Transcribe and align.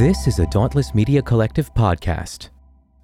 This 0.00 0.26
is 0.26 0.38
a 0.38 0.46
Dauntless 0.46 0.94
Media 0.94 1.20
Collective 1.20 1.74
podcast. 1.74 2.48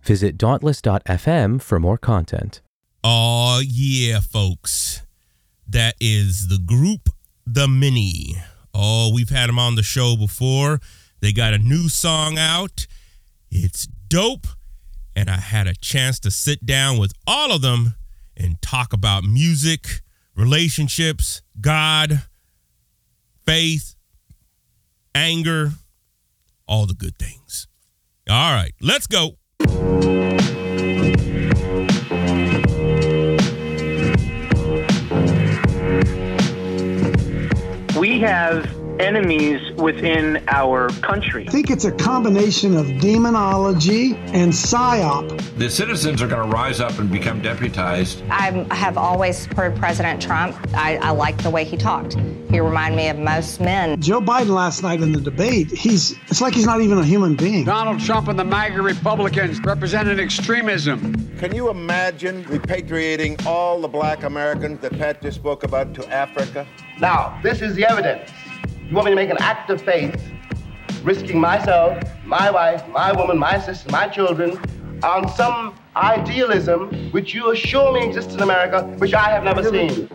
Visit 0.02 0.38
dauntless.fm 0.38 1.61
for 1.61 1.79
more 1.79 1.99
content. 1.99 2.62
Oh, 3.04 3.62
yeah, 3.62 4.20
folks. 4.20 5.02
That 5.68 5.96
is 6.00 6.48
the 6.48 6.56
group 6.58 7.10
The 7.46 7.68
Many. 7.68 8.36
Oh, 8.72 9.12
we've 9.14 9.29
had 9.29 9.50
them 9.50 9.59
on 9.59 9.74
the 9.74 9.82
show 9.82 10.16
before. 10.16 10.80
They 11.20 11.30
got 11.30 11.52
a 11.52 11.59
new 11.59 11.91
song 11.91 12.39
out. 12.39 12.87
It's 13.50 13.86
dope. 13.86 14.46
And 15.14 15.29
I 15.29 15.36
had 15.36 15.66
a 15.66 15.75
chance 15.75 16.18
to 16.20 16.30
sit 16.30 16.64
down 16.64 16.96
with 16.96 17.12
all 17.27 17.52
of 17.52 17.61
them 17.61 17.96
and 18.34 18.61
talk 18.62 18.95
about 18.95 19.25
music, 19.25 20.00
relationships, 20.34 21.43
God, 21.61 22.23
faith, 23.45 23.95
anger, 25.14 25.73
all 26.69 26.87
the 26.87 26.95
good 26.95 27.19
things. 27.19 27.66
All 28.29 28.53
right, 28.54 28.75
let's 28.81 29.07
go. 29.07 29.39
we 37.98 38.20
have 38.20 38.77
enemies 39.00 39.60
within 39.72 40.42
our 40.48 40.88
country. 41.00 41.46
I 41.48 41.50
think 41.50 41.70
it's 41.70 41.84
a 41.84 41.92
combination 41.92 42.76
of 42.76 42.86
demonology 43.00 44.14
and 44.16 44.52
psyop. 44.52 45.40
The 45.58 45.70
citizens 45.70 46.22
are 46.22 46.28
going 46.28 46.42
to 46.42 46.54
rise 46.54 46.80
up 46.80 46.98
and 46.98 47.10
become 47.10 47.40
deputized. 47.40 48.22
I 48.30 48.66
have 48.74 48.98
always 48.98 49.36
supported 49.36 49.78
President 49.78 50.20
Trump. 50.20 50.56
I, 50.74 50.96
I 50.96 51.10
like 51.10 51.42
the 51.42 51.50
way 51.50 51.64
he 51.64 51.76
talked. 51.76 52.16
He 52.50 52.60
reminded 52.60 52.96
me 52.96 53.08
of 53.08 53.18
most 53.18 53.60
men. 53.60 54.00
Joe 54.00 54.20
Biden 54.20 54.48
last 54.48 54.82
night 54.82 55.02
in 55.02 55.12
the 55.12 55.20
debate, 55.20 55.70
he's 55.70 56.12
it's 56.28 56.40
like 56.40 56.54
he's 56.54 56.66
not 56.66 56.80
even 56.80 56.98
a 56.98 57.04
human 57.04 57.36
being. 57.36 57.64
Donald 57.64 58.00
Trump 58.00 58.28
and 58.28 58.38
the 58.38 58.44
MAGA 58.44 58.80
Republicans 58.80 59.60
represented 59.60 60.18
extremism. 60.18 61.36
Can 61.38 61.55
you 61.55 61.68
imagine 61.68 62.44
repatriating 62.44 63.44
all 63.44 63.80
the 63.80 63.88
black 63.88 64.22
Americans 64.22 64.80
that 64.80 64.92
Pat 64.92 65.20
just 65.20 65.36
spoke 65.36 65.62
about 65.62 65.94
to 65.94 66.08
Africa? 66.08 66.66
Now, 66.98 67.38
this 67.42 67.60
is 67.60 67.74
the 67.74 67.84
evidence. 67.84 68.30
You 68.89 68.94
want 68.94 69.05
me 69.05 69.11
to 69.12 69.17
make 69.17 69.28
an 69.28 69.36
act 69.41 69.69
of 69.69 69.83
faith, 69.83 70.19
risking 71.03 71.39
myself, 71.39 72.03
my 72.25 72.50
wife, 72.50 72.89
my 72.89 73.12
woman, 73.12 73.36
my 73.36 73.58
sister, 73.58 73.91
my 73.92 74.08
children, 74.08 74.58
on 75.03 75.28
some 75.28 75.75
idealism 75.95 77.11
which 77.11 77.34
you 77.34 77.50
assure 77.50 77.92
me 77.92 78.06
exists 78.06 78.33
in 78.33 78.41
America, 78.41 78.84
which 78.97 79.12
I 79.12 79.28
have 79.28 79.45
never 79.45 79.62
seen. 79.62 80.08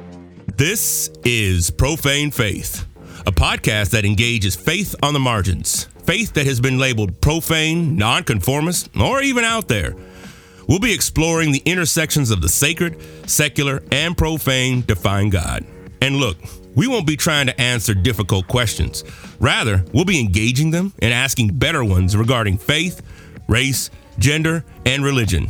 This 0.58 1.12
is 1.24 1.70
Profane 1.70 2.32
Faith, 2.32 2.88
a 3.28 3.32
podcast 3.32 3.92
that 3.92 4.06
engages 4.06 4.56
faith 4.56 4.96
on 5.04 5.14
the 5.14 5.20
margins, 5.20 5.84
faith 6.08 6.34
that 6.34 6.48
has 6.48 6.60
been 6.60 6.80
labeled 6.80 7.22
profane, 7.22 7.96
nonconformist, 7.96 8.90
or 9.00 9.22
even 9.22 9.44
out 9.44 9.68
there. 9.68 9.94
We'll 10.68 10.80
be 10.80 10.96
exploring 10.96 11.52
the 11.52 11.62
intersections 11.66 12.32
of 12.32 12.42
the 12.42 12.50
sacred, 12.50 13.00
secular, 13.30 13.84
and 13.92 14.18
profane 14.18 14.82
to 14.84 14.96
find 14.96 15.32
God. 15.32 15.64
And 16.02 16.16
look, 16.16 16.38
we 16.76 16.88
won't 16.88 17.08
be 17.08 17.18
trying 17.18 17.48
to 17.48 17.62
answer 17.62 17.94
difficult 17.94 18.48
questions. 18.48 19.04
Rather, 19.40 19.84
we'll 19.94 20.06
be 20.06 20.20
engaging 20.20 20.72
them 20.72 20.94
and 21.00 21.14
asking 21.14 21.58
better 21.58 21.84
ones 21.84 22.16
regarding 22.16 22.58
faith, 22.58 23.02
race, 23.48 23.90
gender, 24.20 24.64
and 24.86 25.04
religion. 25.04 25.50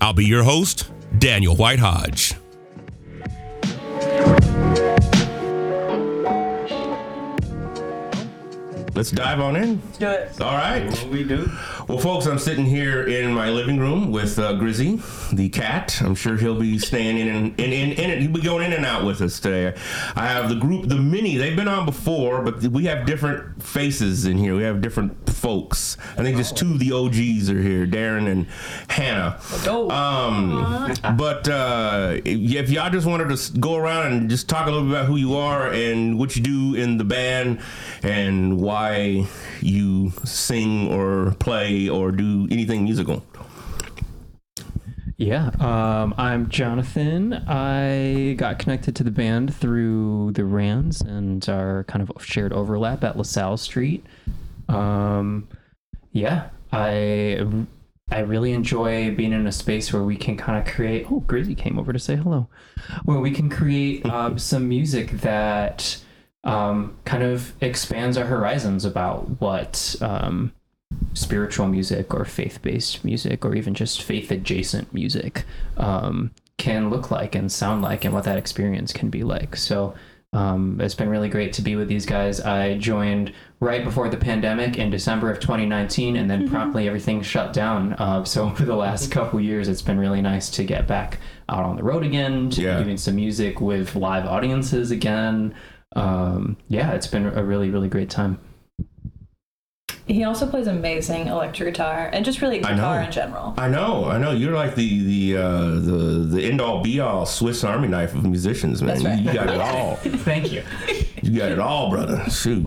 I'll 0.00 0.12
be 0.12 0.24
your 0.24 0.42
host, 0.42 0.90
Daniel 1.18 1.56
White 1.56 1.78
Hodge. 1.78 2.34
Let's 8.94 9.10
dive 9.10 9.40
on 9.40 9.56
in. 9.56 9.80
Let's 9.80 9.98
do 9.98 10.06
it. 10.06 10.40
All 10.42 10.54
right. 10.54 10.84
What 10.84 11.08
we 11.08 11.24
do? 11.24 11.50
Well, 11.88 11.96
folks, 11.96 12.26
I'm 12.26 12.38
sitting 12.38 12.66
here 12.66 13.04
in 13.04 13.32
my 13.32 13.48
living 13.48 13.78
room 13.78 14.12
with 14.12 14.38
uh, 14.38 14.52
Grizzy, 14.54 15.00
the 15.32 15.48
cat. 15.48 16.02
I'm 16.02 16.14
sure 16.14 16.36
he'll 16.36 16.60
be 16.60 16.78
staying 16.78 17.16
in 17.18 17.28
and 17.28 17.58
in, 17.58 17.72
in, 17.72 17.92
in, 17.92 18.20
He'll 18.20 18.30
be 18.30 18.42
going 18.42 18.66
in 18.66 18.74
and 18.74 18.84
out 18.84 19.06
with 19.06 19.22
us 19.22 19.40
today. 19.40 19.74
I 20.14 20.26
have 20.26 20.50
the 20.50 20.56
group, 20.56 20.88
the 20.88 20.96
Many. 20.96 21.36
They've 21.36 21.56
been 21.56 21.68
on 21.68 21.86
before, 21.86 22.42
but 22.42 22.62
we 22.64 22.84
have 22.84 23.06
different 23.06 23.62
faces 23.62 24.26
in 24.26 24.36
here. 24.36 24.54
We 24.54 24.62
have 24.62 24.82
different 24.82 25.28
folks. 25.30 25.96
I 26.16 26.22
think 26.22 26.36
just 26.36 26.56
two 26.56 26.72
of 26.72 26.78
the 26.78 26.92
OGs 26.92 27.50
are 27.50 27.60
here, 27.60 27.86
Darren 27.86 28.30
and 28.30 28.46
Hannah. 28.88 29.40
Um, 29.90 30.94
but 31.16 31.48
uh, 31.48 32.18
if 32.24 32.70
y'all 32.70 32.90
just 32.90 33.06
wanted 33.06 33.36
to 33.36 33.58
go 33.58 33.76
around 33.76 34.12
and 34.12 34.30
just 34.30 34.48
talk 34.48 34.66
a 34.66 34.70
little 34.70 34.86
bit 34.86 34.96
about 34.96 35.06
who 35.06 35.16
you 35.16 35.34
are 35.34 35.72
and 35.72 36.18
what 36.18 36.36
you 36.36 36.42
do 36.42 36.74
in 36.74 36.98
the 36.98 37.04
band 37.04 37.60
and 38.02 38.60
why 38.60 38.81
you 39.60 40.10
sing 40.24 40.92
or 40.92 41.34
play 41.38 41.88
or 41.88 42.12
do 42.12 42.48
anything 42.50 42.84
musical. 42.84 43.24
Yeah, 45.16 45.50
um, 45.60 46.14
I'm 46.18 46.48
Jonathan. 46.48 47.32
I 47.46 48.34
got 48.38 48.58
connected 48.58 48.96
to 48.96 49.04
the 49.04 49.10
band 49.12 49.54
through 49.54 50.32
the 50.32 50.44
Rands 50.44 51.00
and 51.00 51.48
our 51.48 51.84
kind 51.84 52.02
of 52.02 52.24
shared 52.24 52.52
overlap 52.52 53.04
at 53.04 53.16
LaSalle 53.16 53.56
Street. 53.56 54.04
Um, 54.68 55.46
yeah, 56.10 56.48
I 56.72 57.46
I 58.10 58.20
really 58.20 58.52
enjoy 58.52 59.14
being 59.14 59.32
in 59.32 59.46
a 59.46 59.52
space 59.52 59.92
where 59.92 60.02
we 60.02 60.16
can 60.16 60.36
kind 60.36 60.58
of 60.58 60.74
create. 60.74 61.06
Oh, 61.10 61.20
Grizzy 61.20 61.54
came 61.54 61.78
over 61.78 61.92
to 61.92 61.98
say 61.98 62.16
hello. 62.16 62.48
Where 63.04 63.20
we 63.20 63.30
can 63.30 63.48
create 63.48 64.04
uh, 64.04 64.36
some 64.36 64.68
music 64.68 65.10
that 65.20 65.98
um, 66.44 66.96
kind 67.04 67.22
of 67.22 67.52
expands 67.60 68.16
our 68.16 68.26
horizons 68.26 68.84
about 68.84 69.40
what 69.40 69.94
um, 70.00 70.52
spiritual 71.14 71.68
music 71.68 72.12
or 72.14 72.24
faith-based 72.24 73.04
music 73.04 73.44
or 73.44 73.54
even 73.54 73.74
just 73.74 74.02
faith-adjacent 74.02 74.92
music 74.92 75.44
um, 75.76 76.30
can 76.58 76.90
look 76.90 77.10
like 77.10 77.34
and 77.34 77.50
sound 77.50 77.82
like 77.82 78.04
and 78.04 78.12
what 78.14 78.24
that 78.24 78.36
experience 78.38 78.92
can 78.92 79.08
be 79.08 79.22
like. 79.22 79.56
So 79.56 79.94
um, 80.34 80.80
it's 80.80 80.94
been 80.94 81.10
really 81.10 81.28
great 81.28 81.52
to 81.54 81.62
be 81.62 81.76
with 81.76 81.88
these 81.88 82.06
guys. 82.06 82.40
I 82.40 82.78
joined 82.78 83.32
right 83.60 83.84
before 83.84 84.08
the 84.08 84.16
pandemic 84.16 84.78
in 84.78 84.88
December 84.90 85.30
of 85.30 85.40
2019, 85.40 86.16
and 86.16 86.30
then 86.30 86.48
promptly 86.48 86.88
everything 86.88 87.20
shut 87.22 87.52
down. 87.52 87.92
Uh, 87.94 88.24
so 88.24 88.44
over 88.48 88.64
the 88.64 88.74
last 88.74 89.10
couple 89.12 89.40
years, 89.40 89.68
it's 89.68 89.82
been 89.82 89.98
really 89.98 90.22
nice 90.22 90.48
to 90.50 90.64
get 90.64 90.86
back 90.88 91.18
out 91.50 91.64
on 91.64 91.76
the 91.76 91.82
road 91.82 92.02
again, 92.02 92.48
to 92.50 92.62
Yeah. 92.62 92.82
doing 92.82 92.96
some 92.96 93.16
music 93.16 93.60
with 93.60 93.94
live 93.94 94.24
audiences 94.24 94.90
again. 94.90 95.54
Um, 95.94 96.56
yeah, 96.68 96.92
it's 96.92 97.06
been 97.06 97.26
a 97.26 97.44
really, 97.44 97.70
really 97.70 97.88
great 97.88 98.10
time. 98.10 98.38
He 100.06 100.24
also 100.24 100.46
plays 100.48 100.66
amazing 100.66 101.28
electric 101.28 101.74
guitar 101.74 102.10
and 102.12 102.24
just 102.24 102.42
really 102.42 102.62
I 102.64 102.72
guitar 102.74 102.98
know. 102.98 103.06
in 103.06 103.12
general. 103.12 103.54
I 103.56 103.68
know, 103.68 104.06
I 104.06 104.18
know. 104.18 104.32
You're 104.32 104.54
like 104.54 104.74
the 104.74 105.04
the 105.04 105.40
uh, 105.40 105.68
the 105.78 106.28
the 106.28 106.44
end 106.44 106.60
all 106.60 106.82
be 106.82 106.98
all 106.98 107.24
Swiss 107.24 107.62
Army 107.62 107.86
knife 107.88 108.12
of 108.14 108.24
musicians, 108.24 108.82
man. 108.82 108.94
That's 108.94 109.04
right. 109.04 109.18
You, 109.20 109.26
you 109.28 109.32
got 109.32 109.48
it 109.48 109.60
all. 109.60 109.96
Thank 109.96 110.52
you. 110.52 110.64
You 111.22 111.38
got 111.38 111.52
it 111.52 111.60
all, 111.60 111.88
brother. 111.90 112.24
Shoot. 112.28 112.66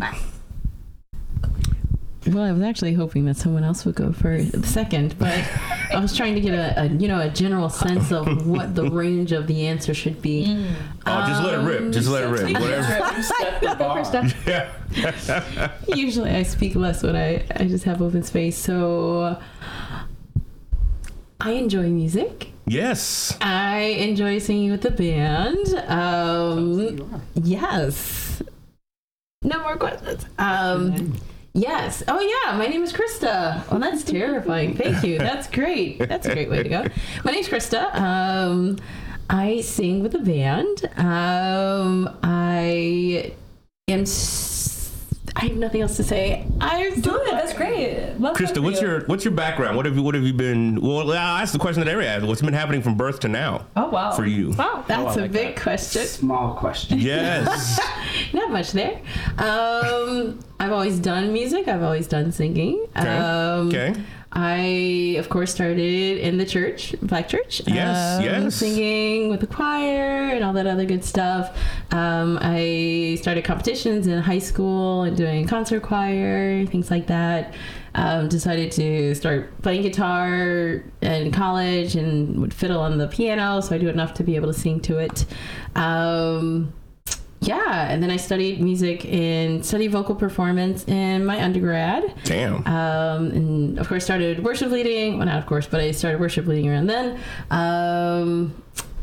Well, 2.28 2.44
I 2.44 2.52
was 2.52 2.64
actually 2.64 2.94
hoping 2.94 3.26
that 3.26 3.38
someone 3.38 3.64
else 3.64 3.86
would 3.86 3.96
go 3.96 4.12
for 4.12 4.42
the 4.42 4.66
second, 4.66 5.18
but 5.20 5.48
I 5.94 6.00
was 6.00 6.18
trying 6.18 6.34
to 6.34 6.42
get 6.42 6.54
a, 6.54 6.82
a 6.82 6.88
you 6.88 7.08
know 7.08 7.20
a 7.20 7.30
general 7.30 7.70
sense 7.70 8.12
of 8.12 8.48
what 8.48 8.74
the 8.74 8.90
range 8.90 9.32
of 9.32 9.46
the 9.46 9.68
answer 9.68 9.94
should 9.94 10.22
be. 10.22 10.66
Oh, 11.06 11.26
just 11.28 11.44
let 11.44 11.54
it 11.54 11.64
rip. 11.64 11.92
Just 11.94 12.10
let 12.10 12.24
it 12.24 12.28
rip. 12.28 12.60
Whatever. 12.60 14.34
Yeah. 14.48 15.72
Usually, 15.88 16.32
I 16.32 16.44
speak 16.44 16.76
less 16.76 17.04
when 17.04 17.16
I 17.16 17.46
I 17.56 17.66
just 17.68 17.84
have 17.84 18.02
open 18.02 18.24
space. 18.24 18.58
So 18.58 19.40
I 21.40 21.52
enjoy 21.52 21.90
music. 21.90 22.52
Yes. 22.66 23.38
I 23.42 23.82
enjoy 24.00 24.40
singing 24.40 24.72
with 24.72 24.82
the 24.82 24.90
band. 24.90 25.68
Um, 25.88 27.22
yes. 27.36 28.42
No 29.44 29.60
more 29.62 29.78
questions. 29.78 30.26
Um, 30.40 31.14
yes. 31.56 32.04
Oh 32.08 32.20
yeah. 32.20 32.56
My 32.58 32.68
name 32.68 32.84
is 32.84 32.94
Krista. 32.94 33.68
Well, 33.72 33.80
that's 33.80 34.04
terrifying. 34.18 34.76
Thank 34.76 35.04
you. 35.04 35.18
That's 35.18 35.48
great. 35.50 35.98
That's 35.98 36.28
a 36.28 36.34
great 36.34 36.50
way 36.50 36.62
to 36.62 36.70
go. 36.70 36.86
My 37.24 37.32
name's 37.32 37.48
Krista. 37.50 37.92
Um, 37.96 38.78
I 39.30 39.62
sing 39.62 40.04
with 40.04 40.14
a 40.14 40.20
band. 40.20 40.86
Um, 40.98 42.16
I 42.22 43.34
am. 43.88 44.02
s- 44.02 44.52
I 45.38 45.48
have 45.48 45.58
nothing 45.58 45.82
else 45.82 45.98
to 45.98 46.04
say. 46.04 46.48
I'm 46.62 47.02
Good, 47.02 47.28
that's 47.30 47.54
great. 47.54 48.14
Love 48.20 48.38
Krista, 48.38 48.64
what's 48.64 48.82
you. 48.82 48.88
your 48.88 49.06
what's 49.06 49.26
your 49.26 49.34
background? 49.34 49.76
What 49.76 49.86
have 49.86 49.96
you 49.98 50.02
what 50.02 50.16
have 50.16 50.24
you 50.24 50.34
been? 50.34 50.80
Well, 50.80 51.12
I'll 51.12 51.14
ask 51.14 51.52
the 51.52 51.60
question 51.60 51.84
that 51.84 51.92
every 51.92 52.08
asked. 52.08 52.26
What's 52.26 52.42
been 52.42 52.54
happening 52.54 52.82
from 52.82 52.96
birth 52.96 53.20
to 53.22 53.28
now 53.28 53.66
Oh 53.76 53.90
wow. 53.90 54.12
for 54.14 54.26
you? 54.26 54.52
Wow, 54.52 54.86
that's 54.88 55.18
a 55.18 55.28
big 55.28 55.60
question. 55.60 56.06
Small 56.06 56.56
question. 56.56 57.00
Yes. 57.00 57.80
Not 58.34 58.52
much 58.52 58.72
there. 58.72 59.02
Um, 59.38 60.40
I've 60.60 60.72
always 60.72 61.00
done 61.00 61.34
music. 61.34 61.68
I've 61.68 61.84
always 61.84 62.08
done 62.08 62.32
singing. 62.32 62.86
Okay. 62.98 63.18
Um, 63.18 63.68
okay. 63.68 63.94
I, 64.36 65.16
of 65.18 65.30
course, 65.30 65.54
started 65.54 66.18
in 66.18 66.38
the 66.38 66.46
church, 66.46 66.94
Black 67.02 67.30
Church. 67.30 67.62
Yes, 67.66 68.18
um, 68.20 68.24
yes. 68.26 68.56
Singing 68.56 69.30
with 69.30 69.40
the 69.40 69.48
choir 69.48 70.30
and 70.34 70.44
all 70.44 70.52
that 70.54 70.68
other 70.68 70.84
good 70.84 71.06
stuff. 71.06 71.58
Um, 71.92 72.38
I 72.42 73.18
started 73.22 73.46
competitions 73.46 74.08
in 74.08 74.20
high 74.20 74.40
school 74.40 75.04
and 75.04 75.16
doing 75.16 75.48
concert 75.48 75.84
choir, 75.84 76.66
things 76.66 76.92
like 76.92 77.08
that. 77.08 77.54
Um, 77.98 78.28
decided 78.28 78.74
to 78.74 79.16
start 79.16 79.62
playing 79.62 79.84
guitar 79.84 80.84
in 81.02 81.32
college 81.32 81.96
and 81.96 82.42
would 82.42 82.54
fiddle 82.54 82.82
on 82.82 82.98
the 82.98 83.08
piano, 83.08 83.62
so 83.62 83.74
I 83.74 83.78
do 83.78 83.88
enough 83.88 84.14
to 84.16 84.24
be 84.24 84.36
able 84.36 84.52
to 84.52 84.60
sing 84.60 84.82
to 84.82 84.98
it. 84.98 85.26
Um, 85.78 86.74
yeah, 87.48 87.90
and 87.90 88.02
then 88.02 88.12
I 88.12 88.18
studied 88.18 88.62
music 88.62 89.06
and 89.06 89.66
studied 89.66 89.92
vocal 89.92 90.16
performance 90.16 90.86
in 90.88 91.26
my 91.26 91.44
undergrad. 91.44 92.14
Damn. 92.24 92.66
Um, 92.68 93.32
and 93.32 93.80
of 93.80 93.88
course, 93.88 94.04
started 94.04 94.44
worship 94.44 94.72
leading. 94.72 95.18
Well, 95.18 95.28
not 95.28 95.38
of 95.38 95.46
course, 95.46 95.68
but 95.68 95.80
I 95.80 95.92
started 95.92 96.20
worship 96.20 96.46
leading 96.48 96.70
around 96.70 96.88
then. 96.88 97.20
Um, 97.52 98.54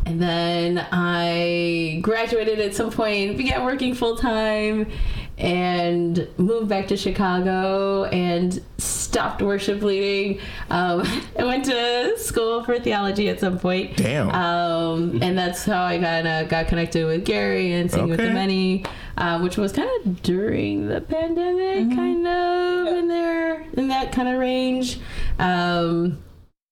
and 0.04 0.20
then 0.20 0.84
I 0.90 2.00
graduated 2.02 2.58
at 2.58 2.74
some 2.74 2.90
point, 2.90 3.36
began 3.36 3.64
working 3.64 3.94
full 3.94 4.16
time, 4.16 4.90
and 5.38 6.29
moved 6.37 6.69
back 6.69 6.88
to 6.88 6.96
Chicago 6.96 8.05
and 8.05 8.62
stopped 8.79 9.43
worship 9.43 9.82
leading. 9.82 10.40
Um, 10.70 11.02
I 11.38 11.44
went 11.44 11.64
to 11.67 12.14
school 12.19 12.64
for 12.64 12.79
theology 12.79 13.29
at 13.29 13.40
some 13.40 13.58
point. 13.58 13.96
Damn. 13.96 14.31
Um, 14.31 15.23
and 15.23 15.37
that's 15.37 15.64
how 15.64 15.84
I 15.84 15.99
kind 15.99 16.29
of 16.29 16.49
got 16.49 16.69
connected 16.69 17.06
with 17.06 17.25
Gary 17.25 17.73
and 17.73 17.90
Singing 17.90 18.11
with 18.11 18.20
the 18.20 18.31
Many, 18.31 18.84
uh, 19.17 19.40
which 19.40 19.56
was 19.56 19.73
kind 19.73 19.90
of 20.00 20.23
during 20.23 20.88
the 20.88 21.00
pandemic, 21.00 21.96
kind 21.96 22.26
of 22.26 22.87
in 22.88 23.08
there, 23.08 23.62
in 23.75 23.88
that 23.88 24.12
kind 24.12 24.29
of 24.29 24.38
range. 24.38 24.99
Um, 25.38 26.23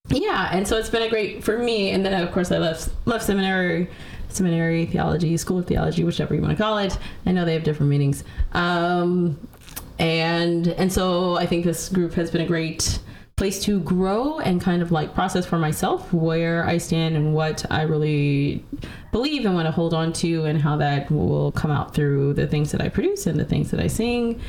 yeah, 0.09 0.51
and 0.53 0.67
so 0.67 0.77
it's 0.77 0.91
been 0.91 1.03
a 1.03 1.09
great 1.09 1.45
for 1.45 1.59
me. 1.59 1.91
And 1.91 2.05
then 2.05 2.21
of 2.21 2.33
course 2.33 2.51
I 2.51 2.59
left 2.59 2.91
left 3.05 3.25
seminary, 3.25 3.89
seminary 4.33 4.87
theology, 4.87 5.37
school 5.37 5.59
of 5.59 5.67
theology, 5.67 6.05
whichever 6.05 6.35
you 6.35 6.41
want 6.41 6.57
to 6.57 6.63
call 6.63 6.79
it. 6.79 6.97
I 7.27 7.33
know 7.33 7.45
they 7.45 7.55
have 7.55 7.65
different 7.65 7.91
meanings. 7.91 8.25
Um, 8.53 9.39
and 9.99 10.69
and 10.69 10.93
so 10.93 11.37
I 11.37 11.47
think 11.47 11.65
this 11.65 11.89
group 11.89 12.15
has 12.15 12.31
been 12.31 12.41
a 12.41 12.47
great 12.47 13.01
place 13.37 13.63
to 13.63 13.81
grow 13.81 14.39
and 14.41 14.61
kind 14.61 14.83
of 14.83 14.93
like 14.93 15.15
process 15.15 15.47
for 15.47 15.59
myself 15.59 16.13
where 16.13 16.63
I 16.67 16.77
stand 16.77 17.17
and 17.17 17.33
what 17.33 17.65
I 17.71 17.83
really 17.83 18.63
believe 19.13 19.47
and 19.47 19.55
want 19.55 19.67
to 19.67 19.73
hold 19.73 19.95
on 19.95 20.13
to 20.15 20.45
and 20.45 20.61
how 20.61 20.77
that 20.77 21.11
will 21.11 21.51
come 21.53 21.71
out 21.71 21.95
through 21.95 22.35
the 22.35 22.47
things 22.47 22.71
that 22.73 22.83
I 22.83 22.91
produce 22.91 23.27
and 23.27 23.41
the 23.41 23.47
things 23.47 23.71
that 23.71 23.81
I 23.81 23.87
sing 23.87 24.41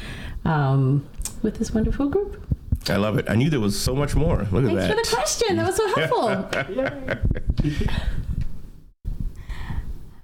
um, 0.43 1.07
with 1.41 1.55
this 1.57 1.73
wonderful 1.73 2.09
group. 2.09 2.45
I 2.89 2.97
love 2.97 3.17
it. 3.17 3.29
I 3.29 3.35
knew 3.35 3.49
there 3.49 3.59
was 3.59 3.79
so 3.79 3.95
much 3.95 4.15
more. 4.15 4.45
Look 4.51 4.65
at 4.65 4.75
that. 4.75 4.95
Thanks 4.95 5.09
for 5.09 5.15
the 5.15 5.15
question. 5.15 5.55
That 5.55 5.67
was 5.67 5.75
so 5.77 5.87
helpful. 5.95 7.87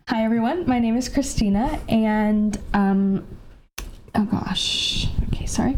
Hi 0.09 0.23
everyone, 0.23 0.65
my 0.65 0.79
name 0.79 0.95
is 0.95 1.09
Christina, 1.09 1.81
and 1.89 2.57
um, 2.73 3.27
oh 4.15 4.23
gosh, 4.23 5.09
okay, 5.27 5.45
sorry. 5.45 5.75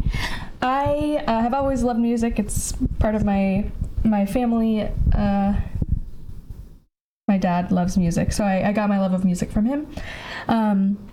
I 0.61 1.23
uh, 1.25 1.41
have 1.41 1.55
always 1.55 1.81
loved 1.81 1.99
music. 1.99 2.37
It's 2.37 2.73
part 2.99 3.15
of 3.15 3.25
my 3.25 3.71
my 4.03 4.27
family. 4.27 4.87
Uh, 5.15 5.55
my 7.27 7.39
dad 7.39 7.71
loves 7.71 7.97
music, 7.97 8.31
so 8.31 8.43
I, 8.43 8.69
I 8.69 8.71
got 8.71 8.87
my 8.87 8.99
love 8.99 9.13
of 9.13 9.25
music 9.25 9.51
from 9.51 9.65
him. 9.65 9.87
Um, 10.47 11.09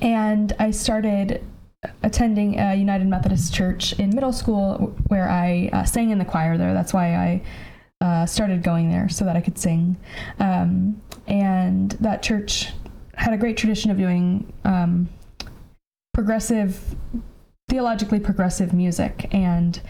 and 0.00 0.52
I 0.58 0.72
started 0.72 1.44
attending 2.02 2.58
a 2.58 2.74
United 2.74 3.06
Methodist 3.06 3.54
Church 3.54 3.92
in 4.00 4.10
middle 4.10 4.32
school, 4.32 4.96
where 5.06 5.28
I 5.28 5.70
uh, 5.72 5.84
sang 5.84 6.10
in 6.10 6.18
the 6.18 6.24
choir 6.24 6.58
there. 6.58 6.74
That's 6.74 6.92
why 6.92 7.14
I 7.14 7.42
uh, 8.04 8.26
started 8.26 8.64
going 8.64 8.90
there 8.90 9.08
so 9.08 9.24
that 9.26 9.36
I 9.36 9.40
could 9.40 9.58
sing. 9.58 9.96
Um, 10.40 11.00
and 11.26 11.92
that 11.92 12.22
church 12.22 12.68
had 13.14 13.32
a 13.32 13.36
great 13.36 13.56
tradition 13.56 13.90
of 13.90 13.98
doing 13.98 14.52
um, 14.64 15.08
progressive, 16.14 16.94
theologically 17.68 18.20
progressive 18.20 18.72
music. 18.72 19.28
And 19.32 19.80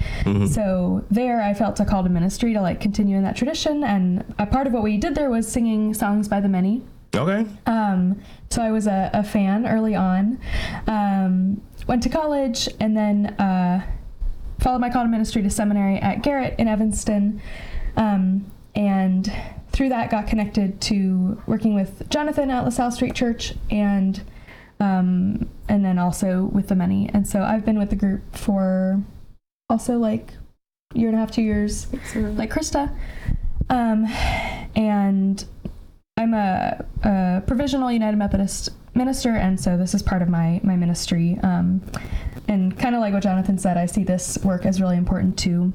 so 0.48 1.04
there 1.10 1.42
I 1.42 1.54
felt 1.54 1.80
a 1.80 1.84
call 1.84 2.02
to 2.02 2.08
ministry 2.08 2.52
to 2.54 2.60
like 2.60 2.80
continue 2.80 3.16
in 3.16 3.22
that 3.24 3.36
tradition. 3.36 3.84
And 3.84 4.24
a 4.38 4.46
part 4.46 4.66
of 4.66 4.72
what 4.72 4.82
we 4.82 4.96
did 4.98 5.14
there 5.14 5.30
was 5.30 5.50
singing 5.50 5.94
songs 5.94 6.28
by 6.28 6.40
the 6.40 6.48
many. 6.48 6.82
Okay. 7.14 7.46
Um, 7.66 8.20
so 8.50 8.62
I 8.62 8.70
was 8.70 8.86
a, 8.86 9.10
a 9.12 9.22
fan 9.22 9.66
early 9.66 9.94
on. 9.94 10.38
Um, 10.86 11.60
went 11.86 12.02
to 12.04 12.08
college 12.08 12.68
and 12.80 12.96
then 12.96 13.26
uh, 13.38 13.84
followed 14.60 14.78
my 14.78 14.88
call 14.88 15.02
to 15.02 15.08
ministry 15.08 15.42
to 15.42 15.50
seminary 15.50 15.98
at 15.98 16.22
Garrett 16.22 16.54
in 16.58 16.68
Evanston. 16.68 17.42
Um, 17.96 18.50
and 18.74 19.30
through 19.72 19.88
that, 19.88 20.10
got 20.10 20.26
connected 20.26 20.80
to 20.82 21.42
working 21.46 21.74
with 21.74 22.08
Jonathan 22.10 22.50
at 22.50 22.64
LaSalle 22.64 22.90
Street 22.90 23.14
Church 23.14 23.54
and 23.70 24.22
um, 24.80 25.48
and 25.68 25.84
then 25.84 25.98
also 25.98 26.44
with 26.44 26.68
the 26.68 26.74
many. 26.74 27.08
And 27.12 27.26
so 27.26 27.42
I've 27.42 27.64
been 27.64 27.78
with 27.78 27.90
the 27.90 27.96
group 27.96 28.22
for 28.36 29.00
also 29.70 29.96
like 29.96 30.34
year 30.94 31.08
and 31.08 31.16
a 31.16 31.20
half, 31.20 31.30
two 31.30 31.42
years, 31.42 31.86
like 32.14 32.50
Krista. 32.50 32.94
Um, 33.70 34.06
and 34.76 35.44
I'm 36.16 36.34
a, 36.34 36.84
a 37.04 37.42
provisional 37.46 37.90
United 37.90 38.16
Methodist 38.16 38.70
minister, 38.94 39.30
and 39.30 39.58
so 39.58 39.76
this 39.78 39.94
is 39.94 40.02
part 40.02 40.20
of 40.20 40.28
my 40.28 40.60
my 40.62 40.76
ministry. 40.76 41.38
Um, 41.42 41.80
and 42.48 42.76
kind 42.78 42.94
of 42.94 43.00
like 43.00 43.14
what 43.14 43.22
Jonathan 43.22 43.56
said, 43.56 43.76
I 43.76 43.86
see 43.86 44.04
this 44.04 44.36
work 44.44 44.66
as 44.66 44.80
really 44.80 44.96
important 44.96 45.38
to 45.40 45.72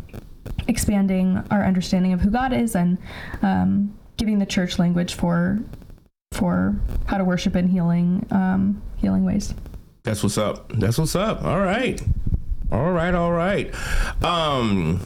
expanding 0.67 1.43
our 1.51 1.63
understanding 1.63 2.13
of 2.13 2.21
who 2.21 2.29
God 2.29 2.53
is 2.53 2.75
and 2.75 2.97
um, 3.41 3.97
giving 4.17 4.39
the 4.39 4.45
church 4.45 4.79
language 4.79 5.13
for 5.13 5.59
for 6.33 6.75
how 7.05 7.17
to 7.17 7.23
worship 7.23 7.55
in 7.55 7.67
healing 7.67 8.25
um, 8.31 8.81
healing 8.97 9.23
ways. 9.25 9.53
That's 10.03 10.23
what's 10.23 10.37
up. 10.37 10.71
That's 10.73 10.97
what's 10.97 11.15
up. 11.15 11.43
All 11.43 11.59
right. 11.59 12.01
All 12.71 12.91
right, 12.91 13.13
all 13.15 13.31
right. 13.31 13.73
Um, 14.23 15.05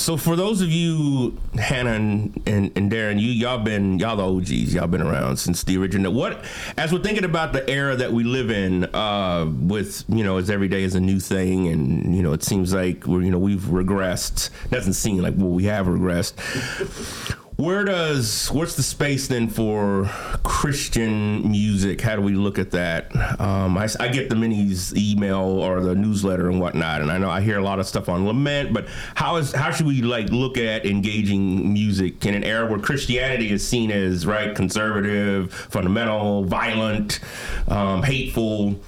so 0.00 0.16
for 0.16 0.36
those 0.36 0.60
of 0.60 0.70
you, 0.70 1.36
Hannah 1.54 1.92
and, 1.92 2.42
and, 2.46 2.72
and 2.76 2.90
Darren, 2.90 3.20
you 3.20 3.30
y'all 3.30 3.58
been 3.58 3.98
y'all 3.98 4.16
the 4.16 4.26
OGs. 4.26 4.74
Y'all 4.74 4.86
been 4.86 5.02
around 5.02 5.36
since 5.36 5.62
the 5.62 5.76
original. 5.76 6.12
What 6.12 6.44
as 6.76 6.92
we're 6.92 7.00
thinking 7.00 7.24
about 7.24 7.52
the 7.52 7.68
era 7.68 7.96
that 7.96 8.12
we 8.12 8.24
live 8.24 8.50
in, 8.50 8.84
uh, 8.94 9.46
with 9.48 10.04
you 10.08 10.24
know, 10.24 10.38
as 10.38 10.50
every 10.50 10.68
day 10.68 10.82
is 10.82 10.94
a 10.94 11.00
new 11.00 11.20
thing, 11.20 11.68
and 11.68 12.16
you 12.16 12.22
know, 12.22 12.32
it 12.32 12.42
seems 12.42 12.72
like 12.72 13.06
we're 13.06 13.22
you 13.22 13.30
know 13.30 13.38
we've 13.38 13.60
regressed. 13.60 14.50
Doesn't 14.70 14.94
seem 14.94 15.18
like 15.18 15.34
well 15.36 15.50
we 15.50 15.64
have 15.64 15.86
regressed. 15.86 17.36
Where 17.60 17.84
does 17.84 18.50
what's 18.50 18.74
the 18.74 18.82
space 18.82 19.26
then 19.26 19.46
for 19.46 20.06
Christian 20.42 21.50
music? 21.50 22.00
How 22.00 22.16
do 22.16 22.22
we 22.22 22.32
look 22.32 22.58
at 22.58 22.70
that? 22.70 23.14
Um, 23.38 23.76
I, 23.76 23.86
I 24.00 24.08
get 24.08 24.30
the 24.30 24.34
Many's 24.34 24.96
email 24.96 25.42
or 25.42 25.82
the 25.82 25.94
newsletter 25.94 26.48
and 26.48 26.58
whatnot, 26.58 27.02
and 27.02 27.12
I 27.12 27.18
know 27.18 27.28
I 27.28 27.42
hear 27.42 27.58
a 27.58 27.62
lot 27.62 27.78
of 27.78 27.86
stuff 27.86 28.08
on 28.08 28.26
lament. 28.26 28.72
But 28.72 28.88
how 29.14 29.36
is 29.36 29.52
how 29.52 29.72
should 29.72 29.84
we 29.84 30.00
like 30.00 30.30
look 30.30 30.56
at 30.56 30.86
engaging 30.86 31.70
music 31.70 32.24
in 32.24 32.32
an 32.32 32.44
era 32.44 32.66
where 32.66 32.80
Christianity 32.80 33.50
is 33.50 33.68
seen 33.68 33.90
as 33.90 34.24
right 34.24 34.54
conservative, 34.56 35.52
fundamental, 35.52 36.44
violent, 36.44 37.20
um, 37.68 38.02
hateful? 38.02 38.80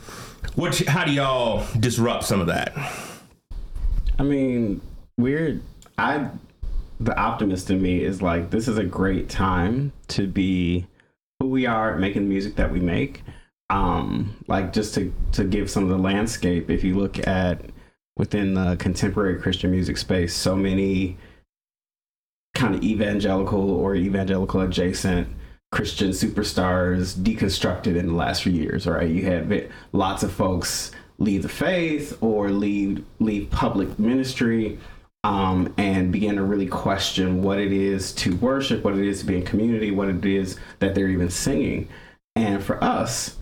What 0.55 0.79
how 0.87 1.05
do 1.05 1.13
y'all 1.13 1.67
disrupt 1.79 2.25
some 2.25 2.41
of 2.41 2.47
that? 2.47 2.73
I 4.19 4.23
mean, 4.23 4.81
we're 5.19 5.61
I 5.99 6.31
the 7.05 7.19
optimist 7.19 7.71
in 7.71 7.83
me 7.83 8.03
is 8.03 8.23
like 8.23 8.51
this 8.51 8.69
is 8.69 8.79
a 8.79 8.85
great 8.85 9.29
time 9.29 9.93
to 10.09 10.27
be 10.27 10.87
who 11.41 11.49
we 11.49 11.67
are 11.67 11.97
making 11.97 12.23
the 12.23 12.29
music 12.29 12.57
that 12.57 12.71
we 12.71 12.81
make. 12.81 13.23
Um, 13.71 14.37
like 14.49 14.73
just 14.73 14.95
to 14.95 15.13
to 15.33 15.45
give 15.45 15.71
some 15.71 15.85
of 15.85 15.89
the 15.89 15.99
landscape, 15.99 16.71
if 16.71 16.85
you 16.85 16.95
look 16.95 17.27
at 17.27 17.63
within 18.17 18.55
the 18.55 18.77
contemporary 18.77 19.41
Christian 19.41 19.71
music 19.71 19.97
space, 19.97 20.35
so 20.35 20.55
many 20.55 21.17
kind 22.55 22.75
of 22.75 22.83
evangelical 22.83 23.71
or 23.71 23.95
evangelical 23.95 24.61
adjacent 24.61 25.27
Christian 25.73 26.11
superstars 26.11 27.15
deconstructed 27.15 27.97
in 27.97 28.09
the 28.09 28.13
last 28.13 28.43
few 28.43 28.53
years, 28.53 28.87
right? 28.87 29.09
You 29.09 29.25
had 29.25 29.71
lots 29.93 30.23
of 30.23 30.31
folks 30.31 30.93
leave 31.19 31.43
the 31.43 31.49
faith 31.49 32.19
or 32.21 32.51
leave 32.51 33.05
leave 33.21 33.51
public 33.51 33.99
ministry 33.99 34.79
um, 35.25 35.73
and 35.77 36.11
begin 36.11 36.37
to 36.37 36.43
really 36.43 36.67
question 36.67 37.43
what 37.43 37.59
it 37.59 37.73
is 37.73 38.13
to 38.15 38.35
worship, 38.37 38.85
what 38.85 38.97
it 38.97 39.07
is 39.07 39.21
to 39.21 39.27
be 39.27 39.37
in 39.37 39.45
community, 39.45 39.91
what 39.91 40.09
it 40.09 40.25
is 40.25 40.59
that 40.81 40.95
they're 40.95 41.09
even 41.09 41.31
singing. 41.31 41.89
And 42.35 42.63
for 42.63 42.83
us, 42.83 43.37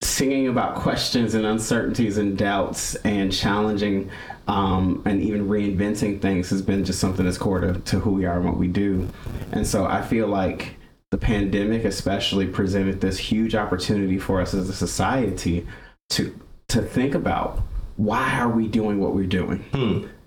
singing 0.00 0.48
about 0.48 0.74
questions 0.74 1.34
and 1.34 1.46
uncertainties 1.46 2.18
and 2.18 2.36
doubts 2.36 2.94
and 2.96 3.32
challenging 3.32 4.10
um, 4.48 5.02
and 5.04 5.22
even 5.22 5.48
reinventing 5.48 6.20
things 6.20 6.50
has 6.50 6.62
been 6.62 6.84
just 6.84 6.98
something 6.98 7.24
that's 7.24 7.38
core 7.38 7.60
to, 7.60 7.74
to 7.74 8.00
who 8.00 8.10
we 8.10 8.24
are 8.24 8.36
and 8.36 8.44
what 8.44 8.56
we 8.56 8.68
do. 8.68 9.08
And 9.52 9.66
so 9.66 9.84
I 9.84 10.02
feel 10.02 10.26
like 10.26 10.76
the 11.10 11.18
pandemic 11.18 11.84
especially 11.84 12.46
presented 12.46 13.00
this 13.00 13.18
huge 13.18 13.54
opportunity 13.54 14.18
for 14.18 14.40
us 14.40 14.54
as 14.54 14.68
a 14.68 14.72
society 14.72 15.66
to 16.10 16.38
to 16.68 16.80
think 16.80 17.14
about 17.14 17.60
why 17.96 18.38
are 18.40 18.48
we 18.48 18.66
doing 18.66 18.98
what 18.98 19.14
we're 19.14 19.26
doing? 19.26 19.62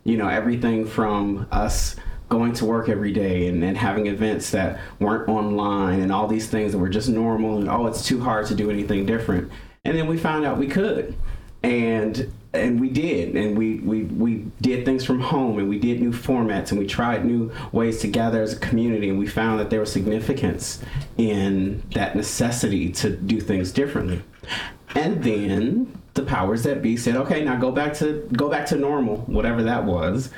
You 0.05 0.17
know, 0.17 0.29
everything 0.29 0.85
from 0.85 1.47
us 1.51 1.97
going 2.29 2.53
to 2.53 2.65
work 2.65 2.89
every 2.89 3.12
day 3.12 3.47
and, 3.47 3.63
and 3.63 3.77
having 3.77 4.07
events 4.07 4.51
that 4.51 4.79
weren't 5.00 5.27
online 5.27 6.00
and 6.00 6.12
all 6.12 6.27
these 6.27 6.47
things 6.47 6.71
that 6.71 6.77
were 6.77 6.89
just 6.89 7.09
normal 7.09 7.57
and 7.59 7.69
oh 7.69 7.85
it's 7.85 8.03
too 8.03 8.19
hard 8.19 8.47
to 8.47 8.55
do 8.55 8.71
anything 8.71 9.05
different. 9.05 9.51
And 9.83 9.97
then 9.97 10.07
we 10.07 10.17
found 10.17 10.45
out 10.45 10.57
we 10.57 10.67
could. 10.67 11.15
And 11.63 12.31
and 12.55 12.79
we 12.79 12.89
did 12.89 13.35
and 13.35 13.57
we, 13.57 13.75
we 13.79 14.03
we 14.03 14.45
did 14.62 14.85
things 14.85 15.03
from 15.03 15.19
home 15.19 15.59
and 15.59 15.69
we 15.69 15.79
did 15.79 16.01
new 16.01 16.12
formats 16.12 16.71
and 16.71 16.79
we 16.79 16.88
tried 16.88 17.25
new 17.25 17.51
ways 17.71 18.00
to 18.00 18.07
gather 18.07 18.41
as 18.41 18.53
a 18.53 18.59
community 18.59 19.09
and 19.09 19.19
we 19.19 19.27
found 19.27 19.59
that 19.59 19.69
there 19.69 19.79
was 19.79 19.91
significance 19.91 20.81
in 21.17 21.83
that 21.93 22.15
necessity 22.15 22.91
to 22.91 23.09
do 23.09 23.39
things 23.41 23.71
differently 23.71 24.21
and 24.95 25.24
then 25.24 26.01
the 26.15 26.24
powers 26.24 26.63
that 26.63 26.81
be 26.81 26.95
said 26.98 27.15
okay 27.15 27.43
now 27.43 27.55
go 27.57 27.72
back 27.72 27.93
to 27.93 28.27
go 28.34 28.50
back 28.50 28.65
to 28.65 28.75
normal 28.77 29.17
whatever 29.27 29.62
that 29.63 29.84
was 29.84 30.29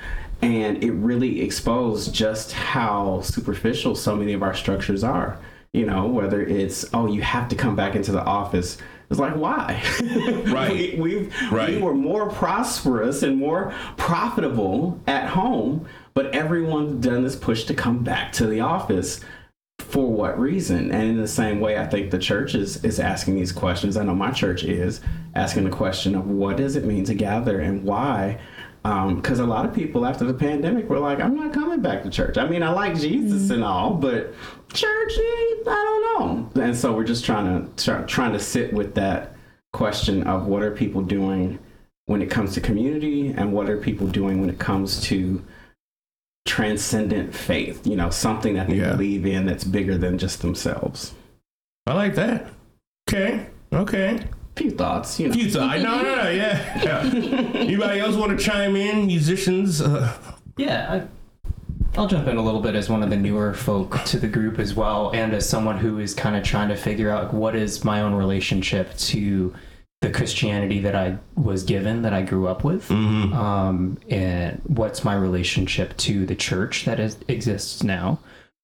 and 0.42 0.84
it 0.84 0.92
really 0.92 1.42
exposed 1.42 2.14
just 2.14 2.52
how 2.52 3.22
superficial 3.22 3.96
so 3.96 4.16
many 4.16 4.34
of 4.34 4.42
our 4.44 4.54
structures 4.56 5.04
are 5.04 5.40
you 5.74 5.86
know 5.86 6.08
whether 6.08 6.42
it's 6.42 6.84
oh 6.94 7.06
you 7.08 7.22
have 7.22 7.48
to 7.48 7.56
come 7.56 7.76
back 7.76 7.96
into 7.96 8.12
the 8.12 8.24
office 8.24 8.78
it's 9.10 9.20
like 9.20 9.36
why 9.36 9.82
Right. 10.48 10.98
we, 10.98 11.00
we've, 11.00 11.52
Right. 11.52 11.76
we 11.76 11.82
were 11.82 11.94
more 11.94 12.30
prosperous 12.30 13.22
and 13.24 13.38
more 13.38 13.72
profitable 13.98 15.00
at 15.08 15.30
home 15.30 15.88
but 16.16 16.34
everyone's 16.34 17.06
done 17.06 17.24
this 17.24 17.36
push 17.36 17.66
to 17.66 17.76
come 17.76 18.04
back 18.04 18.32
to 18.34 18.48
the 18.48 18.62
office 18.62 19.20
for 19.88 20.12
what 20.12 20.38
reason? 20.40 20.92
And 20.92 21.10
in 21.10 21.18
the 21.18 21.28
same 21.28 21.60
way 21.60 21.78
i 21.78 21.86
think 21.86 22.12
the 22.12 22.20
church 22.20 22.56
is 22.56 22.84
is 22.84 23.00
asking 23.00 23.36
these 23.36 23.52
questions. 23.52 23.98
I 23.98 24.04
know 24.04 24.16
my 24.16 24.32
church 24.32 24.64
is 24.64 25.02
asking 25.36 25.64
the 25.64 25.70
question 25.70 26.16
of 26.16 26.28
what 26.28 26.58
does 26.58 26.76
it 26.76 26.86
mean 26.86 27.06
to 27.06 27.14
gather 27.14 27.60
and 27.60 27.84
why? 27.84 28.40
Because 28.84 29.40
a 29.40 29.46
lot 29.46 29.66
of 29.66 29.74
people 29.74 30.06
after 30.06 30.24
the 30.24 30.34
pandemic 30.34 30.90
were 30.90 31.00
like 31.00 31.20
i'm 31.20 31.36
not 31.36 31.54
coming 31.54 31.82
back 31.82 32.04
to 32.04 32.10
church. 32.10 32.38
I 32.38 32.48
mean 32.48 32.64
i 32.64 32.70
like 32.70 33.00
jesus 33.00 33.50
and 33.50 33.64
all 33.64 33.94
but 33.94 34.34
church 34.74 35.14
eh, 35.18 35.56
i 35.66 35.66
don't 35.66 36.56
know. 36.56 36.62
And 36.64 36.76
so 36.76 36.94
we're 36.94 37.04
just 37.04 37.26
trying 37.26 37.46
to 37.46 37.84
try, 37.84 38.02
trying 38.04 38.34
to 38.34 38.40
sit 38.40 38.74
with 38.74 38.96
that 38.96 39.36
question 39.74 40.24
of 40.24 40.48
what 40.48 40.64
are 40.64 40.72
people 40.72 41.02
doing 41.02 41.60
when 42.08 42.22
it 42.22 42.30
comes 42.30 42.54
to 42.54 42.62
community 42.62 43.30
and 43.30 43.54
what 43.54 43.70
are 43.70 43.78
people 43.78 44.08
doing 44.08 44.40
when 44.42 44.50
it 44.50 44.60
comes 44.60 45.02
to 45.02 45.44
transcendent 46.48 47.36
faith 47.36 47.86
you 47.86 47.96
know 47.96 48.10
something 48.10 48.56
that 48.56 48.68
they 48.68 48.76
Yeah. 48.78 48.92
believe 48.94 49.26
in 49.26 49.46
that's 49.46 49.64
bigger 49.64 49.98
than 49.98 50.18
just 50.18 50.42
themselves 50.42 51.14
I 51.86 51.94
like 51.94 52.16
that. 52.16 52.48
Okay. 53.10 53.46
Okay. 53.72 54.20
few 54.56 54.72
thoughts 54.72 55.20
you 55.20 55.28
know 55.28 55.34
Few 55.34 55.50
thoughts. 55.52 55.82
No, 55.84 56.02
no, 56.02 56.16
no. 56.16 56.30
Yeah. 56.30 56.84
yeah. 56.84 57.02
Anybody 57.54 58.00
else 58.00 58.16
want 58.16 58.38
to 58.38 58.44
chime 58.44 58.76
in? 58.76 59.06
Musicians? 59.08 59.80
Uh, 59.82 60.12
Yeah, 60.58 60.92
I, 60.94 61.98
I'll 62.00 62.08
jump 62.08 62.28
in 62.28 62.36
a 62.38 62.42
little 62.42 62.60
bit 62.62 62.76
as 62.76 62.90
one 62.90 63.04
of 63.04 63.10
the 63.10 63.16
newer 63.16 63.54
folk 63.54 64.04
to 64.06 64.20
the 64.20 64.28
group 64.28 64.60
as 64.60 64.74
well, 64.76 65.12
and 65.12 65.34
as 65.34 65.48
someone 65.48 65.78
who 65.78 65.98
is 66.00 66.14
kind 66.14 66.36
of 66.36 66.44
trying 66.44 66.68
to 66.70 66.76
figure 66.76 67.10
out 67.10 67.34
what 67.34 67.56
is 67.56 67.84
my 67.86 68.02
own 68.02 68.14
relationship 68.14 68.96
to 68.98 69.54
the 70.02 70.12
Christianity 70.12 70.80
that 70.82 70.96
I 70.96 71.18
was 71.36 71.64
given, 71.64 72.04
that 72.04 72.14
I 72.14 72.22
grew 72.22 72.48
up 72.48 72.64
with, 72.64 72.90
um, 73.34 73.98
and 74.10 74.62
what's 74.66 75.04
my 75.04 75.16
relationship 75.16 75.98
to 75.98 76.26
the 76.26 76.36
church 76.36 76.86
that 76.86 77.00
is, 77.00 77.18
exists 77.28 77.82
now. 77.84 78.20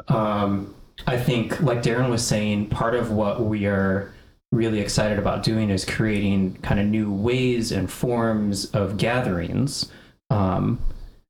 Um, 0.07 0.75
I 1.07 1.17
think, 1.17 1.59
like 1.59 1.81
Darren 1.81 2.09
was 2.09 2.25
saying, 2.25 2.69
part 2.69 2.93
of 2.93 3.11
what 3.11 3.41
we 3.41 3.65
are 3.65 4.13
really 4.51 4.79
excited 4.79 5.17
about 5.17 5.41
doing 5.41 5.71
is 5.71 5.83
creating 5.83 6.55
kind 6.61 6.79
of 6.79 6.85
new 6.85 7.11
ways 7.11 7.71
and 7.71 7.91
forms 7.91 8.65
of 8.65 8.97
gatherings. 8.97 9.91
Um, 10.29 10.79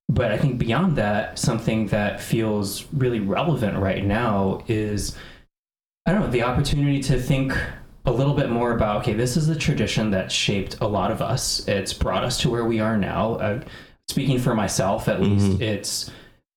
but 0.09 0.31
I 0.33 0.37
think 0.37 0.59
beyond 0.59 0.97
that, 0.97 1.39
something 1.39 1.87
that 1.87 2.21
feels 2.21 2.85
really 2.91 3.21
relevant 3.21 3.77
right 3.77 4.03
now 4.03 4.63
is, 4.67 5.15
I 6.05 6.11
don't 6.11 6.21
know, 6.21 6.27
the 6.27 6.43
opportunity 6.43 7.01
to 7.03 7.19
think 7.19 7.57
a 8.05 8.11
little 8.11 8.33
bit 8.33 8.49
more 8.49 8.71
about 8.73 9.01
okay, 9.01 9.13
this 9.13 9.37
is 9.37 9.47
the 9.47 9.55
tradition 9.55 10.11
that 10.11 10.31
shaped 10.31 10.77
a 10.81 10.87
lot 10.87 11.11
of 11.11 11.21
us. 11.21 11.67
It's 11.67 11.93
brought 11.93 12.23
us 12.23 12.39
to 12.41 12.49
where 12.49 12.65
we 12.65 12.79
are 12.79 12.97
now. 12.97 13.35
Uh, 13.35 13.61
speaking 14.07 14.39
for 14.39 14.53
myself, 14.53 15.07
at 15.07 15.21
least, 15.21 15.61
it's 15.61 16.11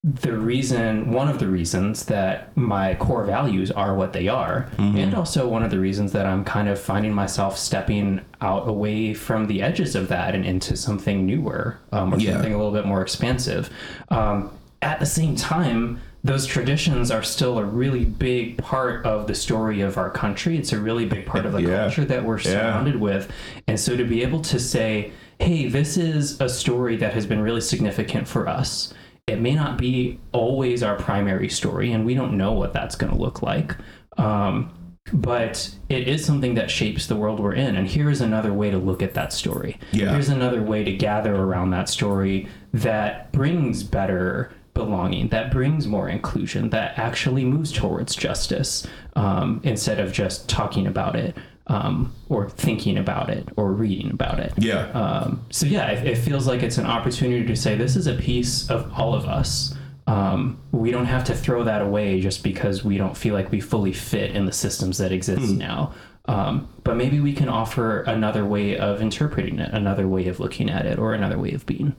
the 0.05 0.37
reason, 0.37 1.11
one 1.11 1.29
of 1.29 1.41
the 1.41 1.49
reasons 1.49 2.05
that 2.05 2.57
my 2.57 2.95
core 2.95 3.25
values 3.25 3.73
are 3.73 3.95
what 3.97 4.13
they 4.13 4.29
are, 4.29 4.69
and 4.79 5.15
also 5.15 5.49
one 5.49 5.65
of 5.65 5.71
the 5.73 5.81
reasons 5.81 6.13
that 6.13 6.27
I'm 6.27 6.45
kind 6.45 6.69
of 6.69 6.81
finding 6.81 7.13
myself 7.13 7.59
stepping 7.59 8.21
out 8.41 8.69
away 8.69 9.15
from 9.15 9.49
the 9.49 9.63
edges 9.63 9.97
of 9.97 10.07
that 10.09 10.35
and 10.37 10.45
into 10.45 10.77
something 10.77 11.27
newer 11.27 11.79
um, 11.91 12.15
or 12.15 12.19
Yeah. 12.19 12.35
something 12.35 12.53
a 12.55 12.57
little 12.57 12.73
bit 12.73 12.87
more 12.87 13.03
expansive. 13.03 13.69
Um, 14.09 14.51
at 14.83 15.01
the 15.01 15.07
same 15.07 15.35
time, 15.35 16.01
those 16.27 16.45
traditions 16.45 17.11
are 17.13 17.23
still 17.23 17.59
a 17.59 17.65
really 17.65 18.05
big 18.05 18.59
part 18.59 19.07
of 19.07 19.29
the 19.29 19.35
story 19.35 19.81
of 19.81 19.97
our 19.97 20.11
country. 20.11 20.59
It's 20.59 20.73
a 20.73 20.79
really 20.81 21.07
big 21.07 21.25
part 21.25 21.47
of 21.47 21.53
the 21.53 21.63
Yeah. 21.63 21.83
culture 21.83 22.05
that 22.05 22.25
we're 22.25 22.39
Yeah. 22.39 22.51
surrounded 22.51 22.97
with. 22.97 23.31
And 23.69 23.79
so 23.79 23.97
to 23.97 24.05
be 24.05 24.23
able 24.23 24.41
to 24.41 24.59
say, 24.59 25.13
hey, 25.39 25.69
this 25.69 25.97
is 25.97 26.41
a 26.41 26.49
story 26.49 26.97
that 26.97 27.15
has 27.15 27.27
been 27.27 27.41
really 27.41 27.61
significant 27.61 28.27
for 28.27 28.49
us. 28.49 28.93
It 29.29 29.41
may 29.41 29.55
not 29.55 29.79
be 29.79 30.19
always 30.33 30.83
our 30.83 30.97
primary 30.97 31.49
story, 31.49 31.93
and 31.93 32.05
we 32.05 32.15
don't 32.15 32.37
know 32.37 32.53
what 32.53 32.73
that's 32.73 32.97
going 32.97 33.13
to 33.13 33.19
look 33.19 33.43
like. 33.43 33.77
Um, 34.19 34.71
but 35.13 35.71
it 35.89 36.09
is 36.09 36.25
something 36.25 36.55
that 36.57 36.71
shapes 36.71 37.07
the 37.07 37.15
world 37.15 37.39
we're 37.39 37.53
in. 37.53 37.77
And 37.77 37.87
here 37.87 38.11
is 38.11 38.21
another 38.21 38.53
way 38.53 38.71
to 38.71 38.79
look 38.79 39.01
at 39.03 39.15
that 39.15 39.33
story. 39.33 39.79
Yeah. 39.93 40.11
Here's 40.13 40.29
another 40.29 40.63
way 40.63 40.83
to 40.83 40.93
gather 40.93 41.37
around 41.37 41.71
that 41.71 41.89
story 41.89 42.49
that 42.75 43.31
brings 43.31 43.85
better 43.85 44.51
belonging, 44.77 45.29
that 45.29 45.51
brings 45.51 45.89
more 45.89 46.09
inclusion, 46.09 46.71
that 46.71 46.97
actually 46.97 47.45
moves 47.45 47.73
towards 47.73 48.15
justice 48.15 48.87
um, 49.17 49.61
instead 49.65 49.99
of 49.99 50.13
just 50.13 50.49
talking 50.49 50.87
about 50.87 51.17
it 51.17 51.37
um, 51.67 52.15
or 52.29 52.49
thinking 52.49 52.97
about 52.97 53.29
it 53.29 53.49
or 53.57 53.73
reading 53.73 54.11
about 54.13 54.39
it. 54.39 54.53
yeah. 54.57 54.89
Um, 54.93 55.45
so 55.51 55.67
yeah, 55.67 55.91
it, 55.91 56.07
it 56.07 56.19
feels 56.19 56.47
like 56.47 56.63
it's 56.63 56.79
an 56.79 56.87
opportunity 56.87 57.45
to 57.45 57.57
say 57.57 57.75
this 57.77 57.97
is 57.97 58.07
a 58.07 58.15
piece 58.15 58.71
of 58.71 58.93
all 58.97 59.15
of 59.15 59.27
us. 59.27 59.75
Um, 60.07 60.61
we 60.71 60.93
don't 60.93 61.07
have 61.07 61.25
to 61.25 61.35
throw 61.35 61.65
that 61.65 61.83
away 61.83 62.21
just 62.21 62.45
because 62.45 62.85
we 62.85 62.97
don't 62.97 63.17
feel 63.17 63.35
like 63.35 63.51
we 63.51 63.61
fully 63.61 63.93
fit 63.93 64.37
in 64.37 64.47
the 64.47 64.53
systems 64.53 64.99
that 64.99 65.11
exist 65.11 65.53
now. 65.53 65.93
Um, 66.29 66.69
but 66.85 66.97
maybe 66.97 67.21
we 67.21 67.33
can 67.33 67.49
offer 67.49 68.03
another 68.03 68.45
way 68.45 68.77
of 68.77 69.01
interpreting 69.01 69.59
it, 69.59 69.73
another 69.73 70.07
way 70.07 70.27
of 70.29 70.39
looking 70.41 70.71
at 70.71 70.87
it, 70.87 70.99
or 70.99 71.15
another 71.15 71.39
way 71.39 71.53
of 71.53 71.67
being. 71.67 71.95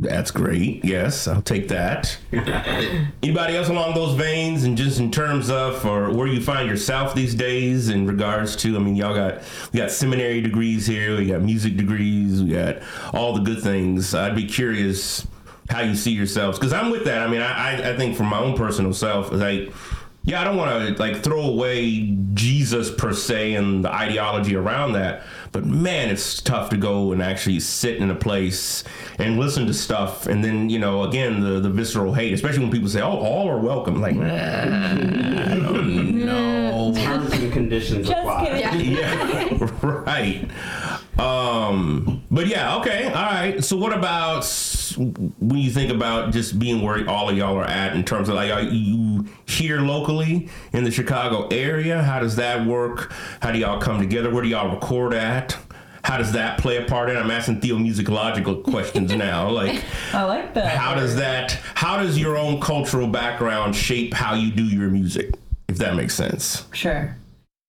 That's 0.00 0.30
great. 0.30 0.84
Yes, 0.84 1.26
I'll 1.26 1.42
take 1.42 1.68
that. 1.68 2.18
Anybody 3.22 3.56
else 3.56 3.68
along 3.68 3.94
those 3.94 4.14
veins, 4.14 4.64
and 4.64 4.76
just 4.76 5.00
in 5.00 5.10
terms 5.10 5.50
of 5.50 5.84
or 5.84 6.12
where 6.12 6.26
you 6.26 6.40
find 6.40 6.68
yourself 6.68 7.14
these 7.14 7.34
days 7.34 7.88
in 7.88 8.06
regards 8.06 8.54
to? 8.56 8.76
I 8.76 8.78
mean, 8.78 8.96
y'all 8.96 9.14
got 9.14 9.42
we 9.72 9.80
got 9.80 9.90
seminary 9.90 10.40
degrees 10.40 10.86
here, 10.86 11.16
we 11.16 11.26
got 11.26 11.42
music 11.42 11.76
degrees, 11.76 12.42
we 12.42 12.50
got 12.50 12.76
all 13.12 13.34
the 13.34 13.42
good 13.42 13.62
things. 13.62 14.14
I'd 14.14 14.36
be 14.36 14.46
curious 14.46 15.26
how 15.68 15.80
you 15.80 15.94
see 15.94 16.12
yourselves 16.12 16.58
because 16.58 16.72
I'm 16.72 16.90
with 16.90 17.04
that. 17.04 17.22
I 17.22 17.28
mean, 17.28 17.40
I 17.40 17.72
I, 17.72 17.90
I 17.90 17.96
think 17.96 18.16
for 18.16 18.24
my 18.24 18.38
own 18.38 18.56
personal 18.56 18.92
self, 18.94 19.32
like. 19.32 19.72
Yeah, 20.28 20.42
I 20.42 20.44
don't 20.44 20.56
want 20.58 20.94
to 20.96 21.02
like 21.02 21.22
throw 21.22 21.40
away 21.40 22.14
Jesus 22.34 22.90
per 22.90 23.14
se 23.14 23.54
and 23.54 23.82
the 23.82 23.90
ideology 23.90 24.54
around 24.54 24.92
that, 24.92 25.22
but 25.52 25.64
man, 25.64 26.10
it's 26.10 26.42
tough 26.42 26.68
to 26.68 26.76
go 26.76 27.12
and 27.12 27.22
actually 27.22 27.60
sit 27.60 27.96
in 27.96 28.10
a 28.10 28.14
place 28.14 28.84
and 29.18 29.38
listen 29.38 29.66
to 29.68 29.72
stuff, 29.72 30.26
and 30.26 30.44
then 30.44 30.68
you 30.68 30.78
know, 30.78 31.04
again, 31.04 31.40
the 31.40 31.60
the 31.60 31.70
visceral 31.70 32.12
hate, 32.12 32.34
especially 32.34 32.60
when 32.60 32.70
people 32.70 32.90
say, 32.90 33.00
"Oh, 33.00 33.16
all 33.16 33.48
are 33.48 33.56
welcome." 33.58 34.02
Like, 34.02 34.16
nah, 34.16 34.26
I 34.26 35.54
don't 35.54 36.26
know. 36.26 36.92
terms 36.94 37.32
and 37.32 37.50
conditions 37.50 38.06
Just 38.08 38.20
apply 38.20 38.44
kidding. 38.60 38.92
yeah, 38.96 39.68
right. 39.82 40.46
Um, 41.18 42.22
but 42.30 42.46
yeah, 42.46 42.76
okay, 42.76 43.06
all 43.06 43.12
right. 43.14 43.64
So, 43.64 43.76
what 43.78 43.92
about 43.92 44.38
s- 44.38 44.67
when 44.98 45.58
you 45.58 45.70
think 45.70 45.92
about 45.92 46.32
just 46.32 46.58
being 46.58 46.82
where 46.82 47.08
all 47.08 47.28
of 47.28 47.36
y'all 47.36 47.56
are 47.56 47.64
at 47.64 47.94
in 47.94 48.04
terms 48.04 48.28
of 48.28 48.34
like, 48.34 48.50
are 48.50 48.62
you 48.62 49.26
here 49.46 49.80
locally 49.80 50.48
in 50.72 50.84
the 50.84 50.90
Chicago 50.90 51.46
area? 51.48 52.02
How 52.02 52.20
does 52.20 52.36
that 52.36 52.66
work? 52.66 53.12
How 53.40 53.52
do 53.52 53.58
y'all 53.58 53.80
come 53.80 54.00
together? 54.00 54.30
Where 54.30 54.42
do 54.42 54.48
y'all 54.48 54.74
record 54.74 55.14
at? 55.14 55.56
How 56.02 56.16
does 56.16 56.32
that 56.32 56.58
play 56.58 56.78
a 56.78 56.84
part 56.84 57.10
in? 57.10 57.16
I'm 57.16 57.30
asking 57.30 57.60
theomusicological 57.60 58.62
questions 58.70 59.14
now. 59.14 59.50
Like, 59.50 59.84
I 60.12 60.24
like 60.24 60.54
that. 60.54 60.76
how 60.76 60.94
does 60.94 61.16
that? 61.16 61.52
How 61.74 62.02
does 62.02 62.18
your 62.18 62.36
own 62.36 62.60
cultural 62.60 63.06
background 63.06 63.76
shape 63.76 64.14
how 64.14 64.34
you 64.34 64.50
do 64.50 64.64
your 64.64 64.88
music? 64.88 65.34
If 65.68 65.78
that 65.78 65.94
makes 65.94 66.14
sense. 66.14 66.66
Sure. 66.72 67.16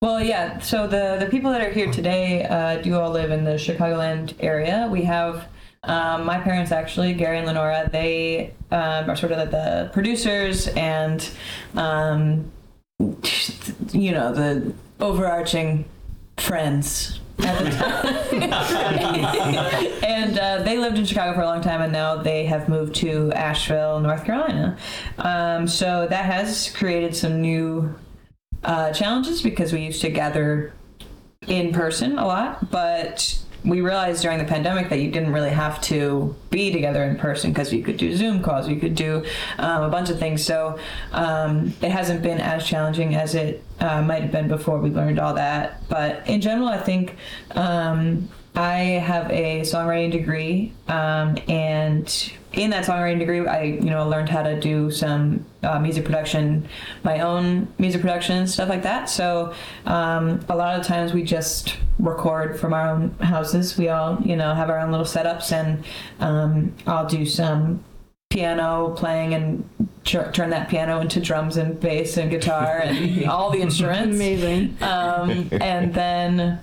Well, 0.01 0.23
yeah. 0.23 0.59
So 0.59 0.87
the 0.87 1.17
the 1.19 1.27
people 1.29 1.51
that 1.51 1.61
are 1.61 1.71
here 1.71 1.91
today 1.91 2.45
uh, 2.45 2.81
do 2.81 2.95
all 2.95 3.11
live 3.11 3.31
in 3.31 3.43
the 3.43 3.55
Chicagoland 3.55 4.33
area. 4.39 4.87
We 4.89 5.03
have 5.03 5.45
um, 5.83 6.25
my 6.25 6.39
parents 6.39 6.71
actually, 6.71 7.13
Gary 7.13 7.37
and 7.37 7.47
Lenora. 7.47 7.89
They 7.91 8.53
um, 8.71 9.09
are 9.09 9.15
sort 9.15 9.31
of 9.31 9.37
like 9.37 9.51
the 9.51 9.89
producers 9.93 10.67
and 10.69 11.27
um, 11.75 12.51
you 12.99 14.11
know 14.11 14.33
the 14.33 14.73
overarching 14.99 15.85
friends 16.37 17.19
at 17.39 17.63
the 17.63 17.69
time. 17.71 18.05
and 20.03 20.37
uh, 20.37 20.63
they 20.63 20.77
lived 20.77 20.97
in 20.97 21.05
Chicago 21.05 21.33
for 21.33 21.41
a 21.41 21.45
long 21.45 21.61
time, 21.61 21.81
and 21.81 21.93
now 21.93 22.17
they 22.17 22.45
have 22.45 22.67
moved 22.67 22.95
to 22.95 23.31
Asheville, 23.31 23.99
North 23.99 24.25
Carolina. 24.25 24.77
Um, 25.17 25.67
so 25.67 26.07
that 26.09 26.25
has 26.25 26.69
created 26.75 27.15
some 27.15 27.41
new 27.41 27.95
uh, 28.63 28.91
challenges 28.91 29.41
because 29.41 29.71
we 29.71 29.81
used 29.81 30.01
to 30.01 30.09
gather 30.09 30.73
in 31.47 31.71
person 31.71 32.17
a 32.17 32.25
lot, 32.25 32.69
but 32.69 33.39
we 33.63 33.81
realized 33.81 34.21
during 34.21 34.37
the 34.37 34.45
pandemic 34.45 34.89
that 34.89 34.99
you 34.99 35.11
didn't 35.11 35.33
really 35.33 35.49
have 35.49 35.81
to 35.81 36.35
be 36.49 36.71
together 36.71 37.03
in 37.03 37.17
person 37.17 37.51
because 37.51 37.73
you 37.73 37.83
could 37.83 37.97
do 37.97 38.15
Zoom 38.15 38.41
calls, 38.41 38.67
you 38.67 38.79
could 38.79 38.95
do 38.95 39.25
um, 39.57 39.83
a 39.83 39.89
bunch 39.89 40.09
of 40.09 40.19
things. 40.19 40.43
So 40.43 40.79
um, 41.11 41.73
it 41.81 41.91
hasn't 41.91 42.21
been 42.21 42.39
as 42.39 42.65
challenging 42.65 43.15
as 43.15 43.35
it 43.35 43.63
uh, 43.79 44.01
might 44.01 44.21
have 44.21 44.31
been 44.31 44.47
before 44.47 44.79
we 44.79 44.89
learned 44.89 45.19
all 45.19 45.33
that. 45.33 45.87
But 45.89 46.27
in 46.27 46.41
general, 46.41 46.67
I 46.67 46.77
think 46.77 47.15
um, 47.51 48.29
I 48.55 48.77
have 48.77 49.31
a 49.31 49.61
songwriting 49.61 50.11
degree, 50.11 50.73
um, 50.87 51.37
and 51.47 52.33
in 52.53 52.71
that 52.71 52.85
songwriting 52.85 53.19
degree, 53.19 53.45
I 53.45 53.63
you 53.63 53.89
know 53.89 54.07
learned 54.07 54.29
how 54.29 54.43
to 54.43 54.59
do 54.59 54.89
some 54.91 55.45
uh, 55.63 55.79
music 55.79 56.05
production, 56.05 56.67
my 57.03 57.19
own 57.19 57.67
music 57.77 58.01
production 58.01 58.47
stuff 58.47 58.69
like 58.69 58.83
that. 58.83 59.09
So 59.09 59.53
um, 59.85 60.43
a 60.49 60.55
lot 60.55 60.79
of 60.79 60.85
times 60.85 61.13
we 61.13 61.23
just 61.23 61.77
record 61.99 62.59
from 62.59 62.73
our 62.73 62.89
own 62.89 63.11
houses. 63.19 63.77
We 63.77 63.89
all 63.89 64.19
you 64.23 64.35
know 64.35 64.53
have 64.55 64.69
our 64.69 64.79
own 64.79 64.91
little 64.91 65.05
setups, 65.05 65.51
and 65.51 65.83
um, 66.19 66.73
I'll 66.87 67.07
do 67.07 67.25
some 67.25 67.83
piano 68.29 68.93
playing 68.95 69.33
and 69.33 69.69
tr- 70.05 70.31
turn 70.31 70.51
that 70.51 70.69
piano 70.69 71.01
into 71.01 71.19
drums 71.19 71.57
and 71.57 71.79
bass 71.79 72.17
and 72.17 72.29
guitar 72.29 72.81
and 72.83 73.25
all 73.29 73.51
the 73.51 73.59
instruments. 73.59 74.15
Amazing. 74.15 74.77
Um, 74.81 75.49
and 75.51 75.93
then 75.93 76.59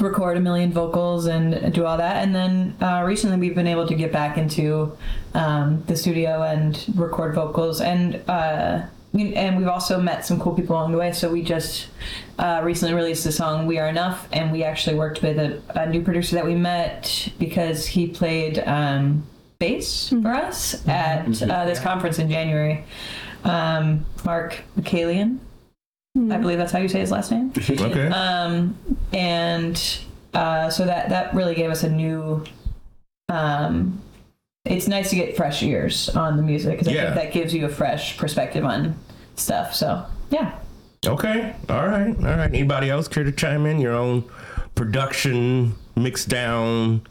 record 0.00 0.36
a 0.36 0.40
million 0.40 0.72
vocals 0.72 1.26
and 1.26 1.72
do 1.72 1.86
all 1.86 1.96
that. 1.96 2.22
And 2.22 2.34
then 2.34 2.76
uh, 2.80 3.02
recently 3.04 3.38
we've 3.38 3.54
been 3.54 3.66
able 3.66 3.86
to 3.86 3.94
get 3.94 4.12
back 4.12 4.36
into 4.36 4.96
um, 5.34 5.82
the 5.86 5.96
studio 5.96 6.42
and 6.42 6.84
record 6.94 7.34
vocals. 7.34 7.80
And 7.80 8.22
uh, 8.28 8.82
we, 9.12 9.34
and 9.34 9.56
we've 9.56 9.68
also 9.68 10.00
met 10.00 10.26
some 10.26 10.38
cool 10.38 10.54
people 10.54 10.76
along 10.76 10.92
the 10.92 10.98
way. 10.98 11.12
So 11.12 11.30
we 11.30 11.42
just 11.42 11.88
uh, 12.38 12.60
recently 12.62 12.94
released 12.94 13.24
the 13.24 13.32
song 13.32 13.66
"We 13.66 13.78
Are 13.78 13.88
Enough," 13.88 14.28
and 14.32 14.52
we 14.52 14.62
actually 14.62 14.96
worked 14.96 15.22
with 15.22 15.38
a, 15.38 15.62
a 15.74 15.88
new 15.88 16.02
producer 16.02 16.36
that 16.36 16.44
we 16.44 16.54
met 16.54 17.32
because 17.38 17.86
he 17.86 18.06
played 18.06 18.58
um, 18.60 19.26
bass 19.58 20.10
for 20.10 20.28
us 20.28 20.86
at 20.86 21.42
uh, 21.42 21.64
this 21.64 21.80
conference 21.80 22.18
in 22.18 22.30
January. 22.30 22.84
Um, 23.44 24.04
Mark 24.24 24.62
McCallion. 26.16 26.32
I 26.32 26.38
believe 26.38 26.58
that's 26.58 26.72
how 26.72 26.78
you 26.78 26.88
say 26.88 27.00
his 27.00 27.10
last 27.10 27.30
name. 27.30 27.52
Okay. 27.70 28.08
Um, 28.08 28.76
and 29.12 29.98
uh, 30.34 30.70
so 30.70 30.84
that 30.86 31.08
that 31.10 31.34
really 31.34 31.54
gave 31.54 31.70
us 31.70 31.82
a 31.84 31.90
new. 31.90 32.44
Um, 33.28 34.00
it's 34.64 34.88
nice 34.88 35.10
to 35.10 35.16
get 35.16 35.36
fresh 35.36 35.62
ears 35.62 36.08
on 36.10 36.36
the 36.36 36.42
music 36.42 36.72
because 36.72 36.88
I 36.88 36.92
Yeah. 36.92 37.02
think 37.14 37.14
that 37.16 37.32
gives 37.32 37.54
you 37.54 37.64
a 37.66 37.68
fresh 37.68 38.16
perspective 38.18 38.64
on 38.64 38.96
stuff. 39.36 39.74
So 39.74 40.04
yeah. 40.30 40.58
Okay. 41.06 41.54
All 41.68 41.86
right. 41.86 42.16
All 42.16 42.22
right. 42.36 42.52
Anybody 42.52 42.90
else 42.90 43.08
care 43.08 43.24
to 43.24 43.32
chime 43.32 43.66
in? 43.66 43.80
Your 43.80 43.94
own 43.94 44.24
production, 44.74 45.74
mix 45.96 46.24
down, 46.24 47.02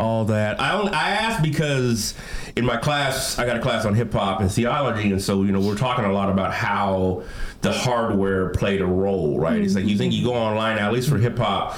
all 0.00 0.24
that. 0.26 0.60
I 0.60 0.72
only, 0.74 0.92
I 0.92 1.10
asked 1.10 1.42
because 1.42 2.14
in 2.56 2.64
my 2.64 2.76
class, 2.76 3.38
I 3.38 3.46
got 3.46 3.56
a 3.56 3.60
class 3.60 3.84
on 3.84 3.94
hip 3.94 4.12
hop 4.12 4.40
and 4.40 4.50
theology, 4.50 5.10
and 5.12 5.22
so 5.22 5.42
you 5.42 5.52
know 5.52 5.60
we're 5.60 5.76
talking 5.76 6.04
a 6.04 6.12
lot 6.12 6.28
about 6.30 6.52
how 6.52 7.22
the 7.62 7.72
hardware 7.72 8.48
played 8.50 8.80
a 8.80 8.86
role, 8.86 9.38
right? 9.38 9.60
It's 9.60 9.74
like 9.74 9.84
you 9.84 9.96
think 9.96 10.12
you 10.14 10.24
go 10.24 10.32
online, 10.34 10.78
at 10.78 10.92
least 10.92 11.08
for 11.08 11.18
hip 11.18 11.38
hop. 11.38 11.76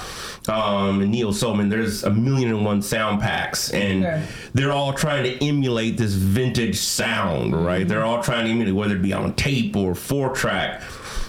Um, 0.49 1.03
and 1.03 1.13
Neil 1.13 1.33
Soman, 1.33 1.71
there's 1.71 2.03
a 2.03 2.11
million 2.11 2.49
and 2.51 2.65
one 2.65 2.83
sound 2.83 3.21
packs, 3.21 3.71
and 3.71 4.03
Sure. 4.03 4.23
they're 4.55 4.73
all 4.73 4.93
trying 4.93 5.23
to 5.25 5.45
emulate 5.47 5.97
this 5.99 6.15
vintage 6.15 6.79
sound, 6.79 7.55
right? 7.65 7.87
They're 7.87 8.05
all 8.05 8.23
trying 8.23 8.47
to 8.47 8.51
emulate 8.51 8.75
whether 8.75 8.97
it 8.97 9.03
be 9.03 9.13
on 9.13 9.35
tape 9.35 9.77
or 9.77 9.95
four 9.95 10.31
track. 10.31 10.83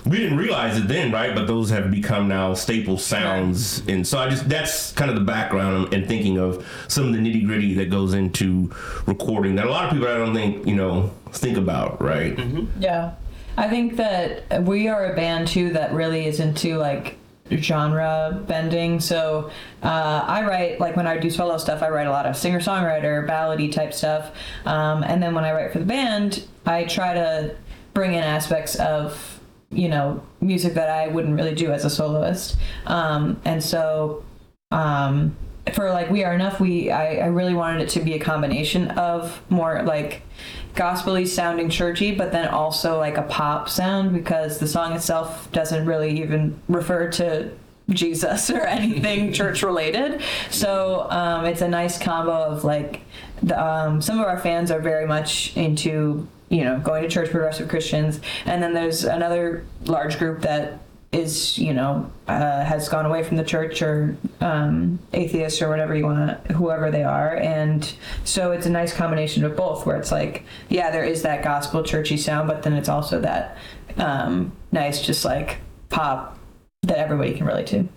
We 0.06 0.18
didn't 0.18 0.38
realize 0.38 0.78
it 0.78 0.88
then, 0.88 1.12
right? 1.12 1.34
But 1.34 1.48
those 1.48 1.70
have 1.70 1.90
become 1.90 2.28
now 2.28 2.54
staple 2.54 2.98
sounds, 2.98 3.88
and 3.88 4.06
so 4.06 4.20
I 4.20 4.30
just 4.30 4.50
that's 4.50 4.92
kind 4.92 5.10
of 5.10 5.16
the 5.16 5.24
background 5.24 5.94
and 5.94 6.06
thinking 6.08 6.38
of 6.38 6.66
some 6.90 7.08
of 7.08 7.14
the 7.14 7.20
nitty 7.20 7.46
gritty 7.46 7.74
that 7.76 7.90
goes 7.90 8.14
into 8.14 8.72
recording 9.06 9.56
that 9.56 9.66
a 9.66 9.70
lot 9.70 9.86
of 9.86 9.92
people 9.92 10.08
I 10.08 10.18
don't 10.18 10.34
think 10.34 10.68
you 10.68 10.76
know 10.76 11.12
think 11.32 11.58
about, 11.58 12.02
right? 12.02 12.38
Yeah. 12.80 13.14
I 13.56 13.70
think 13.70 13.98
that 13.98 14.64
we 14.64 14.88
are 14.88 15.12
a 15.12 15.16
band 15.16 15.48
too 15.48 15.74
that 15.74 15.94
really 15.94 16.26
is 16.26 16.40
into 16.40 16.78
like 16.78 17.18
genre 17.52 18.44
bending. 18.48 19.00
So 19.00 19.52
uh, 19.84 20.26
I 20.28 20.46
write 20.46 20.80
like 20.80 20.96
when 20.96 21.08
I 21.08 21.18
do 21.18 21.30
solo 21.30 21.58
stuff, 21.58 21.82
I 21.82 21.90
write 21.90 22.08
a 22.08 22.12
lot 22.12 22.26
of 22.26 22.36
singer 22.36 22.60
songwriter, 22.60 23.28
ballady 23.28 23.72
type 23.72 23.94
stuff, 23.94 24.32
um, 24.66 25.04
and 25.04 25.22
then 25.22 25.36
when 25.36 25.44
I 25.44 25.52
write 25.52 25.72
for 25.72 25.80
the 25.80 25.86
band, 25.86 26.48
I 26.66 26.86
try 26.86 27.14
to 27.14 27.56
bring 27.94 28.14
in 28.14 28.24
aspects 28.24 28.76
of 28.76 29.33
you 29.76 29.90
know 29.90 30.24
music 30.42 30.74
that 30.74 30.90
I 30.90 31.08
wouldn't 31.08 31.36
really 31.36 31.56
do 31.56 31.72
as 31.72 31.86
a 31.86 31.90
soloist, 31.90 32.58
um, 32.86 33.40
and 33.46 33.64
so. 33.64 34.24
Um, 34.72 35.36
for 35.72 35.90
like 35.92 36.10
we 36.10 36.24
are 36.24 36.34
enough 36.34 36.60
we 36.60 36.92
I, 36.92 37.16
I 37.16 37.26
really 37.28 37.54
wanted 37.54 37.84
it 37.84 37.90
to 37.90 38.02
be 38.02 38.14
a 38.14 38.20
combination 38.20 38.90
of 38.92 39.42
more 39.50 39.82
like 39.84 40.22
gospely 40.76 41.26
sounding 41.26 41.70
churchy 41.70 42.14
but 42.14 42.32
then 42.32 42.48
also 42.50 42.98
like 42.98 43.18
a 43.18 43.22
pop 43.24 43.70
sound 43.70 44.14
because 44.14 44.60
the 44.60 44.68
song 44.68 44.94
itself 44.94 45.50
doesn't 45.52 45.86
really 45.86 46.20
even 46.20 46.60
refer 46.68 47.10
to 47.12 47.52
jesus 47.90 48.50
or 48.50 48.62
anything 48.62 49.32
church 49.34 49.64
related 49.64 50.22
so 50.50 51.08
um, 51.10 51.46
it's 51.46 51.62
a 51.62 51.68
nice 51.68 51.98
combo 51.98 52.34
of 52.34 52.64
like 52.64 53.02
the, 53.42 53.62
um, 53.62 54.02
some 54.02 54.20
of 54.20 54.26
our 54.26 54.40
fans 54.40 54.70
are 54.70 54.82
very 54.82 55.06
much 55.06 55.56
into 55.56 56.28
you 56.54 56.64
know 56.64 56.80
going 56.80 57.02
to 57.02 57.10
church 57.10 57.32
progressive 57.32 57.68
christians. 57.68 58.22
And 58.46 58.62
then 58.62 58.74
there's 58.74 59.04
another 59.04 59.66
large 59.86 60.20
group 60.20 60.42
that 60.42 60.80
is 61.12 61.58
you 61.58 61.74
know 61.74 62.12
uh, 62.28 62.64
has 62.64 62.90
gone 62.90 63.06
away 63.06 63.24
from 63.24 63.38
the 63.38 63.44
church 63.44 63.82
or 63.82 64.16
um, 64.40 65.00
or 65.14 65.70
whatever 65.70 65.96
you 65.96 66.06
want 66.06 66.48
whoever 66.52 66.92
they 66.92 67.04
are. 67.04 67.36
And 67.36 67.92
so 68.24 68.52
it's 68.52 68.68
a 68.68 68.70
nice 68.70 68.94
combination 68.94 69.44
of 69.44 69.56
both 69.56 69.86
where 69.86 69.98
it's 69.98 70.12
like 70.12 70.44
yeah 70.70 70.92
there 70.92 71.04
is 71.04 71.24
that 71.24 71.44
gospel 71.44 71.84
churchy 71.84 72.18
sound 72.18 72.48
but 72.48 72.62
then 72.62 72.74
it's 72.74 72.90
also 72.90 73.20
that 73.22 73.58
um, 73.98 74.52
nice 74.72 75.04
just 75.04 75.26
like 75.26 75.58
pop 75.90 76.38
that 76.84 76.98
everybody 76.98 77.34
can 77.34 77.46
relate 77.48 77.68
to 77.68 77.88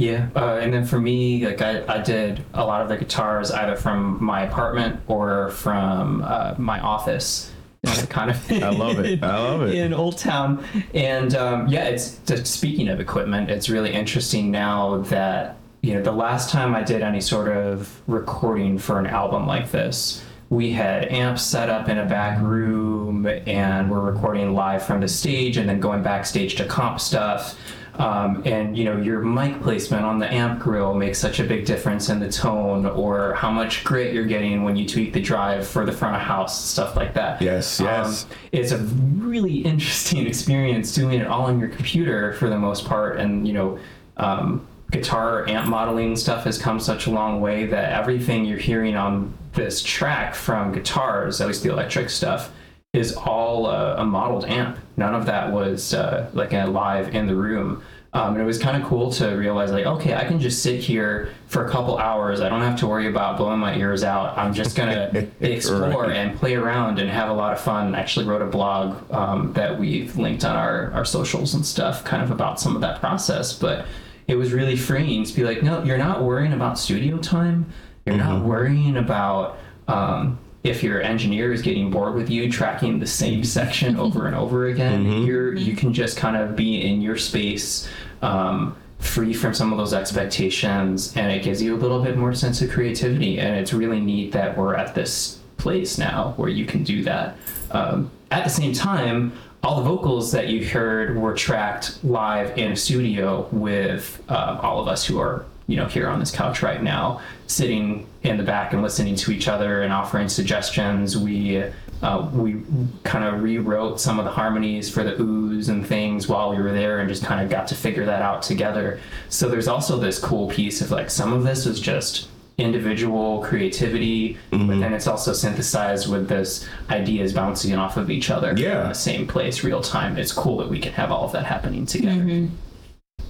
Yeah, 0.00 0.28
uh, 0.34 0.58
and 0.62 0.72
then 0.72 0.86
for 0.86 0.98
me, 0.98 1.44
like 1.44 1.60
I, 1.60 1.84
I 1.86 1.98
did 1.98 2.42
a 2.54 2.64
lot 2.64 2.80
of 2.80 2.88
the 2.88 2.96
guitars 2.96 3.50
either 3.50 3.76
from 3.76 4.22
my 4.24 4.42
apartment 4.42 5.00
or 5.08 5.50
from 5.50 6.22
uh, 6.22 6.54
my 6.56 6.80
office. 6.80 7.52
kind 8.08 8.30
of. 8.30 8.50
I 8.50 8.70
love 8.70 8.98
it. 8.98 9.22
I 9.22 9.38
love 9.38 9.62
it. 9.62 9.74
in 9.74 9.92
Old 9.92 10.16
Town, 10.16 10.64
and 10.94 11.34
um, 11.34 11.68
yeah, 11.68 11.84
it's 11.84 12.16
just, 12.26 12.46
speaking 12.46 12.88
of 12.88 12.98
equipment, 12.98 13.50
it's 13.50 13.68
really 13.68 13.92
interesting 13.92 14.50
now 14.50 14.98
that 15.02 15.56
you 15.82 15.92
know 15.92 16.02
the 16.02 16.12
last 16.12 16.50
time 16.50 16.74
I 16.74 16.82
did 16.82 17.02
any 17.02 17.20
sort 17.20 17.48
of 17.48 18.00
recording 18.06 18.78
for 18.78 18.98
an 18.98 19.06
album 19.06 19.46
like 19.46 19.70
this. 19.70 20.24
We 20.48 20.72
had 20.72 21.04
amps 21.12 21.42
set 21.42 21.68
up 21.68 21.88
in 21.88 21.98
a 21.98 22.06
back 22.06 22.40
room, 22.40 23.26
and 23.26 23.90
we're 23.90 24.00
recording 24.00 24.54
live 24.54 24.82
from 24.82 25.00
the 25.00 25.08
stage, 25.08 25.58
and 25.58 25.68
then 25.68 25.78
going 25.78 26.02
backstage 26.02 26.56
to 26.56 26.64
comp 26.64 27.00
stuff. 27.00 27.58
Um, 27.98 28.42
and 28.46 28.78
you 28.78 28.84
know 28.84 28.96
your 28.96 29.20
mic 29.20 29.60
placement 29.60 30.04
on 30.04 30.18
the 30.18 30.32
amp 30.32 30.60
grill 30.60 30.94
makes 30.94 31.18
such 31.18 31.40
a 31.40 31.44
big 31.44 31.66
difference 31.66 32.08
in 32.08 32.18
the 32.20 32.30
tone 32.30 32.86
or 32.86 33.34
how 33.34 33.50
much 33.50 33.84
grit 33.84 34.14
you're 34.14 34.24
getting 34.26 34.62
when 34.62 34.76
you 34.76 34.86
tweak 34.88 35.12
the 35.12 35.20
drive 35.20 35.66
for 35.66 35.84
the 35.84 35.92
front 35.92 36.16
of 36.16 36.22
house 36.22 36.64
stuff 36.64 36.96
like 36.96 37.12
that 37.14 37.42
Yes, 37.42 37.80
yes. 37.80 38.24
um, 38.24 38.30
it's 38.52 38.72
a 38.72 38.78
really 38.78 39.58
interesting 39.72 40.26
experience 40.26 40.94
doing 40.94 41.20
it 41.20 41.26
all 41.26 41.46
on 41.46 41.58
your 41.60 41.68
computer 41.68 42.32
for 42.34 42.48
the 42.48 42.58
most 42.58 42.86
part 42.86 43.18
and 43.18 43.46
you 43.46 43.52
know 43.52 43.78
um, 44.16 44.66
guitar 44.90 45.46
amp 45.48 45.68
modeling 45.68 46.16
stuff 46.16 46.44
has 46.44 46.58
come 46.58 46.80
such 46.80 47.06
a 47.06 47.10
long 47.10 47.40
way 47.40 47.66
that 47.66 47.92
everything 47.92 48.44
you're 48.44 48.58
hearing 48.58 48.96
on 48.96 49.34
this 49.54 49.82
track 49.82 50.34
from 50.34 50.72
guitars 50.72 51.40
at 51.40 51.48
least 51.48 51.62
the 51.64 51.70
electric 51.70 52.08
stuff 52.08 52.50
is 52.92 53.14
all 53.14 53.66
uh, 53.66 53.94
a 53.98 54.04
modeled 54.04 54.44
amp 54.46 54.76
none 54.96 55.14
of 55.14 55.26
that 55.26 55.52
was 55.52 55.94
uh, 55.94 56.28
like 56.32 56.52
a 56.52 56.66
live 56.66 57.14
in 57.14 57.26
the 57.28 57.34
room 57.34 57.80
um, 58.12 58.32
and 58.32 58.42
it 58.42 58.44
was 58.44 58.58
kind 58.58 58.76
of 58.82 58.88
cool 58.88 59.12
to 59.12 59.28
realize 59.36 59.70
like 59.70 59.86
okay 59.86 60.14
i 60.14 60.24
can 60.24 60.40
just 60.40 60.60
sit 60.60 60.80
here 60.80 61.32
for 61.46 61.64
a 61.64 61.70
couple 61.70 61.96
hours 61.98 62.40
i 62.40 62.48
don't 62.48 62.62
have 62.62 62.76
to 62.76 62.88
worry 62.88 63.06
about 63.06 63.36
blowing 63.36 63.60
my 63.60 63.76
ears 63.76 64.02
out 64.02 64.36
i'm 64.36 64.52
just 64.52 64.74
gonna 64.76 65.08
explore 65.40 66.02
Right. 66.02 66.16
and 66.16 66.36
play 66.36 66.56
around 66.56 66.98
and 66.98 67.08
have 67.08 67.28
a 67.28 67.32
lot 67.32 67.52
of 67.52 67.60
fun. 67.60 67.94
I 67.94 68.00
actually 68.00 68.26
wrote 68.26 68.42
a 68.42 68.46
blog 68.46 69.08
um, 69.12 69.52
that 69.52 69.78
we've 69.78 70.16
linked 70.16 70.44
on 70.44 70.56
our, 70.56 70.90
our 70.92 71.04
socials 71.04 71.54
and 71.54 71.64
stuff, 71.64 72.02
kind 72.04 72.22
of 72.22 72.30
about 72.32 72.58
some 72.58 72.74
of 72.74 72.80
that 72.80 72.98
process. 73.00 73.52
But 73.52 73.86
it 74.26 74.34
was 74.36 74.52
really 74.52 74.76
freeing 74.76 75.24
to 75.24 75.34
be 75.34 75.44
like, 75.44 75.62
no, 75.62 75.82
you're 75.84 75.98
not 75.98 76.22
worrying 76.24 76.52
about 76.54 76.78
studio 76.78 77.18
time. 77.18 77.66
You're 78.06 78.16
not 78.16 78.42
worrying 78.44 78.96
about 78.96 79.58
um, 79.88 80.38
if 80.62 80.82
your 80.82 81.00
engineer 81.00 81.52
is 81.52 81.62
getting 81.62 81.90
bored 81.90 82.14
with 82.14 82.28
you 82.28 82.50
tracking 82.50 82.98
the 82.98 83.06
same 83.06 83.44
section 83.44 83.96
over 83.96 84.26
and 84.26 84.36
over 84.36 84.66
again. 84.66 85.04
You're 85.24 85.54
you 85.54 85.74
can 85.74 85.92
just 85.92 86.16
kind 86.16 86.36
of 86.36 86.56
be 86.56 86.82
in 86.82 87.00
your 87.00 87.16
space. 87.16 87.88
Um, 88.22 88.76
free 89.00 89.32
from 89.32 89.54
some 89.54 89.72
of 89.72 89.78
those 89.78 89.94
expectations 89.94 91.16
and 91.16 91.32
it 91.32 91.42
gives 91.42 91.62
you 91.62 91.74
a 91.74 91.78
little 91.78 92.02
bit 92.02 92.18
more 92.18 92.34
sense 92.34 92.60
of 92.60 92.70
creativity 92.70 93.40
and 93.40 93.56
it's 93.56 93.72
really 93.72 93.98
neat 93.98 94.30
that 94.32 94.56
we're 94.56 94.74
at 94.74 94.94
this 94.94 95.40
place 95.56 95.96
now 95.96 96.34
where 96.36 96.50
you 96.50 96.66
can 96.66 96.84
do 96.84 97.02
that 97.02 97.34
um, 97.70 98.10
at 98.30 98.44
the 98.44 98.50
same 98.50 98.74
time 98.74 99.32
all 99.62 99.76
the 99.76 99.88
vocals 99.88 100.32
that 100.32 100.48
you 100.48 100.66
heard 100.66 101.16
were 101.16 101.34
tracked 101.34 102.02
live 102.04 102.56
in 102.58 102.72
a 102.72 102.76
studio 102.76 103.48
with 103.52 104.22
uh, 104.28 104.58
all 104.62 104.80
of 104.80 104.86
us 104.86 105.04
who 105.06 105.18
are 105.18 105.46
you 105.70 105.76
know 105.76 105.86
here 105.86 106.08
on 106.08 106.18
this 106.18 106.32
couch 106.32 106.62
right 106.62 106.82
now 106.82 107.20
sitting 107.46 108.06
in 108.22 108.36
the 108.36 108.42
back 108.42 108.72
and 108.72 108.82
listening 108.82 109.14
to 109.16 109.30
each 109.30 109.46
other 109.48 109.82
and 109.82 109.92
offering 109.92 110.28
suggestions. 110.28 111.16
We 111.16 111.64
uh, 112.02 112.28
we 112.32 112.62
kind 113.04 113.24
of 113.24 113.42
rewrote 113.42 114.00
some 114.00 114.18
of 114.18 114.24
the 114.24 114.30
harmonies 114.30 114.88
for 114.90 115.04
the 115.04 115.12
oohs 115.12 115.68
and 115.68 115.86
things 115.86 116.28
while 116.28 116.50
we 116.50 116.56
were 116.62 116.72
there 116.72 116.98
and 117.00 117.08
just 117.08 117.22
kind 117.24 117.40
of 117.44 117.50
got 117.50 117.66
to 117.68 117.74
figure 117.74 118.06
that 118.06 118.22
out 118.22 118.42
together. 118.42 118.98
So 119.28 119.48
there's 119.48 119.68
also 119.68 119.98
this 119.98 120.18
cool 120.18 120.48
piece 120.48 120.80
of 120.80 120.90
like 120.90 121.10
some 121.10 121.32
of 121.32 121.44
this 121.44 121.66
was 121.66 121.78
just 121.80 122.28
individual 122.58 123.40
creativity 123.42 124.36
but 124.50 124.80
then 124.80 124.92
it's 124.92 125.06
also 125.06 125.32
synthesized 125.32 126.10
with 126.10 126.28
this 126.28 126.68
ideas 126.90 127.32
bouncing 127.32 127.74
off 127.74 127.96
of 127.96 128.10
each 128.10 128.28
other 128.30 128.52
Yeah. 128.54 128.82
in 128.82 128.88
the 128.88 128.94
same 128.94 129.26
place 129.26 129.64
real 129.64 129.80
time. 129.80 130.18
It's 130.18 130.32
cool 130.32 130.58
that 130.58 130.68
we 130.68 130.78
can 130.78 130.92
have 130.92 131.10
all 131.10 131.24
of 131.24 131.32
that 131.32 131.46
happening 131.46 131.86
together. 131.86 132.48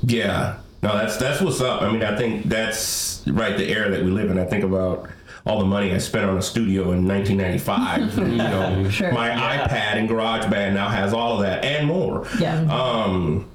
Yeah. 0.03 0.57
No, 0.83 0.97
that's 0.97 1.17
that's 1.19 1.41
what's 1.41 1.61
up. 1.61 1.83
I 1.83 1.91
mean, 1.93 2.03
I 2.03 2.17
think 2.17 2.45
that's 2.45 3.23
right 3.27 3.57
the 3.57 3.69
era 3.69 3.91
that 3.91 4.03
we 4.03 4.11
live 4.11 4.31
in. 4.31 4.39
I 4.39 4.45
think 4.45 4.65
about 4.65 5.09
all 5.47 5.59
the 5.59 5.65
money 5.67 5.93
I 5.93 5.99
spent 5.99 6.25
on 6.29 6.37
a 6.39 6.43
studio 6.43 6.93
in 6.93 7.07
1995. 7.07 8.19
you 8.31 8.37
know, 8.37 8.89
Sure. 8.91 9.13
my 9.13 9.29
iPad 9.31 9.95
and 9.97 10.09
GarageBand 10.09 10.75
now 10.75 10.89
has 10.89 11.13
all 11.13 11.35
of 11.37 11.43
that 11.43 11.65
and 11.65 11.87
more. 11.87 12.27
Yeah. 12.39 12.61
Um, 12.73 13.47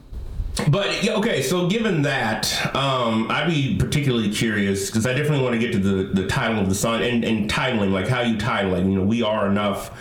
but 0.69 0.87
okay, 1.07 1.41
so 1.41 1.67
given 1.67 2.03
that, 2.03 2.73
um, 2.75 3.29
I'd 3.29 3.47
be 3.47 3.75
particularly 3.77 4.29
curious 4.29 4.89
because 4.89 5.05
I 5.05 5.13
definitely 5.13 5.43
want 5.43 5.53
to 5.53 5.59
get 5.59 5.73
to 5.73 5.79
the, 5.79 6.03
the 6.21 6.27
title 6.27 6.59
of 6.59 6.69
the 6.69 6.75
song 6.75 7.01
and, 7.01 7.23
and 7.25 7.49
titling, 7.49 7.91
like 7.91 8.07
how 8.07 8.21
you 8.21 8.37
title 8.37 8.73
it. 8.75 8.85
You 8.85 8.95
know, 8.99 9.03
we 9.03 9.21
are 9.21 9.47
enough 9.47 9.91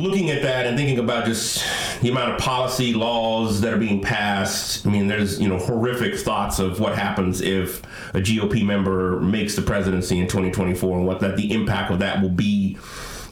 looking 0.00 0.30
at 0.30 0.42
that 0.42 0.66
and 0.66 0.76
thinking 0.76 0.98
about 0.98 1.26
just 1.26 1.64
the 2.00 2.08
amount 2.08 2.32
of 2.32 2.38
policy 2.38 2.94
laws 2.94 3.60
that 3.60 3.72
are 3.72 3.78
being 3.78 4.00
passed, 4.00 4.86
I 4.86 4.90
mean, 4.90 5.06
there's 5.06 5.40
you 5.40 5.48
know 5.48 5.58
horrific 5.58 6.16
thoughts 6.16 6.58
of 6.58 6.80
what 6.80 6.96
happens 6.96 7.40
if 7.40 7.82
a 8.14 8.20
GOP 8.20 8.64
member 8.64 9.20
makes 9.20 9.54
the 9.54 9.62
presidency 9.62 10.18
in 10.18 10.26
2024 10.26 10.98
and 10.98 11.06
what 11.06 11.20
that 11.20 11.36
the 11.36 11.52
impact 11.52 11.90
of 11.90 11.98
that 12.00 12.22
will 12.22 12.30
be 12.30 12.78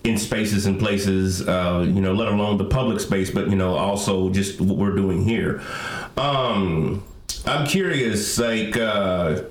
in 0.05 0.17
spaces 0.17 0.67
and 0.67 0.79
places, 0.79 1.47
uh, 1.49 1.85
you 1.87 2.01
know, 2.01 2.15
let 2.15 2.29
alone 2.29 2.57
the 2.57 2.65
public 2.65 3.01
space, 3.01 3.31
but 3.31 3.49
you 3.49 3.57
know 3.57 3.75
also 3.75 4.31
just 4.31 4.61
what 4.61 4.77
we're 4.77 4.95
doing 4.95 5.25
here. 5.25 5.63
Um, 6.17 7.03
I'm 7.47 7.67
curious, 7.67 8.39
like. 8.39 8.77
Uh, 8.77 9.43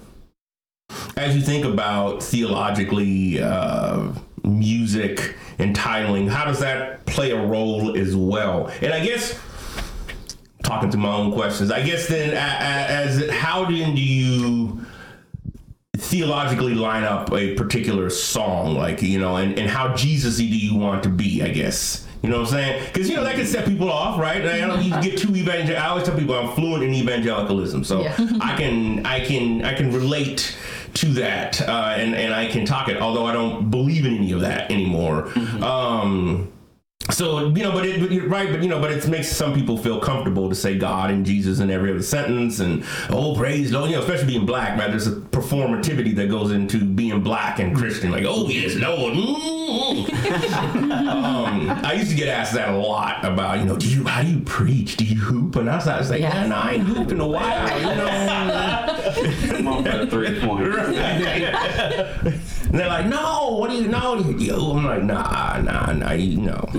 as 1.17 1.35
you 1.35 1.41
think 1.41 1.65
about 1.65 2.23
theologically 2.23 3.41
uh, 3.41 4.13
music 4.47 5.35
and 5.59 5.75
titling, 5.75 6.29
how 6.29 6.45
does 6.45 6.59
that 6.59 7.05
play 7.05 7.31
a 7.31 7.45
role 7.45 7.97
as 7.97 8.15
well? 8.15 8.67
And 8.81 8.93
I 8.93 9.03
guess 9.03 9.39
talking 10.63 10.89
to 10.91 10.97
my 10.97 11.13
own 11.13 11.31
questions, 11.33 11.71
I 11.71 11.81
guess 11.83 12.07
then 12.07 12.33
as 12.35 13.29
how 13.29 13.65
then 13.65 13.95
do 13.95 14.01
you 14.01 14.85
theologically 15.97 16.75
line 16.75 17.03
up 17.03 17.31
a 17.33 17.55
particular 17.55 18.09
song, 18.09 18.75
like 18.75 19.01
you 19.01 19.19
know, 19.19 19.37
and, 19.37 19.57
and 19.57 19.69
how 19.69 19.95
Jesus-y 19.95 20.47
do 20.47 20.57
you 20.57 20.75
want 20.75 21.03
to 21.03 21.09
be? 21.09 21.41
I 21.41 21.49
guess. 21.49 22.05
You 22.23 22.29
know 22.29 22.39
what 22.39 22.47
I'm 22.47 22.53
saying? 22.53 22.85
Because 22.85 23.09
you 23.09 23.15
know 23.15 23.23
that 23.23 23.35
can 23.35 23.45
set 23.45 23.65
people 23.65 23.91
off, 23.91 24.19
right? 24.19 24.43
I 24.43 24.59
don't 24.61 24.83
you 24.83 24.91
get 25.01 25.19
too 25.19 25.35
evangel. 25.35 25.77
I 25.77 25.87
always 25.87 26.05
tell 26.05 26.17
people 26.17 26.35
I'm 26.35 26.53
fluent 26.55 26.83
in 26.83 26.93
evangelicalism, 26.93 27.83
so 27.83 28.01
Yeah. 28.01 28.15
I 28.41 28.57
can 28.57 29.05
I 29.05 29.23
can 29.23 29.63
I 29.63 29.73
can 29.75 29.91
relate 29.91 30.55
to 30.97 31.07
that, 31.13 31.61
uh, 31.61 31.95
and 31.97 32.15
and 32.15 32.33
I 32.33 32.47
can 32.47 32.65
talk 32.65 32.89
it. 32.89 32.97
Although 32.97 33.25
I 33.25 33.33
don't 33.33 33.69
believe 33.69 34.05
in 34.05 34.15
any 34.17 34.31
of 34.31 34.41
that 34.41 34.71
anymore. 34.71 35.27
Um, 35.63 36.51
so 37.11 37.47
you 37.49 37.63
know, 37.63 37.71
but 37.71 37.85
it 37.85 37.99
but 38.01 38.29
right, 38.29 38.51
but 38.51 38.61
you 38.61 38.69
know, 38.69 38.81
but 38.81 38.91
it 38.91 39.07
makes 39.07 39.29
some 39.29 39.53
people 39.53 39.77
feel 39.77 39.99
comfortable 39.99 40.49
to 40.49 40.55
say 40.55 40.77
God 40.77 41.09
and 41.09 41.25
Jesus 41.25 41.59
in 41.59 41.69
every 41.69 41.91
other 41.91 42.01
sentence, 42.01 42.59
and 42.59 42.83
oh 43.09 43.35
praise 43.35 43.71
Lord, 43.71 43.89
you 43.89 43.95
know, 43.95 44.01
especially 44.01 44.27
being 44.27 44.45
black, 44.45 44.77
man. 44.77 44.89
There's 44.89 45.07
a 45.07 45.11
performativity 45.11 46.15
that 46.15 46.29
goes 46.29 46.51
into 46.51 46.83
being 46.83 47.21
black 47.21 47.59
and 47.59 47.75
Christian, 47.75 48.11
like 48.11 48.25
oh 48.27 48.47
yes, 48.49 48.75
Lord. 48.75 49.13
Mm. 49.13 49.57
um, 50.91 51.69
I 51.85 51.93
used 51.93 52.11
to 52.11 52.15
get 52.17 52.27
asked 52.29 52.53
that 52.53 52.69
a 52.69 52.77
lot 52.77 53.23
about, 53.23 53.59
you 53.59 53.65
know, 53.65 53.77
do 53.77 53.87
you 53.87 54.05
how 54.05 54.21
do 54.21 54.29
you 54.29 54.39
preach? 54.41 54.97
Do 54.97 55.05
you 55.05 55.19
hoop? 55.19 55.55
And 55.57 55.69
I 55.69 55.75
was, 55.75 55.87
I 55.87 55.99
was 55.99 56.09
like, 56.09 56.21
Yeah. 56.21 56.33
man, 56.33 56.51
I 56.51 56.73
ain't 56.75 56.83
hooped 56.83 57.11
in 57.11 57.19
a 57.19 57.27
while, 57.27 57.79
you 57.79 57.85
know. 57.85 58.93
Come 59.13 59.67
on 59.67 59.83
for 59.83 60.05
three 60.07 60.39
point. 60.39 60.67
and 60.67 62.41
they're 62.71 62.87
like, 62.87 63.07
no, 63.07 63.57
what 63.59 63.69
do 63.69 63.77
you 63.77 63.87
know? 63.87 64.17
You, 64.17 64.55
I'm 64.55 64.85
like, 64.85 65.03
nah, 65.03 65.59
nah, 65.61 65.91
nah, 65.93 66.11
you 66.11 66.37
know. 66.37 66.69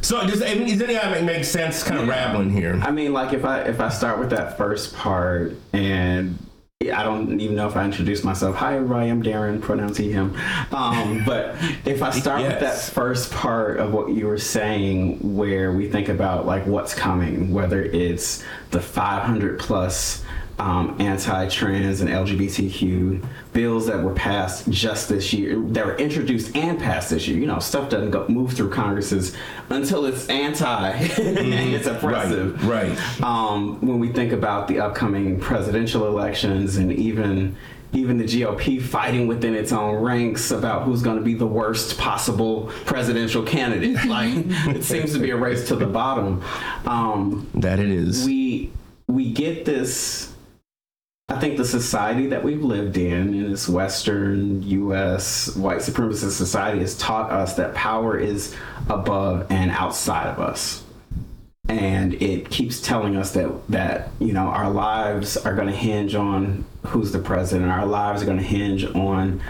So 0.00 0.26
does, 0.26 0.42
I 0.42 0.54
mean, 0.54 0.68
does 0.68 0.82
any 0.82 0.96
of 0.96 1.02
that 1.02 1.24
make, 1.24 1.44
sense? 1.44 1.82
Kind 1.82 2.00
of 2.00 2.08
rambling 2.08 2.50
here. 2.50 2.80
I 2.82 2.90
mean, 2.90 3.12
like 3.12 3.32
if 3.32 3.44
I 3.44 3.62
if 3.62 3.80
I 3.80 3.88
start 3.88 4.18
with 4.18 4.30
that 4.30 4.56
first 4.56 4.94
part 4.94 5.54
and 5.72 6.38
I 6.80 7.02
don't 7.02 7.40
even 7.40 7.56
know 7.56 7.68
if 7.68 7.76
I 7.76 7.84
introduced 7.84 8.24
myself. 8.24 8.56
Hi, 8.56 8.76
everybody. 8.76 9.10
I'm 9.10 9.22
Darren. 9.22 9.60
Pronouns 9.60 9.98
he, 9.98 10.10
him. 10.10 10.34
Um, 10.72 11.22
but 11.26 11.56
if 11.84 12.02
I 12.02 12.10
start 12.10 12.40
with 12.40 12.60
that 12.60 12.78
first 12.78 13.30
part 13.32 13.78
of 13.78 13.92
what 13.92 14.12
you 14.12 14.26
were 14.26 14.38
saying, 14.38 15.36
where 15.36 15.72
we 15.72 15.90
think 15.90 16.08
about 16.08 16.46
like 16.46 16.66
what's 16.66 16.94
coming, 16.94 17.52
whether 17.52 17.82
it's 17.82 18.42
the 18.70 18.80
500 18.80 19.58
plus 19.58 20.24
um, 20.60 20.94
anti-trans 21.00 22.00
and 22.02 22.10
LGBTQ 22.10 23.26
bills 23.52 23.86
that 23.86 24.02
were 24.02 24.12
passed 24.14 24.68
just 24.70 25.08
this 25.08 25.32
year, 25.32 25.58
that 25.70 25.86
were 25.86 25.96
introduced 25.96 26.54
and 26.54 26.78
passed 26.78 27.10
this 27.10 27.26
year. 27.26 27.38
You 27.38 27.46
know, 27.46 27.58
stuff 27.58 27.88
doesn't 27.88 28.10
go, 28.10 28.26
move 28.28 28.52
through 28.52 28.70
Congresses 28.70 29.34
until 29.70 30.04
it's 30.04 30.28
anti 30.28 30.90
and 30.90 31.14
it's 31.74 31.86
oppressive 31.86 32.62
Right, 32.66 32.90
right. 32.90 33.22
um, 33.22 33.80
when 33.80 33.98
we 33.98 34.08
think 34.12 34.32
about 34.32 34.68
the 34.68 34.80
upcoming 34.80 35.40
presidential 35.40 36.06
elections 36.06 36.76
and 36.76 36.92
even 36.92 37.56
even 37.92 38.18
the 38.18 38.24
GOP 38.24 38.80
fighting 38.80 39.26
within 39.26 39.52
its 39.52 39.72
own 39.72 39.96
ranks 39.96 40.52
about 40.52 40.84
who's 40.84 41.02
going 41.02 41.16
to 41.16 41.24
be 41.24 41.34
the 41.34 41.46
worst 41.46 41.98
possible 41.98 42.70
presidential 42.84 43.42
candidate. 43.42 43.96
Like 44.06 44.32
it 44.76 44.84
seems 44.84 45.12
to 45.14 45.18
be 45.18 45.30
a 45.30 45.36
race 45.36 45.66
to 45.68 45.74
the 45.76 45.86
bottom. 45.86 46.40
Um, 46.86 47.48
That 47.54 47.80
it 47.80 47.90
is. 47.90 48.24
we 48.26 48.70
we 49.08 49.32
get 49.32 49.64
this. 49.64 50.29
I 51.30 51.38
think 51.38 51.56
the 51.56 51.64
society 51.64 52.26
that 52.26 52.42
we've 52.42 52.62
lived 52.62 52.96
in, 52.96 53.34
in 53.34 53.50
this 53.50 53.68
Western 53.68 54.62
U.S. 54.64 55.54
white 55.54 55.78
supremacist 55.78 56.32
society, 56.32 56.80
has 56.80 56.96
taught 56.96 57.30
us 57.30 57.54
that 57.54 57.72
power 57.74 58.18
is 58.18 58.54
above 58.88 59.46
and 59.50 59.70
outside 59.70 60.26
of 60.26 60.40
us 60.40 60.82
and 61.70 62.14
it 62.14 62.50
keeps 62.50 62.80
telling 62.80 63.16
us 63.16 63.32
that 63.32 63.48
that 63.68 64.08
you 64.18 64.32
know 64.32 64.48
our 64.48 64.70
lives 64.70 65.36
are 65.36 65.54
going 65.54 65.68
to 65.68 65.74
hinge 65.74 66.14
on 66.14 66.64
who's 66.86 67.12
the 67.12 67.18
president 67.18 67.70
our 67.70 67.86
lives 67.86 68.22
are 68.22 68.26
going 68.26 68.38
to 68.38 68.44
hinge 68.44 68.84
on 68.86 69.40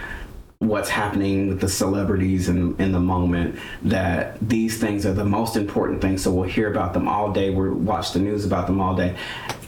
what's 0.61 0.89
happening 0.89 1.47
with 1.47 1.59
the 1.59 1.67
celebrities 1.67 2.47
in, 2.47 2.79
in 2.79 2.91
the 2.91 2.99
moment 2.99 3.57
that 3.81 4.37
these 4.47 4.79
things 4.79 5.07
are 5.07 5.13
the 5.13 5.25
most 5.25 5.55
important 5.55 5.99
things. 5.99 6.21
So 6.21 6.31
we'll 6.31 6.47
hear 6.47 6.69
about 6.69 6.93
them 6.93 7.07
all 7.07 7.33
day. 7.33 7.49
We'll 7.49 7.73
watch 7.73 8.11
the 8.11 8.19
news 8.19 8.45
about 8.45 8.67
them 8.67 8.79
all 8.79 8.95
day. 8.95 9.17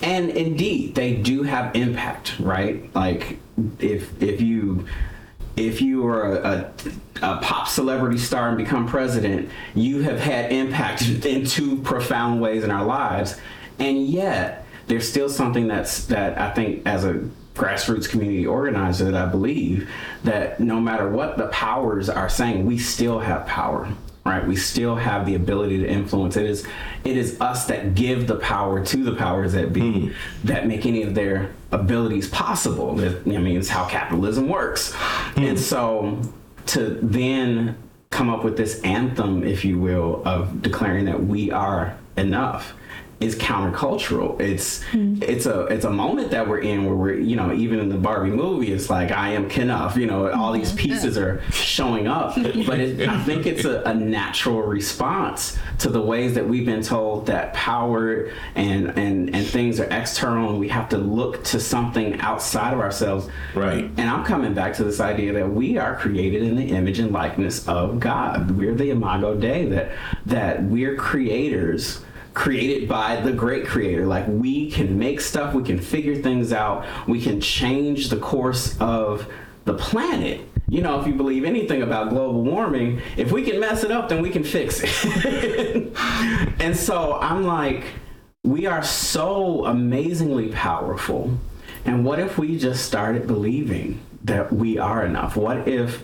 And 0.03 0.29
indeed 0.29 0.93
they 0.93 1.15
do 1.15 1.41
have 1.41 1.75
impact 1.75 2.39
right? 2.39 2.93
Like 2.93 3.39
if 3.79 4.21
if 4.21 4.39
you 4.39 4.85
if 5.57 5.81
you 5.81 6.05
are 6.05 6.35
a, 6.35 6.71
a, 7.21 7.27
a 7.33 7.37
pop 7.37 7.67
celebrity 7.67 8.19
star 8.19 8.49
and 8.49 8.57
become 8.57 8.87
president, 8.87 9.49
you 9.73 10.01
have 10.01 10.19
had 10.19 10.51
impact 10.51 11.01
in 11.25 11.45
two 11.45 11.81
profound 11.81 12.39
ways 12.39 12.63
in 12.63 12.69
our 12.69 12.85
lives. 12.85 13.39
And 13.79 14.05
yet, 14.05 14.65
there's 14.87 15.09
still 15.09 15.29
something 15.29 15.67
that's 15.67 16.05
that 16.05 16.37
I 16.39 16.51
think 16.51 16.85
as 16.85 17.03
a 17.03 17.27
grassroots 17.55 18.09
community 18.09 18.45
organizer 18.45 19.05
that 19.05 19.15
I 19.15 19.29
believe 19.29 19.89
that 20.23 20.59
no 20.59 20.79
matter 20.79 21.09
what 21.09 21.37
the 21.37 21.47
powers 21.47 22.09
are 22.09 22.29
saying, 22.29 22.65
we 22.65 22.77
still 22.77 23.19
have 23.19 23.45
power. 23.45 23.89
Right, 24.25 24.47
we 24.47 24.55
still 24.55 24.95
have 24.95 25.25
the 25.25 25.35
ability 25.35 25.79
to 25.79 25.85
influence. 25.85 26.37
It 26.37 26.45
is, 26.45 26.65
it 27.03 27.17
is 27.17 27.41
us 27.41 27.65
that 27.65 27.93
give 27.93 28.25
the 28.25 28.37
power 28.37 28.83
to 28.85 29.03
the 29.03 29.15
powers 29.15 29.51
that 29.51 29.73
be, 29.73 30.07
hmm. 30.07 30.11
that 30.45 30.65
make 30.65 30.85
any 30.85 31.03
of 31.03 31.13
their 31.13 31.51
abilities 31.73 32.29
possible. 32.29 32.95
That, 32.95 33.27
I 33.27 33.37
mean, 33.39 33.57
it's 33.57 33.67
how 33.67 33.85
capitalism 33.85 34.47
works. 34.47 34.93
Hmm. 34.93 35.43
And 35.43 35.59
so, 35.59 36.21
to 36.67 36.99
then 37.01 37.75
come 38.11 38.29
up 38.29 38.45
with 38.45 38.55
this 38.55 38.79
anthem, 38.83 39.43
if 39.43 39.65
you 39.65 39.77
will, 39.77 40.21
of 40.25 40.61
declaring 40.61 41.03
that 41.05 41.21
we 41.21 41.51
are 41.51 41.97
enough 42.15 42.73
is 43.23 43.35
countercultural. 43.35 44.39
It's 44.39 44.83
hmm. 44.83 45.21
it's 45.21 45.45
a 45.45 45.65
it's 45.67 45.85
a 45.85 45.89
moment 45.89 46.31
that 46.31 46.47
we're 46.47 46.59
in 46.59 46.85
where 46.85 46.95
we're 46.95 47.15
you 47.15 47.35
know 47.35 47.53
even 47.53 47.79
in 47.79 47.89
the 47.89 47.97
Barbie 47.97 48.31
movie 48.31 48.71
it's 48.71 48.89
like 48.89 49.11
I 49.11 49.29
am 49.29 49.49
Kenough. 49.49 49.97
You 49.97 50.07
know 50.07 50.31
all 50.31 50.51
these 50.51 50.69
mm-hmm. 50.69 50.77
pieces 50.77 51.17
are 51.17 51.41
showing 51.51 52.07
up, 52.07 52.35
but 52.35 52.79
it, 52.79 53.07
I 53.07 53.23
think 53.23 53.45
it's 53.45 53.65
a, 53.65 53.81
a 53.83 53.93
natural 53.93 54.61
response 54.61 55.57
to 55.79 55.89
the 55.89 56.01
ways 56.01 56.33
that 56.35 56.47
we've 56.47 56.65
been 56.65 56.83
told 56.83 57.27
that 57.27 57.53
power 57.53 58.31
and 58.55 58.97
and 58.97 59.33
and 59.33 59.47
things 59.47 59.79
are 59.79 59.87
external 59.89 60.49
and 60.49 60.59
we 60.59 60.69
have 60.69 60.89
to 60.89 60.97
look 60.97 61.43
to 61.45 61.59
something 61.59 62.19
outside 62.19 62.73
of 62.73 62.79
ourselves. 62.79 63.29
Right. 63.55 63.85
And 63.97 64.09
I'm 64.09 64.25
coming 64.25 64.53
back 64.53 64.73
to 64.75 64.83
this 64.83 64.99
idea 64.99 65.33
that 65.33 65.49
we 65.49 65.77
are 65.77 65.95
created 65.95 66.43
in 66.43 66.55
the 66.55 66.69
image 66.69 66.99
and 66.99 67.11
likeness 67.11 67.67
of 67.67 67.99
God. 67.99 68.51
We're 68.51 68.75
the 68.75 68.89
imago 68.89 69.35
Dei 69.35 69.65
that 69.67 69.91
that 70.25 70.63
we're 70.63 70.95
creators 70.95 72.01
created 72.33 72.89
by 72.89 73.17
the 73.21 73.31
great 73.31 73.65
creator. 73.65 74.05
Like 74.05 74.27
we 74.27 74.71
can 74.71 74.97
make 74.97 75.21
stuff, 75.21 75.53
we 75.53 75.63
can 75.63 75.79
figure 75.79 76.15
things 76.15 76.51
out, 76.51 76.85
we 77.07 77.21
can 77.21 77.39
change 77.39 78.09
the 78.09 78.17
course 78.17 78.77
of 78.79 79.27
the 79.65 79.73
planet. 79.73 80.41
You 80.67 80.81
know, 80.81 80.99
if 80.99 81.07
you 81.07 81.13
believe 81.13 81.43
anything 81.43 81.83
about 81.83 82.09
global 82.09 82.41
warming, 82.41 83.01
if 83.17 83.31
we 83.31 83.43
can 83.43 83.59
mess 83.59 83.83
it 83.83 83.91
up, 83.91 84.09
then 84.09 84.21
we 84.21 84.29
can 84.29 84.43
fix 84.43 84.81
it. 84.83 85.97
and 86.59 86.75
so 86.75 87.19
I'm 87.19 87.45
like, 87.45 87.83
we 88.43 88.65
are 88.65 88.83
so 88.83 89.65
amazingly 89.65 90.49
powerful. 90.49 91.37
And 91.85 92.03
what 92.05 92.19
if 92.19 92.37
we 92.37 92.57
just 92.57 92.85
started 92.85 93.27
believing 93.27 93.99
that 94.23 94.51
we 94.51 94.77
are 94.77 95.05
enough? 95.05 95.35
What 95.35 95.67
if 95.67 96.03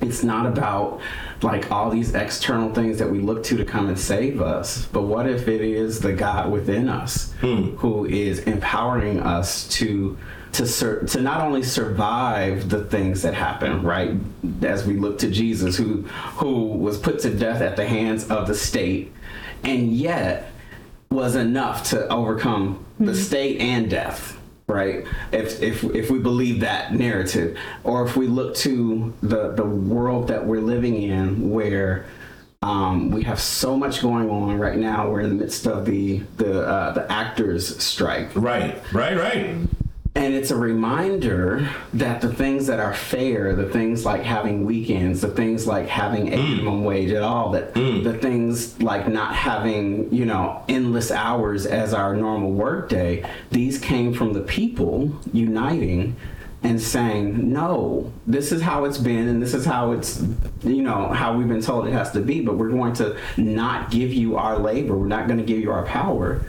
it's 0.00 0.22
not 0.22 0.46
about 0.46 1.00
like 1.42 1.70
all 1.70 1.90
these 1.90 2.14
external 2.14 2.72
things 2.72 2.98
that 2.98 3.10
we 3.10 3.18
look 3.18 3.42
to 3.44 3.56
to 3.56 3.64
come 3.64 3.88
and 3.88 3.98
save 3.98 4.40
us 4.40 4.86
but 4.86 5.02
what 5.02 5.28
if 5.28 5.48
it 5.48 5.60
is 5.60 6.00
the 6.00 6.12
god 6.12 6.50
within 6.50 6.88
us 6.88 7.32
hmm. 7.40 7.76
who 7.76 8.04
is 8.06 8.40
empowering 8.40 9.20
us 9.20 9.68
to 9.68 10.16
to 10.52 10.66
sur- 10.66 11.02
to 11.04 11.20
not 11.20 11.40
only 11.40 11.62
survive 11.62 12.68
the 12.68 12.84
things 12.84 13.22
that 13.22 13.34
happen 13.34 13.82
right 13.82 14.12
as 14.62 14.86
we 14.86 14.96
look 14.96 15.18
to 15.18 15.30
jesus 15.30 15.76
who 15.76 16.02
who 16.36 16.68
was 16.68 16.98
put 16.98 17.18
to 17.18 17.30
death 17.34 17.60
at 17.60 17.76
the 17.76 17.86
hands 17.86 18.28
of 18.30 18.46
the 18.46 18.54
state 18.54 19.12
and 19.62 19.92
yet 19.92 20.50
was 21.10 21.36
enough 21.36 21.84
to 21.84 22.08
overcome 22.08 22.84
the 22.98 23.12
hmm. 23.12 23.18
state 23.18 23.60
and 23.60 23.90
death 23.90 24.38
right 24.66 25.06
if 25.32 25.62
if 25.62 25.84
if 25.84 26.10
we 26.10 26.18
believe 26.18 26.60
that 26.60 26.92
narrative 26.92 27.56
or 27.84 28.04
if 28.04 28.16
we 28.16 28.26
look 28.26 28.54
to 28.54 29.14
the 29.22 29.52
the 29.52 29.64
world 29.64 30.28
that 30.28 30.44
we're 30.44 30.60
living 30.60 31.00
in 31.00 31.50
where 31.50 32.06
um, 32.62 33.10
we 33.10 33.22
have 33.22 33.40
so 33.40 33.76
much 33.76 34.02
going 34.02 34.28
on 34.28 34.58
right 34.58 34.78
now. 34.78 35.08
We're 35.10 35.20
in 35.20 35.28
the 35.28 35.34
midst 35.36 35.66
of 35.66 35.84
the 35.84 36.18
the 36.36 36.66
uh, 36.66 36.92
the 36.92 37.10
actors' 37.12 37.80
strike. 37.82 38.30
Right, 38.34 38.82
right, 38.92 39.16
right. 39.16 39.56
And 40.16 40.32
it's 40.32 40.50
a 40.50 40.56
reminder 40.56 41.68
that 41.92 42.22
the 42.22 42.32
things 42.32 42.66
that 42.68 42.80
are 42.80 42.94
fair, 42.94 43.54
the 43.54 43.68
things 43.68 44.06
like 44.06 44.22
having 44.22 44.64
weekends, 44.64 45.20
the 45.20 45.28
things 45.28 45.66
like 45.66 45.88
having 45.88 46.32
a 46.32 46.36
mm. 46.38 46.50
minimum 46.52 46.84
wage 46.84 47.10
at 47.10 47.22
all, 47.22 47.50
that 47.50 47.74
mm. 47.74 48.02
the 48.02 48.14
things 48.14 48.80
like 48.80 49.06
not 49.08 49.34
having, 49.34 50.10
you 50.10 50.24
know, 50.24 50.64
endless 50.70 51.10
hours 51.10 51.66
as 51.66 51.92
our 51.92 52.16
normal 52.16 52.50
workday, 52.50 53.28
these 53.50 53.78
came 53.78 54.14
from 54.14 54.32
the 54.32 54.40
people 54.40 55.14
uniting 55.34 56.16
and 56.62 56.80
saying, 56.80 57.52
no, 57.52 58.10
this 58.26 58.52
is 58.52 58.62
how 58.62 58.86
it's 58.86 58.96
been 58.96 59.28
and 59.28 59.42
this 59.42 59.52
is 59.52 59.66
how 59.66 59.92
it's, 59.92 60.24
you 60.64 60.82
know, 60.82 61.08
how 61.08 61.36
we've 61.36 61.46
been 61.46 61.60
told 61.60 61.86
it 61.86 61.92
has 61.92 62.10
to 62.12 62.22
be, 62.22 62.40
but 62.40 62.56
we're 62.56 62.70
going 62.70 62.94
to 62.94 63.18
not 63.36 63.90
give 63.90 64.14
you 64.14 64.38
our 64.38 64.58
labor. 64.58 64.96
We're 64.96 65.06
not 65.08 65.26
going 65.26 65.38
to 65.38 65.44
give 65.44 65.60
you 65.60 65.70
our 65.70 65.84
power 65.84 66.40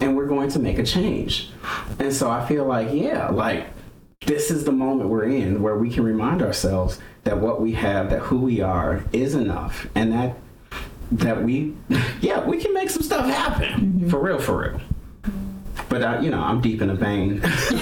and 0.00 0.16
we're 0.16 0.26
going 0.26 0.48
to 0.48 0.60
make 0.60 0.78
a 0.78 0.84
change. 0.84 1.50
And 1.98 2.12
so 2.12 2.30
I 2.30 2.46
feel 2.46 2.64
like, 2.64 2.90
yeah, 2.92 3.30
like 3.30 3.66
this 4.26 4.48
is 4.50 4.64
the 4.64 4.70
moment 4.70 5.10
we're 5.10 5.24
in 5.24 5.60
where 5.60 5.76
we 5.76 5.90
can 5.90 6.04
remind 6.04 6.40
ourselves 6.40 7.00
that 7.24 7.38
what 7.38 7.60
we 7.60 7.72
have, 7.72 8.10
that 8.10 8.20
who 8.20 8.38
we 8.38 8.60
are 8.60 9.02
is 9.12 9.34
enough 9.34 9.88
and 9.94 10.12
that 10.12 10.36
that 11.10 11.42
we 11.42 11.74
yeah, 12.20 12.46
we 12.46 12.58
can 12.58 12.74
make 12.74 12.90
some 12.90 13.02
stuff 13.02 13.26
happen. 13.26 13.74
Mm-hmm. 13.74 14.08
For 14.08 14.20
real, 14.20 14.38
for 14.38 14.58
real. 14.58 14.80
But 15.88 16.04
I, 16.04 16.20
you 16.20 16.30
know, 16.30 16.42
I'm 16.42 16.60
deep 16.60 16.82
in 16.82 16.90
a 16.90 16.94
vein. 16.94 17.40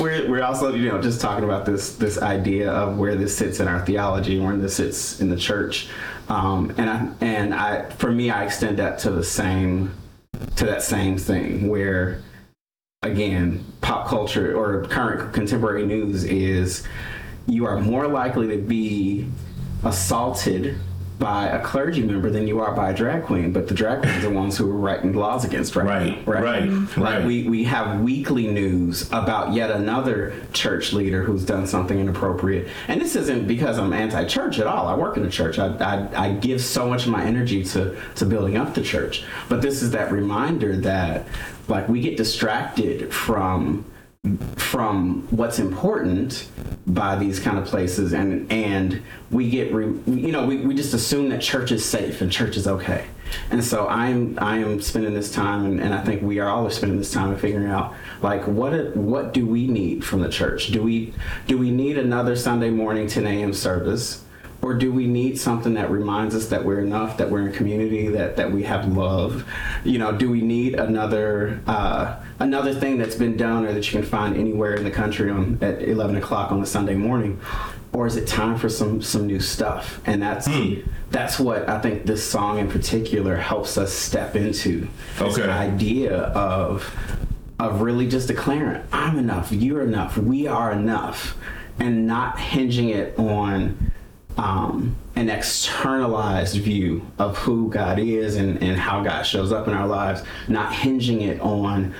we're, 0.00 0.28
we're 0.28 0.42
also, 0.42 0.74
you 0.74 0.88
know, 0.88 1.02
just 1.02 1.20
talking 1.20 1.44
about 1.44 1.66
this 1.66 1.96
this 1.96 2.18
idea 2.18 2.72
of 2.72 2.96
where 2.96 3.14
this 3.14 3.36
sits 3.36 3.60
in 3.60 3.68
our 3.68 3.84
theology, 3.84 4.40
where 4.40 4.56
this 4.56 4.74
sits 4.74 5.20
in 5.20 5.28
the 5.28 5.36
church, 5.36 5.88
um, 6.28 6.74
and 6.76 6.90
I 6.90 7.08
and 7.20 7.54
I 7.54 7.90
for 7.90 8.10
me, 8.10 8.30
I 8.30 8.44
extend 8.44 8.78
that 8.78 8.98
to 9.00 9.10
the 9.10 9.24
same 9.24 9.94
to 10.56 10.66
that 10.66 10.82
same 10.82 11.18
thing 11.18 11.68
where 11.68 12.22
again, 13.02 13.64
pop 13.80 14.08
culture 14.08 14.56
or 14.56 14.84
current 14.86 15.32
contemporary 15.32 15.86
news 15.86 16.24
is 16.24 16.86
you 17.46 17.64
are 17.64 17.80
more 17.80 18.08
likely 18.08 18.48
to 18.48 18.58
be 18.58 19.26
assaulted 19.84 20.76
by 21.18 21.46
a 21.46 21.62
clergy 21.64 22.02
member 22.02 22.30
than 22.30 22.46
you 22.46 22.60
are 22.60 22.74
by 22.74 22.90
a 22.90 22.94
drag 22.94 23.24
queen, 23.24 23.52
but 23.52 23.68
the 23.68 23.74
drag 23.74 24.00
queens 24.02 24.16
are 24.18 24.28
the 24.28 24.30
ones 24.30 24.56
who 24.58 24.70
are 24.70 24.74
writing 24.76 25.12
laws 25.14 25.44
against 25.44 25.72
drag. 25.72 25.86
right, 25.86 26.26
right, 26.26 26.42
right, 26.42 26.68
Like 26.68 26.98
right. 26.98 27.24
we 27.24 27.48
we 27.48 27.64
have 27.64 28.00
weekly 28.00 28.48
news 28.48 29.10
about 29.12 29.52
yet 29.54 29.70
another 29.70 30.34
church 30.52 30.92
leader 30.92 31.22
who's 31.22 31.44
done 31.44 31.66
something 31.66 31.98
inappropriate, 31.98 32.68
and 32.88 33.00
this 33.00 33.16
isn't 33.16 33.46
because 33.46 33.78
I'm 33.78 33.92
anti-church 33.92 34.58
at 34.58 34.66
all. 34.66 34.86
I 34.86 34.94
work 34.94 35.16
in 35.16 35.24
a 35.24 35.30
church. 35.30 35.58
I, 35.58 35.68
I 35.78 36.26
I 36.26 36.32
give 36.32 36.60
so 36.60 36.88
much 36.88 37.06
of 37.06 37.12
my 37.12 37.24
energy 37.24 37.64
to 37.64 37.96
to 38.16 38.26
building 38.26 38.56
up 38.56 38.74
the 38.74 38.82
church, 38.82 39.24
but 39.48 39.62
this 39.62 39.82
is 39.82 39.92
that 39.92 40.12
reminder 40.12 40.76
that 40.78 41.26
like 41.68 41.88
we 41.88 42.00
get 42.00 42.16
distracted 42.16 43.12
from 43.12 43.84
from 44.56 45.26
what's 45.30 45.58
important 45.58 46.48
by 46.86 47.16
these 47.16 47.40
kind 47.40 47.58
of 47.58 47.64
places 47.64 48.12
and 48.12 48.50
and 48.50 49.02
we 49.30 49.50
get 49.50 49.72
re, 49.72 49.86
you 50.06 50.32
know 50.32 50.46
we, 50.46 50.58
we 50.58 50.74
just 50.74 50.94
assume 50.94 51.28
that 51.28 51.42
church 51.42 51.72
is 51.72 51.84
safe 51.84 52.20
and 52.20 52.30
church 52.30 52.56
is 52.56 52.66
okay. 52.66 53.06
And 53.50 53.62
so 53.62 53.88
i'm 53.88 54.38
i 54.40 54.58
am 54.58 54.80
spending 54.80 55.14
this 55.14 55.32
time 55.32 55.64
and, 55.64 55.80
and 55.80 55.92
i 55.92 56.02
think 56.02 56.22
we 56.22 56.38
are 56.38 56.48
all 56.48 56.68
spending 56.70 56.98
this 56.98 57.12
time 57.12 57.32
in 57.32 57.38
figuring 57.38 57.68
out 57.68 57.94
like 58.22 58.46
what 58.46 58.96
what 58.96 59.34
do 59.34 59.46
we 59.46 59.66
need 59.66 60.04
from 60.04 60.20
the 60.20 60.28
church? 60.28 60.68
Do 60.68 60.82
we 60.82 61.12
do 61.46 61.58
we 61.58 61.70
need 61.70 61.98
another 61.98 62.36
sunday 62.36 62.70
morning 62.70 63.08
10 63.08 63.26
a.m 63.26 63.52
service? 63.52 64.22
Or 64.62 64.74
do 64.74 64.90
we 64.92 65.06
need 65.06 65.38
something 65.38 65.74
that 65.74 65.90
reminds 65.90 66.34
us 66.34 66.48
that 66.48 66.64
we're 66.64 66.80
enough 66.80 67.18
that 67.18 67.30
we're 67.30 67.46
in 67.46 67.52
community 67.52 68.08
that 68.08 68.36
that 68.36 68.50
we 68.50 68.62
have 68.62 68.96
love? 68.96 69.44
You 69.84 69.98
know 69.98 70.12
do 70.12 70.30
we 70.30 70.40
need 70.40 70.74
another 70.74 71.60
uh, 71.66 72.16
another 72.38 72.74
thing 72.74 72.98
that's 72.98 73.14
been 73.16 73.36
done 73.36 73.64
or 73.64 73.72
that 73.72 73.92
you 73.92 73.98
can 74.00 74.08
find 74.08 74.36
anywhere 74.36 74.74
in 74.74 74.84
the 74.84 74.90
country 74.90 75.30
on 75.30 75.58
at 75.62 75.82
11 75.82 76.16
o'clock 76.16 76.52
on 76.52 76.60
a 76.62 76.66
sunday 76.66 76.94
morning 76.94 77.40
or 77.92 78.06
is 78.06 78.16
it 78.16 78.26
time 78.26 78.58
for 78.58 78.68
some 78.68 79.00
some 79.00 79.26
new 79.26 79.40
stuff 79.40 80.00
and 80.06 80.20
that's 80.22 80.46
that's 81.10 81.38
what 81.38 81.68
i 81.68 81.80
think 81.80 82.04
this 82.04 82.22
song 82.24 82.58
in 82.58 82.68
particular 82.68 83.36
helps 83.36 83.78
us 83.78 83.92
step 83.92 84.36
into 84.36 84.86
Okay. 85.20 85.48
idea 85.48 86.14
of 86.14 86.94
of 87.58 87.80
really 87.80 88.06
just 88.06 88.28
declaring 88.28 88.82
i'm 88.92 89.18
enough 89.18 89.50
you're 89.50 89.82
enough 89.82 90.18
we 90.18 90.46
are 90.46 90.72
enough 90.72 91.36
and 91.78 92.06
not 92.06 92.38
hinging 92.38 92.90
it 92.90 93.18
on 93.18 93.92
um, 94.38 94.94
an 95.14 95.30
externalized 95.30 96.58
view 96.58 97.06
of 97.18 97.38
who 97.38 97.70
God 97.70 97.98
is 97.98 98.36
and, 98.36 98.62
and 98.62 98.78
how 98.78 99.02
God 99.02 99.22
shows 99.22 99.50
up 99.50 99.66
in 99.66 99.72
our 99.72 99.86
lives, 99.86 100.22
not 100.46 100.74
hinging 100.74 101.22
it 101.22 101.40
on 101.40 101.94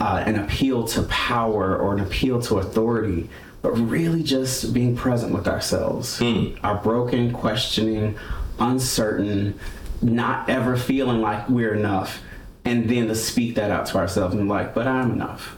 uh, 0.00 0.22
an 0.26 0.36
appeal 0.36 0.84
to 0.88 1.02
power 1.04 1.76
or 1.76 1.94
an 1.94 2.00
appeal 2.00 2.40
to 2.42 2.58
authority, 2.58 3.28
but 3.62 3.72
really 3.72 4.22
just 4.22 4.72
being 4.72 4.96
present 4.96 5.32
with 5.34 5.46
ourselves, 5.46 6.20
our 6.62 6.76
broken, 6.76 7.32
questioning, 7.32 8.18
uncertain, 8.58 9.58
not 10.00 10.48
ever 10.48 10.76
feeling 10.76 11.20
like 11.20 11.48
we're 11.50 11.74
enough, 11.74 12.20
and 12.64 12.88
then 12.88 13.08
to 13.08 13.14
speak 13.14 13.54
that 13.56 13.70
out 13.70 13.86
to 13.86 13.98
ourselves 13.98 14.34
and 14.34 14.48
like, 14.48 14.74
but 14.74 14.86
I'm 14.86 15.12
enough. 15.12 15.56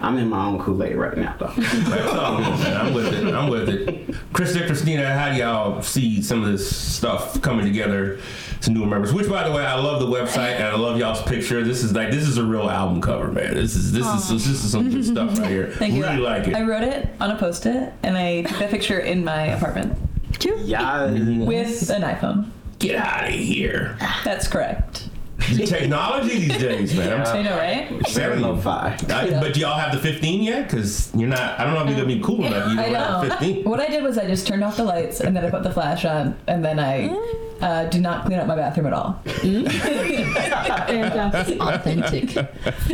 I'm 0.00 0.18
in 0.18 0.28
my 0.28 0.44
own 0.46 0.58
Kool 0.60 0.82
Aid 0.84 0.94
right 0.96 1.16
now, 1.16 1.34
though. 1.38 1.46
I'm 1.56 2.94
with 2.94 3.12
it. 3.14 3.34
I'm 3.34 3.48
with 3.48 3.68
it. 3.68 4.08
Krista, 4.32 4.66
Christina, 4.66 5.12
how 5.18 5.32
do 5.32 5.38
y'all 5.38 5.82
see 5.82 6.22
some 6.22 6.44
of 6.44 6.52
this 6.52 6.76
stuff 6.76 7.40
coming 7.40 7.64
together 7.64 8.20
to 8.62 8.70
new 8.70 8.84
members? 8.86 9.12
Which, 9.12 9.28
by 9.28 9.46
the 9.46 9.54
way, 9.54 9.64
I 9.64 9.74
love 9.74 10.00
the 10.00 10.06
website 10.06 10.56
and 10.56 10.64
I 10.64 10.74
love 10.76 10.98
y'all's 10.98 11.22
picture. 11.22 11.62
This 11.62 11.82
is 11.82 11.92
like 11.92 12.10
this 12.10 12.26
is 12.26 12.38
a 12.38 12.44
real 12.44 12.68
album 12.68 13.00
cover, 13.00 13.30
man. 13.30 13.54
This 13.54 13.74
is 13.74 13.92
this 13.92 14.06
is 14.06 14.28
this 14.28 14.46
is 14.46 14.70
some 14.70 14.90
good 14.90 15.04
stuff 15.04 15.38
right 15.38 15.48
here. 15.48 15.68
Thank 15.72 15.94
you. 15.94 16.02
really 16.02 16.18
like 16.18 16.46
it. 16.46 16.54
I 16.54 16.62
wrote 16.62 16.82
it 16.84 17.08
on 17.20 17.30
a 17.30 17.36
post-it, 17.36 17.92
and 18.02 18.16
I 18.16 18.42
took 18.42 18.58
that 18.58 18.70
picture 18.70 18.98
in 18.98 19.24
my 19.24 19.46
apartment 19.46 19.98
Yeah. 20.44 21.06
with 21.10 21.90
an 21.90 22.02
iPhone. 22.02 22.50
Get 22.78 22.96
out 22.96 23.28
of 23.28 23.34
here. 23.34 23.96
That's 24.24 24.46
correct. 24.46 25.08
The 25.38 25.66
technology 25.66 26.46
these 26.46 26.58
days, 26.58 26.94
man. 26.94 27.26
I 27.26 27.42
know, 27.42 27.56
right? 27.56 28.08
Very 28.10 28.36
lo-fi. 28.36 28.96
Oh 29.08 29.14
I- 29.14 29.40
But 29.40 29.54
do 29.54 29.60
y'all 29.60 29.78
have 29.78 29.92
the 29.92 29.98
15 29.98 30.42
yet? 30.42 30.68
Because 30.68 31.10
you're 31.14 31.28
not. 31.28 31.58
I 31.58 31.64
don't 31.64 31.74
know 31.74 31.82
if 31.82 31.88
you're 31.88 31.96
gonna 31.96 32.14
be 32.14 32.20
cool 32.22 32.44
enough. 32.44 32.72
You 32.72 32.78
I 32.78 32.90
don't 32.90 32.94
have 32.94 33.22
know. 33.22 33.36
15. 33.36 33.64
What 33.64 33.80
I 33.80 33.86
did 33.86 34.02
was 34.02 34.18
I 34.18 34.26
just 34.26 34.46
turned 34.46 34.62
off 34.62 34.76
the 34.76 34.84
lights 34.84 35.20
and 35.20 35.36
then 35.36 35.44
I 35.44 35.50
put 35.50 35.62
the 35.62 35.72
flash 35.72 36.04
on 36.04 36.36
and 36.46 36.64
then 36.64 36.78
I 36.78 37.08
mm. 37.08 37.47
Uh, 37.60 37.86
did 37.86 38.02
not 38.02 38.26
clean 38.26 38.38
up 38.38 38.46
my 38.46 38.56
bathroom 38.56 38.86
at 38.86 38.92
all. 38.92 39.20
authentic. 41.60 42.36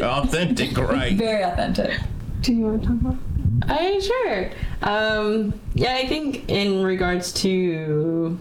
Authentic, 0.00 0.78
right? 0.78 1.16
Very 1.16 1.42
authentic. 1.42 2.00
Do 2.40 2.52
you 2.54 2.64
want 2.64 2.82
to 2.82 2.88
talk 2.88 3.00
about? 3.00 3.16
I 3.62 3.98
sure. 4.00 4.50
Um, 4.82 5.58
yeah, 5.74 5.94
I 5.94 6.06
think 6.06 6.48
in 6.48 6.82
regards 6.82 7.32
to, 7.34 8.38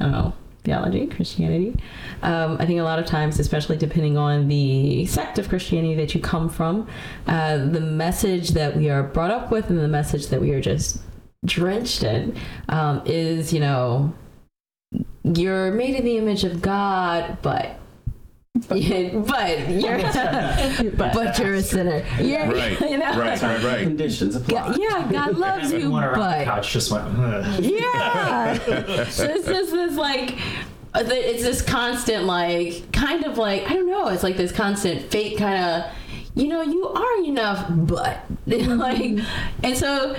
I 0.00 0.04
don't 0.04 0.12
know, 0.12 0.34
theology, 0.64 1.06
Christianity, 1.06 1.78
um, 2.22 2.56
I 2.60 2.66
think 2.66 2.80
a 2.80 2.82
lot 2.82 2.98
of 2.98 3.06
times, 3.06 3.38
especially 3.38 3.76
depending 3.76 4.18
on 4.18 4.48
the 4.48 5.06
sect 5.06 5.38
of 5.38 5.48
Christianity 5.48 5.94
that 5.94 6.14
you 6.14 6.20
come 6.20 6.48
from, 6.48 6.88
uh, 7.26 7.58
the 7.58 7.80
message 7.80 8.50
that 8.50 8.76
we 8.76 8.90
are 8.90 9.02
brought 9.02 9.30
up 9.30 9.50
with 9.50 9.70
and 9.70 9.78
the 9.78 9.88
message 9.88 10.28
that 10.28 10.40
we 10.40 10.50
are 10.50 10.60
just 10.60 11.00
drenched 11.44 12.02
in 12.02 12.36
um, 12.68 13.02
is, 13.06 13.52
you 13.52 13.60
know, 13.60 14.12
you're 15.34 15.72
made 15.72 15.96
in 15.96 16.04
the 16.04 16.16
image 16.18 16.44
of 16.44 16.62
God, 16.62 17.38
but 17.42 17.78
yeah, 18.70 19.10
but 19.14 19.68
you're 19.70 19.98
but, 20.96 21.38
you're 21.38 21.54
a 21.54 21.62
sinner. 21.62 22.04
You're, 22.20 22.46
Right, 22.46 22.80
you 22.90 22.98
know, 22.98 23.18
right, 23.18 23.40
right, 23.42 23.62
right. 23.62 23.82
Conditions 23.82 24.36
apply. 24.36 24.68
God- 24.68 24.78
yeah, 24.78 25.08
God 25.10 25.36
loves 25.36 25.72
you, 25.72 25.78
Everyone 25.78 26.02
the 26.02 26.16
but 26.16 26.44
couch 26.44 26.72
just 26.72 26.90
went. 26.90 27.04
"Ugh." 27.18 27.64
yeah. 27.64 28.54
so 29.08 29.24
it's 29.24 29.46
just 29.46 29.72
this 29.72 29.96
like 29.96 30.38
uh, 30.94 31.02
it's 31.04 31.42
this 31.42 31.60
constant 31.60 32.24
like 32.24 32.90
kind 32.92 33.24
of 33.24 33.36
like 33.36 33.64
I 33.68 33.74
don't 33.74 33.86
know. 33.86 34.08
It's 34.08 34.22
like 34.22 34.36
this 34.36 34.52
constant 34.52 35.10
fake 35.10 35.38
kind 35.38 35.62
of 35.84 35.92
you 36.34 36.48
know 36.48 36.62
you 36.62 36.86
are 36.88 37.24
enough, 37.24 37.66
but 37.68 38.20
like 38.46 39.18
and 39.62 39.76
so 39.76 40.16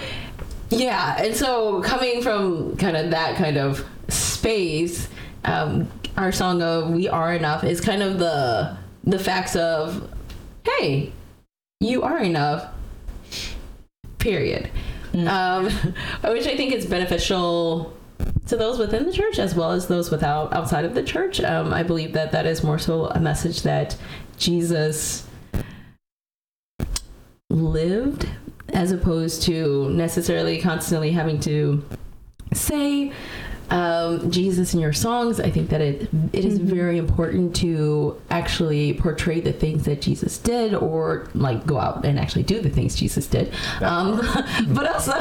yeah, 0.69 1.21
and 1.21 1.35
so 1.35 1.81
coming 1.81 2.21
from 2.21 2.77
kind 2.77 2.97
of 2.97 3.11
that 3.11 3.37
kind 3.37 3.57
of 3.57 3.85
space, 4.09 5.07
um, 5.45 5.89
our 6.15 6.31
song 6.31 6.61
of 6.61 6.89
"We 6.89 7.07
Are 7.07 7.33
Enough" 7.33 7.63
is 7.63 7.81
kind 7.81 8.03
of 8.03 8.19
the 8.19 8.77
the 9.03 9.19
facts 9.19 9.55
of, 9.55 10.09
hey, 10.63 11.13
you 11.79 12.03
are 12.03 12.19
enough. 12.19 12.67
Period. 14.19 14.69
Um, 15.13 15.69
which 16.23 16.45
I 16.45 16.55
think 16.55 16.73
is 16.73 16.85
beneficial 16.85 17.97
to 18.47 18.57
those 18.57 18.77
within 18.77 19.05
the 19.05 19.13
church 19.13 19.39
as 19.39 19.55
well 19.55 19.71
as 19.71 19.87
those 19.87 20.11
without 20.11 20.53
outside 20.53 20.85
of 20.85 20.93
the 20.93 21.03
church. 21.03 21.41
Um, 21.41 21.73
I 21.73 21.83
believe 21.83 22.13
that 22.13 22.31
that 22.33 22.45
is 22.45 22.63
more 22.63 22.77
so 22.77 23.05
a 23.07 23.19
message 23.19 23.63
that 23.63 23.95
Jesus 24.37 25.25
lived 27.49 28.27
as 28.69 28.91
opposed 28.91 29.43
to 29.43 29.89
necessarily 29.89 30.59
constantly 30.59 31.11
having 31.11 31.39
to 31.41 31.83
say 32.53 33.11
um, 33.69 34.31
Jesus 34.31 34.73
in 34.73 34.79
your 34.79 34.93
songs. 34.93 35.39
I 35.39 35.49
think 35.49 35.69
that 35.69 35.81
it 35.81 36.09
it 36.31 36.45
is 36.45 36.57
very 36.57 36.97
important 36.97 37.55
to 37.57 38.19
actually 38.29 38.93
portray 38.93 39.41
the 39.41 39.51
things 39.51 39.83
that 39.85 40.01
Jesus 40.01 40.37
did, 40.37 40.73
or 40.73 41.27
like 41.33 41.65
go 41.65 41.77
out 41.77 42.05
and 42.05 42.17
actually 42.17 42.43
do 42.43 42.61
the 42.61 42.69
things 42.69 42.95
Jesus 42.95 43.27
did. 43.27 43.53
Um, 43.81 44.17
but 44.69 44.87
also, 44.87 45.11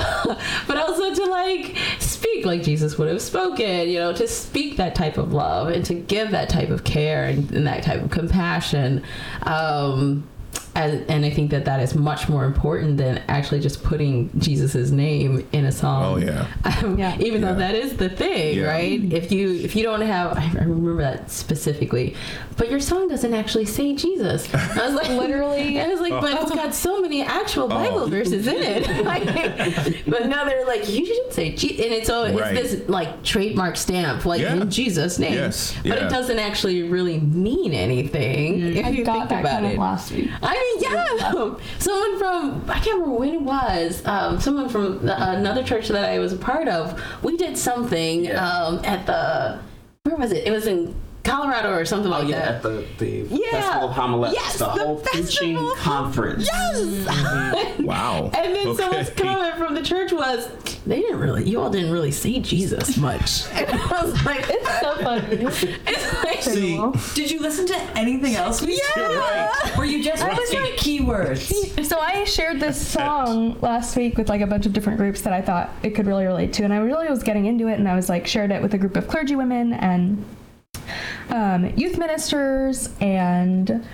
but 0.66 0.76
also 0.76 1.14
to 1.14 1.24
like 1.24 1.76
speak 1.98 2.46
like 2.46 2.62
Jesus 2.62 2.96
would 2.98 3.08
have 3.08 3.22
spoken. 3.22 3.88
You 3.88 3.98
know, 3.98 4.12
to 4.12 4.28
speak 4.28 4.76
that 4.76 4.94
type 4.94 5.18
of 5.18 5.32
love 5.32 5.68
and 5.68 5.84
to 5.86 5.94
give 5.94 6.30
that 6.30 6.48
type 6.48 6.68
of 6.68 6.84
care 6.84 7.24
and, 7.24 7.50
and 7.50 7.66
that 7.66 7.82
type 7.82 8.02
of 8.02 8.10
compassion. 8.10 9.02
Um, 9.42 10.28
and, 10.76 11.10
and 11.10 11.24
I 11.24 11.30
think 11.30 11.50
that 11.50 11.64
that 11.64 11.80
is 11.80 11.94
much 11.94 12.28
more 12.28 12.44
important 12.44 12.98
than 12.98 13.22
actually 13.28 13.60
just 13.60 13.82
putting 13.82 14.30
Jesus's 14.38 14.92
name 14.92 15.46
in 15.52 15.64
a 15.64 15.72
song. 15.72 16.04
Oh 16.04 16.16
yeah. 16.18 16.46
Um, 16.84 17.00
Even 17.20 17.40
though 17.40 17.54
that 17.54 17.74
is 17.74 17.96
the 17.96 18.08
thing, 18.10 18.58
Yeah. 18.58 18.66
right? 18.66 19.00
If 19.12 19.32
you 19.32 19.54
if 19.54 19.74
you 19.74 19.82
don't 19.82 20.02
have, 20.02 20.36
I 20.36 20.50
remember 20.64 20.96
that 21.02 21.30
specifically, 21.30 22.14
but 22.58 22.70
your 22.70 22.80
song 22.80 23.08
doesn't 23.08 23.32
actually 23.32 23.64
say 23.64 23.94
Jesus. 23.94 24.52
I 24.54 24.86
was 24.86 24.94
like, 24.94 25.08
Literally. 25.22 25.80
I 25.80 25.88
was 25.88 26.00
like, 26.00 26.12
but 26.20 26.42
it's 26.42 26.50
got 26.54 26.74
so 26.74 27.00
many 27.00 27.22
actual 27.22 27.66
Bible 27.68 28.00
Oh. 28.00 28.06
verses 28.06 28.46
in 28.46 28.56
it. 28.56 28.86
Like, 29.06 30.04
but 30.06 30.26
now 30.26 30.44
they're 30.44 30.66
like, 30.66 30.88
you 30.88 31.06
should 31.06 31.32
say 31.32 31.52
Jesus, 31.54 31.84
and 31.84 31.94
it's 31.94 32.06
so 32.08 32.24
Right. 32.36 32.56
it's 32.56 32.72
this 32.72 32.88
like 32.88 33.22
trademark 33.22 33.76
stamp, 33.76 34.24
like 34.26 34.40
Yeah. 34.42 34.54
in 34.56 34.70
Jesus' 34.70 35.18
name. 35.18 35.34
Yes, 35.34 35.74
But 35.82 35.98
yeah. 35.98 36.06
it 36.06 36.10
doesn't 36.10 36.38
actually 36.38 36.82
really 36.82 37.20
mean 37.20 37.72
anything 37.72 38.60
if 38.76 38.84
I 38.84 38.88
you 38.90 39.04
got 39.04 39.16
think 39.16 39.28
that 39.30 39.40
about 39.40 39.52
kind 39.62 39.66
it. 39.66 39.72
of 39.72 39.78
last 39.78 40.12
week. 40.12 40.28
I 40.42 40.54
mean, 40.74 40.82
yeah. 40.82 41.54
Someone 41.78 42.18
from 42.18 42.70
I 42.70 42.78
can't 42.80 43.00
remember 43.00 43.18
when 43.18 43.34
it 43.34 43.42
was. 43.42 44.04
Um, 44.06 44.40
someone 44.40 44.68
from 44.68 45.06
the, 45.06 45.30
another 45.32 45.62
church 45.62 45.88
that 45.88 46.08
I 46.08 46.18
was 46.18 46.32
a 46.32 46.36
part 46.36 46.68
of. 46.68 47.00
We 47.22 47.36
did 47.36 47.56
something 47.56 48.30
um, 48.36 48.84
at 48.84 49.06
the 49.06 49.58
where 50.04 50.16
was 50.16 50.32
it? 50.32 50.46
It 50.46 50.50
was 50.50 50.66
in 50.66 50.94
Colorado 51.26 51.72
or 51.72 51.84
something 51.84 52.12
Oh 52.12 52.18
like 52.20 52.28
yeah, 52.28 52.38
that. 52.38 52.54
at 52.56 52.62
the, 52.62 52.84
the 52.98 53.26
Yeah. 53.30 53.50
Festival 53.50 53.88
of 53.88 53.94
Homiletics, 53.94 54.40
Yes, 54.42 54.58
the 54.58 54.64
the 54.66 54.70
whole 54.70 54.96
preaching 55.00 55.22
Festival 55.24 55.72
of- 55.72 55.78
conference. 55.78 56.46
Yes. 56.52 56.78
Mm-hmm. 56.80 57.84
Wow. 57.86 58.30
And 58.36 58.54
then 58.54 58.74
someone's 58.76 59.10
comment 59.10 59.54
from 59.56 59.74
the 59.76 59.82
church 59.82 60.12
was, 60.12 60.48
"They 60.86 61.00
didn't 61.00 61.20
really, 61.20 61.48
you 61.48 61.60
all 61.60 61.70
didn't 61.70 61.92
really 61.92 62.10
see 62.10 62.40
Jesus 62.40 62.96
much." 62.96 63.44
And 63.52 63.66
I 63.70 64.02
was 64.02 64.24
like, 64.24 64.44
"It's 64.48 64.80
so 64.80 64.94
funny." 64.96 65.36
It's 65.86 66.24
like, 66.24 66.42
See, 66.42 66.80
Did 67.14 67.30
you 67.30 67.40
listen 67.40 67.66
to 67.66 67.76
anything 67.96 68.34
else 68.34 68.60
we 68.62 68.80
Yeah. 68.94 69.20
said? 69.62 69.78
Or 69.78 69.84
you 69.84 70.02
just 70.02 70.22
Right. 70.22 70.36
listening 70.36 70.62
to 70.64 70.72
keywords? 70.78 71.84
So 71.86 71.98
I 71.98 72.24
shared 72.24 72.58
this 72.60 72.80
song 72.84 73.56
last 73.60 73.96
week 73.96 74.16
with 74.18 74.28
like 74.28 74.40
a 74.40 74.46
bunch 74.46 74.66
of 74.66 74.72
different 74.72 74.98
groups 74.98 75.20
that 75.22 75.32
I 75.32 75.40
thought 75.42 75.70
it 75.82 75.90
could 75.90 76.06
really 76.06 76.24
relate 76.26 76.52
to, 76.54 76.64
and 76.64 76.72
I 76.72 76.78
really 76.78 77.08
was 77.08 77.22
getting 77.22 77.46
into 77.46 77.68
it, 77.68 77.78
and 77.78 77.88
I 77.88 77.94
was 77.94 78.08
like 78.08 78.26
shared 78.26 78.50
it 78.50 78.62
with 78.62 78.74
a 78.74 78.78
group 78.78 78.96
of 78.96 79.06
clergy 79.08 79.36
women 79.36 79.72
and 79.74 80.24
um, 81.30 81.66
youth 81.76 81.98
ministers 81.98 82.90
and 83.00 83.86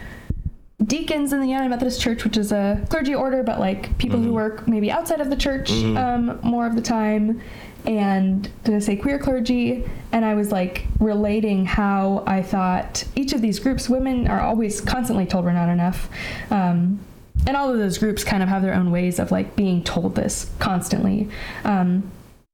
deacons 0.85 1.33
in 1.33 1.41
the 1.41 1.47
United 1.47 1.69
Methodist 1.69 2.01
Church, 2.01 2.25
which 2.25 2.37
is 2.37 2.53
a 2.53 2.85
clergy 2.91 3.15
order, 3.15 3.43
but 3.43 3.61
like 3.61 3.97
people 3.99 4.19
who 4.21 4.33
work 4.33 4.67
maybe 4.67 4.91
outside 4.91 5.21
of 5.21 5.31
the 5.31 5.37
church 5.37 5.71
um, 5.71 6.39
more 6.43 6.67
of 6.67 6.75
the 6.75 6.83
time. 6.83 7.41
And 7.85 8.49
did 8.63 8.75
I 8.75 8.79
say 8.79 8.97
queer 8.97 9.19
clergy? 9.19 9.85
And 10.13 10.25
I 10.25 10.35
was 10.35 10.53
like 10.53 10.87
relating 11.01 11.67
how 11.67 12.23
I 12.27 12.43
thought 12.43 13.05
each 13.17 13.33
of 13.33 13.43
these 13.43 13.59
groups, 13.59 13.89
women 13.89 14.29
are 14.29 14.41
always 14.41 14.81
constantly 14.81 15.27
told 15.27 15.45
we're 15.45 15.53
not 15.53 15.69
enough. 15.69 16.09
Um, 16.51 17.01
and 17.47 17.57
all 17.57 17.71
of 17.71 17.79
those 17.79 17.99
groups 17.99 18.23
kind 18.23 18.43
of 18.43 18.49
have 18.49 18.63
their 18.63 18.75
own 18.75 18.91
ways 18.93 19.19
of 19.19 19.33
like 19.33 19.57
being 19.57 19.83
told 19.83 20.15
this 20.15 20.51
constantly. 20.61 21.29
Um, 21.65 22.11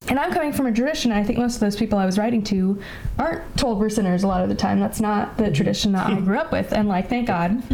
and 0.07 0.19
I'm 0.19 0.33
coming 0.33 0.53
from 0.53 0.67
a 0.67 0.73
tradition. 0.73 1.11
I 1.13 1.23
think 1.25 1.39
most 1.39 1.55
of 1.55 1.61
those 1.61 1.77
people 1.77 1.99
I 1.99 2.07
was 2.07 2.19
writing 2.19 2.43
to 2.45 2.81
aren't 3.19 3.59
told 3.59 3.79
we're 3.79 3.91
sinners 3.91 4.23
a 4.23 4.29
lot 4.29 4.43
of 4.43 4.49
the 4.49 4.55
time. 4.55 4.79
That's 4.81 5.01
not 5.01 5.37
the 5.37 5.51
tradition 5.51 5.93
that 5.93 6.07
I 6.07 6.15
grew 6.21 6.39
up 6.39 6.53
with. 6.53 6.73
And 6.73 6.89
like, 6.89 7.09
thank 7.09 7.27
God. 7.27 7.63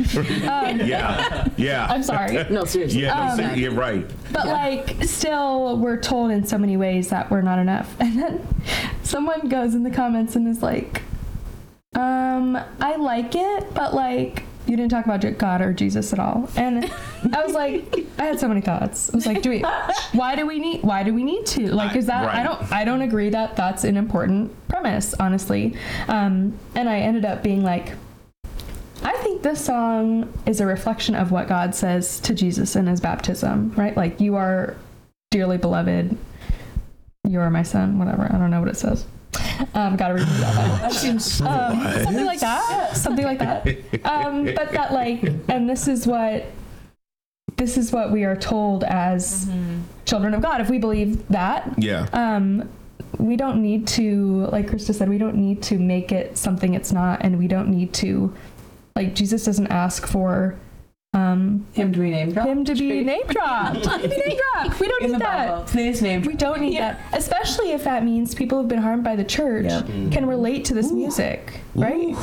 Um, 0.55 0.81
yeah, 0.81 1.49
yeah. 1.57 1.87
I'm 1.89 2.03
sorry. 2.03 2.45
no, 2.51 2.65
seriously. 2.65 3.03
Yeah, 3.03 3.15
no, 3.15 3.23
Um, 3.33 3.37
ser- 3.51 3.57
you're 3.57 3.73
right. 3.73 4.09
But 4.33 4.47
like, 4.47 5.05
still, 5.05 5.77
we're 5.79 6.01
told 6.01 6.31
in 6.31 6.45
so 6.47 6.57
many 6.59 6.77
ways 6.77 7.09
that 7.11 7.31
we're 7.31 7.43
not 7.43 7.59
enough. 7.59 7.95
And 8.01 8.19
then 8.19 8.47
someone 9.03 9.49
goes 9.49 9.75
in 9.75 9.83
the 9.83 9.91
comments 9.91 10.35
and 10.37 10.47
is 10.49 10.63
like, 10.63 11.03
um, 11.95 12.57
I 12.81 12.97
like 12.97 13.35
it, 13.35 13.75
but 13.75 13.95
like, 13.95 14.45
you 14.67 14.77
didn't 14.77 14.91
talk 14.91 15.05
about 15.05 15.39
God 15.39 15.61
or 15.61 15.73
Jesus 15.73 16.13
at 16.13 16.19
all. 16.19 16.49
And 16.57 16.91
I 17.33 17.45
was 17.45 17.53
like, 17.53 17.95
I 18.19 18.25
had 18.25 18.41
so 18.41 18.49
many 18.49 18.61
thoughts. 18.61 19.13
I 19.13 19.17
was 19.17 19.27
like, 19.27 19.43
do 19.43 19.51
we? 19.51 19.61
Why 20.13 20.35
do 20.37 20.47
we 20.47 20.59
need? 20.59 20.83
Why 20.83 21.03
do 21.03 21.13
we 21.13 21.23
need 21.23 21.47
to? 21.47 21.73
Like, 21.75 21.97
is 21.97 22.07
that? 22.07 22.25
I 22.25 22.43
don't. 22.43 22.73
I 22.73 22.85
don't 22.85 23.03
agree 23.03 23.31
that 23.31 23.57
that's 23.57 23.85
an 23.85 23.97
important 23.97 24.53
premise, 24.69 25.15
honestly. 25.15 25.77
Um, 26.09 26.59
and 26.75 26.89
I 26.89 27.01
ended 27.01 27.25
up 27.25 27.43
being 27.43 27.63
like, 27.63 27.93
I 29.03 29.13
think 29.19 29.43
this 29.43 29.63
song 29.63 30.33
is 30.47 30.61
a 30.61 30.67
reflection 30.67 31.15
of 31.15 31.31
what 31.31 31.47
God 31.47 31.75
says 31.75 32.21
to 32.21 32.35
Jesus 32.35 32.75
in 32.75 32.87
his 32.87 33.01
baptism, 33.01 33.73
right? 33.77 33.95
Like, 33.97 34.21
you 34.21 34.37
are 34.37 34.77
dearly 35.31 35.59
beloved. 35.59 36.17
You 37.29 37.41
are 37.41 37.51
my 37.51 37.63
son, 37.63 37.99
whatever. 37.99 38.31
I 38.33 38.39
don't 38.39 38.51
know 38.51 38.61
what 38.61 38.69
it 38.69 38.77
says. 38.77 39.05
Um, 39.75 39.97
gotta 39.97 40.15
read 40.15 40.27
that. 40.27 40.81
That 40.93 41.05
Um, 41.05 41.19
something 41.19 42.27
like 42.27 42.41
that. 42.41 42.97
Something 42.97 43.25
like 43.25 43.39
that. 43.39 43.67
Um, 44.05 44.45
but 44.45 44.73
that, 44.73 44.93
like, 44.93 45.23
and 45.49 45.69
this 45.69 45.89
is 45.89 46.07
what. 46.07 46.45
This 47.57 47.79
is 47.79 47.93
what 47.93 48.11
we 48.11 48.25
are 48.25 48.35
told 48.35 48.83
as 48.85 49.49
children 50.07 50.35
of 50.35 50.43
God. 50.43 50.61
If 50.61 50.71
we 50.71 50.79
believe 50.79 51.27
that, 51.29 51.73
Yeah. 51.79 52.09
um, 52.13 52.69
we 53.19 53.37
don't 53.37 53.63
need 53.63 53.87
to, 53.89 54.47
like 54.51 54.67
Krista 54.67 54.93
said, 54.93 55.09
we 55.09 55.19
don't 55.19 55.37
need 55.37 55.63
to 55.65 55.79
make 55.79 56.11
it 56.11 56.37
something 56.37 56.75
it's 56.75 56.91
not, 56.91 57.23
and 57.23 57.39
we 57.39 57.47
don't 57.47 57.69
need 57.69 57.93
to, 57.95 58.35
like 58.97 59.15
Jesus 59.15 59.45
doesn't 59.45 59.69
ask 59.69 60.05
for 60.05 60.57
um, 61.15 61.67
him 61.73 61.93
to 61.93 62.01
be 62.01 62.11
name 62.11 62.33
dropped. 62.33 62.49
Him 62.49 62.65
to 62.65 62.75
be 62.75 63.03
name 63.03 63.27
dropped. 63.29 63.85
To 63.85 63.99
be 64.03 64.09
name 64.09 64.39
dropped. 64.55 64.81
We 64.81 64.89
don't 64.89 65.03
In 65.03 65.09
need 65.09 65.15
the 65.15 65.19
that. 65.21 65.49
Bible, 65.49 65.65
please 65.65 66.03
name. 66.03 66.23
We 66.23 66.35
don't 66.35 66.61
need 66.61 66.79
that, 66.79 67.01
especially 67.13 67.71
if 67.73 67.85
that 67.85 68.05
means 68.05 68.35
people 68.35 68.59
who've 68.59 68.69
been 68.69 68.83
harmed 68.83 69.05
by 69.05 69.17
the 69.17 69.25
church 69.25 69.69
can 70.11 70.27
relate 70.27 70.65
to 70.67 70.75
this 70.75 70.91
music, 70.91 71.61
right? 71.75 72.17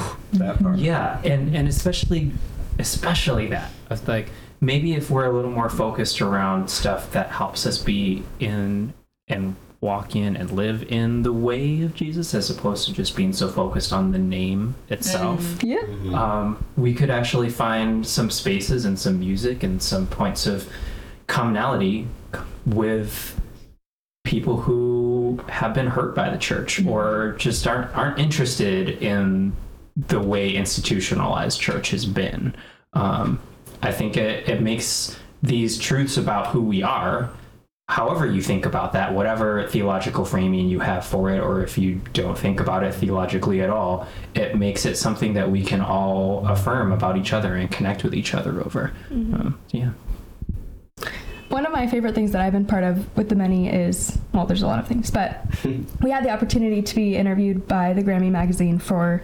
Yeah, 0.76 1.22
and 1.24 1.56
and 1.56 1.68
especially 1.68 2.32
especially 2.80 3.48
that. 3.48 3.72
It's 3.90 4.08
like 4.08 4.30
maybe 4.60 4.94
if 4.94 5.10
we're 5.10 5.26
a 5.26 5.32
little 5.32 5.52
more 5.52 5.70
focused 5.70 6.22
around 6.22 6.70
stuff 6.70 7.12
that 7.14 7.30
helps 7.30 7.66
us 7.66 7.78
be 7.78 8.24
in 8.40 8.94
and 9.28 9.56
walk 9.82 10.16
in 10.16 10.38
and 10.38 10.52
live 10.52 10.84
in 10.92 11.24
the 11.24 11.34
way 11.34 11.82
of 11.82 11.96
Jesus 11.96 12.36
as 12.36 12.52
opposed 12.52 12.88
to 12.88 12.94
just 12.94 13.16
being 13.16 13.34
so 13.34 13.50
focused 13.50 13.92
on 13.92 14.12
the 14.12 14.20
name 14.20 14.76
itself. 14.90 15.64
Yeah. 15.64 15.82
Um, 16.14 16.64
we 16.78 16.94
could 16.94 17.10
actually 17.10 17.50
find 17.50 18.06
some 18.06 18.30
spaces 18.30 18.86
and 18.86 18.98
some 18.98 19.20
music 19.20 19.64
and 19.64 19.82
some 19.82 20.06
points 20.06 20.46
of 20.46 20.70
commonality 21.26 22.08
with 22.66 23.40
people 24.24 24.58
who 24.58 25.44
have 25.50 25.74
been 25.74 25.88
hurt 25.88 26.14
by 26.16 26.30
the 26.30 26.38
church 26.38 26.86
or 26.86 27.36
just 27.40 27.66
aren't 27.66 27.94
aren't 27.96 28.20
interested 28.20 28.90
in 29.02 29.52
the 29.96 30.20
way 30.20 30.54
institutionalized 30.56 31.60
church 31.60 31.90
has 31.90 32.06
been. 32.06 32.56
Um, 32.94 33.40
I 33.82 33.92
think 33.92 34.16
it, 34.16 34.48
it 34.48 34.62
makes 34.62 35.18
these 35.42 35.80
truths 35.80 36.18
about 36.18 36.48
who 36.48 36.62
we 36.62 36.84
are, 36.84 37.32
however 37.92 38.26
you 38.26 38.42
think 38.42 38.66
about 38.66 38.94
that, 38.94 39.14
whatever 39.14 39.68
theological 39.68 40.24
framing 40.24 40.70
you 40.70 40.80
have 40.80 41.06
for 41.06 41.30
it, 41.30 41.40
or 41.40 41.62
if 41.62 41.78
you 41.78 42.00
don't 42.14 42.38
think 42.38 42.62
about 42.62 42.86
it 42.86 42.94
theologically 42.94 43.62
at 43.62 43.70
all, 43.70 44.08
it 44.34 44.58
makes 44.58 44.86
it 44.86 44.96
something 44.96 45.34
that 45.34 45.52
we 45.52 45.62
can 45.62 45.82
all 45.82 46.48
affirm 46.48 46.94
about 46.94 47.18
each 47.18 47.34
other 47.34 47.56
and 47.56 47.70
connect 47.70 48.06
with 48.06 48.16
each 48.16 48.34
other 48.34 48.62
over. 48.62 48.94
Um, 49.12 49.60
yeah. 49.72 49.92
One 51.50 51.66
of 51.66 51.74
my 51.74 51.86
favorite 51.86 52.16
things 52.16 52.32
that 52.32 52.40
I've 52.40 52.54
been 52.54 52.66
part 52.66 52.86
of 52.86 53.18
with 53.18 53.28
the 53.28 53.36
Many 53.36 53.68
is 53.68 54.18
well, 54.32 54.46
there's 54.46 54.62
a 54.62 54.68
lot 54.68 54.80
of 54.80 54.88
things, 54.88 55.12
but 55.12 55.44
we 56.02 56.12
had 56.12 56.24
the 56.24 56.30
opportunity 56.30 56.82
to 56.82 56.96
be 56.96 57.18
interviewed 57.18 57.68
by 57.68 57.92
the 57.92 58.02
Grammy 58.02 58.32
magazine 58.32 58.80
for 58.80 59.22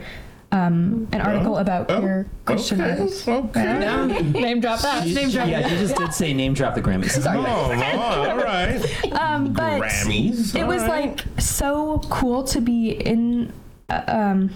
um, 0.52 1.08
an 1.12 1.22
article 1.22 1.58
about 1.58 1.88
queer 1.88 2.26
Christian 2.46 2.82
okay, 2.82 2.92
artists. 2.92 3.28
okay. 3.28 3.64
Yeah. 3.64 4.06
Name 4.32 4.62
drop 4.62 4.80
that. 4.80 5.06
Name 5.06 5.30
drop 5.30 5.48
Yeah, 5.48 5.68
you 5.68 5.78
just 5.78 5.96
did 5.96 6.14
say 6.14 6.34
name 6.34 6.54
drop 6.54 6.76
the 6.76 6.82
Grammys. 6.82 7.26
Oh, 7.26 8.30
all 8.30 8.38
right. 8.38 9.14
Um, 9.14 9.52
but 9.52 9.82
Grammys. 9.82 10.56
it 10.56 10.66
was 10.66 10.84
like 10.84 11.26
so 11.38 12.00
cool 12.10 12.44
to 12.46 12.62
be 12.62 12.92
in 12.92 13.52
uh, 13.90 14.04
um 14.08 14.52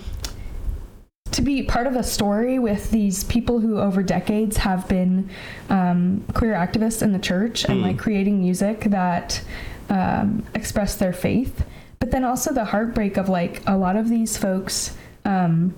to 1.31 1.41
be 1.41 1.63
part 1.63 1.87
of 1.87 1.95
a 1.95 2.03
story 2.03 2.59
with 2.59 2.91
these 2.91 3.23
people 3.23 3.59
who 3.59 3.79
over 3.79 4.03
decades 4.03 4.57
have 4.57 4.87
been 4.89 5.29
um, 5.69 6.23
queer 6.33 6.53
activists 6.53 7.01
in 7.01 7.13
the 7.13 7.19
church 7.19 7.63
and 7.63 7.81
like 7.81 7.97
creating 7.97 8.41
music 8.41 8.81
that 8.81 9.41
um, 9.89 10.45
express 10.53 10.95
their 10.95 11.13
faith 11.13 11.63
but 11.99 12.11
then 12.11 12.25
also 12.25 12.51
the 12.51 12.65
heartbreak 12.65 13.15
of 13.15 13.29
like 13.29 13.61
a 13.65 13.77
lot 13.77 13.95
of 13.95 14.09
these 14.09 14.35
folks 14.35 14.97
um, 15.25 15.73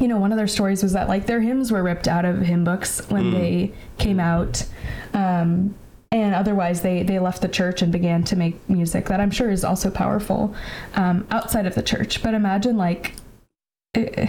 you 0.00 0.08
know 0.08 0.18
one 0.18 0.30
of 0.32 0.38
their 0.38 0.46
stories 0.48 0.82
was 0.82 0.92
that 0.92 1.08
like 1.08 1.26
their 1.26 1.40
hymns 1.40 1.72
were 1.72 1.82
ripped 1.82 2.06
out 2.08 2.24
of 2.24 2.40
hymn 2.42 2.64
books 2.64 3.00
when 3.10 3.24
Mm. 3.24 3.32
they 3.32 3.72
came 3.98 4.20
out 4.20 4.64
um, 5.14 5.74
and 6.12 6.34
otherwise 6.34 6.82
they 6.82 7.02
they 7.02 7.18
left 7.18 7.40
the 7.42 7.48
church 7.48 7.80
and 7.82 7.90
began 7.92 8.22
to 8.24 8.36
make 8.36 8.56
music 8.68 9.06
that 9.06 9.20
i'm 9.20 9.30
sure 9.30 9.50
is 9.50 9.64
also 9.64 9.90
powerful 9.90 10.54
um, 10.94 11.26
outside 11.30 11.66
of 11.66 11.74
the 11.74 11.82
church 11.82 12.22
but 12.22 12.34
imagine 12.34 12.76
like 12.76 13.14
eh, 13.94 14.28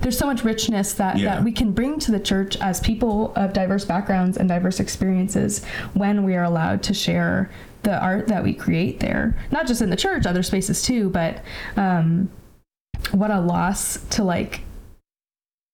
there's 0.00 0.16
so 0.16 0.24
much 0.26 0.42
richness 0.42 0.94
that, 0.94 1.18
Yeah. 1.18 1.34
that 1.36 1.44
we 1.44 1.52
can 1.52 1.72
bring 1.72 1.98
to 2.00 2.10
the 2.10 2.18
church 2.20 2.56
as 2.56 2.80
people 2.80 3.34
of 3.36 3.52
diverse 3.52 3.84
backgrounds 3.84 4.38
and 4.38 4.48
diverse 4.48 4.80
experiences 4.80 5.62
when 5.92 6.24
we 6.24 6.34
are 6.36 6.44
allowed 6.44 6.82
to 6.84 6.94
share 6.94 7.50
the 7.82 8.02
art 8.02 8.28
that 8.28 8.42
we 8.42 8.54
create 8.54 9.00
there 9.00 9.36
not 9.50 9.66
just 9.66 9.82
in 9.82 9.90
the 9.90 9.96
church 9.96 10.24
other 10.24 10.42
spaces 10.42 10.80
too 10.82 11.10
but 11.10 11.42
um, 11.76 12.30
what 13.12 13.30
a 13.30 13.40
loss 13.40 13.98
to 14.10 14.24
like 14.24 14.62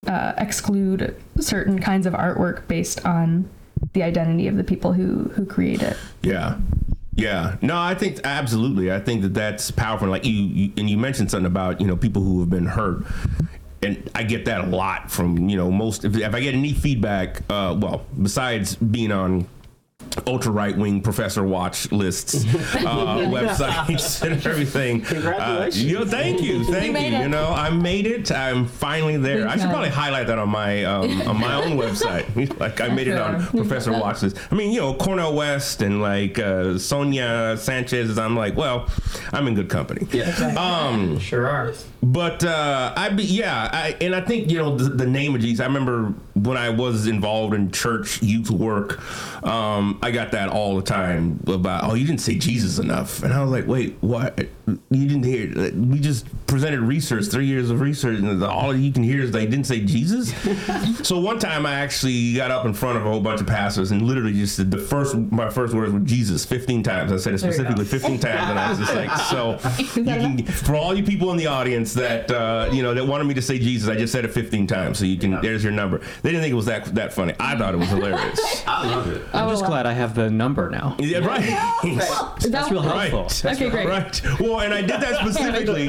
uh, 0.06 0.32
exclude 0.38 1.14
certain 1.38 1.78
kinds 1.78 2.06
of 2.06 2.14
artwork 2.14 2.66
based 2.68 3.04
on 3.04 3.48
the 3.92 4.02
identity 4.02 4.46
of 4.46 4.56
the 4.56 4.64
people 4.64 4.92
who 4.92 5.24
who 5.30 5.44
create 5.44 5.82
it 5.82 5.96
Yeah. 6.22 6.58
Yeah. 7.14 7.56
No, 7.60 7.76
I 7.78 7.94
think 7.94 8.20
absolutely. 8.24 8.90
I 8.90 9.00
think 9.00 9.22
that 9.22 9.34
that's 9.34 9.70
powerful. 9.70 10.08
Like 10.08 10.24
you, 10.24 10.32
you 10.32 10.72
and 10.78 10.88
you 10.88 10.96
mentioned 10.96 11.30
something 11.30 11.46
about, 11.46 11.80
you 11.80 11.86
know, 11.86 11.96
people 11.96 12.22
who 12.22 12.40
have 12.40 12.50
been 12.50 12.66
hurt. 12.66 13.04
And 13.82 14.10
I 14.14 14.22
get 14.22 14.44
that 14.44 14.62
a 14.62 14.66
lot 14.66 15.10
from, 15.10 15.48
you 15.48 15.56
know, 15.56 15.70
most 15.70 16.04
if, 16.04 16.16
if 16.16 16.34
I 16.34 16.40
get 16.40 16.54
any 16.54 16.72
feedback, 16.72 17.42
uh, 17.50 17.76
well, 17.78 18.06
besides 18.22 18.76
being 18.76 19.12
on 19.12 19.48
ultra 20.26 20.52
right 20.52 20.76
wing 20.76 21.00
professor 21.00 21.42
watch 21.44 21.90
lists, 21.92 22.34
uh, 22.44 22.46
websites, 23.30 24.22
and 24.22 24.44
everything. 24.46 25.00
Congratulations. 25.02 25.84
Uh, 25.84 25.88
you 25.88 25.98
know, 25.98 26.04
thank 26.04 26.42
you, 26.42 26.64
thank 26.64 26.86
you. 26.86 26.92
made 26.92 27.12
You, 27.22 27.28
know, 27.28 27.46
I 27.48 27.70
made 27.70 28.06
it. 28.06 28.30
I'm 28.32 28.66
finally 28.66 29.16
there. 29.16 29.46
I 29.48 29.52
should 29.52 29.60
Okay. 29.62 29.70
probably 29.70 29.88
highlight 29.90 30.26
that 30.28 30.38
on 30.38 30.48
my 30.48 30.84
um, 30.84 31.22
on 31.22 31.38
my 31.40 31.54
own 31.54 31.76
website. 31.84 32.58
like 32.58 32.80
I 32.80 32.88
made 32.88 33.08
it 33.08 33.18
on 33.18 33.46
Professor 33.46 33.92
Watch 33.92 34.22
list. 34.22 34.36
I 34.50 34.54
mean, 34.54 34.72
you 34.72 34.80
know, 34.80 34.94
Cornel 34.94 35.34
West 35.34 35.82
and 35.82 36.00
like 36.00 36.38
uh, 36.38 36.78
Sonia 36.78 37.56
Sanchez. 37.58 38.18
I'm 38.18 38.36
like, 38.36 38.56
well, 38.56 38.88
I'm 39.32 39.46
in 39.48 39.54
good 39.54 39.68
company. 39.68 40.06
Yeah. 40.12 40.30
Um, 40.58 41.18
sure 41.18 41.46
are. 41.48 41.74
But 42.02 42.44
uh, 42.44 42.94
I 42.96 43.10
be 43.10 43.24
yeah, 43.24 43.68
I, 43.72 43.96
and 44.00 44.14
I 44.14 44.22
think 44.22 44.50
you 44.50 44.58
know 44.58 44.76
the, 44.76 44.88
the 44.88 45.06
name 45.06 45.34
of 45.34 45.42
Jesus. 45.42 45.60
I 45.60 45.66
remember 45.66 46.14
when 46.34 46.56
I 46.56 46.70
was 46.70 47.06
involved 47.06 47.54
in 47.54 47.70
church 47.70 48.22
youth 48.22 48.50
work, 48.50 49.00
um, 49.44 49.98
I 50.02 50.10
got 50.10 50.32
that 50.32 50.48
all 50.48 50.76
the 50.76 50.82
time 50.82 51.42
about 51.46 51.84
oh 51.84 51.94
you 51.94 52.06
didn't 52.06 52.22
say 52.22 52.36
Jesus 52.36 52.78
enough, 52.78 53.22
and 53.22 53.34
I 53.34 53.42
was 53.42 53.50
like 53.50 53.66
wait 53.66 53.96
what 54.00 54.38
you 54.90 55.06
didn't 55.06 55.24
hear? 55.24 55.72
We 55.74 55.98
just 55.98 56.26
presented 56.46 56.80
research, 56.80 57.26
three 57.26 57.46
years 57.46 57.70
of 57.70 57.80
research, 57.80 58.18
and 58.18 58.42
all 58.44 58.74
you 58.74 58.92
can 58.92 59.02
hear 59.02 59.20
is 59.20 59.30
they 59.30 59.46
didn't 59.46 59.66
say 59.66 59.80
Jesus. 59.80 60.32
so 61.06 61.18
one 61.20 61.38
time 61.38 61.66
I 61.66 61.74
actually 61.74 62.34
got 62.34 62.50
up 62.50 62.64
in 62.64 62.72
front 62.72 62.96
of 62.96 63.04
a 63.04 63.10
whole 63.10 63.20
bunch 63.20 63.40
of 63.40 63.46
pastors 63.46 63.90
and 63.90 64.02
literally 64.02 64.32
just 64.32 64.56
said 64.56 64.70
the 64.70 64.78
first 64.78 65.16
my 65.16 65.50
first 65.50 65.74
words 65.74 65.92
were 65.92 66.00
Jesus 66.00 66.44
15 66.44 66.82
times. 66.82 67.12
I 67.12 67.16
said 67.16 67.34
it 67.34 67.40
There 67.40 67.50
you 67.50 67.58
go. 67.58 67.64
specifically 67.64 67.84
15 67.84 68.18
times, 68.20 68.50
and 68.50 68.58
I 68.58 68.70
was 68.70 68.78
just 68.78 68.94
like 68.94 69.16
so. 69.30 69.58
You 70.00 70.04
can, 70.04 70.46
for 70.46 70.76
all 70.76 70.94
you 70.94 71.02
people 71.02 71.30
in 71.30 71.36
the 71.36 71.46
audience 71.46 71.89
that 71.94 72.30
uh, 72.30 72.68
you 72.72 72.82
know 72.82 72.94
that 72.94 73.06
wanted 73.06 73.24
me 73.24 73.34
to 73.34 73.42
say 73.42 73.58
Jesus, 73.58 73.88
I 73.88 73.96
just 73.96 74.12
said 74.12 74.24
it 74.24 74.32
15 74.32 74.66
times, 74.66 74.98
so 74.98 75.04
you 75.04 75.18
can. 75.18 75.40
There's 75.40 75.62
your 75.62 75.72
number. 75.72 75.98
They 76.22 76.30
didn't 76.30 76.42
think 76.42 76.52
it 76.52 76.56
was 76.56 76.66
that 76.66 76.86
that 76.94 77.12
funny. 77.12 77.34
I 77.38 77.56
thought 77.56 77.74
it 77.74 77.78
was 77.78 77.88
hilarious. 77.88 78.40
I 78.66 78.86
love 78.86 79.08
it. 79.08 79.22
I'm 79.32 79.48
just 79.50 79.64
glad 79.64 79.86
I 79.86 79.92
have 79.92 80.14
the 80.14 80.30
number 80.30 80.70
now. 80.70 80.96
Yeah, 80.98 81.18
right. 81.18 81.40
That's 82.40 82.70
real 82.70 82.82
helpful. 82.82 83.22
Right. 83.48 83.56
Okay, 83.56 83.70
great. 83.70 83.86
Right. 83.86 84.40
Well, 84.40 84.60
and 84.60 84.72
I 84.72 84.80
did 84.80 85.00
that 85.00 85.16
specifically 85.16 85.88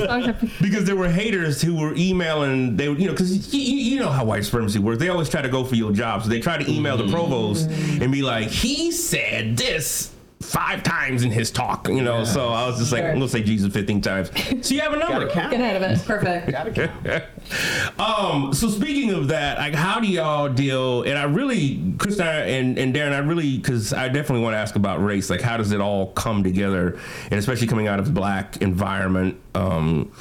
because 0.61 0.85
there 0.85 0.95
were 0.95 1.09
haters 1.09 1.61
who 1.61 1.75
were 1.75 1.93
emailing. 1.95 2.77
They, 2.77 2.89
were, 2.89 2.95
you 2.95 3.07
know, 3.07 3.13
because 3.13 3.53
you, 3.53 3.61
you 3.61 3.99
know 3.99 4.09
how 4.09 4.25
white 4.25 4.45
supremacy 4.45 4.79
works. 4.79 4.99
They 4.99 5.09
always 5.09 5.29
try 5.29 5.41
to 5.41 5.49
go 5.49 5.63
for 5.63 5.75
your 5.75 5.91
job, 5.91 6.23
so 6.23 6.29
they 6.29 6.39
try 6.39 6.57
to 6.57 6.69
email 6.69 6.97
the 6.97 7.11
provost 7.11 7.69
and 7.69 8.11
be 8.11 8.21
like, 8.21 8.49
"He 8.49 8.91
said 8.91 9.57
this." 9.57 10.11
Five 10.41 10.83
times 10.83 11.23
in 11.23 11.31
his 11.31 11.51
talk, 11.51 11.87
you 11.87 12.01
know. 12.01 12.23
So 12.23 12.49
I 12.49 12.67
was 12.67 12.79
just 12.79 12.91
like, 12.91 13.03
I'm 13.03 13.13
gonna 13.15 13.27
say 13.27 13.43
Jesus 13.43 13.71
15 13.71 14.01
times. 14.01 14.31
So 14.65 14.73
you 14.73 14.81
have 14.81 14.93
a 14.93 14.97
number. 14.97 15.27
Get 15.27 15.53
ahead 15.53 15.75
of 15.75 15.83
it. 15.83 16.05
Perfect. 16.05 16.51
um, 17.99 18.53
so 18.53 18.69
speaking 18.69 19.11
of 19.11 19.27
that, 19.29 19.57
like, 19.57 19.75
how 19.75 19.99
do 19.99 20.07
y'all 20.07 20.49
deal? 20.49 21.03
And 21.03 21.17
I 21.17 21.23
really, 21.23 21.77
Krista 21.97 22.21
and, 22.21 22.77
and 22.77 22.93
Darren, 22.93 23.13
I 23.13 23.19
really, 23.19 23.57
because 23.57 23.93
I 23.93 24.07
definitely 24.07 24.43
want 24.43 24.53
to 24.53 24.57
ask 24.57 24.75
about 24.75 25.03
race. 25.03 25.29
Like, 25.29 25.41
how 25.41 25.57
does 25.57 25.71
it 25.71 25.81
all 25.81 26.11
come 26.13 26.43
together? 26.43 26.97
And 27.29 27.33
especially 27.33 27.67
coming 27.67 27.87
out 27.87 27.99
of 27.99 28.05
the 28.05 28.11
black 28.11 28.57
environment, 28.57 29.39
um, 29.55 30.11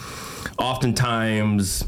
oftentimes 0.59 1.85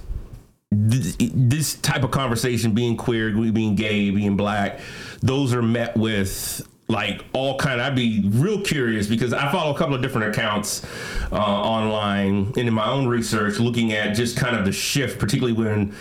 this 0.74 1.74
type 1.76 2.02
of 2.02 2.10
conversation, 2.10 2.72
being 2.72 2.96
queer, 2.96 3.30
being 3.30 3.74
gay, 3.74 4.10
being 4.10 4.36
black, 4.36 4.80
those 5.20 5.52
are 5.52 5.62
met 5.62 5.96
with 5.96 6.66
like 6.92 7.24
all 7.32 7.58
kind 7.58 7.80
of, 7.80 7.86
I'd 7.86 7.96
be 7.96 8.22
real 8.26 8.60
curious 8.60 9.08
because 9.08 9.32
I 9.32 9.50
follow 9.50 9.74
a 9.74 9.78
couple 9.78 9.94
of 9.94 10.02
different 10.02 10.28
accounts 10.28 10.84
uh, 11.32 11.36
online 11.36 12.52
and 12.56 12.68
in 12.68 12.74
my 12.74 12.88
own 12.88 13.08
research 13.08 13.58
looking 13.58 13.92
at 13.92 14.14
just 14.14 14.36
kind 14.36 14.54
of 14.54 14.64
the 14.64 14.72
shift, 14.72 15.18
particularly 15.18 15.54
when 15.54 15.94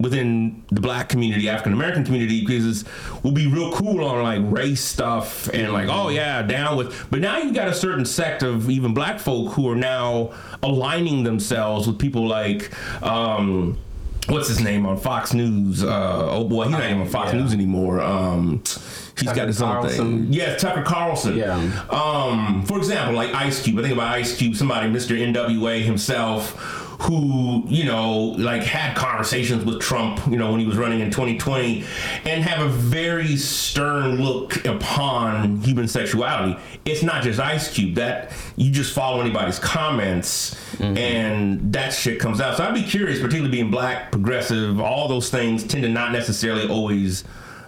within 0.00 0.64
the 0.72 0.80
black 0.80 1.08
community, 1.08 1.48
African 1.48 1.72
American 1.72 2.04
community, 2.04 2.44
because 2.44 2.84
we'll 3.22 3.32
be 3.32 3.46
real 3.46 3.72
cool 3.72 4.04
on 4.04 4.22
like 4.22 4.52
race 4.52 4.80
stuff 4.80 5.48
and 5.54 5.72
like, 5.72 5.88
oh 5.88 6.08
yeah, 6.08 6.42
down 6.42 6.76
with. 6.76 7.10
But 7.10 7.20
now 7.20 7.38
you 7.38 7.52
got 7.52 7.68
a 7.68 7.74
certain 7.74 8.04
sect 8.04 8.42
of 8.42 8.68
even 8.68 8.92
black 8.92 9.20
folk 9.20 9.52
who 9.52 9.68
are 9.70 9.76
now 9.76 10.32
aligning 10.62 11.22
themselves 11.24 11.86
with 11.86 11.98
people 11.98 12.26
like. 12.26 12.72
Um, 13.02 13.78
What's 14.26 14.48
his 14.48 14.60
name 14.60 14.86
on 14.86 14.96
Fox 14.96 15.34
News? 15.34 15.84
Uh, 15.84 16.28
oh 16.30 16.44
boy, 16.48 16.64
he's 16.64 16.72
not 16.72 16.82
even 16.84 17.02
on 17.02 17.08
Fox 17.08 17.32
News 17.32 17.52
anymore. 17.52 18.00
Um, 18.00 18.62
he's 19.18 19.32
got 19.32 19.46
his 19.48 19.60
own 19.60 19.86
thing. 19.88 20.32
Yeah, 20.32 20.56
Tucker 20.56 20.82
Carlson. 20.82 21.36
Yeah. 21.36 21.56
Um, 21.90 22.64
for 22.64 22.78
example, 22.78 23.14
like 23.14 23.34
Ice 23.34 23.62
Cube. 23.62 23.78
I 23.78 23.82
think 23.82 23.94
about 23.94 24.08
Ice 24.14 24.36
Cube, 24.36 24.56
somebody, 24.56 24.88
Mr. 24.90 25.18
NWA 25.18 25.82
himself, 25.82 26.83
who 27.04 27.62
you 27.66 27.84
know, 27.84 28.34
like 28.38 28.62
had 28.62 28.96
conversations 28.96 29.64
with 29.64 29.80
Trump, 29.80 30.20
you 30.26 30.36
know, 30.36 30.50
when 30.50 30.60
he 30.60 30.66
was 30.66 30.76
running 30.76 31.00
in 31.00 31.10
2020, 31.10 31.84
and 32.24 32.42
have 32.42 32.64
a 32.64 32.68
very 32.68 33.36
stern 33.36 34.22
look 34.22 34.64
upon 34.64 35.60
human 35.60 35.88
sexuality. 35.88 36.58
It's 36.84 37.02
not 37.02 37.22
just 37.22 37.40
Ice 37.40 37.72
Cube. 37.72 37.94
That 37.96 38.32
you 38.56 38.70
just 38.70 38.94
follow 38.94 39.20
anybody's 39.20 39.58
comments, 39.58 40.54
mm-hmm. 40.76 40.96
and 40.96 41.72
that 41.72 41.92
shit 41.92 42.20
comes 42.20 42.40
out. 42.40 42.56
So 42.56 42.64
I'd 42.64 42.74
be 42.74 42.82
curious, 42.82 43.18
particularly 43.18 43.50
being 43.50 43.70
black, 43.70 44.10
progressive, 44.10 44.80
all 44.80 45.08
those 45.08 45.30
things 45.30 45.62
tend 45.64 45.84
to 45.84 45.90
not 45.90 46.12
necessarily 46.12 46.68
always 46.68 47.24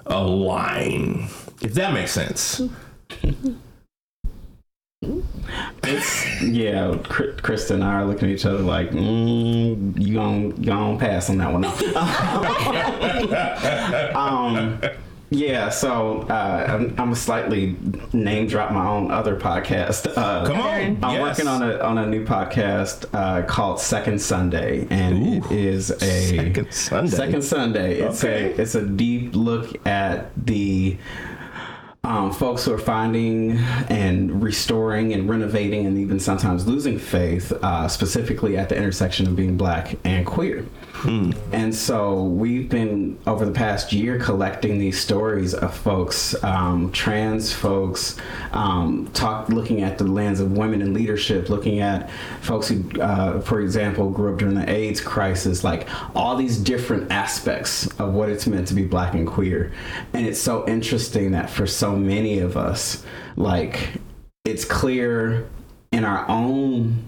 align. 0.06 1.28
If 1.60 1.74
that 1.74 1.92
makes 1.92 2.12
sense. 2.12 2.62
it's 5.84 6.42
yeah. 6.42 6.88
Krista 7.04 7.70
and 7.72 7.84
I 7.84 7.94
are 7.94 8.04
looking 8.04 8.28
at 8.30 8.34
each 8.34 8.46
other 8.46 8.58
like, 8.58 8.90
mm, 8.90 10.00
you 10.00 10.14
gon' 10.14 10.56
you 10.56 10.64
gon' 10.66 10.98
pass 10.98 11.30
on 11.30 11.38
that 11.38 11.52
one. 11.52 11.64
um, 14.16 14.80
yeah. 15.30 15.68
So 15.70 16.22
uh, 16.22 16.66
I'm, 16.68 16.94
I'm 16.98 17.14
slightly 17.14 17.76
name 18.12 18.46
drop 18.46 18.72
my 18.72 18.86
own 18.86 19.10
other 19.10 19.36
podcast. 19.38 20.06
Uh, 20.16 20.46
Come 20.46 20.60
on. 20.60 20.98
I'm 21.02 21.16
Yes. 21.16 21.20
working 21.20 21.48
on 21.48 21.62
a 21.62 21.78
on 21.80 21.98
a 21.98 22.06
new 22.06 22.24
podcast 22.24 23.06
uh, 23.12 23.44
called 23.46 23.80
Second 23.80 24.20
Sunday, 24.20 24.86
and 24.90 25.44
it 25.44 25.50
is 25.50 25.90
a 25.90 26.36
Second 26.36 26.72
Sunday. 26.72 27.16
Second 27.16 27.42
Sunday. 27.42 28.00
It's 28.00 28.22
Okay. 28.22 28.52
a 28.52 28.62
it's 28.62 28.74
a 28.74 28.86
deep 28.86 29.34
look 29.34 29.84
at 29.86 30.30
the 30.46 30.96
um, 32.06 32.32
folks 32.32 32.64
who 32.64 32.72
are 32.72 32.78
finding 32.78 33.58
and 33.88 34.40
restoring 34.42 35.12
and 35.12 35.28
renovating 35.28 35.86
and 35.86 35.98
even 35.98 36.20
sometimes 36.20 36.66
losing 36.66 36.98
faith, 36.98 37.52
uh, 37.52 37.88
specifically 37.88 38.56
at 38.56 38.68
the 38.68 38.76
intersection 38.76 39.26
of 39.26 39.34
being 39.34 39.56
black 39.56 39.96
and 40.04 40.24
queer. 40.24 40.64
And 41.52 41.74
so 41.74 42.24
we've 42.24 42.68
been 42.68 43.18
over 43.26 43.44
the 43.44 43.52
past 43.52 43.92
year 43.92 44.18
collecting 44.18 44.78
these 44.78 45.00
stories 45.00 45.54
of 45.54 45.74
folks, 45.74 46.42
um, 46.42 46.90
trans 46.92 47.52
folks, 47.52 48.16
um, 48.52 49.08
talk 49.12 49.48
looking 49.48 49.82
at 49.82 49.98
the 49.98 50.04
lens 50.04 50.40
of 50.40 50.52
women 50.52 50.82
in 50.82 50.92
leadership, 50.92 51.48
looking 51.48 51.80
at 51.80 52.10
folks 52.40 52.68
who, 52.68 53.00
uh, 53.00 53.40
for 53.40 53.60
example, 53.60 54.10
grew 54.10 54.32
up 54.32 54.38
during 54.38 54.54
the 54.54 54.68
AIDS 54.70 55.00
crisis, 55.00 55.64
like 55.64 55.88
all 56.14 56.36
these 56.36 56.58
different 56.58 57.10
aspects 57.10 57.86
of 57.98 58.14
what 58.14 58.28
it's 58.28 58.46
meant 58.46 58.66
to 58.68 58.74
be 58.74 58.84
black 58.84 59.14
and 59.14 59.26
queer. 59.26 59.72
And 60.12 60.26
it's 60.26 60.40
so 60.40 60.66
interesting 60.68 61.32
that 61.32 61.50
for 61.50 61.66
so 61.66 61.94
many 61.94 62.40
of 62.40 62.56
us, 62.56 63.04
like 63.36 63.90
it's 64.44 64.64
clear 64.64 65.48
in 65.92 66.04
our 66.04 66.28
own 66.28 67.04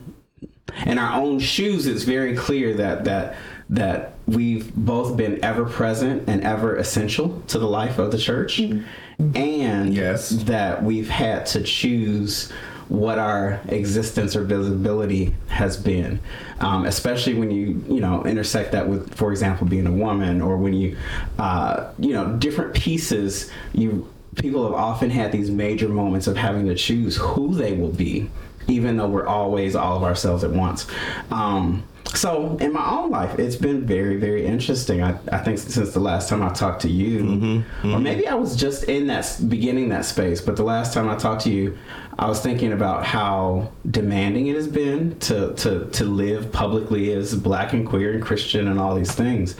in 0.87 0.99
our 0.99 1.21
own 1.21 1.39
shoes 1.39 1.87
it's 1.87 2.05
very 2.05 2.37
clear 2.37 2.75
that 2.75 3.05
that 3.05 3.37
that 3.71 4.15
we've 4.27 4.75
both 4.75 5.17
been 5.17 5.43
ever 5.45 5.65
present 5.65 6.29
and 6.29 6.43
ever 6.43 6.77
essential 6.77 7.43
to 7.49 7.59
the 7.59 7.67
life 7.67 7.99
of 7.99 8.11
the 8.11 8.19
church 8.19 8.59
and 8.59 9.95
Yes. 9.95 10.31
that 10.45 10.83
we've 10.83 11.11
had 11.11 11.47
to 11.47 11.63
choose 11.63 12.51
what 12.89 13.19
our 13.19 13.61
existence 13.69 14.35
or 14.35 14.43
visibility 14.45 15.35
has 15.49 15.77
been 15.77 16.19
um, 16.61 16.87
especially 16.87 17.35
when 17.35 17.51
you 17.51 17.85
you 17.87 18.01
know 18.01 18.25
intersect 18.25 18.73
that 18.73 18.89
with 18.89 19.13
for 19.15 19.31
example 19.31 19.67
being 19.67 19.87
a 19.87 19.93
woman 19.93 20.41
or 20.41 20.57
when 20.57 20.73
you 20.73 20.97
uh, 21.39 21.93
you 21.99 22.15
know 22.15 22.35
different 22.37 22.73
pieces 22.75 23.51
you 23.75 24.09
people 24.37 24.65
have 24.65 24.73
often 24.73 25.11
had 25.11 25.31
these 25.33 25.51
major 25.51 25.89
moments 25.89 26.27
of 26.27 26.37
having 26.37 26.67
to 26.67 26.75
choose 26.75 27.17
who 27.19 27.55
they 27.55 27.75
will 27.75 27.93
be 27.93 28.31
even 28.69 28.97
though 28.97 29.09
we're 29.09 29.27
always 29.27 29.75
all 29.75 29.97
of 29.97 30.03
ourselves 30.03 30.45
at 30.45 30.51
once. 30.51 30.87
Um, 31.31 31.83
so 32.15 32.57
in 32.59 32.73
my 32.73 32.89
own 32.89 33.11
life, 33.11 33.39
it's 33.39 33.57
been 33.57 33.87
very, 33.87 34.17
very 34.17 34.45
interesting. 34.47 35.03
I, 35.03 35.19
I 35.31 35.39
think 35.39 35.59
since 35.59 35.93
the 35.93 36.01
last 36.01 36.29
time 36.29 36.43
I 36.43 36.49
talked 36.51 36.83
to 36.83 36.89
you, 36.89 37.21
mm-hmm, 37.21 37.45
mm-hmm. 37.45 37.95
or 37.95 37.99
maybe 37.99 38.27
I 38.27 38.35
was 38.35 38.57
just 38.57 38.85
in 38.85 39.07
that 39.09 39.39
beginning 39.49 39.91
that 39.91 40.05
space, 40.05 40.41
but 40.41 40.57
the 40.57 40.63
last 40.63 40.95
time 40.95 41.09
I 41.09 41.17
talked 41.17 41.43
to 41.43 41.51
you, 41.51 41.77
I 42.19 42.29
was 42.29 42.41
thinking 42.41 42.73
about 42.73 43.05
how 43.05 43.71
demanding 43.91 44.49
it 44.49 44.57
has 44.57 44.67
been 44.67 45.19
to 45.21 45.55
to 45.55 45.87
to 45.87 46.05
live 46.05 46.51
publicly 46.51 47.13
as 47.13 47.35
black 47.35 47.73
and 47.73 47.87
queer 47.87 48.13
and 48.13 48.23
Christian 48.23 48.67
and 48.69 48.81
all 48.81 48.95
these 48.95 49.13
things. 49.13 49.55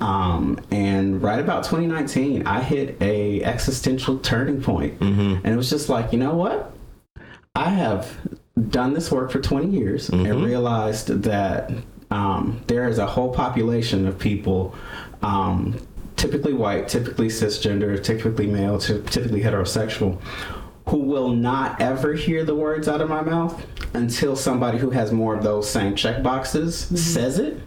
Um, 0.00 0.60
and 0.70 1.22
right 1.22 1.40
about 1.40 1.64
2019, 1.64 2.46
I 2.46 2.62
hit 2.62 3.00
a 3.00 3.42
existential 3.44 4.18
turning 4.18 4.60
point, 4.60 4.98
mm-hmm. 4.98 5.44
and 5.44 5.46
it 5.46 5.56
was 5.56 5.70
just 5.70 5.88
like, 5.88 6.12
you 6.12 6.18
know 6.18 6.34
what? 6.34 6.74
I 7.54 7.70
have 7.70 8.18
done 8.68 8.92
this 8.92 9.10
work 9.10 9.30
for 9.30 9.40
20 9.40 9.68
years 9.68 10.08
and 10.10 10.44
realized 10.44 11.08
that 11.08 11.70
um, 12.12 12.60
there 12.66 12.88
is 12.88 12.98
a 12.98 13.06
whole 13.06 13.32
population 13.32 14.06
of 14.06 14.18
people, 14.18 14.74
um, 15.22 15.80
typically 16.16 16.52
white, 16.52 16.86
typically 16.86 17.28
cisgender, 17.28 18.02
typically 18.02 18.46
male, 18.46 18.78
ty- 18.78 19.00
typically 19.06 19.40
heterosexual, 19.40 20.20
who 20.88 20.98
will 20.98 21.30
not 21.30 21.80
ever 21.80 22.12
hear 22.12 22.44
the 22.44 22.54
words 22.54 22.86
out 22.86 23.00
of 23.00 23.08
my 23.08 23.22
mouth 23.22 23.64
until 23.94 24.36
somebody 24.36 24.76
who 24.76 24.90
has 24.90 25.10
more 25.10 25.34
of 25.34 25.42
those 25.42 25.68
same 25.68 25.96
check 25.96 26.22
boxes 26.22 26.76
says 27.02 27.38
it. 27.38 27.60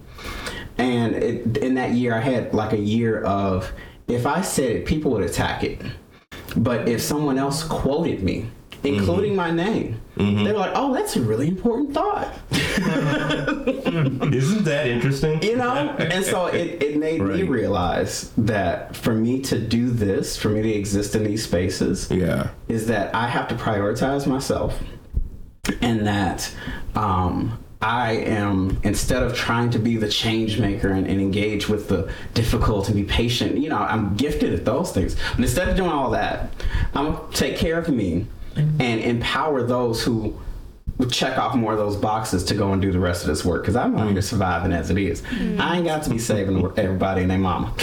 And 0.77 1.15
it, 1.15 1.57
in 1.57 1.73
that 1.75 1.91
year, 1.91 2.13
I 2.13 2.19
had 2.19 2.53
like 2.53 2.73
a 2.73 2.79
year 2.79 3.23
of 3.23 3.71
if 4.07 4.27
I 4.27 4.41
said 4.41 4.69
it, 4.69 4.85
people 4.85 5.11
would 5.11 5.23
attack 5.23 5.63
it. 5.63 5.81
But 6.55 6.87
if 6.87 7.01
someone 7.01 7.39
else 7.39 7.63
quoted 7.63 8.21
me, 8.21 8.51
including 8.85 9.35
my 9.35 9.51
name, 9.51 10.01
they 10.17 10.51
were 10.51 10.59
like, 10.59 10.71
"Oh, 10.75 10.93
that's 10.93 11.15
a 11.15 11.21
really 11.21 11.47
important 11.47 11.93
thought." 11.93 12.33
Isn't 13.35 14.63
that 14.65 14.87
interesting? 14.87 15.41
You 15.43 15.57
know, 15.57 15.73
and 15.99 16.23
so 16.25 16.47
it, 16.47 16.81
it 16.83 16.97
made 16.97 17.21
me 17.21 17.43
realize 17.43 18.31
that 18.37 18.95
for 18.95 19.13
me 19.13 19.41
to 19.43 19.59
do 19.59 19.89
this, 19.89 20.37
for 20.37 20.49
me 20.49 20.61
to 20.61 20.69
exist 20.73 21.15
in 21.15 21.23
these 21.23 21.43
spaces, 21.43 22.09
Yeah. 22.11 22.49
is 22.67 22.87
that 22.87 23.13
I 23.15 23.27
have 23.27 23.47
to 23.49 23.55
prioritize 23.55 24.27
myself, 24.27 24.79
and 25.81 26.05
that 26.07 26.53
um, 26.95 27.59
I 27.81 28.13
am 28.13 28.79
instead 28.83 29.21
of 29.23 29.35
trying 29.35 29.69
to 29.71 29.79
be 29.79 29.97
the 29.97 30.09
change 30.09 30.59
maker 30.59 30.89
and, 30.89 31.07
and 31.07 31.19
engage 31.21 31.67
with 31.69 31.87
the 31.89 32.11
difficult 32.33 32.87
and 32.87 32.95
be 32.95 33.03
patient. 33.03 33.57
You 33.57 33.69
know, 33.69 33.77
I'm 33.77 34.15
gifted 34.15 34.53
at 34.53 34.65
those 34.65 34.91
things, 34.91 35.15
but 35.35 35.39
instead 35.41 35.69
of 35.69 35.75
doing 35.75 35.91
all 35.91 36.09
that, 36.11 36.49
I'm 36.93 37.13
gonna 37.13 37.31
take 37.33 37.57
care 37.57 37.77
of 37.79 37.89
me 37.89 38.27
and 38.55 39.01
empower 39.01 39.63
those 39.63 40.03
who 40.03 40.39
check 41.09 41.37
off 41.37 41.55
more 41.55 41.73
of 41.73 41.77
those 41.77 41.97
boxes 41.97 42.43
to 42.45 42.55
go 42.55 42.71
and 42.71 42.81
do 42.81 42.91
the 42.91 42.99
rest 42.99 43.23
of 43.23 43.27
this 43.27 43.43
work 43.43 43.63
because 43.63 43.75
I'm 43.75 43.97
out 43.97 44.11
here 44.11 44.21
surviving 44.21 44.71
as 44.71 44.89
it 44.89 44.97
is. 44.97 45.21
Mm-hmm. 45.23 45.61
I 45.61 45.77
ain't 45.77 45.85
got 45.85 46.03
to 46.03 46.09
be 46.09 46.17
saving 46.17 46.57
everybody 46.77 47.21
and 47.21 47.31
their 47.31 47.37
mama. 47.37 47.73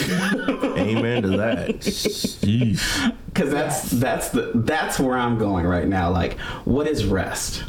Amen 0.78 1.22
to 1.22 1.28
that. 1.36 1.84
Because 3.26 3.50
that's 3.50 3.90
that's 3.90 4.30
the 4.30 4.52
that's 4.54 4.98
where 4.98 5.16
I'm 5.16 5.38
going 5.38 5.66
right 5.66 5.86
now. 5.86 6.10
Like, 6.10 6.38
what 6.64 6.86
is 6.86 7.04
rest? 7.04 7.64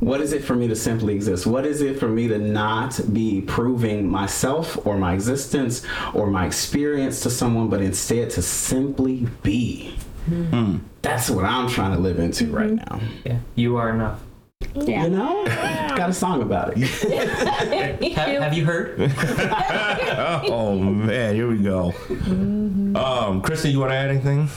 What 0.00 0.22
is 0.22 0.32
it 0.32 0.42
for 0.42 0.56
me 0.56 0.66
to 0.66 0.74
simply 0.74 1.14
exist? 1.14 1.46
What 1.46 1.66
is 1.66 1.82
it 1.82 2.00
for 2.00 2.08
me 2.08 2.26
to 2.28 2.38
not 2.38 2.98
be 3.12 3.42
proving 3.42 4.08
myself 4.08 4.78
or 4.86 4.96
my 4.96 5.12
existence 5.12 5.84
or 6.14 6.28
my 6.28 6.46
experience 6.46 7.20
to 7.24 7.30
someone, 7.30 7.68
but 7.68 7.82
instead 7.82 8.30
to 8.30 8.42
simply 8.42 9.28
be? 9.42 9.94
Hmm. 10.26 10.44
Hmm. 10.44 10.76
That's 11.02 11.30
what 11.30 11.44
I'm 11.44 11.68
trying 11.68 11.94
to 11.94 11.98
live 11.98 12.18
into 12.18 12.46
right 12.48 12.70
mm-hmm. 12.70 12.96
now. 12.96 13.00
Yeah, 13.24 13.38
you 13.54 13.76
are 13.76 13.90
enough. 13.90 14.20
Yeah. 14.74 15.04
You 15.04 15.10
know, 15.10 15.44
got 15.96 16.10
a 16.10 16.12
song 16.12 16.42
about 16.42 16.74
it. 16.76 16.80
Ha- 18.10 18.26
have 18.26 18.54
you 18.54 18.64
heard? 18.64 19.00
oh 20.48 20.78
man, 20.78 21.34
here 21.34 21.48
we 21.48 21.58
go. 21.58 21.92
Mm-hmm. 22.08 22.96
Um, 22.96 23.42
Kristen, 23.42 23.70
you 23.70 23.80
want 23.80 23.92
to 23.92 23.96
add 23.96 24.10
anything? 24.10 24.48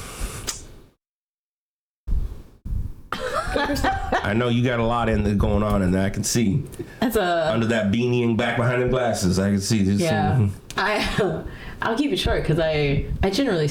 I 3.56 4.34
know 4.36 4.50
you 4.50 4.64
got 4.64 4.80
a 4.80 4.86
lot 4.86 5.10
in 5.10 5.24
there 5.24 5.36
going 5.36 5.64
on, 5.64 5.82
and 5.82 5.96
I 5.98 6.10
can 6.10 6.24
see 6.24 6.64
That's 7.00 7.16
a 7.16 7.52
under 7.52 7.68
that 7.68 7.92
beanie 7.92 8.24
and 8.24 8.38
back 8.38 8.58
behind 8.58 8.82
the 8.82 8.88
glasses. 8.88 9.40
I 9.40 9.50
can 9.52 9.62
see 9.62 9.84
this. 9.84 10.02
yeah. 10.02 10.48
I 10.76 11.44
I'll 11.82 11.98
keep 11.98 12.12
it 12.12 12.18
short 12.18 12.42
because 12.42 12.60
I 12.60 13.06
I 13.22 13.30
generally 13.30 13.68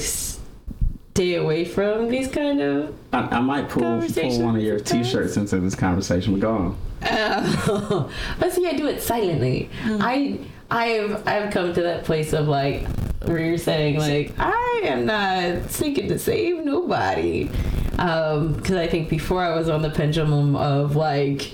stay 1.13 1.35
away 1.35 1.63
from 1.63 2.09
these 2.09 2.27
kind 2.27 2.59
of. 2.59 2.95
I, 3.11 3.19
I 3.19 3.39
might 3.39 3.69
pull, 3.69 4.01
pull 4.01 4.41
one 4.41 4.55
of 4.55 4.63
your 4.63 4.79
sometimes. 4.79 5.07
T-shirts 5.07 5.37
into 5.37 5.59
this 5.59 5.75
conversation. 5.75 6.33
But 6.33 6.41
go 6.41 6.51
on. 6.51 6.77
Uh, 7.03 8.09
but 8.39 8.51
see, 8.51 8.67
I 8.67 8.73
do 8.73 8.87
it 8.87 9.01
silently. 9.01 9.69
I 9.83 10.39
I've 10.71 11.27
I've 11.27 11.53
come 11.53 11.73
to 11.73 11.83
that 11.83 12.03
place 12.05 12.33
of 12.33 12.47
like 12.47 12.87
where 13.25 13.37
you're 13.37 13.59
saying 13.59 13.99
like 13.99 14.33
I 14.39 14.81
am 14.85 15.05
not 15.05 15.69
seeking 15.69 16.07
to 16.09 16.17
save 16.17 16.65
nobody, 16.65 17.49
because 17.91 18.71
I 18.71 18.87
think 18.87 19.09
before 19.09 19.43
I 19.43 19.55
was 19.55 19.69
on 19.69 19.83
the 19.83 19.91
pendulum 19.91 20.55
of 20.55 20.95
like 20.95 21.53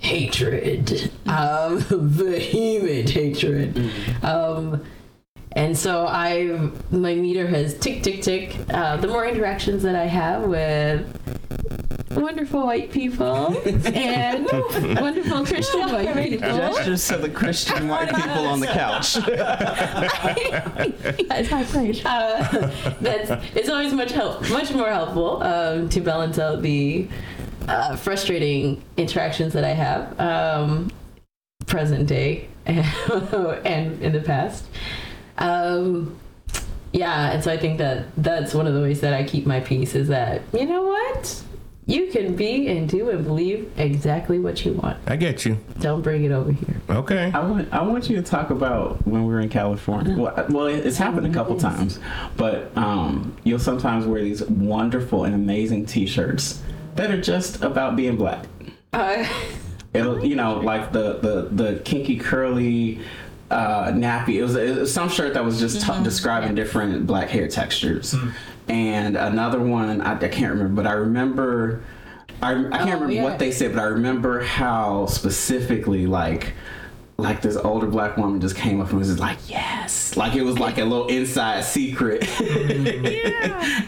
hatred, 0.00 1.12
um, 1.26 1.78
vehement 1.88 3.10
hatred. 3.10 3.92
Um, 4.24 4.82
and 5.54 5.76
so 5.76 6.06
I, 6.06 6.70
my 6.90 7.14
meter 7.14 7.46
has 7.46 7.78
tick, 7.78 8.02
tick, 8.02 8.22
tick. 8.22 8.56
Uh, 8.70 8.96
the 8.96 9.08
more 9.08 9.26
interactions 9.26 9.82
that 9.82 9.94
I 9.94 10.06
have 10.06 10.44
with 10.44 11.06
wonderful 12.10 12.64
white 12.64 12.90
people 12.90 13.56
and 13.86 14.46
wonderful 15.00 15.44
Christian 15.44 15.80
white 15.80 16.14
people. 16.14 16.48
Gestures 16.48 17.06
to 17.08 17.18
the 17.18 17.28
Christian 17.28 17.88
white 17.88 18.08
people 18.14 18.46
on 18.46 18.60
the 18.60 18.66
couch. 18.66 19.14
That's 21.28 21.48
high 21.48 21.64
praise. 21.64 22.04
Uh, 22.04 22.96
that's 23.00 23.30
it's 23.54 23.68
always 23.68 23.92
much 23.92 24.12
help, 24.12 24.48
much 24.50 24.72
more 24.72 24.90
helpful 24.90 25.42
um, 25.42 25.88
to 25.90 26.00
balance 26.00 26.38
out 26.38 26.62
the 26.62 27.08
uh, 27.68 27.96
frustrating 27.96 28.82
interactions 28.96 29.52
that 29.52 29.64
I 29.64 29.70
have, 29.70 30.20
um, 30.20 30.90
present 31.66 32.08
day 32.08 32.48
and 32.66 34.02
in 34.02 34.12
the 34.12 34.22
past. 34.24 34.66
Um, 35.38 36.18
yeah, 36.92 37.32
and 37.32 37.42
so 37.42 37.50
I 37.50 37.56
think 37.56 37.78
that 37.78 38.06
that's 38.16 38.52
one 38.54 38.66
of 38.66 38.74
the 38.74 38.80
ways 38.82 39.00
that 39.00 39.14
I 39.14 39.24
keep 39.24 39.46
my 39.46 39.60
peace 39.60 39.94
is 39.94 40.08
that 40.08 40.42
you 40.52 40.66
know 40.66 40.82
what, 40.82 41.42
You 41.86 42.08
can 42.12 42.36
be 42.36 42.68
and 42.68 42.88
do 42.88 43.10
and 43.10 43.24
believe 43.24 43.70
exactly 43.78 44.38
what 44.38 44.64
you 44.64 44.74
want. 44.74 44.98
I 45.06 45.16
get 45.16 45.44
you. 45.44 45.58
Don't 45.80 46.02
bring 46.02 46.24
it 46.24 46.30
over 46.30 46.52
here. 46.52 46.80
Okay. 46.90 47.30
I 47.34 47.40
want 47.40 47.72
I 47.72 47.82
want 47.82 48.08
you 48.10 48.16
to 48.16 48.22
talk 48.22 48.50
about 48.50 49.04
when 49.06 49.24
we 49.24 49.32
were 49.32 49.40
in 49.40 49.48
California. 49.48 50.16
Well, 50.16 50.46
well 50.50 50.66
it's 50.66 50.98
happened 50.98 51.26
a 51.26 51.32
couple 51.32 51.58
times, 51.58 51.98
but 52.36 52.76
um, 52.76 53.34
you'll 53.44 53.58
sometimes 53.58 54.06
wear 54.06 54.22
these 54.22 54.42
wonderful 54.44 55.24
and 55.24 55.34
amazing 55.34 55.86
T-shirts 55.86 56.62
that 56.94 57.10
are 57.10 57.20
just 57.20 57.62
about 57.62 57.96
being 57.96 58.16
black. 58.16 58.44
Uh, 58.92 59.26
It'll 59.94 60.24
you 60.24 60.36
know 60.36 60.58
like 60.60 60.92
the 60.92 61.14
the 61.18 61.48
the 61.50 61.80
kinky 61.80 62.16
curly. 62.16 63.00
Uh, 63.52 63.92
nappy. 63.92 64.36
It 64.36 64.42
was, 64.44 64.56
it 64.56 64.76
was 64.78 64.92
some 64.94 65.08
shirt 65.10 65.34
that 65.34 65.44
was 65.44 65.60
just 65.60 65.84
t- 65.86 66.02
describing 66.02 66.54
different 66.54 67.06
black 67.06 67.28
hair 67.28 67.48
textures, 67.48 68.14
and 68.68 69.16
another 69.16 69.60
one 69.60 70.00
I, 70.00 70.14
I 70.14 70.28
can't 70.28 70.52
remember, 70.52 70.82
but 70.82 70.86
I 70.88 70.92
remember 70.94 71.82
I, 72.40 72.52
I 72.52 72.54
can't 72.54 72.72
Oh, 72.74 72.78
remember 72.94 73.12
yeah. 73.12 73.22
what 73.24 73.38
they 73.38 73.52
said, 73.52 73.74
but 73.74 73.80
I 73.80 73.84
remember 73.84 74.40
how 74.42 75.06
specifically 75.06 76.06
like 76.06 76.54
like 77.22 77.40
this 77.42 77.56
older 77.56 77.86
black 77.86 78.16
woman 78.16 78.40
just 78.40 78.56
came 78.56 78.80
up 78.80 78.90
and 78.90 78.98
was 78.98 79.08
just 79.08 79.20
like, 79.20 79.38
yes. 79.48 80.16
Like 80.16 80.34
it 80.34 80.42
was 80.42 80.58
like 80.58 80.78
a 80.78 80.84
little 80.84 81.06
inside 81.08 81.64
secret. 81.64 82.22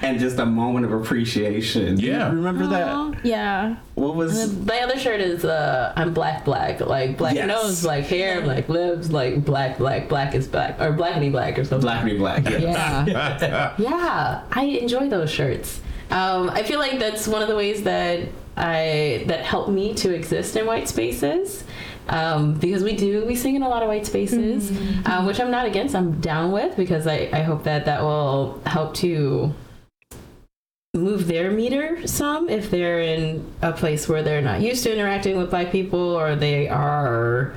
and 0.02 0.18
just 0.18 0.38
a 0.38 0.46
moment 0.46 0.86
of 0.86 0.92
appreciation. 0.92 1.98
Yeah. 1.98 2.30
You 2.30 2.36
remember 2.36 2.66
that? 2.68 3.24
yeah. 3.24 3.76
What 3.94 4.16
was 4.16 4.64
The 4.64 4.80
other 4.80 4.98
shirt 4.98 5.20
is 5.20 5.44
uh, 5.44 5.92
I'm 5.96 6.14
black, 6.14 6.44
black, 6.44 6.80
like 6.80 7.16
black 7.18 7.34
Yes. 7.34 7.48
nose, 7.48 7.82
black 7.82 8.04
hair, 8.04 8.40
black 8.42 8.68
lips, 8.68 9.10
like 9.10 9.44
black, 9.44 9.78
black, 9.78 10.08
black 10.08 10.34
is 10.34 10.46
black, 10.48 10.80
or 10.80 10.92
blackity 10.92 11.30
black 11.30 11.58
or 11.58 11.64
something. 11.64 11.88
Blackity 11.88 12.18
Black? 12.18 12.44
Yeah. 12.48 13.74
yeah, 13.78 14.42
I 14.50 14.64
enjoy 14.64 15.08
those 15.08 15.30
shirts. 15.30 15.80
Um, 16.10 16.50
I 16.50 16.62
feel 16.62 16.78
like 16.78 16.98
that's 16.98 17.26
one 17.26 17.42
of 17.42 17.48
the 17.48 17.56
ways 17.56 17.82
that 17.84 18.28
I 18.56 19.24
that 19.26 19.40
help 19.40 19.68
me 19.68 19.94
to 19.94 20.14
exist 20.14 20.54
in 20.56 20.66
white 20.66 20.88
spaces. 20.88 21.64
Um, 22.08 22.54
because 22.54 22.82
we 22.82 22.96
do 22.96 23.24
we 23.24 23.34
sing 23.34 23.54
in 23.54 23.62
a 23.62 23.68
lot 23.68 23.82
of 23.82 23.88
white 23.88 24.04
spaces, 24.06 24.70
um, 25.06 25.26
which 25.26 25.40
I'm 25.40 25.50
not 25.50 25.66
against. 25.66 25.94
I'm 25.94 26.20
down 26.20 26.52
with 26.52 26.76
because 26.76 27.06
I, 27.06 27.30
I 27.32 27.40
hope 27.42 27.64
that 27.64 27.86
that 27.86 28.02
will 28.02 28.60
help 28.66 28.94
to 28.96 29.54
move 30.94 31.26
their 31.26 31.50
meter 31.50 32.06
some 32.06 32.48
if 32.48 32.70
they're 32.70 33.00
in 33.00 33.44
a 33.62 33.72
place 33.72 34.08
where 34.08 34.22
they're 34.22 34.40
not 34.40 34.60
used 34.60 34.84
to 34.84 34.92
interacting 34.92 35.36
with 35.36 35.50
black 35.50 35.72
people 35.72 35.98
or 35.98 36.36
they 36.36 36.68
are 36.68 37.54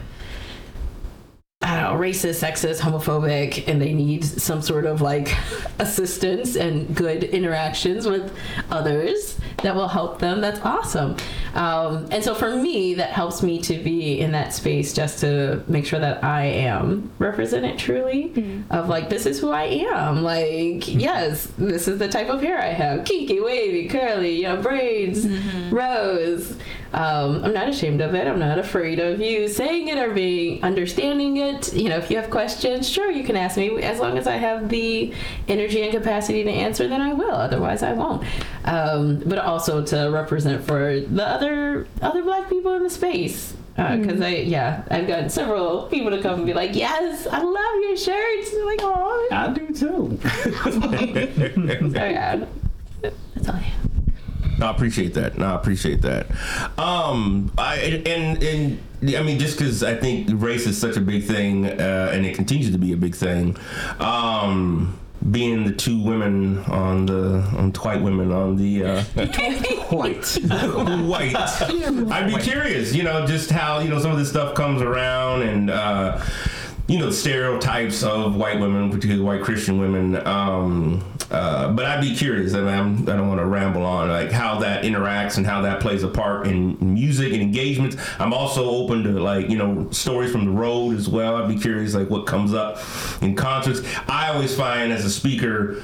I 1.68 1.82
don't 1.82 2.00
know, 2.00 2.00
racist, 2.00 2.42
sexist, 2.42 2.80
homophobic, 2.80 3.68
and 3.68 3.82
they 3.82 3.94
need 3.94 4.24
some 4.24 4.62
sort 4.62 4.86
of 4.86 5.02
like 5.02 5.36
assistance 5.80 6.56
and 6.56 6.96
good 6.96 7.26
interactions 7.26 8.08
with 8.08 8.34
others 8.72 9.38
that 9.64 9.76
will 9.76 9.90
help 9.90 10.20
them. 10.20 10.40
That's 10.40 10.62
awesome. 10.62 11.18
Um, 11.56 12.08
and 12.10 12.24
so 12.24 12.34
for 12.34 12.56
me, 12.56 12.94
that 12.94 13.10
helps 13.10 13.44
me 13.44 13.60
to 13.64 13.84
be 13.84 14.18
in 14.22 14.32
that 14.32 14.54
space 14.54 14.94
just 14.94 15.20
to 15.20 15.62
make 15.68 15.86
sure 15.86 16.00
that 16.00 16.24
I 16.24 16.46
am 16.46 17.12
represented 17.20 17.78
truly 17.78 18.30
mm-hmm. 18.30 18.72
of 18.72 18.88
like, 18.88 19.10
this 19.10 19.26
is 19.26 19.42
who 19.42 19.52
I 19.52 19.64
am. 19.64 20.24
Like, 20.24 20.46
mm-hmm. 20.46 21.02
yes, 21.02 21.48
this 21.58 21.90
is 21.90 22.00
the 22.00 22.08
type 22.08 22.30
of 22.30 22.42
hair 22.42 22.62
I 22.62 22.68
have 22.68 23.04
kinky, 23.04 23.42
wavy, 23.42 23.90
curly, 23.90 24.38
you 24.38 24.44
know, 24.44 24.62
braids, 24.62 25.26
mm-hmm. 25.26 25.76
rose. 25.76 26.56
Um, 26.94 27.44
I'm 27.44 27.54
not 27.54 27.68
ashamed 27.68 28.02
of 28.02 28.16
it. 28.16 28.28
I'm 28.28 28.40
not 28.40 28.60
afraid 28.60 29.00
of 29.00 29.20
you 29.20 29.48
saying 29.48 29.90
it 29.90 29.98
or 29.98 30.14
being 30.14 30.64
understanding 30.64 31.38
it. 31.38 31.74
You 31.74 31.90
know, 31.90 31.98
if 31.98 32.10
you 32.10 32.18
have 32.18 32.30
questions, 32.30 32.88
sure, 32.88 33.12
you 33.12 33.24
can 33.24 33.36
ask 33.36 33.58
me. 33.58 33.82
As 33.82 34.00
long 34.00 34.18
as 34.18 34.28
I 34.28 34.38
have 34.38 34.70
the 34.70 35.14
energy 35.48 35.82
and 35.84 35.92
capacity 35.92 36.44
to 36.44 36.50
answer, 36.50 36.88
then 36.88 37.02
I 37.02 37.14
will. 37.14 37.36
Otherwise, 37.36 37.84
I 37.84 37.94
won't. 37.94 38.24
Um, 38.66 39.20
but 39.26 39.38
also 39.40 39.84
to 39.86 40.10
represent 40.12 40.64
for 40.64 41.00
the 41.00 41.28
other 41.28 41.88
other 42.02 42.24
black 42.24 42.50
people 42.50 42.74
in 42.76 42.84
the 42.84 42.90
space. 42.90 43.54
Because 43.76 44.22
I, 44.22 44.30
yeah, 44.30 44.82
I've 44.90 45.08
got 45.08 45.32
several 45.32 45.84
people 45.84 46.10
to 46.10 46.20
come 46.20 46.40
and 46.40 46.46
be 46.48 46.54
like, 46.54 46.76
"Yes, 46.76 47.28
I 47.28 47.44
love 47.44 47.76
your 47.84 47.96
shirts." 47.96 48.52
I'm 48.52 48.66
like, 48.66 48.80
"Oh, 48.82 49.28
I 49.32 49.54
do 49.54 49.68
too. 49.68 50.20
so 51.94 52.06
yeah." 52.06 52.46
That's 53.02 53.50
all 53.50 53.56
I 53.56 53.60
have. 53.60 53.87
No, 54.58 54.68
I 54.68 54.72
appreciate 54.72 55.14
that. 55.16 55.38
No, 55.38 55.46
I 55.46 55.56
appreciate 55.56 56.02
that. 56.02 56.28
Um, 56.78 57.52
I 57.58 57.76
and 58.06 58.44
and 58.44 58.80
I 59.16 59.22
mean, 59.22 59.40
just 59.40 59.58
because 59.58 59.84
I 59.84 59.96
think 59.96 60.30
race 60.34 60.66
is 60.66 60.78
such 60.78 60.98
a 60.98 61.02
big 61.02 61.24
thing, 61.24 61.66
uh, 61.66 62.12
and 62.14 62.26
it 62.26 62.36
continues 62.36 62.72
to 62.72 62.78
be 62.78 62.94
a 62.94 62.98
big 62.98 63.16
thing. 63.16 63.56
Um, 64.00 65.00
being 65.32 65.66
the 65.66 65.74
two 65.74 66.02
women 66.02 66.60
on 66.66 67.06
the 67.06 67.42
on 67.58 67.72
white 67.72 68.02
women 68.02 68.32
on 68.32 68.56
the 68.56 68.84
uh, 68.84 69.04
White. 69.90 70.26
white. 71.06 71.36
I'd 71.36 72.34
be 72.34 72.42
curious, 72.42 72.94
you 72.94 73.04
know, 73.04 73.26
just 73.26 73.50
how 73.50 73.80
you 73.80 73.90
know 73.90 74.00
some 74.00 74.12
of 74.12 74.18
this 74.18 74.30
stuff 74.30 74.56
comes 74.56 74.82
around 74.82 75.44
and. 75.44 75.70
Uh, 75.70 76.24
you 76.90 76.98
know, 76.98 77.10
stereotypes 77.12 78.02
of 78.02 78.38
white 78.38 78.62
women, 78.62 78.90
particularly 78.90 79.22
white 79.22 79.42
Christian 79.42 79.78
women. 79.78 80.26
Um, 80.26 81.04
uh, 81.30 81.72
but 81.72 81.86
I'd 81.86 82.02
be 82.02 82.16
curious. 82.16 82.54
I 82.54 82.60
mean, 82.60 82.68
I'm, 82.68 83.02
I 83.04 83.18
don't 83.18 83.28
want 83.28 83.40
to 83.40 83.46
ramble 83.46 83.84
on 83.84 84.10
like 84.10 84.32
how 84.32 84.60
that 84.60 84.84
interacts 84.84 85.38
and 85.38 85.46
how 85.46 85.62
that 85.62 85.82
plays 85.82 86.04
a 86.04 86.08
part 86.08 86.48
in 86.48 86.78
music 86.94 87.34
and 87.34 87.42
engagements. 87.42 87.98
I'm 88.18 88.34
also 88.34 88.70
open 88.70 89.04
to 89.04 89.12
like 89.12 89.50
you 89.50 89.58
know 89.58 89.90
stories 89.92 90.32
from 90.32 90.46
the 90.46 90.52
road 90.52 90.96
as 90.96 91.10
well. 91.10 91.36
I'd 91.36 91.50
be 91.50 91.60
curious 91.60 91.94
like 91.94 92.10
what 92.10 92.28
comes 92.28 92.54
up 92.54 92.80
in 93.22 93.36
concerts. 93.36 93.82
I 94.08 94.30
always 94.30 94.56
find 94.56 94.94
as 94.94 95.04
a 95.04 95.10
speaker, 95.10 95.84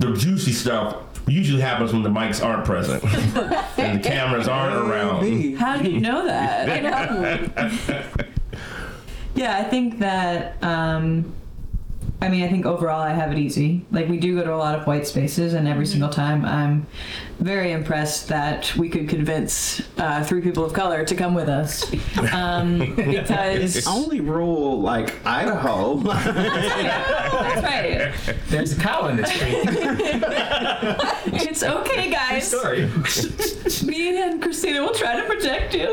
the 0.00 0.12
juicy 0.14 0.52
stuff 0.52 0.96
usually 1.26 1.62
happens 1.62 1.92
when 1.92 2.02
the 2.02 2.10
mics 2.10 2.44
aren't 2.44 2.64
present 2.64 3.02
and 3.78 3.98
the 3.98 4.02
cameras 4.02 4.48
aren't 4.48 4.76
around. 4.76 5.56
How 5.56 5.76
do 5.78 5.90
you 5.90 6.00
know 6.00 6.26
that? 6.26 6.68
I 6.68 6.80
know. 6.80 8.10
yeah, 9.34 9.56
I 9.56 9.64
think 9.64 10.00
that. 10.00 10.62
Um, 10.62 11.32
I 12.20 12.28
mean, 12.30 12.42
I 12.42 12.48
think 12.48 12.64
overall 12.64 13.02
I 13.02 13.10
have 13.12 13.32
it 13.32 13.38
easy. 13.38 13.84
Like 13.90 14.08
we 14.08 14.18
do 14.18 14.36
go 14.36 14.44
to 14.44 14.54
a 14.54 14.56
lot 14.56 14.78
of 14.78 14.86
white 14.86 15.06
spaces, 15.06 15.52
and 15.52 15.68
every 15.68 15.84
single 15.84 16.08
time 16.08 16.44
I'm 16.46 16.86
very 17.38 17.72
impressed 17.72 18.28
that 18.28 18.74
we 18.76 18.88
could 18.88 19.08
convince 19.10 19.82
uh, 19.98 20.22
three 20.24 20.40
people 20.40 20.64
of 20.64 20.72
color 20.72 21.04
to 21.04 21.14
come 21.14 21.34
with 21.34 21.48
us. 21.48 21.84
Um, 22.34 22.94
because 22.96 23.76
It's 23.76 23.86
only 23.98 24.20
rule 24.20 24.80
like 24.80 25.14
Idaho. 25.26 25.96
that's 25.98 27.62
right. 27.62 28.12
There's 28.48 28.72
a 28.76 28.80
cow 28.80 29.06
in 29.08 29.16
the 29.18 29.26
street. 29.26 29.62
It's 31.48 31.62
okay, 31.62 32.10
guys. 32.10 32.48
Sorry. 32.48 32.86
Me 33.86 34.20
and 34.22 34.40
Christina 34.42 34.80
will 34.82 34.94
try 34.94 35.20
to 35.20 35.26
protect 35.26 35.74
you. 35.74 35.88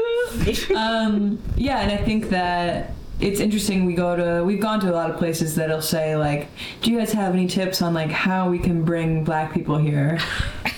Um, 0.76 1.39
yeah, 1.55 1.82
and 1.82 1.91
I 1.91 1.97
think 1.97 2.30
that 2.30 2.93
it's 3.22 3.39
interesting. 3.39 3.86
We 3.86 3.93
go 3.93 4.15
to 4.15 4.43
we've 4.43 4.59
gone 4.59 4.80
to 4.82 4.91
a 4.91 4.95
lot 4.95 5.09
of 5.09 5.17
places 5.17 5.55
that'll 5.55 5.82
say 5.82 6.15
like, 6.15 6.47
"Do 6.82 6.91
you 6.91 6.97
guys 6.97 7.13
have 7.13 7.34
any 7.34 7.47
tips 7.47 7.82
on 7.82 7.93
like 7.93 8.11
how 8.11 8.49
we 8.49 8.59
can 8.59 8.84
bring 8.84 9.24
Black 9.24 9.53
people 9.53 9.78
here?" 9.78 10.19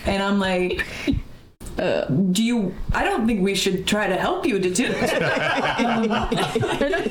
And 0.06 0.22
I'm 0.22 0.40
like. 0.40 0.86
Uh, 1.76 2.06
do 2.06 2.44
you? 2.44 2.72
I 2.94 3.04
don't 3.04 3.26
think 3.26 3.42
we 3.42 3.56
should 3.56 3.88
try 3.88 4.06
to 4.06 4.16
help 4.16 4.46
you 4.46 4.60
to 4.60 4.70
do 4.70 4.86
it. 4.86 4.96
if 4.96 5.10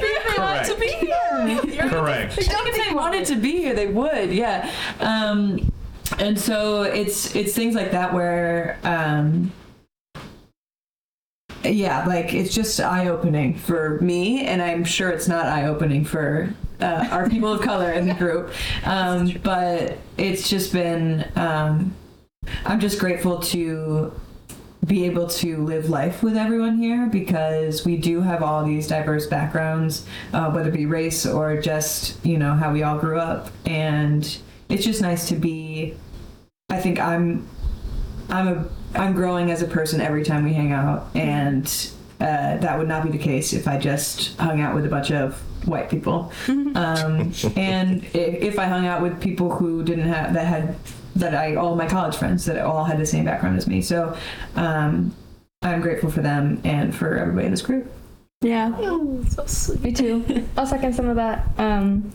they 0.00 0.38
want 0.38 0.64
to 0.66 0.76
be 0.78 0.86
here. 0.86 1.88
Correct. 1.88 2.38
I 2.38 2.42
think 2.42 2.68
if 2.68 2.88
they 2.88 2.94
wanted 2.94 3.26
to 3.26 3.34
be 3.34 3.56
here, 3.56 3.74
they 3.74 3.88
would. 3.88 4.32
Yeah. 4.32 4.70
Um, 5.00 5.72
and 6.20 6.38
so 6.38 6.82
it's 6.82 7.34
it's 7.34 7.54
things 7.54 7.74
like 7.74 7.90
that 7.90 8.12
where 8.14 8.78
um, 8.84 9.50
yeah 11.64 12.04
like 12.06 12.34
it's 12.34 12.54
just 12.54 12.80
eye-opening 12.80 13.54
for 13.54 14.00
me 14.00 14.44
and 14.46 14.60
i'm 14.60 14.84
sure 14.84 15.10
it's 15.10 15.28
not 15.28 15.46
eye-opening 15.46 16.04
for 16.04 16.52
uh, 16.80 17.06
our 17.12 17.28
people 17.28 17.52
of 17.52 17.60
color 17.60 17.92
in 17.92 18.08
the 18.08 18.14
group. 18.14 18.52
Um, 18.84 19.38
but 19.44 19.98
it's 20.18 20.48
just 20.48 20.72
been 20.72 21.30
um, 21.36 21.94
i'm 22.64 22.80
just 22.80 22.98
grateful 22.98 23.38
to 23.38 24.12
be 24.84 25.04
able 25.04 25.28
to 25.28 25.58
live 25.58 25.88
life 25.88 26.22
with 26.22 26.36
everyone 26.36 26.78
here 26.78 27.06
because 27.06 27.84
we 27.84 27.96
do 27.96 28.20
have 28.20 28.42
all 28.42 28.64
these 28.64 28.88
diverse 28.88 29.26
backgrounds 29.26 30.04
uh, 30.32 30.50
whether 30.50 30.70
it 30.70 30.72
be 30.72 30.86
race 30.86 31.24
or 31.24 31.60
just 31.60 32.24
you 32.26 32.36
know 32.38 32.54
how 32.54 32.72
we 32.72 32.82
all 32.82 32.98
grew 32.98 33.18
up. 33.18 33.50
And 33.66 34.36
it's 34.68 34.84
just 34.84 35.02
nice 35.02 35.28
to 35.28 35.36
be 35.36 35.94
i 36.70 36.80
think 36.80 36.98
i'm 36.98 37.46
i'm 38.30 38.48
a 38.48 38.68
i'm 38.94 39.12
growing 39.14 39.50
as 39.50 39.62
a 39.62 39.66
person 39.66 40.00
every 40.00 40.24
time 40.24 40.44
we 40.44 40.52
hang 40.52 40.72
out 40.72 41.08
and 41.14 41.90
uh, 42.20 42.56
that 42.58 42.78
would 42.78 42.86
not 42.88 43.02
be 43.04 43.10
the 43.10 43.18
case 43.18 43.52
if 43.52 43.66
i 43.66 43.76
just 43.76 44.36
hung 44.38 44.60
out 44.60 44.74
with 44.74 44.84
a 44.86 44.88
bunch 44.88 45.10
of 45.10 45.34
white 45.66 45.88
people 45.90 46.32
um, 46.48 47.32
and 47.56 48.04
if, 48.14 48.42
if 48.54 48.58
i 48.58 48.64
hung 48.66 48.86
out 48.86 49.02
with 49.02 49.20
people 49.20 49.50
who 49.54 49.82
didn't 49.82 50.06
have 50.08 50.32
that 50.34 50.46
had 50.46 50.74
that 51.16 51.34
i 51.34 51.54
all 51.56 51.74
my 51.76 51.86
college 51.88 52.16
friends 52.16 52.44
that 52.44 52.58
all 52.58 52.84
had 52.84 52.98
the 52.98 53.06
same 53.06 53.24
background 53.24 53.56
as 53.56 53.66
me 53.66 53.80
so 53.82 54.16
um, 54.56 55.14
i'm 55.62 55.80
grateful 55.80 56.10
for 56.10 56.20
them 56.22 56.60
and 56.64 56.94
for 56.94 57.16
everybody 57.18 57.46
in 57.46 57.50
this 57.52 57.62
group 57.62 57.90
Yeah. 58.42 58.76
so 59.28 59.46
sweet. 59.46 59.80
Me 59.82 59.92
too. 59.92 60.44
I'll 60.56 60.66
second 60.66 60.94
some 60.94 61.08
of 61.08 61.14
that. 61.16 61.46
Um, 61.58 62.10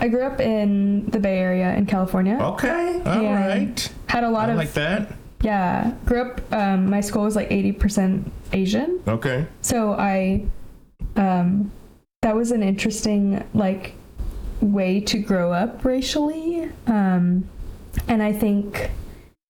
I 0.00 0.08
grew 0.08 0.22
up 0.24 0.40
in 0.40 1.06
the 1.10 1.18
Bay 1.20 1.38
Area 1.38 1.74
in 1.74 1.84
California. 1.84 2.38
Okay, 2.40 3.02
all 3.04 3.20
and 3.26 3.34
right. 3.34 3.92
Had 4.08 4.24
a 4.24 4.30
lot 4.30 4.48
I 4.48 4.52
of 4.52 4.58
like 4.58 4.72
that. 4.72 5.12
Yeah, 5.46 5.92
grew 6.06 6.22
up. 6.22 6.52
Um, 6.52 6.90
my 6.90 7.00
school 7.00 7.22
was 7.22 7.36
like 7.36 7.52
eighty 7.52 7.70
percent 7.72 8.32
Asian, 8.52 9.00
Okay. 9.06 9.46
so 9.60 9.92
I, 9.92 10.44
um, 11.14 11.70
that 12.22 12.34
was 12.34 12.50
an 12.50 12.62
interesting 12.64 13.44
like 13.54 13.94
way 14.60 15.00
to 15.02 15.18
grow 15.18 15.52
up 15.52 15.84
racially. 15.84 16.68
Um, 16.88 17.48
and 18.08 18.22
I 18.22 18.32
think 18.32 18.90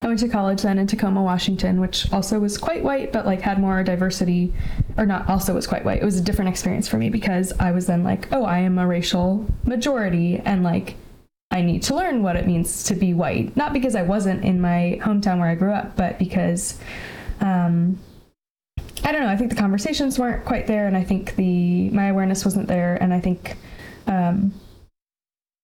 I 0.02 0.08
went 0.08 0.20
to 0.20 0.28
college 0.28 0.60
then 0.62 0.78
in 0.78 0.86
Tacoma, 0.86 1.22
Washington, 1.22 1.80
which 1.80 2.12
also 2.12 2.38
was 2.38 2.58
quite 2.58 2.84
white, 2.84 3.10
but 3.10 3.24
like 3.24 3.40
had 3.40 3.58
more 3.58 3.82
diversity, 3.82 4.52
or 4.98 5.06
not. 5.06 5.28
Also 5.30 5.54
was 5.54 5.66
quite 5.66 5.84
white. 5.86 6.02
It 6.02 6.04
was 6.04 6.18
a 6.18 6.22
different 6.22 6.50
experience 6.50 6.86
for 6.88 6.98
me 6.98 7.08
because 7.08 7.54
I 7.58 7.72
was 7.72 7.86
then 7.86 8.04
like, 8.04 8.28
oh, 8.32 8.44
I 8.44 8.58
am 8.58 8.78
a 8.78 8.86
racial 8.86 9.46
majority, 9.64 10.42
and 10.44 10.62
like 10.62 10.96
I 11.56 11.62
need 11.62 11.82
to 11.84 11.94
learn 11.94 12.22
what 12.22 12.36
it 12.36 12.46
means 12.46 12.84
to 12.84 12.94
be 12.94 13.14
white. 13.14 13.56
Not 13.56 13.72
because 13.72 13.96
I 13.96 14.02
wasn't 14.02 14.44
in 14.44 14.60
my 14.60 14.98
hometown 15.02 15.38
where 15.38 15.48
I 15.48 15.54
grew 15.54 15.72
up, 15.72 15.96
but 15.96 16.18
because 16.18 16.78
um, 17.40 17.98
I 19.02 19.10
don't 19.10 19.22
know. 19.22 19.28
I 19.28 19.36
think 19.38 19.48
the 19.48 19.56
conversations 19.56 20.18
weren't 20.18 20.44
quite 20.44 20.66
there, 20.66 20.86
and 20.86 20.94
I 20.94 21.02
think 21.02 21.34
the 21.36 21.88
my 21.90 22.08
awareness 22.08 22.44
wasn't 22.44 22.68
there, 22.68 22.98
and 23.00 23.14
I 23.14 23.20
think 23.20 23.56
um, 24.06 24.52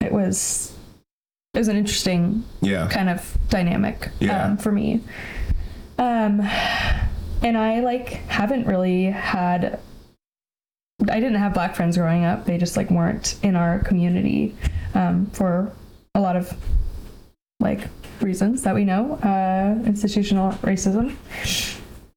it 0.00 0.12
was 0.12 0.74
it 1.52 1.58
was 1.58 1.68
an 1.68 1.76
interesting 1.76 2.44
Yeah. 2.62 2.88
kind 2.88 3.10
of 3.10 3.36
dynamic 3.50 4.08
Yeah. 4.18 4.44
um, 4.46 4.56
for 4.56 4.72
me. 4.72 5.02
Um, 5.98 6.40
and 7.42 7.58
I 7.58 7.80
like 7.80 8.08
haven't 8.28 8.66
really 8.66 9.04
had. 9.04 9.78
I 11.10 11.20
didn't 11.20 11.34
have 11.34 11.52
black 11.52 11.74
friends 11.76 11.98
growing 11.98 12.24
up. 12.24 12.46
They 12.46 12.56
just 12.56 12.78
like 12.78 12.90
weren't 12.90 13.36
in 13.42 13.56
our 13.56 13.80
community 13.80 14.56
um, 14.94 15.26
for 15.32 15.72
a 16.14 16.20
lot 16.20 16.36
of 16.36 16.52
like 17.60 17.80
reasons 18.20 18.62
that 18.62 18.74
we 18.74 18.84
know. 18.84 19.14
Uh, 19.22 19.82
institutional 19.86 20.52
racism 20.62 21.14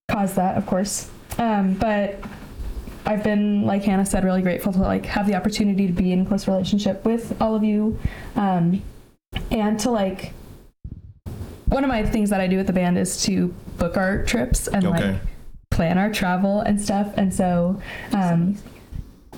caused 0.09 0.35
that, 0.35 0.57
of 0.57 0.65
course. 0.65 1.09
Um, 1.37 1.73
but 1.75 2.19
I've 3.05 3.23
been, 3.23 3.65
like 3.65 3.83
Hannah 3.83 4.05
said, 4.05 4.23
really 4.23 4.41
grateful 4.41 4.73
to 4.73 4.79
like 4.79 5.05
have 5.05 5.27
the 5.27 5.35
opportunity 5.35 5.87
to 5.87 5.93
be 5.93 6.11
in 6.11 6.25
close 6.25 6.47
relationship 6.47 7.05
with 7.05 7.39
all 7.41 7.55
of 7.55 7.63
you, 7.63 7.97
um, 8.35 8.81
and 9.51 9.79
to 9.81 9.91
like. 9.91 10.33
One 11.67 11.83
of 11.83 11.87
my 11.89 12.03
things 12.05 12.29
that 12.29 12.39
I 12.39 12.47
do 12.47 12.57
with 12.57 12.67
the 12.67 12.73
band 12.73 12.97
is 12.97 13.23
to 13.23 13.47
book 13.77 13.97
our 13.97 14.23
trips 14.23 14.67
and 14.67 14.85
Okay. 14.85 15.11
like 15.13 15.21
plan 15.71 15.97
our 15.97 16.11
travel 16.11 16.61
and 16.61 16.79
stuff. 16.79 17.11
And 17.17 17.33
so, 17.33 17.81
um, 18.13 18.57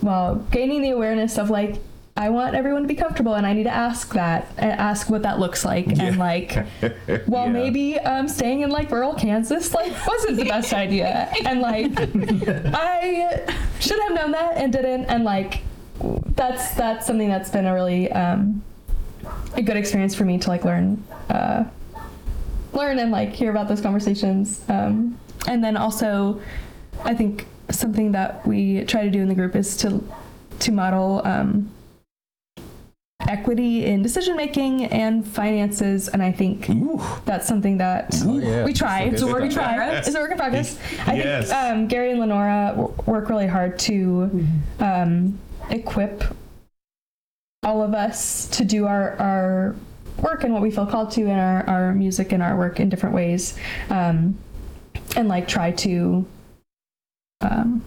while 0.01 0.35
gaining 0.51 0.81
the 0.81 0.89
awareness 0.91 1.37
of 1.37 1.49
like, 1.49 1.77
I 2.17 2.29
want 2.29 2.55
everyone 2.55 2.81
to 2.81 2.87
be 2.87 2.95
comfortable, 2.95 3.35
and 3.35 3.45
I 3.45 3.53
need 3.53 3.65
to 3.65 3.73
ask 3.73 4.11
that, 4.15 4.47
and 4.57 4.71
ask 4.71 5.07
what 5.07 5.21
that 5.21 5.37
looks 5.37 5.63
like, 5.63 5.87
and 5.99 6.17
like, 6.17 6.65
well, 7.27 7.47
maybe 7.47 7.99
um, 7.99 8.27
staying 8.27 8.61
in 8.61 8.71
like 8.71 8.89
rural 8.89 9.13
Kansas 9.13 9.71
like 9.75 9.93
wasn't 10.07 10.37
the 10.37 10.45
best 10.45 10.73
idea, 10.73 11.31
and 11.45 11.61
like 11.61 11.91
I 11.95 13.45
should 13.79 13.99
have 13.99 14.13
known 14.13 14.31
that 14.31 14.57
and 14.57 14.73
didn't, 14.73 15.05
and 15.05 15.25
like 15.25 15.61
that's 16.35 16.71
that's 16.71 17.05
something 17.05 17.29
that's 17.29 17.51
been 17.51 17.67
a 17.67 17.73
really 17.73 18.11
um, 18.11 18.63
a 19.53 19.61
good 19.61 19.77
experience 19.77 20.15
for 20.15 20.25
me 20.25 20.39
to 20.39 20.49
like 20.49 20.65
learn 20.65 21.03
uh, 21.29 21.65
learn 22.73 22.97
and 22.97 23.11
like 23.11 23.29
hear 23.29 23.51
about 23.51 23.67
those 23.67 23.81
conversations, 23.81 24.67
um, 24.69 25.19
and 25.47 25.63
then 25.63 25.77
also 25.77 26.41
I 27.03 27.13
think 27.13 27.45
something 27.69 28.13
that 28.13 28.47
we 28.47 28.85
try 28.85 29.03
to 29.03 29.11
do 29.11 29.21
in 29.21 29.27
the 29.27 29.35
group 29.35 29.55
is 29.55 29.77
to 29.77 30.03
to 30.61 30.71
model. 30.71 31.21
Um, 31.23 31.69
equity 33.27 33.85
in 33.85 34.01
decision 34.01 34.35
making 34.37 34.85
and 34.85 35.27
finances 35.27 36.07
and 36.07 36.21
i 36.23 36.31
think 36.31 36.67
that's 37.25 37.47
something 37.47 37.77
that 37.77 38.13
yeah. 38.25 38.63
we 38.63 38.73
try. 38.73 39.01
It's 39.01 39.15
it's 39.15 39.21
a 39.23 39.25
a 39.27 39.31
work 39.33 39.41
in 39.43 39.49
good 39.49 39.57
progress. 39.57 40.07
It's 40.07 40.15
a 40.15 40.19
work 40.19 40.31
in 40.31 40.37
progress? 40.37 40.79
I 41.05 41.15
Yes. 41.15 41.49
think 41.49 41.61
um, 41.61 41.87
gary 41.87 42.11
and 42.11 42.19
lenora 42.19 42.73
w- 42.75 42.93
work 43.05 43.29
really 43.29 43.47
hard 43.47 43.77
to 43.79 44.45
um, 44.79 45.37
equip 45.69 46.23
all 47.63 47.81
of 47.81 47.93
us 47.93 48.47
to 48.49 48.63
do 48.63 48.85
our, 48.85 49.15
our 49.19 49.75
work 50.21 50.43
and 50.43 50.53
what 50.53 50.61
we 50.61 50.71
feel 50.71 50.85
called 50.85 51.11
to 51.11 51.21
in 51.21 51.31
our, 51.37 51.67
our 51.69 51.93
music 51.93 52.31
and 52.31 52.41
our 52.41 52.55
work 52.57 52.79
in 52.79 52.87
different 52.89 53.13
ways 53.13 53.57
um, 53.89 54.37
and 55.15 55.27
like 55.27 55.47
try 55.47 55.71
to 55.71 56.25
um, 57.41 57.83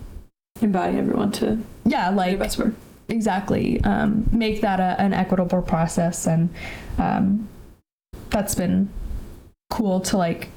embody 0.61 0.99
everyone 0.99 1.33
to 1.33 1.59
yeah 1.85 2.11
like 2.11 2.39
exactly. 3.11 3.83
Um, 3.85 4.29
make 4.33 4.61
that 4.61 4.81
a, 4.81 5.01
an 5.01 5.13
equitable 5.13 5.63
process 5.63 6.27
and 6.27 6.51
um, 6.99 7.49
that's 8.31 8.55
been 8.55 8.89
cool 9.71 10.01
to 10.01 10.17
like 10.17 10.49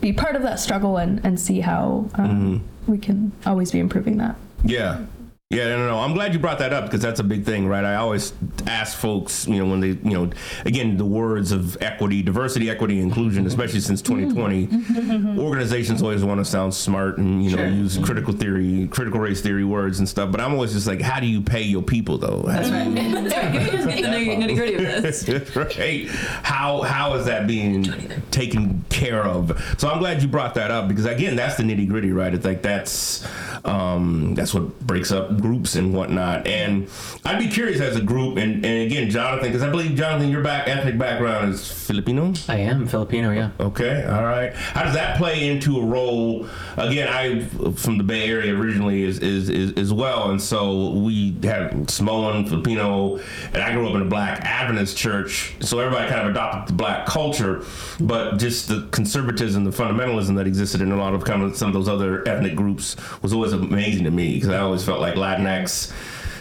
be 0.00 0.12
part 0.12 0.36
of 0.36 0.42
that 0.42 0.58
struggle 0.58 0.96
and, 0.96 1.24
and 1.24 1.38
see 1.38 1.60
how 1.60 2.08
um, 2.14 2.62
we 2.86 2.98
can 2.98 3.32
always 3.46 3.70
be 3.70 3.78
improving 3.78 4.16
that. 4.18 4.36
Yeah. 4.64 5.04
Yeah, 5.52 5.64
no, 5.64 5.78
no, 5.78 5.88
no. 5.88 5.98
I'm 5.98 6.14
glad 6.14 6.32
you 6.32 6.38
brought 6.38 6.60
that 6.60 6.72
up 6.72 6.84
because 6.84 7.00
that's 7.00 7.18
a 7.18 7.24
big 7.24 7.44
thing, 7.44 7.66
right? 7.66 7.84
I 7.84 7.96
always 7.96 8.32
ask 8.68 8.96
folks, 8.96 9.48
you 9.48 9.58
know, 9.58 9.68
when 9.68 9.80
they, 9.80 9.88
you 9.88 10.16
know, 10.16 10.30
again, 10.64 10.96
the 10.96 11.04
words 11.04 11.50
of 11.50 11.76
equity, 11.82 12.22
diversity, 12.22 12.70
equity, 12.70 13.00
inclusion, 13.00 13.48
especially 13.48 13.80
since 13.80 14.00
mm-hmm. 14.00 14.30
2020, 14.30 14.66
mm-hmm. 14.68 15.40
organizations 15.40 16.02
always 16.02 16.22
want 16.22 16.38
to 16.38 16.44
sound 16.44 16.72
smart 16.72 17.18
and, 17.18 17.44
you 17.44 17.56
know, 17.56 17.64
use 17.64 17.98
critical 17.98 18.32
theory, 18.32 18.86
critical 18.92 19.18
race 19.18 19.40
theory 19.40 19.64
words 19.64 19.98
and 19.98 20.08
stuff. 20.08 20.30
But 20.30 20.40
I'm 20.40 20.52
always 20.52 20.72
just 20.72 20.86
like, 20.86 21.00
how 21.00 21.18
do 21.18 21.26
you 21.26 21.42
pay 21.42 21.62
your 21.62 21.82
people, 21.82 22.16
though? 22.16 22.44
That's 22.46 22.70
right. 22.70 22.94
That's 22.94 23.34
right. 23.34 23.52
Give 23.52 24.08
me 24.08 24.36
the 24.36 24.46
nitty 24.46 24.54
gritty 24.54 24.74
of 24.76 25.02
this. 25.02 25.56
right. 25.56 26.08
How 26.44 26.82
how 26.82 27.14
is 27.14 27.26
that 27.26 27.48
being 27.48 27.86
taken 28.30 28.84
care 28.88 29.24
of? 29.24 29.60
So 29.78 29.88
I'm 29.88 29.98
glad 29.98 30.22
you 30.22 30.28
brought 30.28 30.54
that 30.54 30.70
up 30.70 30.86
because 30.86 31.06
again, 31.06 31.34
that's 31.34 31.56
the 31.56 31.64
nitty 31.64 31.88
gritty, 31.88 32.12
right? 32.12 32.32
It's 32.32 32.44
like 32.44 32.62
that's 32.62 33.26
um, 33.64 34.34
that's 34.34 34.54
what 34.54 34.78
breaks 34.80 35.10
up 35.12 35.40
groups 35.40 35.74
and 35.76 35.94
whatnot. 35.94 36.46
And 36.46 36.88
I'd 37.24 37.38
be 37.38 37.48
curious 37.48 37.80
as 37.80 37.96
a 37.96 38.02
group, 38.02 38.36
and, 38.38 38.64
and 38.64 38.86
again, 38.86 39.10
Jonathan, 39.10 39.48
because 39.48 39.62
I 39.62 39.70
believe 39.70 39.96
Jonathan, 39.96 40.30
your 40.30 40.42
back 40.42 40.68
ethnic 40.68 40.98
background 40.98 41.52
is 41.52 41.70
Filipino. 41.70 42.32
I 42.48 42.56
am 42.56 42.86
Filipino, 42.86 43.30
yeah. 43.32 43.50
Okay, 43.60 44.04
all 44.04 44.24
right. 44.24 44.54
How 44.54 44.84
does 44.84 44.94
that 44.94 45.16
play 45.18 45.48
into 45.48 45.78
a 45.78 45.84
role? 45.84 46.46
Again, 46.76 47.08
I 47.08 47.44
from 47.74 47.98
the 47.98 48.04
Bay 48.04 48.28
Area 48.28 48.54
originally 48.54 49.02
is 49.02 49.18
is, 49.18 49.48
is 49.48 49.72
as 49.74 49.92
well, 49.92 50.30
and 50.30 50.40
so 50.40 50.90
we 50.90 51.36
have 51.42 51.90
Samoan, 51.90 52.46
Filipino, 52.46 53.18
and 53.52 53.62
I 53.62 53.72
grew 53.72 53.88
up 53.88 53.94
in 53.94 54.02
a 54.02 54.06
Black 54.06 54.40
Adventist 54.44 54.96
church, 54.96 55.54
so 55.60 55.78
everybody 55.78 56.08
kind 56.08 56.22
of 56.22 56.30
adopted 56.30 56.68
the 56.68 56.78
black 56.78 57.06
culture, 57.06 57.64
but 58.00 58.36
just 58.38 58.68
the 58.68 58.88
conservatism, 58.90 59.64
the 59.64 59.70
fundamentalism 59.70 60.36
that 60.36 60.46
existed 60.46 60.80
in 60.80 60.92
a 60.92 60.96
lot 60.96 61.14
of 61.14 61.24
kind 61.24 61.42
of 61.42 61.56
some 61.56 61.68
of 61.68 61.74
those 61.74 61.88
other 61.88 62.26
ethnic 62.28 62.54
groups 62.54 62.96
was 63.22 63.32
always 63.32 63.49
amazing 63.52 64.04
to 64.04 64.10
me 64.10 64.34
because 64.34 64.50
I 64.50 64.58
always 64.58 64.84
felt 64.84 65.00
like 65.00 65.14
Latinx. 65.14 65.92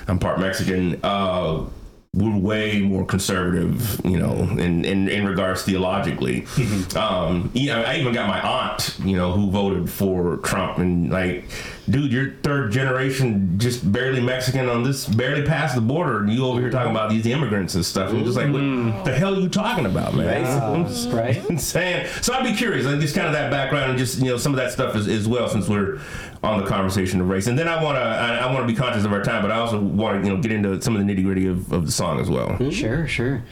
I'm 0.08 0.20
part 0.20 0.40
Mexican. 0.40 1.00
Uh, 1.04 1.66
we're 2.14 2.36
way 2.36 2.82
more 2.82 3.06
conservative, 3.06 4.02
you 4.04 4.18
know, 4.18 4.34
in, 4.34 4.84
in, 4.84 5.08
in 5.08 5.28
regards 5.28 5.62
theologically. 5.62 6.48
Um, 6.96 7.52
you 7.54 7.68
know, 7.68 7.84
I 7.84 7.98
even 7.98 8.14
got 8.14 8.28
my 8.28 8.42
aunt, 8.42 8.98
you 9.04 9.16
know, 9.16 9.32
who 9.32 9.52
voted 9.52 9.90
for 9.90 10.38
Trump, 10.38 10.80
and 10.80 11.12
like, 11.12 11.46
dude, 11.90 12.12
you're 12.12 12.32
third 12.44 12.72
generation, 12.72 13.58
just 13.58 13.92
barely 13.92 14.22
Mexican 14.22 14.70
on 14.70 14.84
this, 14.84 15.08
barely 15.08 15.46
past 15.46 15.76
the 15.76 15.82
border, 15.82 16.20
and 16.20 16.32
you 16.32 16.46
over 16.46 16.60
here 16.60 16.70
talking 16.70 16.92
about 16.92 17.10
these 17.10 17.26
immigrants 17.26 17.76
and 17.76 17.86
stuff. 17.86 18.12
And 18.12 18.24
just 18.24 18.38
like, 18.38 18.52
what 18.52 18.62
mm-hmm. 18.62 19.04
the 19.04 19.14
hell 19.14 19.36
are 19.36 19.40
you 19.40 19.50
talking 19.50 19.86
about, 19.86 20.14
man? 20.14 20.86
Basically, 20.86 21.14
right? 21.18 21.60
Saying, 21.60 22.08
so 22.22 22.34
I'd 22.34 22.44
be 22.44 22.54
curious, 22.54 22.86
like, 22.86 23.00
just 23.00 23.16
kind 23.16 23.28
of 23.28 23.34
that 23.34 23.52
background 23.52 23.92
and 23.92 24.00
just 24.00 24.20
you 24.20 24.26
know 24.26 24.38
some 24.38 24.54
of 24.54 24.58
that 24.58 24.72
stuff 24.72 24.96
as, 24.96 25.08
as 25.08 25.28
well, 25.28 25.50
since 25.50 25.68
we're 25.68 26.00
on 26.44 26.62
the 26.62 26.68
conversation 26.68 27.22
of 27.22 27.30
race. 27.30 27.48
And 27.48 27.58
then 27.58 27.68
I 27.68 27.84
want 27.84 27.98
to 27.98 28.02
I, 28.02 28.38
I 28.38 28.54
want 28.54 28.68
to 28.68 28.74
be 28.74 28.78
conscious 28.78 29.06
of 29.06 29.12
our 29.12 29.24
time, 29.24 29.42
but 29.42 29.52
I 29.52 29.58
also 29.58 29.80
want 29.80 30.22
to 30.22 30.28
you 30.28 30.36
know 30.36 30.42
get 30.42 30.52
into 30.52 30.82
some 30.82 30.96
of 30.96 31.06
the 31.06 31.14
nitty 31.14 31.24
gritty 31.24 31.48
of, 31.48 31.72
of 31.72 31.86
the 31.86 31.92
song 31.92 32.20
as 32.20 32.30
well. 32.30 32.58
Sure, 32.72 33.08
sure. 33.08 33.44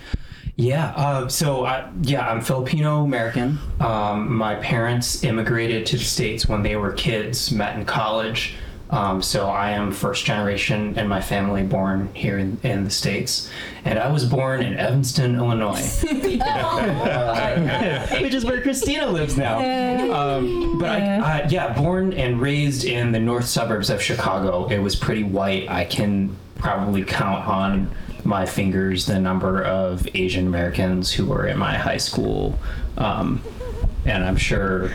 Yeah, 0.57 0.91
uh, 0.95 1.29
so 1.29 1.65
I, 1.65 1.87
yeah, 2.01 2.27
I'm 2.27 2.41
Filipino 2.41 3.03
American. 3.03 3.59
Um, 3.79 4.35
my 4.35 4.55
parents 4.55 5.23
immigrated 5.23 5.85
to 5.87 5.97
the 5.97 6.03
States 6.03 6.49
when 6.49 6.63
they 6.63 6.75
were 6.75 6.93
kids, 6.93 7.51
met 7.51 7.77
in 7.77 7.85
college. 7.85 8.55
Um, 8.89 9.21
so 9.21 9.49
I 9.49 9.71
am 9.71 9.91
first 9.91 10.25
generation 10.25 10.97
and 10.97 11.07
my 11.07 11.21
family 11.21 11.61
born 11.61 12.09
here 12.15 12.39
in, 12.39 12.57
in 12.63 12.85
the 12.85 12.89
States. 12.89 13.51
And 13.85 13.99
I 13.99 14.11
was 14.11 14.25
born 14.25 14.63
in 14.63 14.77
Evanston, 14.77 15.35
Illinois. 15.35 16.03
which 18.21 18.33
is 18.33 18.43
where 18.43 18.61
Christina 18.61 19.05
lives 19.05 19.37
now. 19.37 19.59
Um, 20.11 20.79
but 20.79 20.89
I, 20.89 21.17
I, 21.17 21.47
yeah, 21.49 21.71
born 21.73 22.13
and 22.13 22.41
raised 22.41 22.83
in 22.83 23.11
the 23.11 23.19
north 23.19 23.45
suburbs 23.45 23.91
of 23.91 24.01
Chicago. 24.01 24.67
It 24.69 24.79
was 24.79 24.95
pretty 24.95 25.23
white. 25.23 25.69
I 25.69 25.85
can 25.85 26.35
probably 26.55 27.03
count 27.03 27.47
on 27.47 27.91
my 28.27 28.45
fingers 28.45 29.05
the 29.05 29.19
number 29.19 29.63
of 29.63 30.05
Asian 30.13 30.47
Americans 30.47 31.13
who 31.13 31.25
were 31.25 31.47
in 31.47 31.57
my 31.57 31.77
high 31.77 31.97
school. 31.97 32.59
Um, 32.97 33.41
and 34.05 34.23
I'm 34.23 34.35
sure 34.35 34.91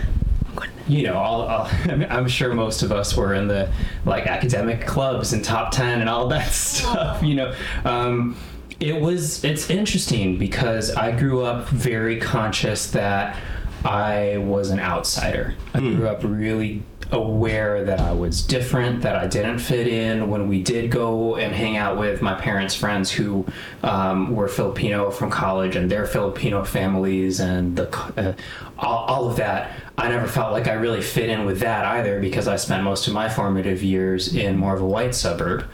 you 0.89 1.05
know, 1.05 1.15
all, 1.15 1.43
all, 1.43 1.69
I'm 1.89 2.29
sure 2.29 2.53
most 2.53 2.83
of 2.83 2.93
us 2.93 3.17
were 3.17 3.35
in 3.35 3.49
the 3.49 3.73
like 4.05 4.27
academic 4.27 4.87
clubs 4.87 5.33
and 5.33 5.43
top 5.43 5.73
10 5.73 6.01
and 6.01 6.11
all 6.11 6.29
that 6.29 6.53
stuff, 6.53 7.23
you 7.23 7.35
know. 7.35 7.55
Um, 7.85 8.37
it 8.81 9.01
was, 9.01 9.45
it's 9.45 9.71
interesting 9.71 10.39
because 10.39 10.91
I 10.91 11.13
grew 11.13 11.43
up 11.43 11.69
very 11.69 12.19
conscious 12.19 12.91
that 12.91 13.39
I 13.85 14.39
was 14.39 14.71
an 14.71 14.81
outsider. 14.81 15.55
I 15.73 15.79
grew 15.79 16.09
up 16.09 16.21
really 16.25 16.83
aware 17.13 17.85
that 17.85 18.01
I 18.01 18.13
was 18.13 18.43
different, 18.43 19.03
that 19.03 19.15
I 19.17 19.27
didn't 19.27 19.59
fit 19.59 19.87
in. 19.87 20.29
When 20.31 20.49
we 20.49 20.63
did 20.63 20.91
go 20.91 21.37
and 21.37 21.55
hang 21.55 21.77
out 21.77 21.99
with 21.99 22.23
my 22.23 22.35
parents' 22.35 22.75
friends 22.75 23.11
who 23.11 23.47
um, 23.83 24.35
were 24.35 24.49
Filipino 24.49 25.11
from 25.11 25.31
college 25.31 25.77
and 25.77 25.91
their 25.91 26.07
Filipino 26.07 26.65
families 26.65 27.39
and 27.39 27.77
the 27.77 27.95
uh, 28.17 28.35
all, 28.79 29.05
all 29.05 29.31
of 29.31 29.37
that, 29.37 29.73
I 29.99 30.09
never 30.09 30.27
felt 30.27 30.53
like 30.53 30.67
I 30.67 30.73
really 30.73 31.03
fit 31.03 31.29
in 31.29 31.45
with 31.45 31.61
that 31.61 31.85
either 31.85 32.21
because 32.21 32.49
I 32.49 32.57
spent 32.57 32.83
most 32.83 33.07
of 33.07 33.13
my 33.13 33.29
formative 33.29 33.83
years 33.83 34.35
in 34.35 34.57
more 34.57 34.75
of 34.75 34.81
a 34.81 34.87
white 34.87 35.15
suburb. 35.15 35.65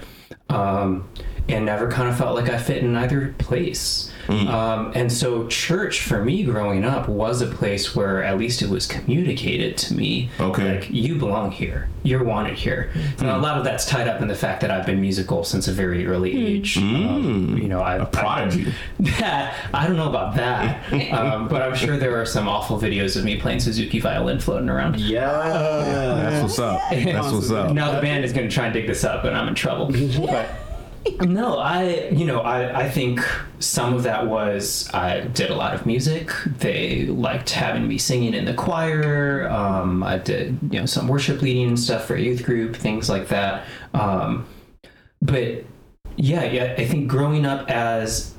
Um, 0.51 1.09
and 1.49 1.65
never 1.65 1.91
kind 1.91 2.09
of 2.09 2.17
felt 2.19 2.35
like 2.35 2.51
I 2.51 2.59
fit 2.59 2.83
in 2.83 2.95
either 2.95 3.35
place. 3.39 4.13
Um, 4.29 4.93
and 4.95 5.11
so, 5.11 5.47
church 5.49 6.03
for 6.03 6.25
me 6.25 6.45
growing 6.45 6.85
up 6.85 7.09
was 7.09 7.41
a 7.41 7.47
place 7.47 7.95
where 7.95 8.23
at 8.23 8.39
least 8.39 8.63
it 8.63 8.69
was 8.69 8.87
communicated 8.87 9.77
to 9.79 9.95
me. 9.95 10.31
Okay. 10.39 10.79
Like, 10.79 10.91
you 10.91 11.17
belong 11.17 11.51
here. 11.51 11.89
You're 12.03 12.25
wanted 12.25 12.59
here. 12.59 12.91
Now, 13.21 13.39
a 13.39 13.41
lot 13.41 13.59
of 13.59 13.65
that's 13.65 13.85
tied 13.85 14.09
up 14.09 14.21
in 14.23 14.29
the 14.29 14.35
fact 14.35 14.61
that 14.61 14.71
I've 14.71 14.87
been 14.87 15.01
musical 15.01 15.45
since 15.45 15.69
a 15.69 15.73
very 15.73 16.07
early 16.07 16.47
age. 16.47 16.77
Um, 16.79 17.59
you 17.61 17.69
know, 17.69 17.81
I, 17.81 17.97
a 17.97 18.07
prodigy. 18.07 18.73
that, 19.01 19.55
I 19.75 19.87
don't 19.87 19.97
know 19.97 20.09
about 20.09 20.35
that. 20.37 20.93
um, 21.13 21.49
but 21.49 21.63
I'm 21.63 21.75
sure 21.75 21.97
there 21.97 22.21
are 22.21 22.27
some 22.27 22.49
awful 22.49 22.79
videos 22.79 23.17
of 23.17 23.25
me 23.25 23.41
playing 23.41 23.61
Suzuki 23.61 23.99
violin 23.99 24.41
floating 24.41 24.69
around. 24.69 25.01
Yeah. 25.01 25.19
That's 26.31 26.43
what's 26.43 26.59
up. 26.59 26.81
That's 26.91 27.33
what's 27.33 27.51
up. 27.51 27.73
Now 27.73 27.93
the 27.93 28.01
band 28.01 28.25
is 28.25 28.33
going 28.33 28.49
to 28.49 28.55
try 28.55 28.67
and 28.67 28.75
dig 28.75 28.87
this 28.87 29.05
up, 29.05 29.25
and 29.25 29.37
I'm 29.37 29.49
in 29.49 29.55
trouble. 29.55 29.91
but 30.27 30.68
no, 31.21 31.59
I 31.59 32.09
you 32.11 32.25
know 32.25 32.41
I 32.41 32.85
I 32.85 32.91
think 32.91 33.21
some 33.59 33.95
of 33.95 34.03
that 34.05 34.27
was 34.27 34.89
I 34.93 35.21
did 35.21 35.51
a 35.51 35.55
lot 35.55 35.75
of 35.75 35.87
music. 35.87 36.31
They 36.47 37.07
liked 37.07 37.51
having 37.51 37.87
me 37.87 37.99
singing 37.99 38.35
in 38.35 38.45
the 38.45 38.55
choir. 38.55 39.49
Um, 39.49 40.03
I 40.03 40.19
did 40.19 40.59
you 40.71 40.81
know 40.81 40.87
some 40.87 41.09
worship 41.09 41.43
leading 41.43 41.69
and 41.69 41.79
stuff 41.79 42.07
for 42.07 42.15
a 42.15 42.21
youth 42.21 42.45
group, 42.45 42.77
things 42.77 43.09
like 43.09 43.29
that. 43.29 43.67
Um, 43.95 44.47
but 45.23 45.65
yeah, 46.17 46.45
yeah, 46.45 46.75
I 46.77 46.85
think 46.87 47.09
growing 47.09 47.47
up 47.47 47.69
as 47.71 48.35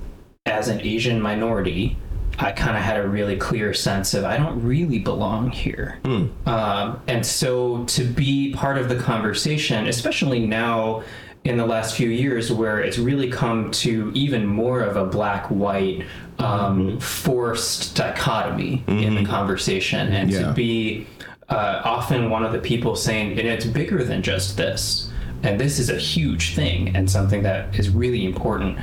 as 0.45 0.67
an 0.67 0.81
Asian 0.81 1.21
minority, 1.21 1.97
I 2.37 2.51
kind 2.51 2.77
of 2.77 2.83
had 2.83 2.97
a 2.97 3.07
really 3.07 3.37
clear 3.37 3.73
sense 3.73 4.13
of 4.13 4.23
I 4.23 4.37
don't 4.37 4.63
really 4.63 4.99
belong 4.99 5.51
here. 5.51 5.99
Um, 6.45 7.01
and 7.07 7.25
so 7.25 7.83
to 7.85 8.03
be 8.03 8.53
part 8.53 8.77
of 8.77 8.89
the 8.89 8.95
conversation, 8.97 9.87
especially 9.87 10.45
now 10.45 11.03
in 11.45 11.57
the 11.57 11.65
last 11.65 11.95
few 11.95 12.09
years 12.09 12.51
where 12.51 12.79
it's 12.81 12.97
really 12.97 13.29
come 13.29 13.71
to 13.71 14.11
even 14.13 14.45
more 14.45 14.81
of 14.81 14.97
a 14.97 15.05
black 15.05 15.45
white 15.47 16.05
um, 16.37 16.99
forced 16.99 17.95
dichotomy 17.95 18.83
in 18.87 19.15
the 19.15 19.25
conversation. 19.25 20.07
And 20.09 20.29
Yeah. 20.31 20.47
to 20.47 20.53
be 20.53 21.07
uh, 21.47 21.81
often 21.83 22.29
one 22.29 22.43
of 22.45 22.51
the 22.51 22.59
people 22.59 22.95
saying 22.95 23.39
and 23.39 23.47
it's 23.47 23.65
bigger 23.65 24.03
than 24.03 24.21
just 24.21 24.57
this. 24.57 25.09
And 25.41 25.59
this 25.59 25.79
is 25.79 25.89
a 25.89 25.97
huge 25.97 26.53
thing 26.55 26.95
and 26.95 27.09
something 27.09 27.43
that 27.43 27.73
is 27.79 27.89
really 27.89 28.25
important. 28.25 28.77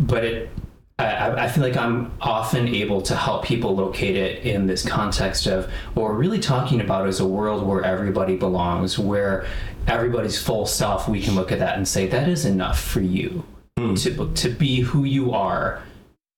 But 0.00 0.24
it 0.24 0.50
I- 0.98 1.04
I, 1.04 1.44
I 1.44 1.48
feel 1.48 1.62
like 1.62 1.76
I'm 1.76 2.10
often 2.22 2.68
able 2.68 3.02
to 3.02 3.14
help 3.14 3.44
people 3.44 3.76
locate 3.76 4.16
it 4.16 4.44
in 4.46 4.66
this 4.66 4.82
context 4.82 5.46
of 5.46 5.66
what 5.92 6.04
we're 6.04 6.14
really 6.14 6.38
talking 6.38 6.80
about 6.80 7.06
is 7.06 7.20
a 7.20 7.26
world 7.26 7.66
where 7.66 7.82
everybody 7.84 8.34
belongs, 8.36 8.98
where 8.98 9.44
everybody's 9.86 10.40
full 10.40 10.66
self. 10.66 11.08
We 11.08 11.22
can 11.22 11.34
look 11.34 11.52
at 11.52 11.58
that 11.58 11.76
and 11.76 11.86
say 11.86 12.06
that 12.06 12.28
is 12.28 12.44
enough 12.44 12.80
for 12.80 13.00
you 13.00 13.44
to 13.76 14.32
to 14.34 14.48
be 14.48 14.80
who 14.80 15.04
you 15.04 15.32
are 15.32 15.82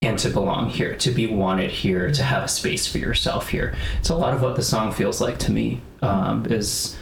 and 0.03 0.19
to 0.19 0.31
belong 0.31 0.71
here, 0.71 0.95
to 0.97 1.11
be 1.11 1.27
wanted 1.27 1.71
here, 1.71 2.11
to 2.13 2.23
have 2.23 2.45
a 2.45 2.49
space 2.49 2.87
for 2.87 2.99
yourself 2.99 3.49
here. 3.49 3.75
It's 3.99 4.11
a 4.11 4.17
lot 4.17 4.35
of 4.35 4.43
what 4.43 4.57
the 4.57 4.63
song 4.63 4.93
feels 4.93 5.21
like 5.21 5.39
to 5.41 5.53
me. 5.53 5.81
Um, 6.03 6.47
is 6.47 6.97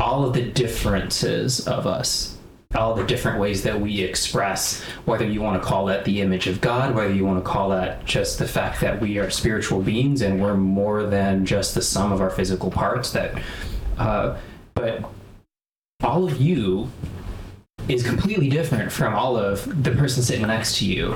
all 0.00 0.24
of 0.24 0.34
the 0.34 0.42
differences 0.42 1.66
of 1.68 1.86
us 1.86 2.36
all 2.74 2.94
the 2.94 3.04
different 3.04 3.38
ways 3.38 3.62
that 3.62 3.80
we 3.80 4.02
express 4.02 4.82
whether 5.04 5.24
you 5.24 5.40
want 5.40 5.60
to 5.62 5.66
call 5.66 5.86
that 5.86 6.04
the 6.04 6.20
image 6.20 6.46
of 6.46 6.60
god 6.60 6.94
whether 6.94 7.12
you 7.12 7.24
want 7.24 7.42
to 7.42 7.48
call 7.48 7.68
that 7.68 8.04
just 8.04 8.38
the 8.38 8.48
fact 8.48 8.80
that 8.80 9.00
we 9.00 9.18
are 9.18 9.30
spiritual 9.30 9.80
beings 9.80 10.22
and 10.22 10.40
we're 10.42 10.56
more 10.56 11.04
than 11.04 11.46
just 11.46 11.74
the 11.74 11.82
sum 11.82 12.10
of 12.10 12.20
our 12.20 12.30
physical 12.30 12.70
parts 12.70 13.12
that 13.12 13.40
uh, 13.98 14.36
but 14.74 15.04
all 16.04 16.24
of 16.24 16.40
you 16.40 16.90
is 17.88 18.02
completely 18.02 18.48
different 18.48 18.90
from 18.90 19.14
all 19.14 19.36
of 19.36 19.84
the 19.84 19.90
person 19.90 20.22
sitting 20.22 20.46
next 20.46 20.78
to 20.78 20.86
you 20.86 21.14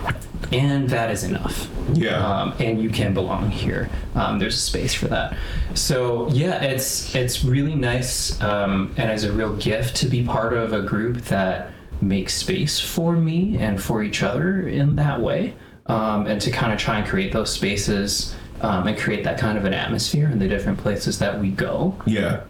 and 0.53 0.89
that 0.91 1.11
is 1.11 1.24
enough 1.24 1.68
Yeah. 1.95 2.16
um, 2.16 2.55
and 2.59 2.82
you 2.82 2.91
can 2.91 3.14
belong 3.14 3.51
here 3.51 3.89
um, 4.14 4.39
there's 4.39 4.55
a 4.55 4.61
space 4.61 4.93
for 4.93 5.09
that 5.09 5.36
so 5.74 6.28
yeah 6.28 6.62
it's 6.62 7.14
it's 7.14 7.43
really 7.45 7.74
nice 7.74 8.39
um, 8.43 8.93
and 8.99 9.11
as 9.11 9.24
a 9.24 9.32
real 9.32 9.57
gift 9.57 9.97
to 9.97 10.07
be 10.07 10.24
part 10.24 10.53
of 10.53 10.72
a 10.74 10.82
group 10.82 11.16
that 11.26 11.70
makes 12.03 12.34
space 12.34 12.78
for 12.78 13.12
me 13.14 13.57
and 13.59 13.82
for 13.82 14.03
each 14.03 14.22
other 14.22 14.68
in 14.68 14.97
that 14.97 15.20
way 15.20 15.55
um, 15.86 16.26
and 16.26 16.39
to 16.43 16.51
kind 16.51 16.70
of 16.72 16.78
try 16.78 16.99
and 16.99 17.09
create 17.09 17.32
those 17.32 17.51
spaces 17.51 18.34
um, 18.61 18.86
and 18.86 18.99
create 18.99 19.24
that 19.24 19.39
kind 19.39 19.57
of 19.57 19.64
an 19.64 19.72
atmosphere 19.72 20.28
in 20.28 20.39
the 20.39 20.49
different 20.49 20.76
places 20.78 21.18
that 21.18 21.41
we 21.41 21.51
go 21.51 21.97
Yeah. 22.07 22.43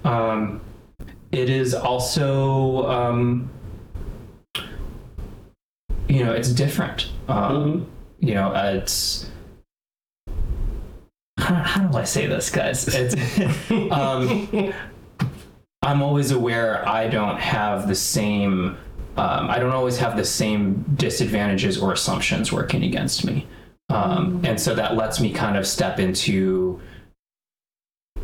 It 1.32 1.50
is 1.50 1.74
also 1.74 2.86
um, 2.88 3.50
you 6.08 6.24
know 6.24 6.32
it's 6.32 6.50
different. 6.50 7.10
Um, 7.28 7.86
you 8.20 8.34
know 8.34 8.52
it's 8.54 9.30
how, 11.38 11.54
how 11.54 11.86
do 11.86 11.96
i 11.96 12.04
say 12.04 12.26
this 12.26 12.50
guys? 12.50 12.88
It's 12.88 13.70
um, 13.92 14.72
i'm 15.82 16.02
always 16.02 16.32
aware 16.32 16.86
i 16.88 17.06
don't 17.06 17.38
have 17.38 17.86
the 17.86 17.94
same 17.94 18.76
um, 19.16 19.48
i 19.48 19.58
don't 19.58 19.72
always 19.72 19.96
have 19.98 20.16
the 20.16 20.24
same 20.24 20.84
disadvantages 20.96 21.80
or 21.80 21.92
assumptions 21.92 22.52
working 22.52 22.82
against 22.82 23.24
me. 23.24 23.46
Um, 23.90 24.42
and 24.44 24.60
so 24.60 24.74
that 24.74 24.96
lets 24.96 25.18
me 25.18 25.32
kind 25.32 25.56
of 25.56 25.66
step 25.66 25.98
into 25.98 26.80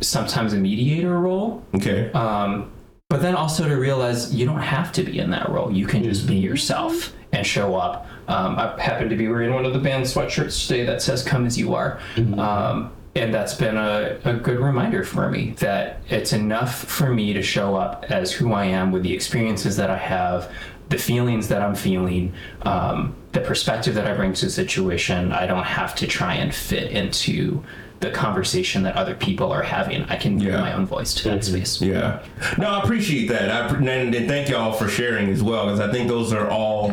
sometimes 0.01 0.53
a 0.53 0.57
mediator 0.57 1.17
role. 1.19 1.63
Okay. 1.73 2.11
um, 2.11 2.71
but 3.15 3.21
then 3.21 3.33
also 3.33 3.65
to 3.65 3.75
realize 3.75 4.35
you 4.35 4.45
don't 4.45 4.59
have 4.59 4.91
to 4.91 5.01
be 5.01 5.19
in 5.19 5.29
that 5.29 5.47
role. 5.47 5.71
You 5.71 5.87
can 5.87 6.03
just 6.03 6.27
be 6.27 6.35
yourself 6.35 7.13
and 7.31 7.47
show 7.47 7.77
up. 7.77 8.07
Um, 8.27 8.59
I 8.59 8.77
happen 8.77 9.07
to 9.07 9.15
be 9.15 9.29
wearing 9.29 9.53
one 9.53 9.63
of 9.63 9.71
the 9.71 9.79
band 9.79 10.03
sweatshirts 10.03 10.67
today 10.67 10.85
that 10.85 11.01
says 11.01 11.23
"Come 11.23 11.45
as 11.45 11.57
you 11.57 11.75
are," 11.75 11.97
um, 12.37 12.91
and 13.15 13.33
that's 13.33 13.53
been 13.53 13.77
a, 13.77 14.19
a 14.25 14.33
good 14.33 14.59
reminder 14.59 15.05
for 15.05 15.31
me 15.31 15.51
that 15.59 16.01
it's 16.09 16.33
enough 16.33 16.75
for 16.75 17.13
me 17.13 17.31
to 17.31 17.41
show 17.41 17.77
up 17.77 18.03
as 18.09 18.33
who 18.33 18.51
I 18.51 18.65
am 18.65 18.91
with 18.91 19.03
the 19.03 19.13
experiences 19.13 19.77
that 19.77 19.89
I 19.89 19.97
have, 19.97 20.51
the 20.89 20.97
feelings 20.97 21.47
that 21.47 21.61
I'm 21.61 21.75
feeling, 21.75 22.33
um, 22.63 23.15
the 23.31 23.39
perspective 23.39 23.95
that 23.95 24.07
I 24.07 24.13
bring 24.13 24.33
to 24.33 24.47
the 24.47 24.51
situation. 24.51 25.31
I 25.31 25.47
don't 25.47 25.63
have 25.63 25.95
to 25.95 26.07
try 26.07 26.33
and 26.33 26.53
fit 26.53 26.91
into 26.91 27.63
the 28.05 28.11
conversation 28.11 28.83
that 28.83 28.95
other 28.95 29.15
people 29.15 29.51
are 29.51 29.63
having. 29.63 30.03
I 30.03 30.15
can 30.15 30.37
give 30.37 30.53
my 30.53 30.73
own 30.73 30.85
voice 30.85 31.13
to 31.15 31.23
that 31.29 31.39
mm-hmm. 31.41 31.55
space. 31.55 31.81
Yeah. 31.81 32.23
No, 32.57 32.69
I 32.69 32.83
appreciate 32.83 33.27
that. 33.27 33.49
I, 33.49 33.75
and, 33.75 34.15
and 34.15 34.27
thank 34.27 34.49
y'all 34.49 34.71
for 34.71 34.87
sharing 34.87 35.29
as 35.29 35.43
well, 35.43 35.65
because 35.65 35.79
I 35.79 35.91
think 35.91 36.07
those 36.07 36.31
are 36.31 36.49
all 36.49 36.91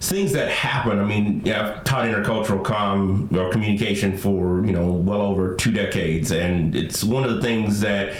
things 0.00 0.32
that 0.32 0.50
happen. 0.50 0.98
I 0.98 1.04
mean, 1.04 1.42
yeah, 1.44 1.76
I've 1.76 1.84
taught 1.84 2.06
intercultural 2.06 2.64
com 2.64 3.28
or 3.32 3.50
communication 3.50 4.16
for 4.16 4.64
you 4.64 4.72
know 4.72 4.92
well 4.92 5.22
over 5.22 5.54
two 5.56 5.70
decades, 5.70 6.32
and 6.32 6.74
it's 6.74 7.04
one 7.04 7.24
of 7.24 7.34
the 7.34 7.42
things 7.42 7.80
that 7.80 8.16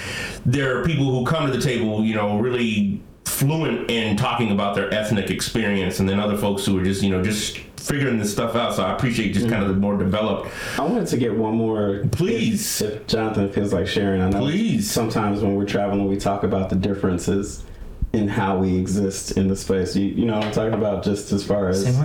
there 0.47 0.79
are 0.79 0.85
people 0.85 1.07
who 1.07 1.25
come 1.25 1.51
to 1.51 1.57
the 1.57 1.63
table, 1.63 2.05
you 2.05 2.15
know, 2.15 2.39
really 2.39 3.03
fluent 3.25 3.91
in 3.91 4.17
talking 4.17 4.51
about 4.51 4.75
their 4.75 4.93
ethnic 4.93 5.31
experience, 5.31 6.01
and 6.01 6.09
then 6.09 6.21
other 6.21 6.37
folks 6.37 6.65
who 6.67 6.79
are 6.79 6.85
just 6.85 7.03
you 7.03 7.11
know 7.11 7.23
just 7.23 7.59
figuring 7.81 8.19
this 8.19 8.33
stuff 8.33 8.55
out. 8.55 8.75
So 8.75 8.85
I 8.85 8.95
appreciate 8.95 9.33
just 9.33 9.49
kind 9.49 9.63
of 9.63 9.69
the 9.69 9.75
more 9.75 9.97
developed. 9.97 10.51
I 10.79 10.83
wanted 10.83 11.09
to 11.09 11.17
get 11.17 11.35
one 11.35 11.55
more. 11.55 12.05
Please. 12.13 12.83
If, 12.83 12.93
if 12.93 13.07
Jonathan 13.07 13.51
feels 13.53 13.73
like 13.73 13.87
sharing, 13.87 14.21
I 14.21 14.31
know. 14.31 14.41
Please. 14.41 14.91
Sometimes 14.91 15.43
when 15.43 15.55
we're 15.55 15.67
traveling, 15.67 16.09
we 16.09 16.17
talk 16.17 16.45
about 16.45 16.71
the 16.71 16.77
differences 16.77 17.65
in 18.13 18.29
how 18.29 18.59
we 18.59 18.77
exist 18.77 19.37
in 19.37 19.49
the 19.49 19.57
space. 19.57 19.97
You, 19.97 20.07
you 20.07 20.27
know 20.27 20.37
what 20.37 20.47
I'm 20.47 20.53
talking 20.53 20.75
about? 20.75 21.05
Just 21.05 21.33
as 21.33 21.45
far 21.45 21.69
as. 21.69 21.99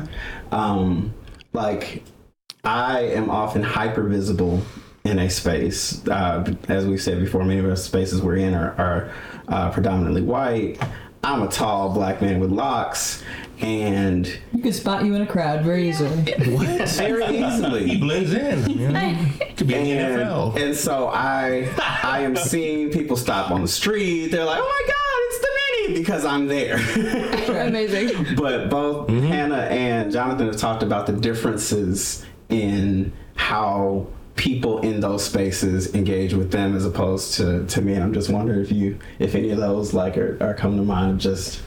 Um, 0.51 1.13
like, 1.53 2.03
I 2.63 3.01
am 3.01 3.29
often 3.29 3.63
hyper 3.63 4.03
visible 4.03 4.61
in 5.03 5.19
a 5.19 5.29
space. 5.29 6.05
Uh, 6.07 6.55
as 6.67 6.85
we 6.85 6.97
said 6.97 7.19
before, 7.19 7.43
many 7.43 7.59
of 7.59 7.65
the 7.65 7.77
spaces 7.77 8.21
we're 8.21 8.37
in 8.37 8.53
are, 8.53 8.73
are 8.77 9.13
uh, 9.47 9.71
predominantly 9.71 10.21
white. 10.21 10.79
I'm 11.25 11.41
a 11.41 11.47
tall 11.47 11.89
black 11.89 12.21
man 12.21 12.39
with 12.39 12.51
locks, 12.51 13.23
and 13.59 14.27
You 14.53 14.61
can 14.61 14.71
spot 14.71 15.03
you 15.03 15.15
in 15.15 15.23
a 15.23 15.25
crowd 15.25 15.65
very 15.65 15.89
easily. 15.89 16.09
what? 16.53 16.87
Very 16.89 17.25
easily. 17.43 17.87
He 17.87 17.97
blends 17.99 18.31
in. 18.31 18.69
You 18.69 18.89
know? 18.89 19.25
Could 19.57 19.67
be 19.67 19.73
in 19.73 19.97
and, 19.97 20.21
NFL. 20.21 20.61
and 20.61 20.75
so 20.75 21.07
I 21.07 21.67
I 22.03 22.19
am 22.19 22.35
seeing 22.35 22.91
people 22.91 23.17
stop 23.17 23.49
on 23.49 23.63
the 23.63 23.67
street. 23.67 24.27
They're 24.27 24.45
like, 24.45 24.61
"Oh 24.61 24.67
my 24.67 24.83
God, 24.87 25.19
it's 25.25 25.39
the 25.39 25.49
Many!" 25.87 25.99
Because 25.99 26.25
I'm 26.25 26.45
there. 26.45 26.75
Amazing. 27.67 28.35
but 28.35 28.69
both 28.69 29.07
mm-hmm. 29.07 29.25
Hannah 29.25 29.63
and 29.63 30.11
Jonathan 30.11 30.45
have 30.45 30.57
talked 30.57 30.83
about 30.83 31.07
the 31.07 31.13
differences 31.13 32.23
in 32.49 33.11
how 33.35 34.05
people 34.35 34.79
in 34.79 34.99
those 34.99 35.23
spaces 35.23 35.95
engage 35.95 36.33
with 36.33 36.51
them 36.51 36.75
as 36.75 36.85
opposed 36.85 37.33
to 37.35 37.65
to 37.67 37.81
me. 37.81 37.93
And 37.93 38.03
I'm 38.03 38.13
just 38.13 38.29
wondering 38.29 38.61
if 38.61 38.71
you 38.71 38.99
if 39.19 39.35
any 39.35 39.51
of 39.51 39.57
those 39.57 39.93
like 39.93 40.17
are, 40.17 40.37
are 40.41 40.53
coming 40.53 40.77
to 40.77 40.83
mind. 40.83 41.19
Just 41.21 41.61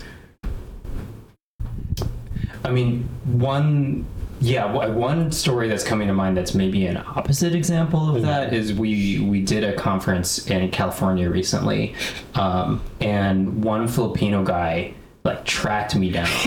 I 2.64 2.70
mean, 2.70 3.08
one 3.24 4.06
yeah, 4.40 4.86
one 4.86 5.32
story 5.32 5.68
that's 5.68 5.82
coming 5.82 6.06
to 6.06 6.14
mind 6.14 6.36
that's 6.36 6.54
maybe 6.54 6.86
an 6.86 6.96
opposite 6.96 7.54
example 7.54 8.14
of 8.14 8.22
that 8.22 8.52
is 8.52 8.72
we 8.72 9.18
we 9.20 9.42
did 9.42 9.64
a 9.64 9.74
conference 9.74 10.46
in 10.48 10.70
California 10.70 11.28
recently, 11.28 11.94
um, 12.34 12.80
and 13.00 13.64
one 13.64 13.88
Filipino 13.88 14.44
guy 14.44 14.94
like 15.28 15.44
tracked 15.44 15.94
me 15.94 16.10
down 16.10 16.26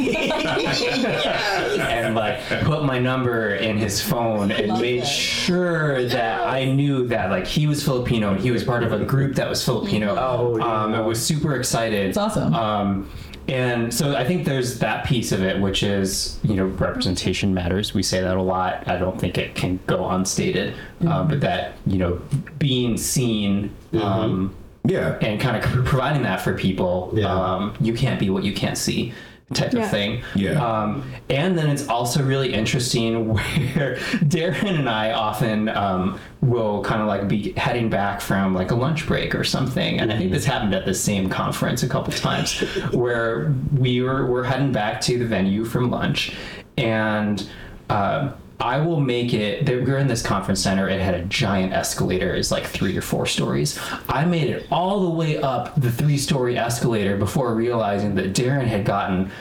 and 1.79 2.15
like 2.15 2.39
put 2.63 2.83
my 2.83 2.97
number 2.97 3.55
in 3.55 3.77
his 3.77 4.01
phone 4.01 4.51
and 4.51 4.81
made 4.81 5.05
sure 5.05 6.03
that 6.05 6.41
I 6.41 6.65
knew 6.65 7.07
that 7.07 7.29
like 7.29 7.45
he 7.45 7.67
was 7.67 7.83
Filipino 7.83 8.31
and 8.31 8.39
he 8.39 8.51
was 8.51 8.63
part 8.63 8.83
of 8.83 8.91
a 8.91 9.05
group 9.05 9.35
that 9.35 9.47
was 9.47 9.63
Filipino. 9.63 10.15
Oh, 10.17 10.59
um, 10.61 10.93
I 10.93 11.01
was 11.01 11.23
super 11.23 11.55
excited. 11.55 12.07
It's 12.07 12.17
awesome. 12.17 12.53
Um, 12.55 13.09
and 13.47 13.93
so 13.93 14.15
I 14.15 14.23
think 14.23 14.45
there's 14.45 14.79
that 14.79 15.05
piece 15.05 15.31
of 15.31 15.43
it, 15.43 15.59
which 15.59 15.83
is 15.83 16.39
you 16.43 16.55
know 16.55 16.65
representation 16.65 17.53
matters. 17.53 17.93
We 17.93 18.01
say 18.01 18.21
that 18.21 18.37
a 18.37 18.41
lot. 18.41 18.87
I 18.87 18.97
don't 18.97 19.19
think 19.19 19.37
it 19.37 19.55
can 19.55 19.79
go 19.87 20.09
unstated, 20.09 20.73
uh, 21.05 21.23
but 21.23 21.41
that 21.41 21.75
you 21.85 21.97
know 21.97 22.21
being 22.57 22.97
seen. 22.97 23.75
Um, 23.93 24.55
yeah, 24.85 25.17
and 25.21 25.39
kind 25.39 25.57
of 25.57 25.63
providing 25.85 26.23
that 26.23 26.41
for 26.41 26.53
people. 26.53 27.13
Um, 27.25 27.73
you 27.79 27.93
can't 27.93 28.19
be 28.19 28.29
what 28.29 28.43
you 28.43 28.53
can't 28.53 28.77
see, 28.77 29.13
type 29.53 29.73
Yeah. 29.73 29.83
of 29.83 29.91
thing. 29.91 30.23
Yeah. 30.35 30.51
Um, 30.63 31.03
and 31.29 31.57
then 31.57 31.69
it's 31.69 31.87
also 31.87 32.23
really 32.23 32.53
interesting 32.53 33.27
where 33.33 33.97
Darren 34.25 34.79
and 34.79 34.89
I 34.89 35.11
often 35.11 35.69
um, 35.69 36.19
will 36.41 36.83
kind 36.83 37.01
of 37.01 37.07
like 37.07 37.27
be 37.27 37.51
heading 37.53 37.89
back 37.89 38.21
from 38.21 38.53
like 38.53 38.71
a 38.71 38.75
lunch 38.75 39.05
break 39.07 39.35
or 39.35 39.43
something. 39.43 39.99
And 39.99 40.11
I 40.11 40.17
think 40.17 40.31
this 40.31 40.45
happened 40.45 40.73
at 40.73 40.85
the 40.85 40.93
same 40.93 41.29
conference 41.29 41.83
a 41.83 41.89
couple 41.89 42.13
times 42.13 42.59
where 42.91 43.53
we 43.77 44.01
were 44.01 44.25
we're 44.25 44.43
heading 44.43 44.71
back 44.71 45.01
to 45.01 45.17
the 45.19 45.25
venue 45.25 45.65
from 45.65 45.89
lunch 45.91 46.33
and. 46.77 47.47
Uh, 47.89 48.31
I 48.61 48.79
will 48.79 48.99
make 48.99 49.33
it. 49.33 49.65
that 49.65 49.83
We're 49.83 49.97
in 49.97 50.07
this 50.07 50.21
conference 50.21 50.61
center. 50.61 50.87
It 50.87 51.01
had 51.01 51.15
a 51.15 51.23
giant 51.23 51.73
escalator. 51.73 52.35
It's 52.35 52.51
like 52.51 52.65
three 52.65 52.95
or 52.95 53.01
four 53.01 53.25
stories. 53.25 53.79
I 54.07 54.23
made 54.25 54.49
it 54.49 54.67
all 54.71 55.01
the 55.01 55.09
way 55.09 55.41
up 55.41 55.73
the 55.81 55.91
three-story 55.91 56.57
escalator 56.57 57.17
before 57.17 57.55
realizing 57.55 58.13
that 58.15 58.33
Darren 58.33 58.67
had 58.67 58.85
gotten 58.85 59.31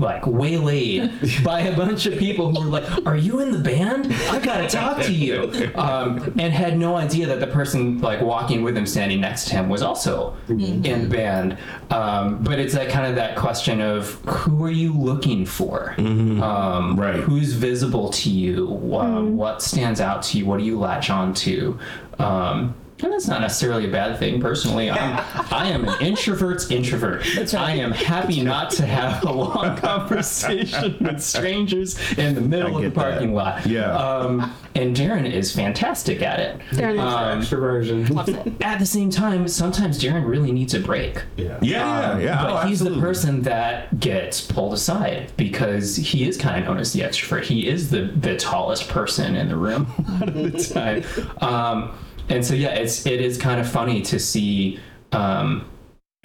like 0.00 0.26
waylaid 0.26 1.08
by 1.44 1.60
a 1.60 1.76
bunch 1.76 2.06
of 2.06 2.18
people 2.18 2.52
who 2.52 2.64
were 2.68 2.80
like, 2.80 3.06
"Are 3.06 3.16
you 3.16 3.38
in 3.38 3.52
the 3.52 3.60
band? 3.60 4.12
I 4.28 4.40
gotta 4.40 4.66
talk 4.68 5.00
to 5.02 5.12
you," 5.12 5.52
um, 5.76 6.34
and 6.36 6.52
had 6.52 6.76
no 6.76 6.96
idea 6.96 7.26
that 7.28 7.38
the 7.38 7.46
person 7.46 8.00
like 8.00 8.20
walking 8.20 8.64
with 8.64 8.76
him, 8.76 8.86
standing 8.86 9.20
next 9.20 9.44
to 9.50 9.54
him, 9.54 9.68
was 9.68 9.82
also 9.82 10.36
in 10.48 10.82
the 11.04 11.08
band. 11.08 11.58
Um, 11.92 12.42
but 12.42 12.58
it's 12.58 12.74
that 12.74 12.88
kind 12.88 13.06
of 13.06 13.14
that 13.14 13.36
question 13.36 13.80
of 13.80 14.14
who 14.26 14.64
are 14.64 14.70
you 14.70 14.92
looking 14.92 15.46
for? 15.46 15.94
Um, 16.42 16.98
right. 16.98 17.14
Who's 17.20 17.52
visible 17.52 18.08
to 18.10 18.30
you? 18.30 18.66
Um, 18.98 19.36
What 19.36 19.62
stands 19.62 20.00
out 20.00 20.24
to 20.24 20.38
you? 20.38 20.44
What 20.46 20.58
do 20.58 20.64
you 20.64 20.76
latch 20.76 21.08
on 21.08 21.34
to? 21.34 21.78
Um, 22.18 22.74
and 23.02 23.12
that's 23.12 23.26
not 23.28 23.40
necessarily 23.40 23.86
a 23.88 23.90
bad 23.90 24.18
thing. 24.18 24.40
Personally, 24.40 24.90
I'm, 24.90 25.18
I 25.52 25.68
am 25.68 25.88
an 25.88 26.00
introvert's 26.00 26.70
introvert. 26.70 27.24
I 27.54 27.72
am 27.72 27.92
happy 27.92 28.42
not 28.42 28.70
to 28.72 28.86
have 28.86 29.24
a 29.24 29.32
long 29.32 29.76
conversation 30.24 30.96
with 31.00 31.20
strangers 31.22 31.98
in 32.18 32.34
the 32.34 32.40
middle 32.40 32.76
of 32.76 32.82
the 32.82 32.90
parking 32.90 33.34
lot. 33.34 33.66
Yeah. 33.66 33.94
Um, 33.96 34.54
and 34.74 34.96
Darren 34.96 35.30
is 35.30 35.54
fantastic 35.54 36.22
at 36.22 36.40
it. 36.40 36.58
Darren 36.70 36.94
is 36.94 37.48
extroversion. 37.48 38.10
Loves 38.10 38.28
it. 38.30 38.62
At 38.62 38.78
the 38.78 38.86
same 38.86 39.10
time, 39.10 39.46
sometimes 39.48 40.02
Darren 40.02 40.26
really 40.26 40.52
needs 40.52 40.74
a 40.74 40.80
break. 40.80 41.22
Yeah. 41.36 41.58
Yeah, 41.62 42.18
yeah. 42.18 42.42
But 42.42 42.64
Oh, 42.64 42.66
he's 42.68 42.80
the 42.80 42.98
person 43.00 43.42
that 43.42 44.00
gets 44.00 44.40
pulled 44.40 44.72
aside 44.72 45.32
because 45.36 45.96
he 45.96 46.26
is 46.28 46.36
kind 46.36 46.58
of 46.60 46.68
known 46.68 46.78
as 46.78 46.92
the 46.92 47.00
extrovert. 47.00 47.44
He 47.44 47.66
is 47.68 47.90
the 47.90 48.02
the 48.04 48.36
tallest 48.36 48.88
person 48.88 49.34
in 49.36 49.48
the 49.48 49.56
room 49.56 49.86
a 49.98 50.12
lot 50.12 50.28
of 50.28 50.34
the 50.52 50.64
time. 50.64 51.04
Um, 51.40 51.92
and 52.28 52.44
so 52.44 52.54
yeah, 52.54 52.74
it's 52.74 53.06
it 53.06 53.20
is 53.20 53.38
kind 53.38 53.60
of 53.60 53.68
funny 53.68 54.02
to 54.02 54.18
see 54.18 54.78
um, 55.12 55.66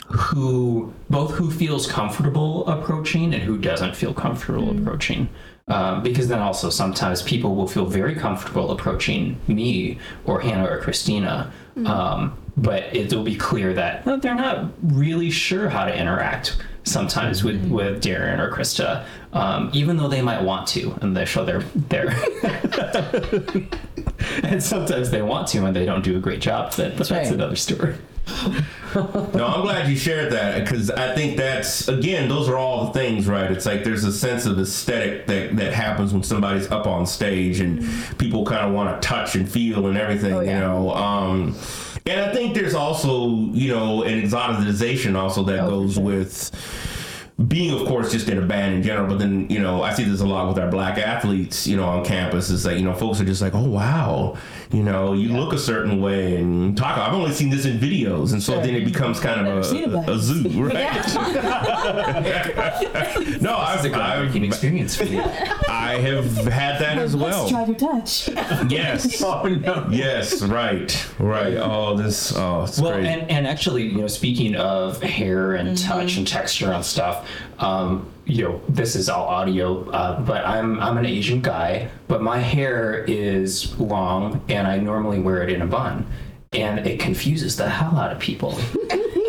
who 0.07 0.93
both 1.09 1.31
who 1.31 1.51
feels 1.51 1.89
comfortable 1.91 2.67
approaching 2.67 3.33
and 3.33 3.43
who 3.43 3.57
doesn't 3.57 3.95
feel 3.95 4.13
comfortable 4.13 4.71
approaching. 4.71 5.29
Um, 5.67 6.01
because 6.01 6.27
then 6.27 6.39
also 6.39 6.71
sometimes 6.71 7.21
people 7.21 7.55
will 7.55 7.67
feel 7.67 7.85
very 7.85 8.15
comfortable 8.15 8.71
approaching 8.71 9.39
me 9.47 9.99
or 10.25 10.41
Hannah 10.41 10.67
or 10.67 10.79
Christina, 10.79 11.53
um, 11.85 12.35
but 12.57 12.83
it 12.95 13.13
will 13.13 13.23
be 13.23 13.35
clear 13.35 13.71
that 13.75 14.03
well, 14.03 14.17
they're 14.17 14.33
not 14.33 14.71
really 14.81 15.29
sure 15.29 15.69
how 15.69 15.85
to 15.85 15.95
interact 15.95 16.57
sometimes 16.89 17.43
with, 17.43 17.69
with 17.69 18.03
Darren 18.03 18.39
or 18.39 18.51
Krista, 18.51 19.05
um, 19.33 19.69
even 19.73 19.97
though 19.97 20.07
they 20.07 20.21
might 20.21 20.41
want 20.41 20.67
to, 20.69 20.97
and 21.01 21.15
they 21.15 21.25
show 21.25 21.45
their 21.45 21.61
their. 21.61 22.09
and 24.43 24.61
sometimes 24.61 25.11
they 25.11 25.21
want 25.21 25.47
to, 25.49 25.65
and 25.65 25.75
they 25.75 25.85
don't 25.85 26.03
do 26.03 26.17
a 26.17 26.19
great 26.19 26.41
job. 26.41 26.73
But 26.75 26.97
that's, 26.97 27.11
right. 27.11 27.27
another 27.27 27.55
story. 27.55 27.95
no, 28.95 29.45
I'm 29.45 29.61
glad 29.61 29.89
you 29.89 29.95
shared 29.95 30.31
that 30.33 30.63
because 30.63 30.91
I 30.91 31.15
think 31.15 31.37
that's 31.37 31.87
again, 31.87 32.29
those 32.29 32.49
are 32.49 32.57
all 32.57 32.85
the 32.85 32.93
things, 32.93 33.27
right? 33.27 33.51
It's 33.51 33.65
like 33.65 33.83
there's 33.83 34.03
a 34.03 34.11
sense 34.11 34.45
of 34.45 34.59
aesthetic 34.59 35.27
that 35.27 35.55
that 35.57 35.73
happens 35.73 36.13
when 36.13 36.23
somebody's 36.23 36.69
up 36.71 36.87
on 36.87 37.05
stage 37.05 37.59
and 37.59 37.83
people 38.17 38.45
kind 38.45 38.67
of 38.67 38.73
want 38.73 39.01
to 39.01 39.07
touch 39.07 39.35
and 39.35 39.49
feel 39.49 39.87
and 39.87 39.97
everything, 39.97 40.35
you 40.35 40.59
know. 40.59 40.91
Um, 40.91 41.55
and 42.05 42.21
I 42.21 42.33
think 42.33 42.55
there's 42.55 42.73
also, 42.73 43.29
you 43.51 43.73
know, 43.73 44.03
an 44.03 44.21
exoticization 44.21 45.15
also 45.15 45.43
that 45.43 45.59
oh, 45.59 45.69
goes 45.69 45.99
with 45.99 46.51
being 47.47 47.79
of 47.79 47.87
course 47.87 48.11
just 48.11 48.27
in 48.27 48.37
a 48.37 48.45
band 48.45 48.75
in 48.75 48.83
general 48.83 49.07
but 49.07 49.17
then 49.17 49.49
you 49.49 49.59
know 49.59 49.81
i 49.81 49.93
see 49.93 50.03
this 50.03 50.19
a 50.19 50.25
lot 50.25 50.49
with 50.49 50.59
our 50.59 50.69
black 50.69 50.97
athletes 50.97 51.65
you 51.65 51.77
know 51.77 51.85
on 51.85 52.03
campus. 52.03 52.49
Is 52.49 52.63
that 52.63 52.75
you 52.77 52.83
know 52.83 52.93
folks 52.93 53.21
are 53.21 53.25
just 53.25 53.41
like 53.41 53.55
oh 53.55 53.63
wow 53.63 54.37
you 54.71 54.83
know 54.83 55.13
you 55.13 55.29
look 55.29 55.51
a 55.51 55.57
certain 55.57 55.99
way 55.99 56.35
and 56.35 56.77
talk 56.77 56.95
i've 56.97 57.13
only 57.13 57.31
seen 57.31 57.49
this 57.49 57.65
in 57.65 57.79
videos. 57.79 58.33
And 58.33 58.41
so 58.41 58.59
then 58.61 58.75
it 58.75 58.85
becomes 58.85 59.19
kind 59.19 59.47
of 59.47 59.57
a, 59.57 60.11
a 60.11 60.19
zoo 60.19 60.63
right? 60.67 60.73
No 63.41 63.57
i've, 63.57 63.83
a 63.83 63.89
groundbreaking 63.89 64.45
experience 64.45 64.95
for 64.95 65.05
you. 65.05 65.21
I 65.69 65.97
have 66.01 66.35
had 66.45 66.79
that 66.81 66.97
as 66.97 67.15
well. 67.15 67.45
Let's 67.45 67.51
try 67.51 67.65
to 67.65 67.73
touch. 67.73 68.29
yes. 68.71 69.21
Oh 69.23 69.43
no. 69.47 69.87
Yes 69.89 70.41
right 70.43 71.07
right. 71.17 71.55
Oh 71.57 71.95
this 71.97 72.35
oh 72.35 72.63
it's 72.63 72.79
well, 72.79 72.93
great. 72.93 73.05
and, 73.07 73.29
and 73.31 73.47
actually, 73.47 73.87
you 73.87 74.01
know, 74.01 74.07
speaking 74.07 74.55
of 74.55 75.01
hair 75.01 75.55
and 75.55 75.77
touch 75.77 76.17
and 76.17 76.27
texture 76.27 76.71
and 76.71 76.85
stuff, 76.85 77.27
um, 77.59 78.07
you 78.29 78.43
know, 78.43 78.61
this 78.69 78.95
is 78.95 79.09
all 79.09 79.25
audio, 79.25 79.89
uh, 79.89 80.21
but 80.21 80.45
I'm 80.45 80.79
I'm 80.79 80.97
an 80.97 81.05
Asian 81.05 81.41
guy, 81.41 81.89
but 82.07 82.21
my 82.21 82.37
hair 82.37 83.03
is 83.05 83.77
long, 83.79 84.41
and 84.47 84.67
I 84.67 84.77
normally 84.77 85.19
wear 85.19 85.41
it 85.41 85.51
in 85.51 85.63
a 85.63 85.65
bun, 85.65 86.05
and 86.53 86.85
it 86.85 86.99
confuses 86.99 87.57
the 87.57 87.67
hell 87.67 87.97
out 87.97 88.11
of 88.11 88.19
people. 88.19 88.57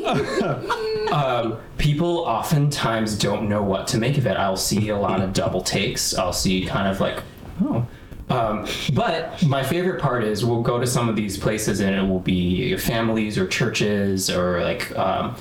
um, 1.13 1.59
people 1.79 2.19
oftentimes 2.19 3.17
don't 3.17 3.49
know 3.49 3.63
what 3.63 3.89
to 3.89 3.99
make 3.99 4.19
of 4.19 4.27
it. 4.27 4.37
I'll 4.37 4.57
see 4.57 4.91
a 4.91 4.99
lot 4.99 5.21
of 5.21 5.33
double 5.33 5.63
takes. 5.63 6.15
I'll 6.15 6.33
see 6.33 6.67
kind 6.67 6.87
of 6.87 7.01
like, 7.01 7.23
oh. 7.63 7.87
Um, 8.29 8.69
but 8.93 9.43
my 9.45 9.65
favorite 9.65 10.01
part 10.01 10.23
is 10.23 10.45
we'll 10.45 10.63
go 10.63 10.79
to 10.79 10.87
some 10.87 11.09
of 11.09 11.17
these 11.17 11.37
places 11.37 11.81
and 11.81 11.97
it 11.97 12.03
will 12.03 12.21
be 12.21 12.77
families 12.77 13.37
or 13.37 13.49
churches 13.49 14.31
or 14.31 14.63
like 14.63 14.97
um, 14.97 15.35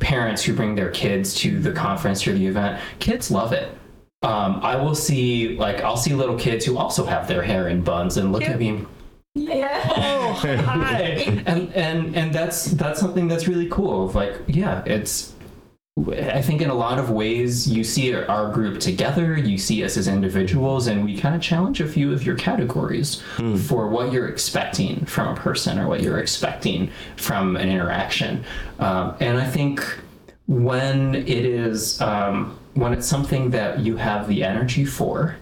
parents 0.00 0.42
who 0.42 0.54
bring 0.54 0.74
their 0.74 0.90
kids 0.90 1.34
to 1.36 1.58
the 1.58 1.72
conference 1.72 2.26
or 2.26 2.32
the 2.32 2.46
event. 2.46 2.80
Kids 2.98 3.30
love 3.30 3.52
it. 3.52 3.76
Um, 4.22 4.60
I 4.62 4.76
will 4.76 4.94
see 4.94 5.56
like 5.56 5.82
I'll 5.82 5.96
see 5.96 6.14
little 6.14 6.38
kids 6.38 6.64
who 6.64 6.78
also 6.78 7.04
have 7.04 7.28
their 7.28 7.42
hair 7.42 7.68
in 7.68 7.82
buns 7.82 8.16
and 8.16 8.32
look 8.32 8.42
at 8.42 8.58
me 8.58 8.84
Yeah. 9.34 9.82
oh 9.96 10.32
hi 10.32 11.00
and 11.46 11.72
and 11.74 12.16
and 12.16 12.32
that's 12.34 12.64
that's 12.64 12.98
something 12.98 13.28
that's 13.28 13.46
really 13.46 13.68
cool 13.68 14.06
of 14.06 14.14
like 14.14 14.34
yeah 14.48 14.82
it's 14.86 15.34
i 15.98 16.42
think 16.42 16.60
in 16.60 16.68
a 16.68 16.74
lot 16.74 16.98
of 16.98 17.08
ways 17.10 17.66
you 17.66 17.82
see 17.82 18.12
our- 18.14 18.28
our 18.30 18.52
group 18.52 18.78
together 18.78 19.34
you 19.34 19.56
see 19.56 19.82
us 19.82 19.96
as 19.96 20.06
individuals 20.08 20.86
and 20.88 21.02
we 21.02 21.16
kind 21.16 21.34
of 21.34 21.40
challenge 21.40 21.80
a 21.80 21.88
few 21.88 22.12
of 22.12 22.22
your 22.24 22.36
categories 22.36 23.22
for 23.66 23.88
what 23.88 24.12
you're 24.12 24.28
expecting 24.28 25.06
from 25.06 25.28
a 25.28 25.34
person 25.36 25.78
or 25.78 25.88
what 25.88 26.02
you're 26.02 26.18
expecting 26.18 26.90
from 27.16 27.56
an 27.56 27.70
interaction 27.70 28.44
um, 28.78 29.14
and 29.20 29.38
i 29.38 29.46
think 29.48 29.98
when 30.48 31.14
it 31.14 31.28
is 31.46 31.98
um, 32.02 32.58
when 32.74 32.92
it's 32.92 33.06
something 33.06 33.48
that 33.50 33.80
you 33.80 33.96
have 33.96 34.28
the 34.28 34.44
energy 34.44 34.84
for 34.84 35.36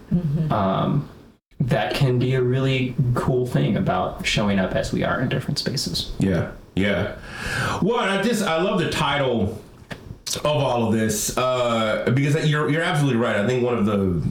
um, 0.51 1.07
that 1.59 1.93
can 1.93 2.17
be 2.17 2.33
a 2.33 2.41
really 2.41 2.95
cool 3.13 3.45
thing 3.45 3.75
about 3.75 4.25
showing 4.25 4.57
up 4.57 4.73
as 4.73 4.93
we 4.93 5.03
are 5.03 5.19
in 5.21 5.29
different 5.29 5.57
spaces. 5.59 6.11
Yeah, 6.19 6.51
yeah. 6.75 7.15
Well, 7.81 7.97
I 7.97 8.21
just 8.21 8.43
I 8.43 8.61
love 8.61 8.79
the 8.79 8.89
title 8.89 9.61
of 10.33 10.45
all 10.45 10.87
of 10.87 10.93
this 10.93 11.37
uh, 11.37 12.09
because 12.13 12.49
you're 12.49 12.69
you're 12.69 12.83
absolutely 12.83 13.19
right. 13.19 13.35
I 13.35 13.47
think 13.47 13.63
one 13.63 13.77
of 13.77 13.85
the 13.85 14.21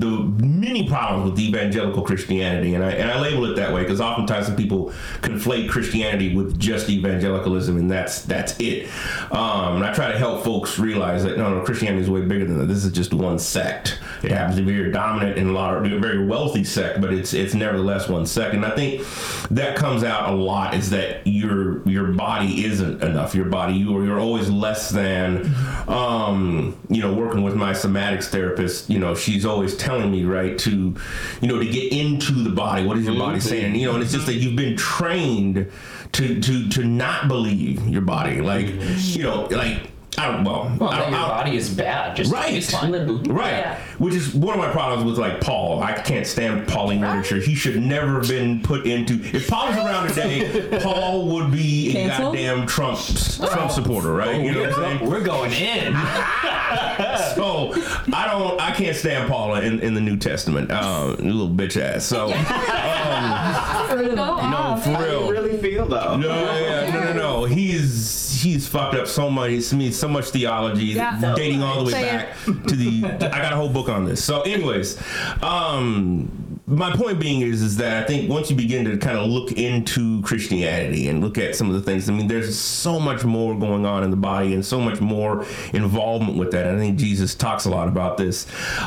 the 0.00 0.44
many 0.44 0.88
problems 0.88 1.30
with 1.30 1.40
evangelical 1.40 2.02
Christianity, 2.02 2.74
and 2.74 2.84
I 2.84 2.92
and 2.92 3.10
I 3.10 3.20
label 3.20 3.44
it 3.46 3.56
that 3.56 3.72
way 3.72 3.82
because 3.82 4.00
oftentimes 4.00 4.46
some 4.46 4.56
people 4.56 4.92
conflate 5.20 5.68
Christianity 5.68 6.34
with 6.34 6.58
just 6.58 6.88
evangelicalism, 6.88 7.76
and 7.76 7.90
that's 7.90 8.22
that's 8.22 8.58
it. 8.58 8.88
Um, 9.30 9.76
and 9.76 9.84
I 9.84 9.92
try 9.92 10.10
to 10.10 10.18
help 10.18 10.44
folks 10.44 10.78
realize 10.78 11.24
that 11.24 11.36
no, 11.36 11.54
no, 11.54 11.64
Christianity 11.64 12.02
is 12.02 12.10
way 12.10 12.22
bigger 12.22 12.44
than 12.44 12.58
that. 12.58 12.66
This 12.66 12.84
is 12.84 12.92
just 12.92 13.12
one 13.14 13.38
sect. 13.38 13.98
It 14.22 14.30
happens 14.30 14.56
to 14.56 14.62
be 14.62 14.76
very 14.76 14.90
dominant 14.90 15.38
in 15.38 15.48
a 15.48 15.52
lot 15.52 15.76
of 15.76 15.90
a 15.90 15.98
very 15.98 16.26
wealthy 16.26 16.64
sect, 16.64 17.00
but 17.00 17.12
it's 17.12 17.34
it's 17.34 17.54
nevertheless 17.54 18.08
one 18.08 18.26
sect. 18.26 18.54
And 18.54 18.64
I 18.64 18.74
think 18.74 19.04
that 19.50 19.76
comes 19.76 20.02
out 20.02 20.32
a 20.32 20.36
lot 20.36 20.74
is 20.74 20.90
that 20.90 21.26
your 21.26 21.86
your 21.88 22.08
body 22.08 22.64
isn't 22.64 23.02
enough. 23.02 23.34
Your 23.34 23.46
body 23.46 23.74
you 23.74 23.96
are 23.96 24.04
you're 24.04 24.20
always 24.20 24.50
less 24.50 24.90
than. 24.90 25.54
Um, 25.88 26.76
you 26.88 27.00
know, 27.00 27.12
working 27.12 27.42
with 27.42 27.54
my 27.54 27.72
somatics 27.72 28.24
therapist, 28.24 28.88
you 28.88 28.98
know, 28.98 29.14
she's 29.14 29.44
always 29.44 29.76
telling 29.84 30.10
me 30.10 30.24
right 30.24 30.58
to, 30.58 30.96
you 31.40 31.48
know, 31.48 31.58
to 31.58 31.66
get 31.66 31.92
into 31.92 32.32
the 32.32 32.50
body. 32.50 32.86
What 32.86 32.96
is 32.96 33.04
your 33.04 33.16
body 33.16 33.38
mm-hmm. 33.38 33.48
saying? 33.48 33.74
You 33.76 33.86
know, 33.86 33.94
and 33.94 34.02
it's 34.02 34.12
just 34.12 34.26
that 34.26 34.34
you've 34.34 34.56
been 34.56 34.76
trained 34.76 35.70
to 36.12 36.40
to 36.40 36.68
to 36.70 36.84
not 36.84 37.28
believe 37.28 37.86
your 37.88 38.02
body. 38.02 38.40
Like, 38.40 38.66
mm-hmm. 38.66 39.18
you 39.18 39.24
know, 39.24 39.46
like 39.50 39.90
I 40.16 40.30
don't 40.30 40.44
well, 40.44 40.70
Well, 40.78 40.90
I 40.90 40.98
don't, 41.00 41.10
your 41.10 41.20
I- 41.20 41.28
body 41.28 41.56
is 41.56 41.70
bad. 41.70 42.14
Just 42.16 42.32
Right. 42.32 42.54
baseline. 42.54 43.26
Right. 43.28 43.76
Which 43.98 44.14
is 44.14 44.32
one 44.34 44.54
of 44.54 44.60
my 44.64 44.70
problems 44.70 45.04
with 45.04 45.18
like 45.18 45.40
Paul. 45.40 45.82
I 45.82 45.92
can't 45.92 46.26
stand 46.26 46.66
Pauline 46.68 47.00
literature. 47.00 47.36
He 47.38 47.54
should 47.54 47.80
never 47.82 48.20
have 48.20 48.28
been 48.28 48.62
put 48.62 48.86
into. 48.86 49.14
If 49.36 49.48
Paul 49.48 49.68
was 49.68 49.76
around 49.76 50.08
today, 50.08 50.78
Paul 50.82 51.26
would 51.28 51.50
be 51.52 51.96
a 51.96 52.08
goddamn 52.08 52.66
Trump 52.66 52.98
Trump 52.98 53.70
supporter, 53.70 54.12
right? 54.12 54.40
You 54.40 54.52
know 54.52 54.60
what 54.62 54.78
I'm 54.78 54.98
saying? 54.98 55.10
We're 55.10 55.22
going 55.22 55.52
in. 55.52 55.92
so 57.34 57.72
I 58.12 58.28
don't. 58.30 58.60
I 58.60 58.72
can't 58.72 58.96
stand 58.96 59.28
Paul 59.30 59.56
in, 59.56 59.80
in 59.80 59.94
the 59.94 60.00
New 60.00 60.16
Testament. 60.16 60.70
Um, 60.70 61.16
little 61.16 61.48
bitch 61.48 61.80
ass. 61.80 62.04
So. 62.04 62.26
Um, 62.26 62.30
no, 64.14 64.80
for 64.82 64.90
real. 65.02 65.30
really 65.30 65.56
feel 65.58 65.86
though. 65.86 66.16
No, 66.16 66.28
yeah, 66.60 66.90
no, 66.92 67.04
no, 67.04 67.12
no. 67.12 67.44
He's 67.44 68.23
he's 68.44 68.68
fucked 68.68 68.94
up 68.94 69.06
so 69.08 69.28
much. 69.30 69.50
It's 69.50 69.72
me 69.72 69.90
so 69.90 70.06
much 70.08 70.26
theology, 70.26 70.86
Yeah. 70.86 71.34
dating 71.34 71.62
all 71.62 71.78
the 71.80 71.84
way 71.86 71.90
Say 71.92 72.02
back 72.04 72.34
to 72.68 72.76
the. 72.76 73.04
I 73.34 73.42
got 73.42 73.52
a 73.52 73.56
whole 73.56 73.68
book 73.68 73.88
on 73.88 74.04
this. 74.04 74.22
So, 74.22 74.42
anyways, 74.42 74.98
um, 75.42 76.60
my 76.66 76.90
point 76.96 77.20
being 77.20 77.42
is 77.42 77.60
is 77.62 77.76
that 77.76 78.04
I 78.04 78.06
think 78.06 78.30
once 78.30 78.50
you 78.50 78.56
begin 78.56 78.84
to 78.86 78.96
kind 78.96 79.18
of 79.18 79.26
look 79.28 79.52
into 79.52 80.22
Christianity 80.22 81.08
and 81.08 81.20
look 81.22 81.36
at 81.38 81.56
some 81.56 81.68
of 81.68 81.74
the 81.74 81.82
things, 81.82 82.08
I 82.08 82.12
mean, 82.12 82.28
there's 82.28 82.58
so 82.58 82.98
much 83.00 83.24
more 83.24 83.58
going 83.58 83.84
on 83.84 84.02
in 84.02 84.10
the 84.10 84.16
body 84.16 84.54
and 84.54 84.64
so 84.64 84.80
much 84.80 85.00
more 85.00 85.44
involvement 85.72 86.38
with 86.38 86.50
that. 86.52 86.66
And 86.66 86.76
I 86.76 86.80
think 86.80 86.98
Jesus 86.98 87.34
talks 87.34 87.64
a 87.64 87.70
lot 87.70 87.88
about 87.88 88.16
this. 88.16 88.46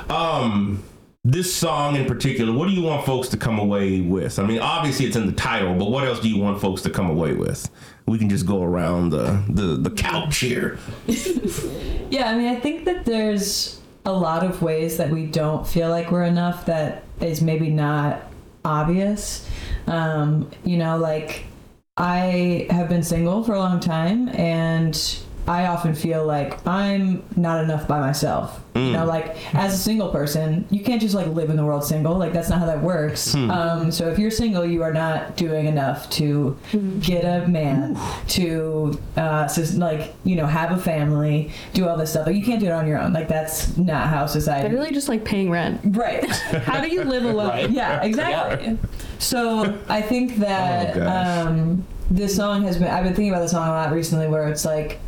Um, 0.10 0.84
this 1.24 1.54
song 1.54 1.96
in 1.98 2.06
particular, 2.06 2.54
what 2.54 2.68
do 2.70 2.74
you 2.74 2.82
want 2.84 3.06
folks 3.06 3.28
to 3.30 3.38
come 3.38 3.60
away 3.60 4.00
with? 4.02 4.40
I 4.40 4.44
mean, 4.46 4.60
obviously 4.60 5.06
it's 5.06 5.16
in 5.18 5.26
the 5.26 5.34
title, 5.34 5.76
but 5.76 5.92
what 5.92 6.06
else 6.08 6.20
do 6.22 6.30
you 6.30 6.42
want 6.42 6.62
folks 6.62 6.82
to 6.84 6.90
come 6.90 7.10
away 7.10 7.34
with? 7.34 7.70
We 8.08 8.18
can 8.18 8.30
just 8.30 8.46
go 8.46 8.64
around 8.64 9.10
the 9.10 9.44
the, 9.50 9.76
the 9.76 9.92
couch 9.92 10.38
here. 10.38 10.80
Yeah, 12.10 12.30
I 12.30 12.38
mean, 12.38 12.48
I 12.48 12.60
think 12.60 12.86
that 12.86 13.04
there's 13.04 13.82
a 14.06 14.14
lot 14.14 14.46
of 14.46 14.62
ways 14.62 14.96
that 14.98 15.10
we 15.10 15.26
don't 15.26 15.68
feel 15.68 15.90
like 15.90 16.10
we're 16.10 16.24
enough 16.24 16.66
that 16.68 17.04
is 17.20 17.42
maybe 17.42 17.70
not 17.70 18.22
obvious. 18.64 19.48
Um, 19.88 20.50
you 20.64 20.78
know, 20.78 20.98
like 20.98 21.44
I 21.98 22.68
have 22.70 22.88
been 22.88 23.04
single 23.04 23.44
for 23.44 23.54
a 23.54 23.60
long 23.60 23.80
time 23.82 24.30
and 24.30 25.20
I 25.48 25.68
often 25.68 25.96
feel 25.96 26.26
like 26.26 26.66
I'm 26.68 27.24
not 27.36 27.64
enough 27.64 27.88
by 27.88 28.00
myself. 28.00 28.62
You 28.76 28.92
know, 28.92 29.06
like 29.06 29.56
as 29.56 29.74
a 29.74 29.78
single 29.78 30.10
person, 30.10 30.68
you 30.70 30.84
can't 30.84 31.02
just 31.02 31.16
like 31.16 31.26
live 31.28 31.50
in 31.50 31.56
the 31.56 31.66
world 31.66 31.84
single. 31.84 32.16
Like 32.16 32.32
that's 32.32 32.48
not 32.50 32.60
how 32.60 32.68
that 32.68 32.84
works. 32.84 33.34
Hmm. 33.34 33.50
Um, 33.50 33.92
so 33.92 34.08
if 34.10 34.20
you're 34.20 34.30
single, 34.30 34.64
you 34.64 34.84
are 34.84 34.94
not 34.94 35.36
doing 35.36 35.66
enough 35.66 36.08
to 36.12 36.56
get 37.00 37.24
a 37.24 37.48
man, 37.48 37.98
to 38.28 39.00
uh, 39.16 39.48
so 39.48 39.64
like 39.80 40.14
you 40.26 40.36
know 40.36 40.46
have 40.46 40.72
a 40.72 40.78
family, 40.78 41.52
do 41.74 41.88
all 41.88 41.98
this 41.98 42.12
stuff. 42.12 42.28
Like 42.28 42.36
you 42.36 42.44
can't 42.44 42.60
do 42.60 42.68
it 42.68 42.72
on 42.72 42.86
your 42.88 43.00
own. 43.00 43.14
Like 43.14 43.28
that's 43.28 43.76
not 43.78 44.10
how 44.10 44.28
society. 44.28 44.68
They're 44.68 44.78
really 44.78 44.94
just 44.94 45.10
like 45.10 45.26
paying 45.26 45.50
rent. 45.50 45.82
Right. 45.84 46.30
How 46.68 46.80
do 46.82 46.88
you 46.90 47.04
live 47.04 47.24
alone? 47.26 47.48
Right. 47.50 47.70
Yeah, 47.70 48.04
exactly. 48.04 48.78
So 49.20 49.78
I 49.90 50.02
think 50.02 50.36
that 50.38 50.98
Oh, 50.98 51.48
um, 51.50 51.86
this 52.12 52.36
song 52.36 52.64
has 52.64 52.78
been. 52.78 52.88
I've 52.88 53.04
been 53.04 53.14
thinking 53.16 53.30
about 53.34 53.42
the 53.42 53.50
song 53.50 53.68
a 53.68 53.72
lot 53.72 53.92
recently, 53.92 54.28
where 54.28 54.48
it's 54.48 54.66
like, 54.66 55.00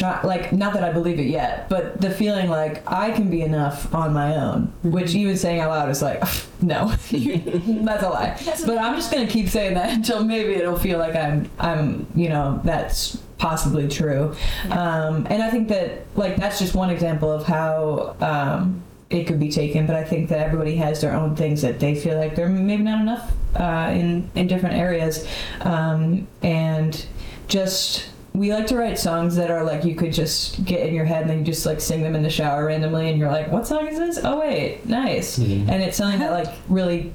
like 0.00 0.52
not 0.52 0.72
that 0.74 0.84
I 0.84 0.92
believe 0.92 1.18
it 1.18 1.26
yet, 1.26 1.68
but 1.68 2.00
the 2.00 2.10
feeling 2.10 2.48
like 2.48 2.88
I 2.90 3.10
can 3.10 3.30
be 3.30 3.42
enough 3.42 3.92
on 3.94 4.12
my 4.12 4.36
own. 4.36 4.72
Which 4.82 5.14
even 5.14 5.36
saying 5.36 5.60
out 5.60 5.70
loud 5.70 5.88
is 5.88 6.02
like, 6.02 6.22
no, 6.62 6.88
that's 7.10 8.02
a 8.02 8.08
lie. 8.08 8.38
But 8.66 8.78
I'm 8.78 8.94
just 8.94 9.10
gonna 9.10 9.26
keep 9.26 9.48
saying 9.48 9.74
that 9.74 9.90
until 9.94 10.24
maybe 10.24 10.54
it'll 10.54 10.78
feel 10.78 10.98
like 10.98 11.16
I'm, 11.16 11.50
I'm, 11.58 12.06
you 12.14 12.28
know, 12.28 12.60
that's 12.64 13.16
possibly 13.38 13.88
true. 13.88 14.34
Um, 14.70 15.26
and 15.30 15.42
I 15.42 15.50
think 15.50 15.68
that 15.68 16.06
like 16.14 16.36
that's 16.36 16.58
just 16.58 16.74
one 16.74 16.90
example 16.90 17.30
of 17.30 17.44
how. 17.44 18.16
Um, 18.20 18.82
it 19.10 19.24
could 19.24 19.40
be 19.40 19.50
taken, 19.50 19.88
but 19.88 19.96
I 19.96 20.04
think 20.04 20.28
that 20.28 20.38
everybody 20.38 20.76
has 20.76 21.00
their 21.00 21.12
own 21.12 21.34
things 21.34 21.62
that 21.62 21.80
they 21.80 21.96
feel 21.96 22.16
like 22.16 22.36
they're 22.36 22.48
maybe 22.48 22.84
not 22.84 23.00
enough 23.00 23.32
uh, 23.56 23.90
in 23.92 24.30
in 24.36 24.46
different 24.46 24.76
areas, 24.76 25.26
um, 25.62 26.28
and 26.42 27.04
just 27.48 28.08
we 28.32 28.52
like 28.52 28.66
to 28.68 28.76
write 28.76 28.98
songs 28.98 29.36
that 29.36 29.50
are 29.50 29.64
like 29.64 29.84
you 29.84 29.94
could 29.94 30.12
just 30.12 30.64
get 30.64 30.86
in 30.86 30.94
your 30.94 31.04
head 31.04 31.22
and 31.22 31.30
then 31.30 31.38
you 31.40 31.44
just 31.44 31.66
like 31.66 31.80
sing 31.80 32.02
them 32.02 32.14
in 32.14 32.22
the 32.22 32.30
shower 32.30 32.66
randomly, 32.66 33.08
and 33.10 33.18
you're 33.18 33.30
like, 33.30 33.50
"What 33.50 33.66
song 33.66 33.88
is 33.88 33.98
this? 33.98 34.20
Oh 34.24 34.40
wait, 34.40 34.86
nice!" 34.86 35.38
Mhm. 35.38 35.68
And 35.68 35.82
it's 35.82 35.96
something 35.96 36.20
that 36.20 36.30
like 36.30 36.52
really 36.68 37.12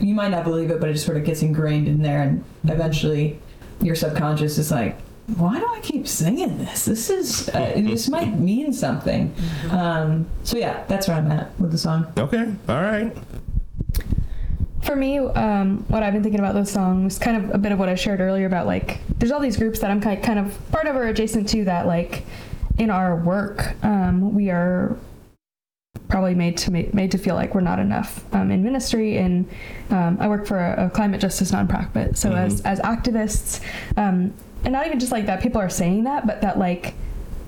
you 0.00 0.14
might 0.14 0.30
not 0.30 0.44
believe 0.44 0.70
it, 0.70 0.80
but 0.80 0.88
it 0.88 0.94
just 0.94 1.04
sort 1.06 1.18
of 1.18 1.24
gets 1.24 1.42
ingrained 1.42 1.86
in 1.86 2.02
there, 2.02 2.22
and 2.22 2.42
eventually 2.64 3.38
your 3.82 3.94
subconscious 3.94 4.58
is 4.58 4.70
like, 4.70 4.96
why 5.36 5.58
do 5.60 5.66
I 5.66 5.80
keep 5.80 6.08
singing 6.08 6.58
this? 6.58 6.84
This 6.86 7.08
is 7.10 7.48
uh, 7.50 7.72
this 7.76 8.08
might 8.08 8.38
mean 8.38 8.72
something. 8.72 9.32
Um, 9.70 10.26
so 10.42 10.58
yeah, 10.58 10.82
that's 10.88 11.06
where 11.06 11.16
I'm 11.16 11.30
at 11.30 11.58
with 11.60 11.70
the 11.70 11.78
song. 11.78 12.06
Okay, 12.18 12.52
all 12.68 12.82
right. 12.82 13.14
For 14.82 14.96
me, 14.96 15.18
um, 15.18 15.84
what 15.88 16.02
I've 16.02 16.12
been 16.12 16.22
thinking 16.22 16.40
about 16.40 16.54
those 16.54 16.70
songs, 16.70 17.18
kind 17.18 17.36
of 17.36 17.54
a 17.54 17.58
bit 17.58 17.72
of 17.72 17.78
what 17.78 17.88
I 17.88 17.94
shared 17.94 18.20
earlier 18.20 18.46
about 18.46 18.66
like, 18.66 18.98
there's 19.18 19.30
all 19.30 19.40
these 19.40 19.56
groups 19.56 19.80
that 19.80 19.90
I'm 19.90 20.00
kind 20.00 20.22
kind 20.22 20.38
of 20.38 20.56
part 20.72 20.86
of 20.86 20.96
or 20.96 21.06
adjacent 21.06 21.48
to 21.50 21.64
that, 21.64 21.86
like, 21.86 22.24
in 22.78 22.90
our 22.90 23.16
work, 23.16 23.74
um, 23.84 24.34
we 24.34 24.48
are 24.50 24.96
probably 26.08 26.34
made 26.34 26.56
to 26.56 26.72
ma- 26.72 26.88
made 26.92 27.10
to 27.10 27.18
feel 27.18 27.34
like 27.34 27.54
we're 27.54 27.60
not 27.60 27.78
enough 27.78 28.24
um, 28.34 28.50
in 28.50 28.62
ministry. 28.64 29.18
And 29.18 29.48
um, 29.90 30.16
I 30.18 30.28
work 30.28 30.46
for 30.46 30.58
a, 30.58 30.86
a 30.86 30.90
climate 30.90 31.20
justice 31.20 31.52
nonprofit, 31.52 32.16
so 32.16 32.32
as 32.32 32.62
as 32.62 32.80
activists, 32.80 33.62
um, 33.98 34.32
and 34.64 34.72
not 34.72 34.86
even 34.86 34.98
just 34.98 35.12
like 35.12 35.26
that, 35.26 35.42
people 35.42 35.60
are 35.60 35.68
saying 35.70 36.04
that, 36.04 36.26
but 36.26 36.40
that 36.40 36.58
like 36.58 36.94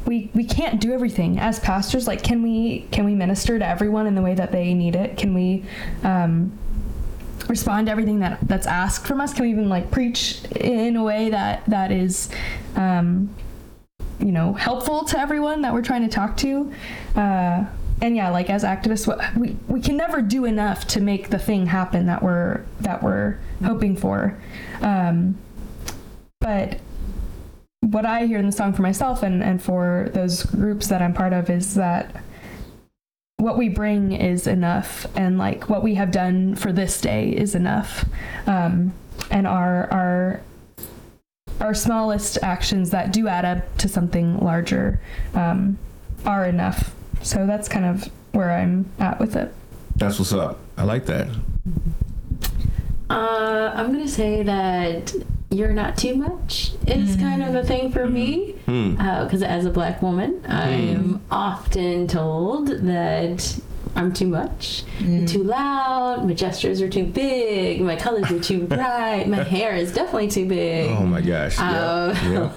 we 0.04 0.30
we 0.34 0.44
can't 0.44 0.80
do 0.80 0.92
everything 0.92 1.38
as 1.38 1.58
pastors. 1.60 2.06
Like, 2.06 2.22
can 2.22 2.42
we 2.42 2.86
can 2.90 3.06
we 3.06 3.14
minister 3.14 3.58
to 3.58 3.66
everyone 3.66 4.06
in 4.06 4.14
the 4.14 4.22
way 4.22 4.34
that 4.34 4.52
they 4.52 4.74
need 4.74 4.96
it? 4.96 5.16
Can 5.16 5.32
we 5.32 5.64
um, 6.02 6.58
respond 7.48 7.86
to 7.86 7.92
everything 7.92 8.20
that 8.20 8.38
that's 8.42 8.66
asked 8.66 9.06
from 9.06 9.20
us? 9.20 9.32
Can 9.32 9.44
we 9.44 9.50
even 9.50 9.68
like 9.68 9.90
preach 9.90 10.44
in 10.56 10.96
a 10.96 11.04
way 11.04 11.30
that 11.30 11.64
that 11.66 11.92
is 11.92 12.28
um, 12.76 13.34
you 14.18 14.32
know 14.32 14.52
helpful 14.54 15.04
to 15.04 15.18
everyone 15.18 15.62
that 15.62 15.72
we're 15.72 15.82
trying 15.82 16.02
to 16.02 16.08
talk 16.08 16.36
to? 16.38 16.72
Uh, 17.16 17.64
and 18.00 18.16
yeah, 18.16 18.30
like 18.30 18.50
as 18.50 18.64
activists, 18.64 19.06
we 19.36 19.56
we 19.68 19.80
can 19.80 19.96
never 19.96 20.22
do 20.22 20.44
enough 20.44 20.86
to 20.88 21.00
make 21.00 21.30
the 21.30 21.38
thing 21.38 21.66
happen 21.66 22.06
that 22.06 22.22
we're 22.22 22.62
that 22.80 23.02
we're 23.02 23.38
hoping 23.64 23.96
for. 23.96 24.36
Um, 24.80 25.36
but 26.40 26.80
what 27.80 28.06
I 28.06 28.26
hear 28.26 28.38
in 28.38 28.46
the 28.46 28.52
song 28.52 28.72
for 28.72 28.82
myself 28.82 29.22
and, 29.22 29.42
and 29.42 29.62
for 29.62 30.08
those 30.14 30.44
groups 30.44 30.88
that 30.88 31.02
I'm 31.02 31.12
part 31.12 31.32
of 31.32 31.50
is 31.50 31.74
that 31.74 32.14
what 33.42 33.58
we 33.58 33.68
bring 33.68 34.12
is 34.12 34.46
enough 34.46 35.04
and 35.16 35.36
like 35.36 35.68
what 35.68 35.82
we 35.82 35.96
have 35.96 36.12
done 36.12 36.54
for 36.54 36.72
this 36.72 37.00
day 37.00 37.30
is 37.30 37.56
enough. 37.56 38.04
Um, 38.46 38.94
and 39.30 39.46
our 39.46 39.92
our 39.92 40.40
our 41.60 41.74
smallest 41.74 42.38
actions 42.42 42.90
that 42.90 43.12
do 43.12 43.26
add 43.26 43.44
up 43.44 43.78
to 43.78 43.88
something 43.88 44.38
larger 44.38 45.00
um, 45.34 45.76
are 46.24 46.46
enough. 46.46 46.94
So 47.22 47.46
that's 47.46 47.68
kind 47.68 47.84
of 47.84 48.08
where 48.30 48.52
I'm 48.52 48.88
at 48.98 49.18
with 49.18 49.36
it. 49.36 49.52
That's 49.96 50.18
what's 50.18 50.32
up. 50.32 50.58
I 50.76 50.84
like 50.84 51.06
that. 51.06 51.28
Uh, 53.10 53.72
I'm 53.74 53.92
gonna 53.92 54.08
say 54.08 54.44
that 54.44 55.12
you're 55.52 55.72
not 55.72 55.96
too 55.96 56.14
much 56.16 56.72
is 56.86 57.16
kind 57.16 57.42
of 57.42 57.54
a 57.54 57.62
thing 57.64 57.92
for 57.92 58.06
me 58.08 58.52
Hmm. 58.66 58.92
because 59.24 59.42
as 59.42 59.64
a 59.66 59.70
black 59.70 60.00
woman, 60.02 60.42
I'm 60.48 61.20
often 61.30 62.06
told 62.08 62.68
that 62.68 63.60
I'm 63.94 64.12
too 64.14 64.26
much. 64.28 64.84
I'm 65.00 65.26
too 65.26 65.42
loud. 65.42 66.24
My 66.26 66.32
gestures 66.32 66.80
are 66.80 66.88
too 66.88 67.04
big. 67.04 67.82
My 67.82 67.96
colors 67.96 68.30
are 68.30 68.40
too 68.40 68.62
bright. 68.66 69.28
My 69.28 69.42
hair 69.42 69.74
is 69.74 69.92
definitely 69.92 70.28
too 70.28 70.46
big. 70.48 70.88
Oh 70.90 71.02
my 71.04 71.20
gosh. 71.20 71.58
Um, 71.58 72.16
Yeah. 72.32 72.52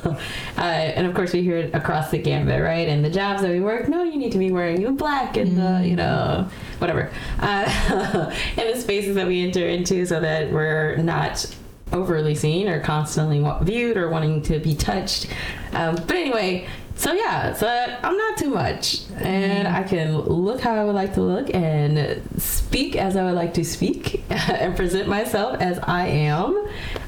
uh, 0.58 0.62
and 0.62 1.06
of 1.08 1.14
course, 1.14 1.34
we 1.34 1.42
hear 1.42 1.58
it 1.58 1.76
across 1.76 2.10
the 2.12 2.20
gambit, 2.20 2.62
right? 2.64 2.88
And 2.88 3.04
the 3.04 3.10
jobs 3.10 3.42
that 3.42 3.52
we 3.52 3.60
work, 3.60 3.90
no, 3.90 4.04
you 4.04 4.16
need 4.18 4.32
to 4.32 4.38
be 4.38 4.52
wearing 4.52 4.80
you 4.82 4.92
black 4.92 5.36
and 5.36 5.58
the, 5.58 5.86
you 5.86 5.98
know, 5.98 6.48
whatever. 6.80 7.12
Uh, 7.42 8.32
and 8.58 8.74
the 8.76 8.80
spaces 8.80 9.16
that 9.16 9.28
we 9.28 9.44
enter 9.44 9.68
into 9.68 10.06
so 10.06 10.22
that 10.22 10.52
we're 10.54 10.96
not 10.98 11.46
overly 11.94 12.36
seen 12.36 12.68
or 12.68 12.80
constantly 12.80 13.44
viewed 13.64 13.98
or 13.98 14.10
wanting 14.10 14.42
to 14.44 14.60
be 14.60 14.76
touched. 14.76 15.28
Um, 15.74 15.96
but 15.96 16.12
anyway, 16.16 16.68
so 16.96 17.12
yeah, 17.14 17.54
so 17.54 17.68
I'm 17.68 18.18
not 18.18 18.38
too 18.38 18.50
much, 18.50 19.02
and 19.20 19.68
I 19.68 19.84
can 19.84 20.18
look 20.18 20.62
how 20.62 20.74
I 20.76 20.84
would 20.86 20.96
like 20.96 21.14
to 21.16 21.22
look 21.22 21.54
and 21.54 22.22
speak 22.42 22.96
as 22.96 23.18
I 23.18 23.24
would 23.26 23.36
like 23.36 23.54
to 23.56 23.66
speak 23.66 24.24
and 24.30 24.76
present 24.76 25.08
myself 25.10 25.60
as 25.62 25.78
I 25.80 26.08
am, 26.08 26.56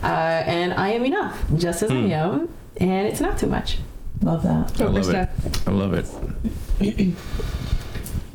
uh, 0.03 0.05
and 0.05 0.73
I 0.73 0.89
am 0.89 1.05
enough, 1.05 1.41
just 1.55 1.83
as 1.83 1.91
I 1.91 1.95
Hmm. 1.95 2.11
am, 2.11 2.49
and 2.81 3.07
it's 3.07 3.21
not 3.21 3.37
too 3.37 3.47
much. 3.47 3.77
Love 4.21 4.43
that. 4.43 4.81
I 4.81 4.85
love 4.85 5.09
it. 5.09 5.29
I 5.67 5.71
love 5.71 5.93
it. 5.93 7.15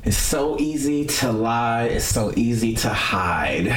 It's 0.05 0.17
so 0.17 0.59
easy 0.59 1.05
to 1.05 1.31
lie. 1.31 1.85
It's 1.85 2.05
so 2.05 2.33
easy 2.35 2.75
to 2.77 2.89
hide. 2.89 3.69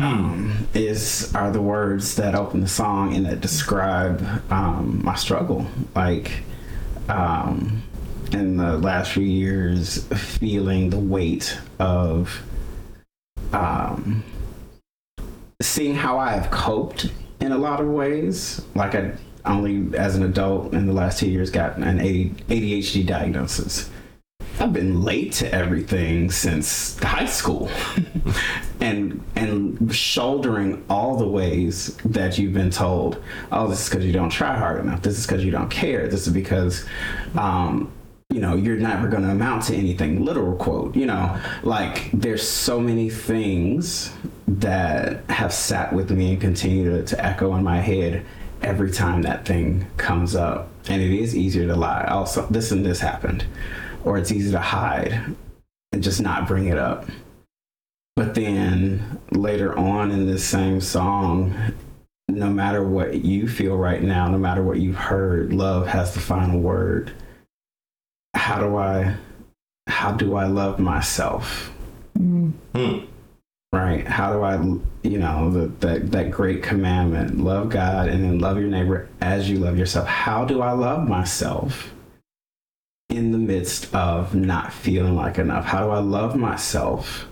Um, 0.00 0.66
is 0.74 1.32
are 1.34 1.52
the 1.52 1.62
words 1.62 2.16
that 2.16 2.34
open 2.34 2.60
the 2.60 2.68
song 2.68 3.14
and 3.14 3.26
that 3.26 3.40
describe 3.40 4.20
um, 4.50 5.00
my 5.04 5.14
struggle. 5.14 5.66
Like 5.94 6.42
um, 7.08 7.82
in 8.32 8.56
the 8.56 8.78
last 8.78 9.12
few 9.12 9.22
years, 9.22 10.04
feeling 10.06 10.90
the 10.90 10.98
weight 10.98 11.58
of 11.78 12.42
um, 13.52 14.24
seeing 15.62 15.94
how 15.94 16.18
I 16.18 16.32
have 16.32 16.50
coped 16.50 17.12
in 17.40 17.52
a 17.52 17.58
lot 17.58 17.80
of 17.80 17.88
ways. 17.88 18.62
Like 18.74 18.94
I 18.94 19.12
only, 19.44 19.96
as 19.96 20.16
an 20.16 20.22
adult, 20.22 20.72
in 20.72 20.86
the 20.86 20.92
last 20.92 21.18
two 21.18 21.28
years, 21.28 21.50
got 21.50 21.76
an 21.76 21.98
ADHD 21.98 23.06
diagnosis. 23.06 23.89
I've 24.60 24.74
been 24.74 25.00
late 25.02 25.32
to 25.34 25.52
everything 25.54 26.30
since 26.30 26.98
high 26.98 27.24
school, 27.24 27.70
and 28.80 29.24
and 29.34 29.94
shouldering 29.94 30.84
all 30.90 31.16
the 31.16 31.26
ways 31.26 31.96
that 32.04 32.36
you've 32.36 32.52
been 32.52 32.70
told. 32.70 33.22
Oh, 33.50 33.68
this 33.68 33.84
is 33.84 33.88
because 33.88 34.04
you 34.04 34.12
don't 34.12 34.28
try 34.28 34.58
hard 34.58 34.84
enough. 34.84 35.00
This 35.00 35.18
is 35.18 35.26
because 35.26 35.42
you 35.42 35.50
don't 35.50 35.70
care. 35.70 36.08
This 36.08 36.26
is 36.26 36.32
because, 36.34 36.84
um, 37.38 37.90
you 38.28 38.40
know, 38.40 38.54
you're 38.54 38.76
never 38.76 39.08
going 39.08 39.22
to 39.22 39.30
amount 39.30 39.64
to 39.64 39.74
anything. 39.74 40.26
Literal 40.26 40.56
quote. 40.56 40.94
You 40.94 41.06
know, 41.06 41.40
like 41.62 42.10
there's 42.12 42.46
so 42.46 42.78
many 42.78 43.08
things 43.08 44.12
that 44.46 45.24
have 45.30 45.54
sat 45.54 45.90
with 45.94 46.10
me 46.10 46.32
and 46.32 46.40
continue 46.40 46.98
to, 46.98 47.04
to 47.06 47.24
echo 47.24 47.54
in 47.54 47.64
my 47.64 47.78
head 47.78 48.26
every 48.60 48.90
time 48.90 49.22
that 49.22 49.46
thing 49.46 49.86
comes 49.96 50.36
up. 50.36 50.68
And 50.86 51.00
it 51.00 51.18
is 51.18 51.34
easier 51.34 51.66
to 51.66 51.76
lie. 51.76 52.04
Also, 52.10 52.46
this 52.50 52.72
and 52.72 52.84
this 52.84 53.00
happened 53.00 53.46
or 54.04 54.18
it's 54.18 54.32
easy 54.32 54.50
to 54.52 54.60
hide 54.60 55.34
and 55.92 56.02
just 56.02 56.20
not 56.20 56.46
bring 56.46 56.66
it 56.66 56.78
up. 56.78 57.06
But 58.16 58.34
then 58.34 59.18
later 59.30 59.76
on 59.78 60.10
in 60.10 60.26
this 60.26 60.44
same 60.44 60.80
song, 60.80 61.54
no 62.28 62.50
matter 62.50 62.84
what 62.84 63.24
you 63.24 63.48
feel 63.48 63.76
right 63.76 64.02
now, 64.02 64.28
no 64.28 64.38
matter 64.38 64.62
what 64.62 64.78
you've 64.78 64.96
heard, 64.96 65.52
love 65.52 65.86
has 65.86 66.14
the 66.14 66.20
final 66.20 66.60
word. 66.60 67.12
How 68.34 68.58
do 68.60 68.76
I 68.76 69.16
how 69.86 70.12
do 70.12 70.36
I 70.36 70.46
love 70.46 70.78
myself? 70.78 71.72
Mm-hmm. 72.18 72.50
Hmm. 72.78 73.06
Right? 73.72 74.06
How 74.06 74.32
do 74.32 74.42
I 74.42 74.56
you 75.02 75.18
know, 75.18 75.50
the, 75.50 75.66
that 75.86 76.10
that 76.12 76.30
great 76.30 76.62
commandment, 76.62 77.38
love 77.38 77.70
God 77.70 78.08
and 78.08 78.22
then 78.22 78.38
love 78.38 78.58
your 78.58 78.68
neighbor 78.68 79.08
as 79.20 79.48
you 79.48 79.58
love 79.58 79.78
yourself. 79.78 80.06
How 80.06 80.44
do 80.44 80.60
I 80.60 80.72
love 80.72 81.08
myself? 81.08 81.92
In 83.10 83.32
the 83.32 83.38
midst 83.38 83.92
of 83.94 84.34
not 84.34 84.72
feeling 84.72 85.14
like 85.16 85.38
enough? 85.38 85.64
How 85.64 85.84
do 85.84 85.90
I 85.90 85.98
love 85.98 86.36
myself 86.36 87.26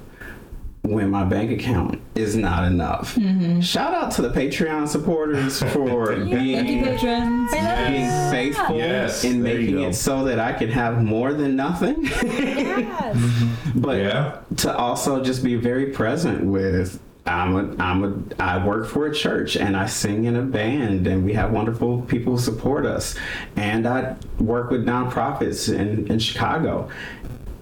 when 0.82 1.10
my 1.10 1.24
bank 1.24 1.50
account 1.50 2.00
is 2.14 2.34
not 2.36 2.64
enough? 2.64 3.14
Mm-hmm. 3.14 3.60
Shout 3.60 3.94
out 3.94 4.10
to 4.12 4.22
the 4.22 4.30
Patreon 4.30 4.88
supporters 4.88 5.62
for 5.72 6.14
being, 6.16 6.84
patrons. 6.84 7.50
being 7.52 8.30
faithful 8.30 8.76
Yes, 8.76 9.24
in 9.24 9.42
making 9.42 9.80
it 9.80 9.94
so 9.94 10.24
that 10.24 10.38
I 10.38 10.52
can 10.52 10.70
have 10.70 11.02
more 11.02 11.32
than 11.32 11.56
nothing. 11.56 12.02
but 13.74 13.98
Yeah. 13.98 14.38
to 14.58 14.76
also 14.76 15.22
just 15.22 15.42
be 15.44 15.56
very 15.56 15.86
present 15.86 16.44
with 16.44 17.00
I'm 17.28 17.56
a, 17.56 17.82
I'm 17.82 18.04
a, 18.04 18.42
I 18.42 18.64
work 18.64 18.86
for 18.86 19.06
a 19.06 19.14
church 19.14 19.56
and 19.56 19.76
I 19.76 19.86
sing 19.86 20.24
in 20.24 20.36
a 20.36 20.42
band 20.42 21.06
and 21.06 21.24
we 21.24 21.34
have 21.34 21.52
wonderful 21.52 22.02
people 22.02 22.34
who 22.34 22.38
support 22.38 22.86
us. 22.86 23.14
And 23.56 23.86
I 23.86 24.16
work 24.38 24.70
with 24.70 24.84
nonprofits 24.84 25.72
in, 25.72 26.06
in 26.10 26.18
Chicago. 26.18 26.88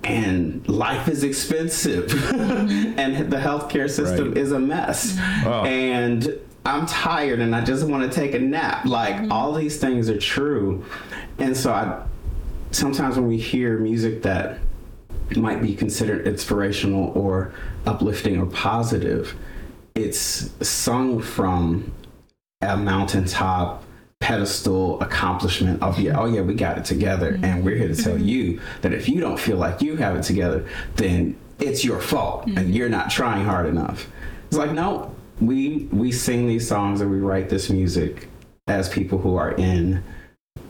And 0.05 0.67
life 0.69 1.09
is 1.09 1.25
expensive 1.25 2.13
and 2.35 3.31
the 3.31 3.39
healthcare 3.39 3.91
system 3.91 4.29
Right. 4.29 4.39
is 4.39 4.53
a 4.53 4.61
mess. 4.61 5.19
Wow. 5.45 5.65
And 5.65 6.39
I'm 6.65 6.87
tired 6.87 7.41
and 7.41 7.55
I 7.55 7.65
just 7.65 7.87
want 7.87 8.11
to 8.11 8.15
take 8.15 8.35
a 8.35 8.39
nap. 8.39 8.85
Like 8.85 9.17
mm-hmm. 9.17 9.33
all 9.33 9.53
these 9.53 9.79
things 9.79 10.09
are 10.09 10.19
true. 10.19 10.85
And 11.39 11.57
so 11.57 11.73
I 11.73 12.05
sometimes 12.71 13.17
when 13.17 13.27
we 13.27 13.39
hear 13.39 13.79
music 13.79 14.23
that 14.23 14.59
might 15.37 15.63
be 15.63 15.75
considered 15.75 16.27
inspirational 16.27 17.11
or 17.17 17.53
uplifting 17.87 18.39
or 18.39 18.47
positive, 18.47 19.35
it's 19.97 20.51
sung 20.67 21.21
from 21.21 21.93
a 22.61 22.77
mountaintop 22.77 23.83
pedestal 24.21 25.01
accomplishment 25.01 25.83
of 25.83 25.99
yeah, 25.99 26.19
oh 26.19 26.27
yeah, 26.27 26.41
we 26.41 26.55
got 26.55 26.79
it 26.79 26.85
together, 26.85 27.33
mm-hmm. 27.33 27.45
and 27.45 27.65
we're 27.65 27.77
here 27.77 27.89
to 27.89 27.97
tell 27.97 28.15
mm-hmm. 28.15 28.25
you 28.25 28.61
that 28.83 28.93
if 28.93 29.09
you 29.09 29.21
don't 29.21 29.39
feel 29.39 29.57
like 29.57 29.83
you 29.83 29.97
have 29.97 30.17
it 30.17 30.23
together, 30.23 30.67
then 30.97 31.37
it's 31.59 31.85
your 31.85 32.01
fault 32.01 32.47
and 32.47 32.59
mm-hmm. 32.59 32.73
you're 32.73 32.89
not 32.89 33.11
trying 33.11 33.45
hard 33.45 33.67
enough. 33.67 34.09
It's 34.49 34.57
like 34.57 34.73
no, 34.73 35.15
we 35.41 35.89
we 35.91 36.13
sing 36.13 36.47
these 36.47 36.69
songs 36.69 37.01
and 37.01 37.11
we 37.11 37.19
write 37.19 37.49
this 37.49 37.71
music 37.71 38.29
as 38.67 38.89
people 38.89 39.19
who 39.19 39.37
are 39.37 39.53
in 39.53 40.03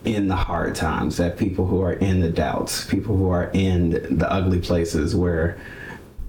in 0.05 0.27
the 0.27 0.35
hard 0.35 0.75
times, 0.75 1.17
that 1.17 1.37
people 1.37 1.65
who 1.65 1.81
are 1.81 1.93
in 1.93 2.21
the 2.21 2.29
doubts, 2.29 2.85
people 2.85 3.15
who 3.17 3.29
are 3.29 3.49
in 3.53 4.17
the 4.17 4.31
ugly 4.31 4.59
places 4.59 5.15
where 5.15 5.57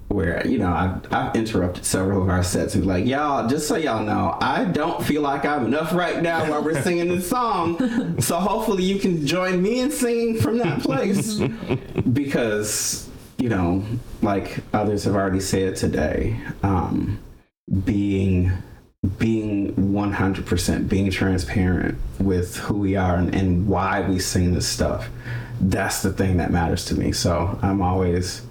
where 0.09 0.45
you 0.45 0.57
know 0.57 0.71
I've, 0.71 1.13
I've 1.13 1.35
interrupted 1.35 1.85
several 1.85 2.23
of 2.23 2.29
our 2.29 2.43
sets 2.43 2.73
and 2.73 2.85
like 2.85 3.05
y'all 3.05 3.47
just 3.47 3.67
so 3.67 3.75
y'all 3.77 4.03
know 4.03 4.35
i 4.41 4.65
don't 4.65 5.03
feel 5.05 5.21
like 5.21 5.45
i'm 5.45 5.67
enough 5.67 5.93
right 5.93 6.21
now 6.21 6.49
while 6.49 6.63
we're 6.63 6.81
singing 6.81 7.09
this 7.09 7.29
song 7.29 8.19
so 8.19 8.37
hopefully 8.37 8.83
you 8.83 8.97
can 8.99 9.25
join 9.27 9.61
me 9.61 9.79
in 9.79 9.91
singing 9.91 10.39
from 10.41 10.57
that 10.57 10.81
place. 10.81 11.39
Because 12.13 13.07
you 13.37 13.49
know 13.49 13.83
like 14.21 14.59
others 14.73 15.03
have 15.03 15.15
already 15.15 15.39
said 15.39 15.75
today 15.75 16.39
um, 16.63 17.19
being 17.83 18.51
being 19.17 19.73
100% 19.75 20.89
being 20.89 21.11
transparent 21.11 21.97
with 22.19 22.57
who 22.57 22.73
we 22.75 22.95
are 22.95 23.15
and, 23.15 23.35
and 23.35 23.67
why 23.67 24.01
we 24.01 24.17
sing 24.17 24.53
this 24.53 24.67
stuff 24.67 25.09
that's 25.61 26.01
the 26.01 26.11
thing 26.11 26.37
that 26.37 26.51
matters 26.51 26.85
to 26.85 26.95
me. 26.95 27.11
So 27.11 27.59
i'm 27.61 27.81
always 27.81 28.41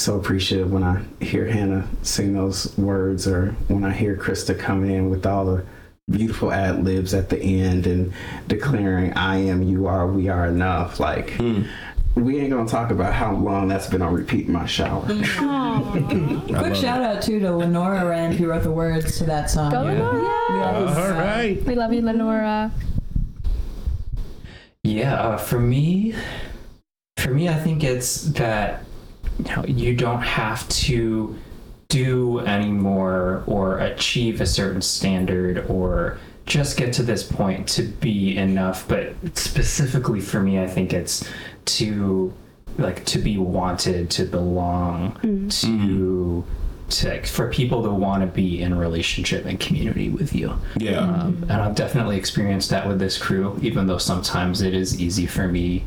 so 0.00 0.18
appreciative 0.18 0.72
when 0.72 0.82
i 0.82 1.02
hear 1.22 1.46
hannah 1.46 1.86
sing 2.02 2.32
those 2.32 2.76
words 2.78 3.26
or 3.26 3.52
when 3.68 3.84
i 3.84 3.92
hear 3.92 4.16
krista 4.16 4.58
come 4.58 4.84
in 4.84 5.10
with 5.10 5.26
all 5.26 5.44
the 5.44 5.64
beautiful 6.10 6.52
ad 6.52 6.82
libs 6.84 7.14
at 7.14 7.28
the 7.28 7.38
end 7.40 7.86
and 7.86 8.12
declaring 8.48 9.12
i 9.14 9.36
am 9.36 9.62
you 9.62 9.86
are 9.86 10.06
we 10.06 10.28
are 10.28 10.46
enough 10.46 10.98
like 10.98 11.38
we 12.16 12.40
ain't 12.40 12.50
gonna 12.50 12.68
talk 12.68 12.90
about 12.90 13.12
how 13.12 13.32
long 13.32 13.68
that's 13.68 13.86
been 13.86 14.02
on 14.02 14.12
repeat 14.12 14.46
in 14.46 14.52
my 14.52 14.66
shower 14.66 15.06
Quick 16.58 16.74
shout 16.74 17.02
out 17.02 17.22
too 17.22 17.38
to 17.40 17.54
Lenora 17.54 18.04
Rand 18.04 18.34
who 18.34 18.48
wrote 18.48 18.64
the 18.64 18.70
words 18.70 19.16
to 19.18 19.24
that 19.24 19.48
song. 19.48 19.70
Go 19.70 19.82
Lenora! 19.82 20.22
Yes. 20.50 20.96
All 20.96 21.12
right. 21.12 21.64
We 21.64 21.74
love 21.74 21.92
you, 21.92 22.02
Lenora. 22.02 22.72
Yeah, 24.82 25.14
uh, 25.14 25.36
for 25.36 25.60
me, 25.60 26.14
for 27.16 27.32
me, 27.32 27.48
I 27.48 27.54
think 27.54 27.84
it's 27.84 28.22
that 28.32 28.84
you 29.48 29.56
know 29.56 29.64
you 29.64 29.94
don't 29.94 30.22
have 30.22 30.68
to 30.68 31.36
do 31.88 32.38
anymore 32.40 33.42
or 33.46 33.78
achieve 33.78 34.40
a 34.40 34.46
certain 34.46 34.80
standard 34.80 35.66
or 35.68 36.18
just 36.46 36.76
get 36.76 36.92
to 36.94 37.02
this 37.02 37.22
point 37.22 37.68
to 37.68 37.82
be 37.82 38.36
enough. 38.36 38.86
But 38.88 39.14
specifically 39.36 40.20
for 40.20 40.40
me, 40.40 40.60
I 40.60 40.66
think 40.66 40.92
it's 40.92 41.28
to 41.66 42.32
like 42.78 43.04
to 43.06 43.18
be 43.18 43.36
wanted, 43.38 44.10
to 44.10 44.24
belong, 44.24 45.48
to 45.50 46.44
to 46.90 47.22
for 47.22 47.48
people 47.48 47.82
to 47.84 47.90
want 47.90 48.22
to 48.22 48.26
be 48.26 48.60
in 48.60 48.76
relationship 48.76 49.44
and 49.44 49.60
community 49.60 50.08
with 50.08 50.34
you. 50.34 50.54
Yeah. 50.76 51.00
Um, 51.00 51.42
and 51.42 51.52
I've 51.52 51.74
definitely 51.74 52.16
experienced 52.16 52.70
that 52.70 52.86
with 52.86 52.98
this 52.98 53.16
crew, 53.16 53.58
even 53.62 53.86
though 53.86 53.98
sometimes 53.98 54.62
it 54.62 54.74
is 54.74 55.00
easy 55.00 55.26
for 55.26 55.46
me 55.46 55.84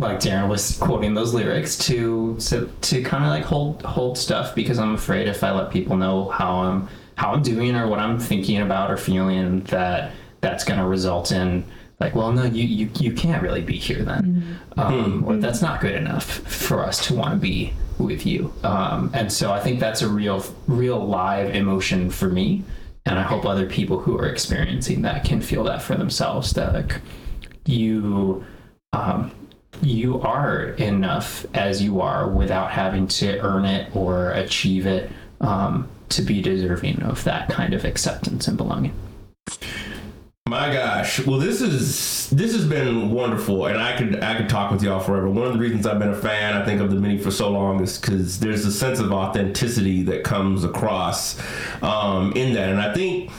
like 0.00 0.18
Darren 0.18 0.48
was 0.48 0.78
quoting 0.78 1.14
those 1.14 1.34
lyrics 1.34 1.76
to 1.78 2.36
to, 2.36 2.70
to 2.80 3.02
kind 3.02 3.24
of 3.24 3.30
like 3.30 3.44
hold 3.44 3.82
hold 3.82 4.16
stuff 4.16 4.54
because 4.54 4.78
I'm 4.78 4.94
afraid 4.94 5.28
if 5.28 5.44
I 5.44 5.50
let 5.52 5.70
people 5.70 5.96
know 5.96 6.28
how 6.28 6.60
I'm 6.60 6.88
how 7.16 7.32
I'm 7.32 7.42
doing 7.42 7.76
or 7.76 7.86
what 7.86 7.98
I'm 7.98 8.18
thinking 8.18 8.62
about 8.62 8.90
or 8.90 8.96
feeling 8.96 9.60
that 9.64 10.12
that's 10.40 10.64
going 10.64 10.80
to 10.80 10.86
result 10.86 11.32
in 11.32 11.64
like 12.00 12.14
well 12.14 12.32
no 12.32 12.44
you 12.44 12.64
you, 12.64 12.90
you 12.98 13.12
can't 13.12 13.42
really 13.42 13.60
be 13.60 13.76
here 13.76 14.02
then. 14.02 14.58
Um, 14.76 15.24
or 15.26 15.36
that's 15.36 15.60
not 15.60 15.80
good 15.82 15.94
enough 15.94 16.24
for 16.24 16.82
us 16.82 17.06
to 17.08 17.14
want 17.14 17.34
to 17.34 17.38
be 17.38 17.74
with 17.98 18.24
you. 18.24 18.52
Um, 18.62 19.10
and 19.12 19.30
so 19.30 19.52
I 19.52 19.60
think 19.60 19.78
that's 19.78 20.00
a 20.00 20.08
real 20.08 20.42
real 20.66 20.98
live 21.04 21.54
emotion 21.54 22.08
for 22.10 22.28
me. 22.28 22.64
And 23.04 23.18
I 23.18 23.22
hope 23.22 23.44
other 23.44 23.66
people 23.66 23.98
who 23.98 24.16
are 24.18 24.28
experiencing 24.28 25.02
that 25.02 25.24
can 25.24 25.40
feel 25.40 25.64
that 25.64 25.82
for 25.82 25.94
themselves 25.94 26.52
that 26.52 26.72
like 26.72 27.00
you 27.66 28.44
um, 28.92 29.32
you 29.82 30.20
are 30.20 30.70
enough 30.70 31.46
as 31.54 31.82
you 31.82 32.00
are 32.00 32.28
without 32.28 32.70
having 32.70 33.06
to 33.06 33.38
earn 33.40 33.64
it 33.64 33.94
or 33.94 34.30
achieve 34.32 34.86
it 34.86 35.10
um, 35.40 35.88
to 36.10 36.22
be 36.22 36.42
deserving 36.42 37.02
of 37.02 37.24
that 37.24 37.48
kind 37.48 37.72
of 37.72 37.84
acceptance 37.84 38.46
and 38.46 38.56
belonging. 38.56 38.94
My 40.48 40.72
gosh. 40.72 41.24
Well, 41.24 41.38
this 41.38 41.60
is 41.60 42.28
this 42.30 42.52
has 42.54 42.66
been 42.66 43.12
wonderful, 43.12 43.66
and 43.66 43.78
I 43.78 43.96
could 43.96 44.20
I 44.20 44.36
could 44.36 44.48
talk 44.48 44.72
with 44.72 44.82
y'all 44.82 44.98
forever. 44.98 45.30
One 45.30 45.46
of 45.46 45.52
the 45.52 45.60
reasons 45.60 45.86
I've 45.86 46.00
been 46.00 46.10
a 46.10 46.14
fan, 46.16 46.56
I 46.56 46.64
think, 46.64 46.80
of 46.80 46.90
the 46.90 46.96
Many 46.96 47.18
for 47.18 47.30
so 47.30 47.50
long 47.50 47.80
is 47.80 47.98
because 47.98 48.40
there's 48.40 48.64
a 48.64 48.72
sense 48.72 48.98
of 48.98 49.12
authenticity 49.12 50.02
that 50.04 50.24
comes 50.24 50.64
across 50.64 51.40
um, 51.82 52.32
in 52.32 52.54
that, 52.54 52.68
and 52.68 52.80
I 52.80 52.92
think 52.92 53.30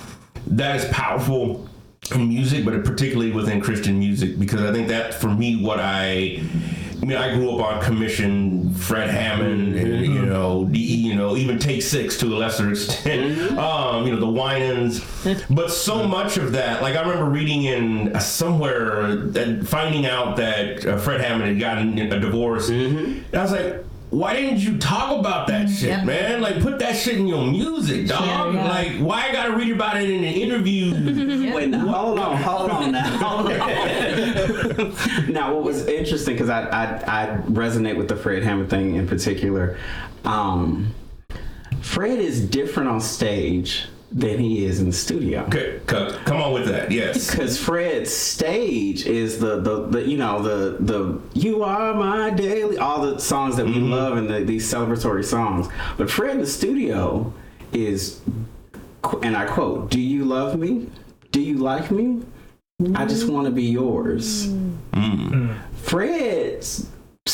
that 0.48 0.78
is 0.78 0.86
powerful 0.86 1.68
in 2.14 2.28
music, 2.28 2.66
but 2.66 2.84
particularly 2.84 3.32
within 3.32 3.62
Christian 3.62 4.00
music, 4.00 4.40
because 4.40 4.62
I 4.62 4.72
think 4.72 4.88
that 4.90 5.14
for 5.14 5.28
me, 5.28 5.64
what 5.64 5.80
I 5.80 6.42
I 7.02 7.06
mean, 7.06 7.18
I 7.18 7.34
grew 7.34 7.56
up 7.56 7.66
on 7.66 7.82
Commissioned 7.82 8.80
Fred 8.80 9.10
Hammond, 9.10 9.76
and, 9.76 10.06
you 10.06 10.24
know, 10.24 10.66
the, 10.66 10.78
you 10.78 11.16
know, 11.16 11.36
even 11.36 11.58
Take 11.58 11.82
Six 11.82 12.16
to 12.18 12.28
a 12.28 12.38
lesser 12.38 12.70
extent, 12.70 13.58
um, 13.58 14.06
you 14.06 14.14
know, 14.14 14.20
the 14.20 14.30
Winans. 14.30 15.04
But 15.50 15.72
so 15.72 16.08
much 16.08 16.38
of 16.38 16.52
that, 16.52 16.84
like 16.84 16.96
I 16.96 17.02
remember 17.02 17.26
reading 17.26 17.64
in 17.64 18.16
uh, 18.16 18.20
somewhere 18.20 19.00
and 19.02 19.68
finding 19.68 20.06
out 20.06 20.38
that 20.38 20.86
uh, 20.86 20.98
Fred 21.00 21.22
Hammond 21.22 21.50
had 21.50 21.60
gotten 21.60 21.98
a 21.98 22.20
divorce. 22.20 22.70
And 22.70 23.26
I 23.34 23.42
was 23.42 23.52
like, 23.52 23.84
why 24.12 24.34
didn't 24.36 24.60
you 24.60 24.78
talk 24.78 25.18
about 25.20 25.48
that 25.48 25.68
shit, 25.70 25.90
Yeah. 25.90 26.04
man? 26.04 26.42
Like, 26.42 26.60
put 26.62 26.78
that 26.80 26.96
shit 26.98 27.18
in 27.18 27.28
your 27.28 27.46
music, 27.48 28.08
dog. 28.08 28.54
yeah. 28.54 28.68
Like, 28.70 28.92
why 29.00 29.30
I 29.30 29.32
gotta 29.32 29.56
read 29.56 29.72
about 29.72 29.98
it 30.02 30.10
in 30.10 30.18
an 30.24 30.34
interview? 30.34 30.92
Wait, 31.56 31.70
now, 31.70 31.88
hold 31.88 32.20
on, 32.20 32.36
hold 32.38 32.70
on 32.70 32.92
now. 32.92 33.44
now, 35.30 35.54
what 35.56 35.64
was 35.64 35.86
interesting 35.88 36.36
because 36.36 36.50
I, 36.50 36.64
I 36.68 36.84
I 37.08 37.38
resonate 37.48 37.96
with 37.98 38.10
the 38.10 38.16
Fred 38.18 38.44
Hammond 38.44 38.70
thing 38.70 38.96
in 38.96 39.08
particular. 39.08 39.78
Um, 40.26 40.94
Fred 41.82 42.20
is 42.20 42.46
different 42.48 42.90
on 42.90 43.02
stage 43.02 43.88
than 44.12 44.40
he 44.40 44.66
is 44.66 44.80
in 44.80 44.88
the 44.88 44.94
studio. 44.94 45.44
Okay, 45.46 45.80
co- 45.88 46.18
come 46.26 46.42
on 46.42 46.54
with 46.54 46.68
that. 46.68 46.92
Yes. 46.92 47.32
Because 47.42 47.58
Fred's 47.58 48.14
stage 48.14 49.06
is 49.06 49.40
the, 49.40 49.62
the, 49.62 49.88
the 49.88 50.08
you 50.08 50.18
know 50.18 50.42
the 50.42 50.78
the 50.80 51.20
you 51.34 51.64
are 51.64 51.94
my 51.94 52.30
daily 52.30 52.78
all 52.78 53.02
the 53.02 53.20
songs 53.20 53.56
that 53.56 53.66
we 53.66 53.74
mm-hmm. 53.74 53.92
love 53.92 54.18
and 54.18 54.30
the, 54.30 54.42
these 54.42 54.72
celebratory 54.72 55.24
songs. 55.24 55.68
But 55.98 56.12
Fred 56.12 56.36
in 56.36 56.42
the 56.42 56.48
studio 56.48 57.34
is, 57.72 58.22
and 59.24 59.36
I 59.38 59.46
quote, 59.46 59.90
"Do 59.90 60.00
you 60.00 60.26
love 60.26 60.60
me? 60.60 60.90
Do 61.32 61.42
you 61.42 61.58
like 61.58 61.90
me? 61.90 62.24
I 62.96 63.06
just 63.06 63.30
want 63.30 63.46
to 63.46 63.52
be 63.52 63.64
yours." 63.64 64.48
Mm. 64.48 64.78
Mm. 64.92 65.58
Fred's 65.76 66.90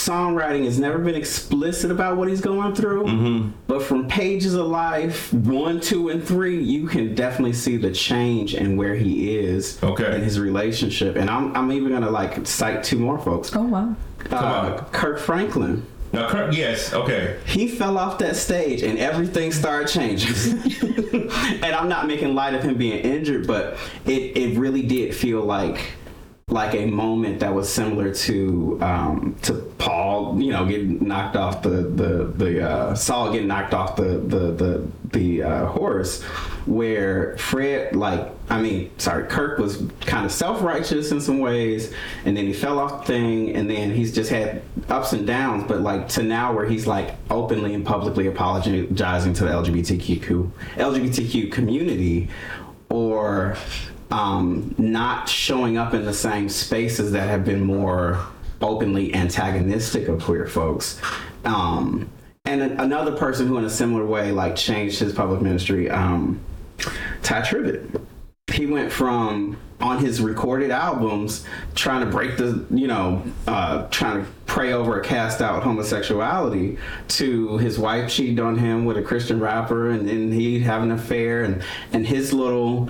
songwriting 0.07 0.65
has 0.65 0.77
never 0.79 0.97
been 0.99 1.15
explicit 1.15 1.91
about 1.91 2.17
what 2.17 2.27
he's 2.27 2.41
going 2.41 2.75
through, 2.75 3.53
but 3.67 3.81
from 3.81 4.07
Pages 4.07 4.53
of 4.53 4.67
Life 4.67 5.31
one, 5.31 5.79
two, 5.79 6.09
and 6.09 6.21
three, 6.21 6.61
you 6.61 6.87
can 6.87 7.15
definitely 7.15 7.53
see 7.53 7.77
the 7.77 7.91
change 7.91 8.53
and 8.53 8.77
where 8.77 8.95
he 8.95 9.37
is 9.37 9.81
Okay. 9.81 10.15
in 10.15 10.21
his 10.23 10.39
relationship. 10.41 11.15
And 11.15 11.29
I'm, 11.29 11.55
I'm 11.55 11.71
even 11.71 11.91
gonna 11.93 12.09
like 12.09 12.45
cite 12.45 12.83
two 12.83 12.99
more 12.99 13.17
folks. 13.17 13.55
Oh 13.55 13.61
wow. 13.63 13.95
Uh, 14.29 14.83
Kirk 14.91 15.19
Franklin. 15.19 15.85
Now, 16.11 16.29
Kirk, 16.29 16.53
yes, 16.55 16.93
okay. 16.93 17.37
He 17.45 17.67
fell 17.69 17.97
off 17.97 18.17
that 18.19 18.35
stage 18.35 18.81
and 18.81 18.97
everything 18.99 19.51
started 19.53 19.87
changing. 19.87 20.57
and 21.63 21.65
I'm 21.75 21.87
not 21.87 22.07
making 22.07 22.33
light 22.35 22.53
of 22.53 22.63
him 22.63 22.75
being 22.77 22.99
injured, 22.99 23.45
but 23.47 23.77
it, 24.05 24.35
it 24.37 24.57
really 24.57 24.81
did 24.81 25.15
feel 25.15 25.41
like 25.41 25.93
like 26.49 26.75
a 26.75 26.85
moment 26.85 27.41
that 27.41 27.53
was 27.53 27.67
similar 27.67 28.13
to 28.13 28.79
um, 28.81 29.35
to 29.41 29.53
Paul, 29.79 30.41
you 30.41 30.53
know, 30.53 30.65
getting 30.65 31.05
knocked 31.05 31.35
off 31.35 31.61
the 31.61 31.69
the 31.69 32.31
the 32.37 32.65
uh, 32.65 32.95
Saul 32.95 33.33
getting 33.33 33.49
knocked 33.49 33.73
off 33.73 33.97
the 33.97 34.19
the 34.19 34.51
the 34.53 34.87
the 35.11 35.43
uh, 35.43 35.65
horse, 35.65 36.23
where 36.65 37.37
Fred 37.37 37.97
like 37.97 38.31
I 38.49 38.61
mean 38.61 38.97
sorry 38.97 39.27
Kirk 39.27 39.59
was 39.59 39.83
kind 39.99 40.25
of 40.25 40.31
self 40.31 40.61
righteous 40.61 41.11
in 41.11 41.19
some 41.19 41.39
ways, 41.39 41.93
and 42.23 42.37
then 42.37 42.45
he 42.45 42.53
fell 42.53 42.79
off 42.79 43.01
the 43.01 43.07
thing, 43.07 43.53
and 43.53 43.69
then 43.69 43.91
he's 43.91 44.15
just 44.15 44.29
had 44.29 44.61
ups 44.87 45.11
and 45.11 45.27
downs, 45.27 45.65
but 45.67 45.81
like 45.81 46.07
to 46.09 46.23
now 46.23 46.53
where 46.53 46.65
he's 46.65 46.87
like 46.87 47.15
openly 47.29 47.73
and 47.73 47.85
publicly 47.85 48.27
apologizing 48.27 49.33
to 49.33 49.43
the 49.43 49.49
LGBTQ 49.49 50.49
LGBTQ 50.75 51.51
community, 51.51 52.29
or 52.87 53.57
um, 54.11 54.73
not 54.77 55.27
showing 55.27 55.77
up 55.77 55.93
in 55.93 56.05
the 56.05 56.13
same 56.13 56.49
spaces 56.49 57.11
that 57.11 57.29
have 57.29 57.43
been 57.45 57.61
more 57.61 58.19
openly 58.61 59.13
antagonistic 59.13 60.07
of 60.07 60.23
queer 60.23 60.47
folks. 60.47 60.99
Um, 61.45 62.09
and 62.45 62.61
a- 62.61 62.81
another 62.81 63.15
person 63.15 63.47
who, 63.47 63.57
in 63.57 63.65
a 63.65 63.69
similar 63.69 64.05
way, 64.05 64.31
like 64.31 64.55
changed 64.55 64.99
his 64.99 65.13
public 65.13 65.41
ministry, 65.41 65.89
um, 65.89 66.39
Tye 67.21 67.41
Tribbett. 67.41 68.01
He 68.57 68.65
went 68.65 68.91
from 68.91 69.57
on 69.79 69.99
his 69.99 70.19
recorded 70.19 70.71
albums 70.71 71.45
trying 71.75 72.03
to 72.03 72.07
break 72.07 72.37
the, 72.37 72.65
you 72.71 72.87
know, 72.87 73.21
uh, 73.45 73.87
trying 73.89 74.23
to 74.23 74.31
pray 74.47 74.73
over 74.73 74.99
a 74.99 75.03
cast 75.03 75.39
out 75.39 75.61
homosexuality 75.61 76.79
to 77.07 77.59
his 77.59 77.77
wife 77.77 78.09
cheated 78.09 78.39
on 78.39 78.57
him 78.57 78.85
with 78.85 78.97
a 78.97 79.01
Christian 79.03 79.39
rapper 79.39 79.91
and 79.91 80.09
then 80.09 80.31
he 80.31 80.59
had 80.59 80.81
an 80.81 80.89
affair 80.89 81.43
and, 81.43 81.61
and 81.93 82.07
his 82.07 82.33
little 82.33 82.89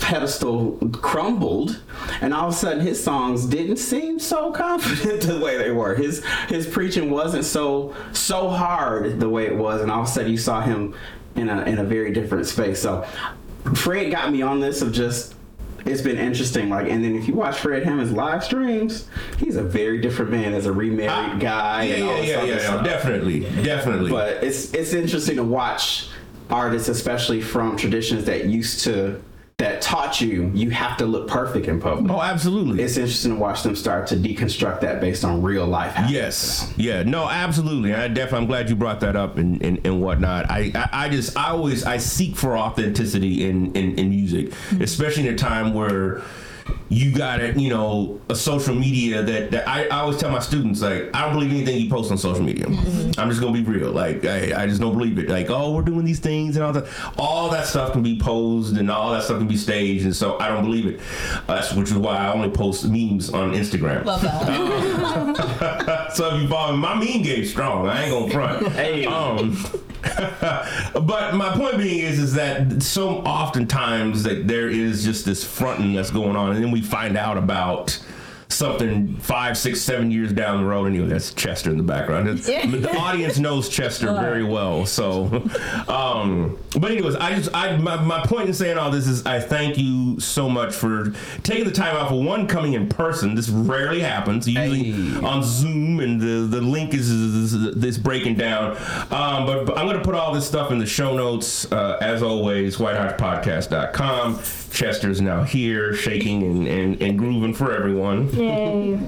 pedestal 0.00 0.72
crumbled 0.90 1.80
and 2.20 2.34
all 2.34 2.48
of 2.48 2.54
a 2.54 2.56
sudden 2.56 2.80
his 2.80 3.02
songs 3.02 3.46
didn't 3.46 3.76
seem 3.76 4.18
so 4.18 4.50
confident 4.50 5.22
the 5.28 5.38
way 5.38 5.56
they 5.56 5.70
were. 5.70 5.94
His 5.94 6.24
his 6.48 6.66
preaching 6.66 7.10
wasn't 7.10 7.44
so 7.44 7.94
so 8.12 8.48
hard 8.48 9.20
the 9.20 9.28
way 9.28 9.46
it 9.46 9.56
was 9.56 9.80
and 9.80 9.92
all 9.92 10.02
of 10.02 10.08
a 10.08 10.10
sudden 10.10 10.32
you 10.32 10.38
saw 10.38 10.62
him 10.62 10.96
in 11.36 11.48
a 11.48 11.62
in 11.62 11.78
a 11.78 11.84
very 11.84 12.12
different 12.12 12.46
space. 12.46 12.80
So 12.80 13.06
Fred 13.74 14.10
got 14.10 14.30
me 14.30 14.42
on 14.42 14.60
this 14.60 14.82
of 14.82 14.92
just 14.92 15.34
it's 15.86 16.02
been 16.02 16.18
interesting. 16.18 16.70
Like, 16.70 16.88
and 16.88 17.04
then 17.04 17.14
if 17.14 17.28
you 17.28 17.34
watch 17.34 17.58
Fred 17.58 17.84
Hammond's 17.84 18.12
live 18.12 18.42
streams, 18.42 19.08
he's 19.38 19.56
a 19.56 19.62
very 19.62 20.00
different 20.00 20.30
man 20.30 20.54
as 20.54 20.66
a 20.66 20.72
remarried 20.72 21.10
ah, 21.10 21.38
guy. 21.38 21.84
Yeah, 21.84 21.94
and 21.94 22.04
all 22.04 22.10
yeah, 22.10 22.20
this 22.20 22.28
yeah, 22.28 22.36
other 22.36 22.46
yeah, 22.46 22.54
yeah, 22.54 22.60
stuff. 22.60 22.84
definitely, 22.84 23.40
definitely. 23.62 24.10
But 24.10 24.42
it's 24.42 24.72
it's 24.72 24.92
interesting 24.92 25.36
to 25.36 25.44
watch 25.44 26.08
artists, 26.50 26.88
especially 26.88 27.40
from 27.40 27.76
traditions 27.76 28.24
that 28.24 28.46
used 28.46 28.80
to 28.84 29.22
that 29.58 29.80
taught 29.80 30.20
you 30.20 30.50
you 30.52 30.70
have 30.70 30.96
to 30.96 31.06
look 31.06 31.28
perfect 31.28 31.68
in 31.68 31.80
public. 31.80 32.10
Oh, 32.10 32.20
absolutely. 32.20 32.82
It's 32.82 32.96
interesting 32.96 33.34
to 33.34 33.38
watch 33.38 33.62
them 33.62 33.76
start 33.76 34.08
to 34.08 34.16
deconstruct 34.16 34.80
that 34.80 35.00
based 35.00 35.24
on 35.24 35.42
real 35.42 35.66
life. 35.66 35.94
Yes. 36.08 36.72
Yeah. 36.76 37.04
No. 37.04 37.28
Absolutely. 37.28 37.94
I 37.94 38.08
definitely. 38.08 38.38
I'm 38.38 38.46
glad 38.46 38.68
you 38.68 38.76
brought 38.76 39.00
that 39.00 39.14
up 39.14 39.38
and, 39.38 39.62
and, 39.62 39.80
and 39.86 40.02
whatnot. 40.02 40.50
I, 40.50 40.72
I 40.74 41.04
I 41.04 41.08
just 41.08 41.36
I 41.36 41.50
always 41.50 41.84
I 41.84 41.98
seek 41.98 42.34
for 42.34 42.58
authenticity 42.58 43.48
in 43.48 43.72
in, 43.76 43.96
in 43.98 44.10
music, 44.10 44.52
hmm. 44.54 44.82
especially 44.82 45.28
in 45.28 45.34
a 45.34 45.38
time 45.38 45.72
where 45.72 46.22
you 46.88 47.12
got 47.12 47.40
it. 47.40 47.56
You 47.56 47.70
know, 47.70 48.20
a 48.28 48.34
social 48.34 48.74
media 48.74 49.22
that, 49.22 49.50
that 49.50 49.68
I, 49.68 49.86
I 49.86 50.00
always 50.00 50.18
tell 50.18 50.30
my 50.30 50.38
students 50.40 50.80
like 50.82 51.10
I 51.14 51.22
don't 51.24 51.34
believe 51.34 51.50
anything 51.50 51.80
you 51.80 51.90
post 51.90 52.10
on 52.10 52.18
social 52.18 52.44
media. 52.44 52.66
I'm 52.66 53.28
just 53.28 53.40
gonna 53.40 53.52
be 53.52 53.62
real. 53.62 53.90
Like 53.90 54.24
I, 54.24 54.62
I 54.62 54.66
just 54.66 54.80
don't 54.80 54.96
believe 54.96 55.18
it. 55.18 55.28
Like 55.28 55.50
oh 55.50 55.72
we're 55.72 55.82
doing 55.82 56.04
these 56.04 56.20
things 56.20 56.56
and 56.56 56.64
all 56.64 56.72
that. 56.72 56.86
All 57.18 57.50
that 57.50 57.66
stuff 57.66 57.92
can 57.92 58.02
be 58.02 58.18
posed 58.18 58.76
and 58.76 58.90
all 58.90 59.12
that 59.12 59.24
stuff 59.24 59.38
can 59.38 59.48
be 59.48 59.56
staged, 59.56 60.04
and 60.04 60.14
so 60.14 60.38
I 60.38 60.48
don't 60.48 60.64
believe 60.64 60.86
it. 60.86 61.00
Uh, 61.48 61.64
which 61.74 61.90
is 61.90 61.96
why 61.96 62.16
I 62.16 62.32
only 62.32 62.50
post 62.50 62.84
memes 62.84 63.30
on 63.30 63.52
Instagram. 63.52 64.04
Love 64.04 64.22
that. 64.22 66.12
so 66.14 66.34
if 66.34 66.42
you 66.42 66.48
follow 66.48 66.72
me, 66.72 66.78
my 66.78 66.94
meme 66.94 67.22
game's 67.22 67.50
strong. 67.50 67.88
I 67.88 68.04
ain't 68.04 68.12
gonna 68.12 68.32
front. 68.32 68.68
Hey. 68.72 69.06
Um, 69.06 69.56
but 70.92 71.34
my 71.34 71.54
point 71.56 71.78
being 71.78 72.00
is, 72.00 72.18
is 72.18 72.34
that 72.34 72.82
so 72.82 73.18
oftentimes 73.20 74.22
that 74.24 74.46
there 74.46 74.68
is 74.68 75.02
just 75.02 75.24
this 75.24 75.42
fronting 75.42 75.94
that's 75.94 76.10
going 76.10 76.36
on, 76.36 76.53
and 76.54 76.64
then 76.64 76.70
we 76.70 76.82
find 76.82 77.16
out 77.16 77.36
about 77.36 77.98
something 78.54 79.16
five, 79.16 79.58
six, 79.58 79.80
seven 79.80 80.10
years 80.10 80.32
down 80.32 80.62
the 80.62 80.66
road, 80.66 80.86
and 80.86 80.94
you 80.94 81.06
that's 81.06 81.34
Chester 81.34 81.70
in 81.70 81.76
the 81.76 81.82
background. 81.82 82.38
The 82.38 82.90
audience 82.96 83.38
knows 83.38 83.68
Chester 83.68 84.12
very 84.14 84.44
well. 84.44 84.86
So, 84.86 85.24
um, 85.88 86.58
but 86.78 86.90
anyways, 86.90 87.16
I 87.16 87.34
just 87.34 87.54
I 87.54 87.76
my, 87.76 88.00
my 88.02 88.24
point 88.26 88.48
in 88.48 88.54
saying 88.54 88.78
all 88.78 88.90
this 88.90 89.06
is 89.06 89.26
I 89.26 89.40
thank 89.40 89.76
you 89.76 90.20
so 90.20 90.48
much 90.48 90.74
for 90.74 91.12
taking 91.42 91.64
the 91.64 91.72
time 91.72 91.96
out 91.96 92.08
for 92.08 92.22
one 92.22 92.46
coming 92.46 92.74
in 92.74 92.88
person. 92.88 93.34
This 93.34 93.48
rarely 93.48 94.00
happens. 94.00 94.48
Usually 94.48 94.92
on 95.24 95.42
Zoom, 95.42 96.00
and 96.00 96.20
the 96.20 96.46
the 96.58 96.60
link 96.60 96.94
is, 96.94 97.10
is, 97.10 97.54
is 97.54 97.74
this 97.74 97.98
breaking 97.98 98.36
down. 98.36 98.76
Um, 99.10 99.46
but, 99.46 99.64
but 99.66 99.78
I'm 99.78 99.86
going 99.86 99.98
to 99.98 100.04
put 100.04 100.14
all 100.14 100.32
this 100.32 100.46
stuff 100.46 100.70
in 100.70 100.78
the 100.78 100.86
show 100.86 101.16
notes 101.16 101.70
uh, 101.72 101.98
as 102.00 102.22
always. 102.22 102.76
WhiteHotPodcast.com. 102.76 104.40
Chester's 104.74 105.20
now 105.20 105.44
here, 105.44 105.94
shaking 105.94 106.42
and, 106.42 106.66
and, 106.66 107.00
and 107.00 107.18
grooving 107.18 107.54
for 107.54 107.72
everyone. 107.72 108.28
Yay. 108.34 108.98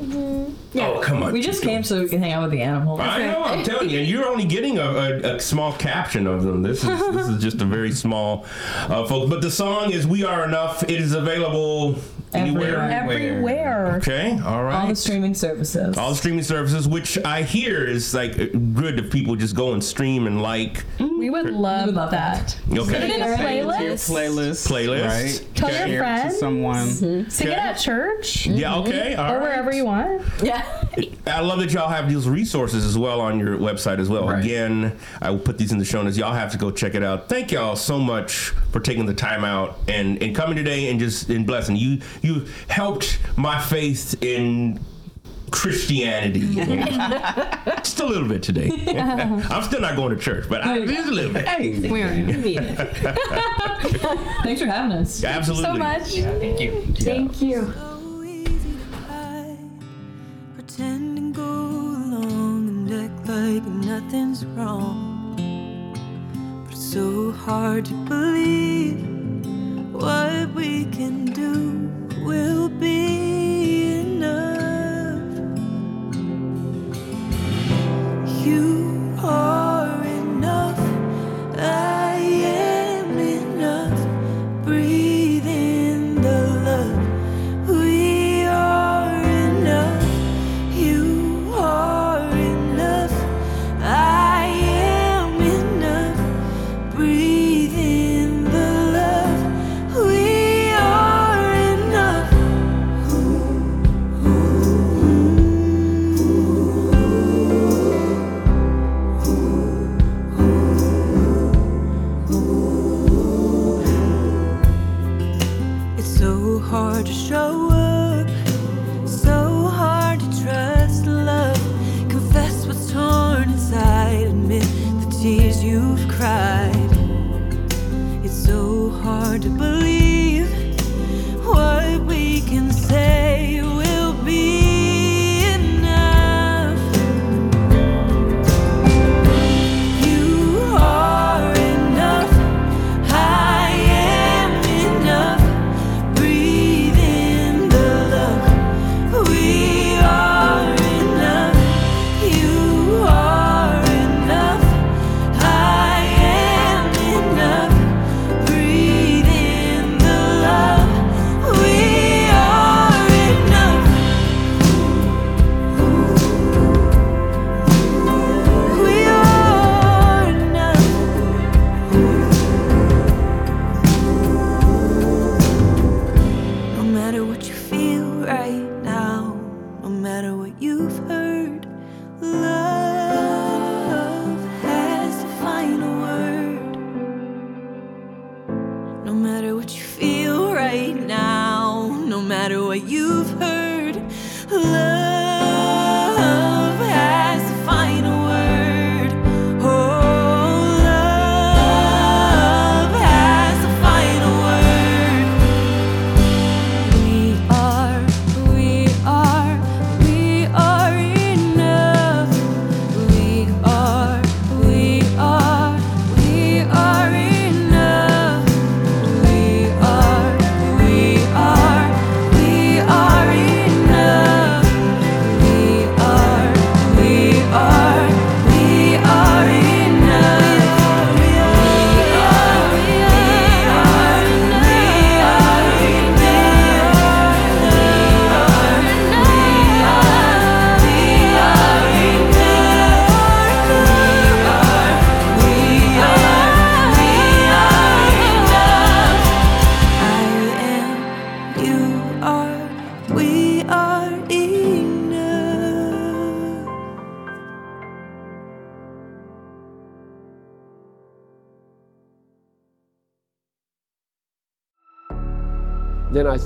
Oh, 0.77 1.01
come 1.01 1.23
on. 1.23 1.33
We 1.33 1.41
just 1.41 1.63
came 1.63 1.83
so 1.83 2.03
we 2.03 2.09
can 2.09 2.23
hang 2.23 2.33
out 2.33 2.43
with 2.43 2.53
the 2.53 2.63
animals. 2.63 3.01
I 3.01 3.27
know. 3.27 3.43
I'm 3.43 3.65
telling 3.65 3.91
you, 3.91 3.99
you're 4.01 4.27
only 4.27 4.45
getting 4.45 4.79
a, 4.79 4.83
a, 4.83 5.37
a 5.37 5.41
small 5.41 5.73
caption 5.73 6.27
of 6.27 6.45
them. 6.45 6.63
This 6.63 6.85
is 6.85 7.15
this 7.15 7.29
is 7.29 7.43
just 7.43 7.61
a 7.63 7.65
very 7.65 7.93
small, 7.93 8.45
uh, 8.89 9.07
folks. 9.07 9.31
But 9.31 9.43
the 9.43 9.51
song 9.51 9.93
is 9.93 10.07
"We 10.07 10.25
Are 10.25 10.45
Enough." 10.45 10.85
It 10.85 11.01
is 11.01 11.15
available 11.15 11.97
anywhere. 12.33 12.81
Everywhere. 12.81 13.97
Okay. 13.97 14.39
All 14.45 14.65
right. 14.65 14.83
All 14.83 14.89
the 14.89 14.97
streaming 14.97 15.35
services. 15.35 15.97
All 15.97 16.11
the 16.11 16.17
streaming 16.17 16.43
services, 16.43 16.89
which 16.89 17.19
I 17.19 17.43
hear 17.43 17.85
is 17.85 18.15
like 18.15 18.37
good 18.75 18.99
if 18.99 19.11
people 19.11 19.37
just 19.37 19.55
go 19.55 19.73
and 19.73 19.83
stream 19.83 20.27
and 20.27 20.43
like. 20.43 20.85
Mm. 20.99 21.17
We 21.19 21.31
would 21.31 21.51
love, 21.51 21.95
that. 21.95 22.59
Okay. 22.71 22.79
Put 22.79 22.93
it 22.93 23.11
in 23.11 23.23
a 23.23 23.37
playlist. 23.37 24.11
playlist. 24.11 24.69
Playlist. 24.69 25.07
Right. 25.07 25.55
Tell 25.55 25.71
your 25.71 25.79
Share 25.79 25.87
it 25.87 25.91
to 25.91 25.99
friends. 25.99 26.39
someone. 26.39 26.87
Mm-hmm. 26.87 27.31
Sing 27.31 27.49
it 27.49 27.59
at 27.59 27.75
church. 27.75 28.47
Yeah, 28.47 28.73
mm-hmm. 28.73 28.89
okay, 28.89 29.15
all 29.15 29.33
or 29.33 29.39
right. 29.39 29.43
wherever 29.43 29.75
you 29.75 29.87
want. 29.87 30.23
Yeah. 30.43 30.85
I 31.27 31.41
love 31.41 31.59
that 31.61 31.73
y'all 31.73 31.89
have 31.89 32.09
these 32.09 32.29
resources 32.29 32.85
as 32.85 32.97
well 32.97 33.21
on 33.21 33.39
your 33.39 33.59
website 33.59 33.99
as 33.99 34.09
well. 34.09 34.29
Again, 34.29 34.97
I 35.21 35.31
will 35.31 35.39
put 35.39 35.59
these 35.59 35.73
in 35.73 35.79
the 35.79 35.85
show 35.85 36.03
notes. 36.03 36.17
Y'all 36.17 36.33
have 36.33 36.53
to 36.53 36.59
go 36.59 36.71
check 36.71 36.95
it 36.95 37.03
out. 37.03 37.29
Thank 37.29 37.53
y'all 37.53 37.77
so 37.77 37.99
much 37.99 38.53
for 38.77 38.83
taking 38.83 39.07
the 39.07 39.15
time 39.15 39.43
out 39.43 39.79
and, 39.89 40.23
and 40.23 40.37
coming 40.37 40.55
today 40.55 40.91
and 40.91 41.01
just 41.01 41.31
in 41.31 41.47
blessing. 41.47 41.77
You 41.77 42.03
you 42.21 42.47
helped 42.69 43.19
my 43.35 43.59
faith 43.59 44.23
in 44.23 44.79
Christianity. 45.51 46.41
just 47.79 48.01
a 48.01 48.07
little 48.07 48.29
bit 48.29 48.43
today. 48.43 48.71
I'm 49.51 49.63
still 49.63 49.81
not 49.81 49.97
going 49.97 50.15
to 50.15 50.23
church, 50.23 50.47
but 50.47 50.63
I, 50.63 50.85
just 50.85 51.09
a 51.09 51.11
little 51.11 51.33
bit. 51.33 51.49
Hey, 51.49 51.89
We're 51.89 52.07
Thanks 54.43 54.61
for 54.61 54.67
having 54.67 54.93
us. 54.93 55.25
Absolutely. 55.25 55.65
So 55.65 55.75
much. 55.79 56.09
Thank 56.11 56.61
you. 56.61 56.95
Thank 56.99 57.41
you. 57.41 57.73
Pretend 60.55 61.17
and 61.17 61.35
go 61.35 61.43
along 61.43 62.69
and 62.69 62.93
act 62.93 63.27
like 63.27 63.65
nothing's 63.65 64.45
wrong. 64.45 65.06
So 66.97 67.31
hard 67.31 67.85
to 67.85 67.95
believe 68.09 69.05
what 69.93 70.49
we 70.55 70.87
can 70.87 71.27
do 71.27 71.91
will 72.25 72.71
be 72.71 73.46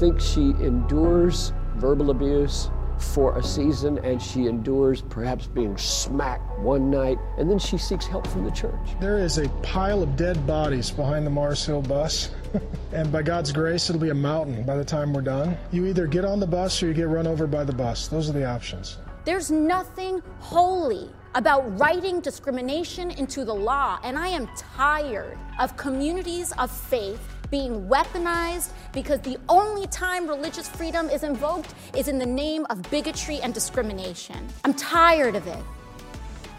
think 0.00 0.18
she 0.18 0.54
endures 0.64 1.52
verbal 1.76 2.10
abuse 2.10 2.70
for 2.96 3.36
a 3.36 3.42
season 3.42 3.98
and 3.98 4.20
she 4.20 4.46
endures 4.46 5.02
perhaps 5.02 5.46
being 5.46 5.76
smacked 5.76 6.58
one 6.58 6.90
night 6.90 7.18
and 7.36 7.50
then 7.50 7.58
she 7.58 7.76
seeks 7.76 8.06
help 8.06 8.26
from 8.26 8.44
the 8.44 8.50
church. 8.50 8.98
There 8.98 9.18
is 9.18 9.36
a 9.36 9.46
pile 9.62 10.02
of 10.02 10.16
dead 10.16 10.46
bodies 10.46 10.90
behind 10.90 11.26
the 11.26 11.30
Mars 11.30 11.66
Hill 11.66 11.82
bus. 11.82 12.30
and 12.94 13.12
by 13.12 13.20
God's 13.20 13.52
grace, 13.52 13.90
it'll 13.90 14.00
be 14.00 14.08
a 14.08 14.14
mountain 14.14 14.64
by 14.64 14.74
the 14.74 14.84
time 14.84 15.12
we're 15.12 15.20
done. 15.20 15.54
You 15.70 15.84
either 15.84 16.06
get 16.06 16.24
on 16.24 16.40
the 16.40 16.46
bus 16.46 16.82
or 16.82 16.86
you 16.86 16.94
get 16.94 17.08
run 17.08 17.26
over 17.26 17.46
by 17.46 17.64
the 17.64 17.74
bus. 17.74 18.08
Those 18.08 18.30
are 18.30 18.32
the 18.32 18.46
options. 18.46 18.96
There's 19.26 19.50
nothing 19.50 20.22
holy 20.38 21.10
about 21.34 21.78
writing 21.78 22.20
discrimination 22.20 23.10
into 23.10 23.44
the 23.44 23.54
law, 23.54 23.98
and 24.02 24.18
I 24.18 24.28
am 24.28 24.48
tired 24.56 25.36
of 25.58 25.76
communities 25.76 26.52
of 26.58 26.70
faith 26.70 27.20
being 27.50 27.86
weaponized 27.88 28.70
because 28.92 29.20
the 29.20 29.38
only 29.48 29.86
time 29.88 30.26
religious 30.26 30.68
freedom 30.68 31.08
is 31.10 31.22
invoked 31.22 31.74
is 31.96 32.08
in 32.08 32.18
the 32.18 32.26
name 32.26 32.66
of 32.70 32.82
bigotry 32.90 33.40
and 33.40 33.52
discrimination. 33.52 34.46
I'm 34.64 34.74
tired 34.74 35.36
of 35.36 35.46
it. 35.46 35.62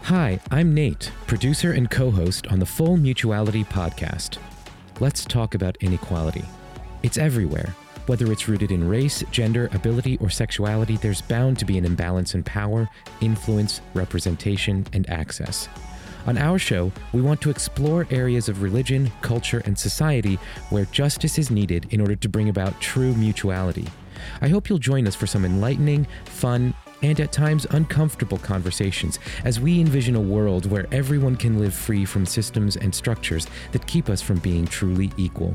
Hi, 0.02 0.40
I'm 0.50 0.74
Nate, 0.74 1.12
producer 1.26 1.72
and 1.72 1.90
co 1.90 2.10
host 2.10 2.46
on 2.48 2.58
the 2.58 2.66
Full 2.66 2.96
Mutuality 2.96 3.64
podcast. 3.64 4.38
Let's 5.00 5.24
talk 5.24 5.54
about 5.54 5.76
inequality. 5.80 6.44
It's 7.02 7.18
everywhere. 7.18 7.74
Whether 8.06 8.32
it's 8.32 8.48
rooted 8.48 8.72
in 8.72 8.88
race, 8.88 9.22
gender, 9.30 9.70
ability, 9.72 10.18
or 10.18 10.28
sexuality, 10.28 10.96
there's 10.96 11.22
bound 11.22 11.58
to 11.60 11.64
be 11.64 11.78
an 11.78 11.84
imbalance 11.84 12.34
in 12.34 12.42
power, 12.42 12.88
influence, 13.20 13.80
representation, 13.94 14.86
and 14.92 15.08
access. 15.08 15.68
On 16.26 16.38
our 16.38 16.58
show, 16.58 16.92
we 17.12 17.20
want 17.20 17.40
to 17.40 17.50
explore 17.50 18.06
areas 18.10 18.48
of 18.48 18.62
religion, 18.62 19.10
culture, 19.22 19.60
and 19.64 19.76
society 19.76 20.38
where 20.70 20.84
justice 20.86 21.36
is 21.36 21.50
needed 21.50 21.88
in 21.90 22.00
order 22.00 22.14
to 22.14 22.28
bring 22.28 22.48
about 22.48 22.80
true 22.80 23.12
mutuality. 23.14 23.88
I 24.40 24.48
hope 24.48 24.68
you'll 24.68 24.78
join 24.78 25.08
us 25.08 25.16
for 25.16 25.26
some 25.26 25.44
enlightening, 25.44 26.06
fun, 26.24 26.74
and 27.02 27.18
at 27.18 27.32
times 27.32 27.66
uncomfortable 27.70 28.38
conversations 28.38 29.18
as 29.44 29.58
we 29.58 29.80
envision 29.80 30.14
a 30.14 30.20
world 30.20 30.66
where 30.66 30.86
everyone 30.92 31.34
can 31.34 31.58
live 31.58 31.74
free 31.74 32.04
from 32.04 32.24
systems 32.24 32.76
and 32.76 32.94
structures 32.94 33.48
that 33.72 33.86
keep 33.88 34.08
us 34.08 34.22
from 34.22 34.38
being 34.38 34.64
truly 34.64 35.10
equal. 35.16 35.54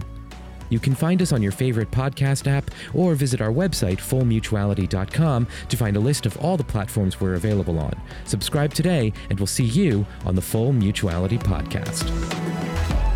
You 0.70 0.80
can 0.80 0.96
find 0.96 1.22
us 1.22 1.32
on 1.32 1.42
your 1.42 1.52
favorite 1.52 1.92
podcast 1.92 2.48
app 2.48 2.72
or 2.94 3.16
visit 3.16 3.42
our 3.42 3.52
website, 3.52 3.98
fullmutuality.com, 3.98 5.48
to 5.70 5.78
find 5.78 5.98
a 5.98 6.00
list 6.00 6.26
of 6.26 6.38
all 6.38 6.58
the 6.58 6.64
platforms 6.64 7.20
we're 7.20 7.36
available 7.36 7.80
on. 7.80 7.94
Subscribe 8.26 8.74
today, 8.74 9.14
and 9.30 9.40
we'll 9.40 9.48
see 9.48 9.66
you 9.66 10.06
on 10.26 10.36
the 10.36 10.42
Full 10.42 10.74
Mutuality 10.74 11.38
Podcast. 11.38 13.07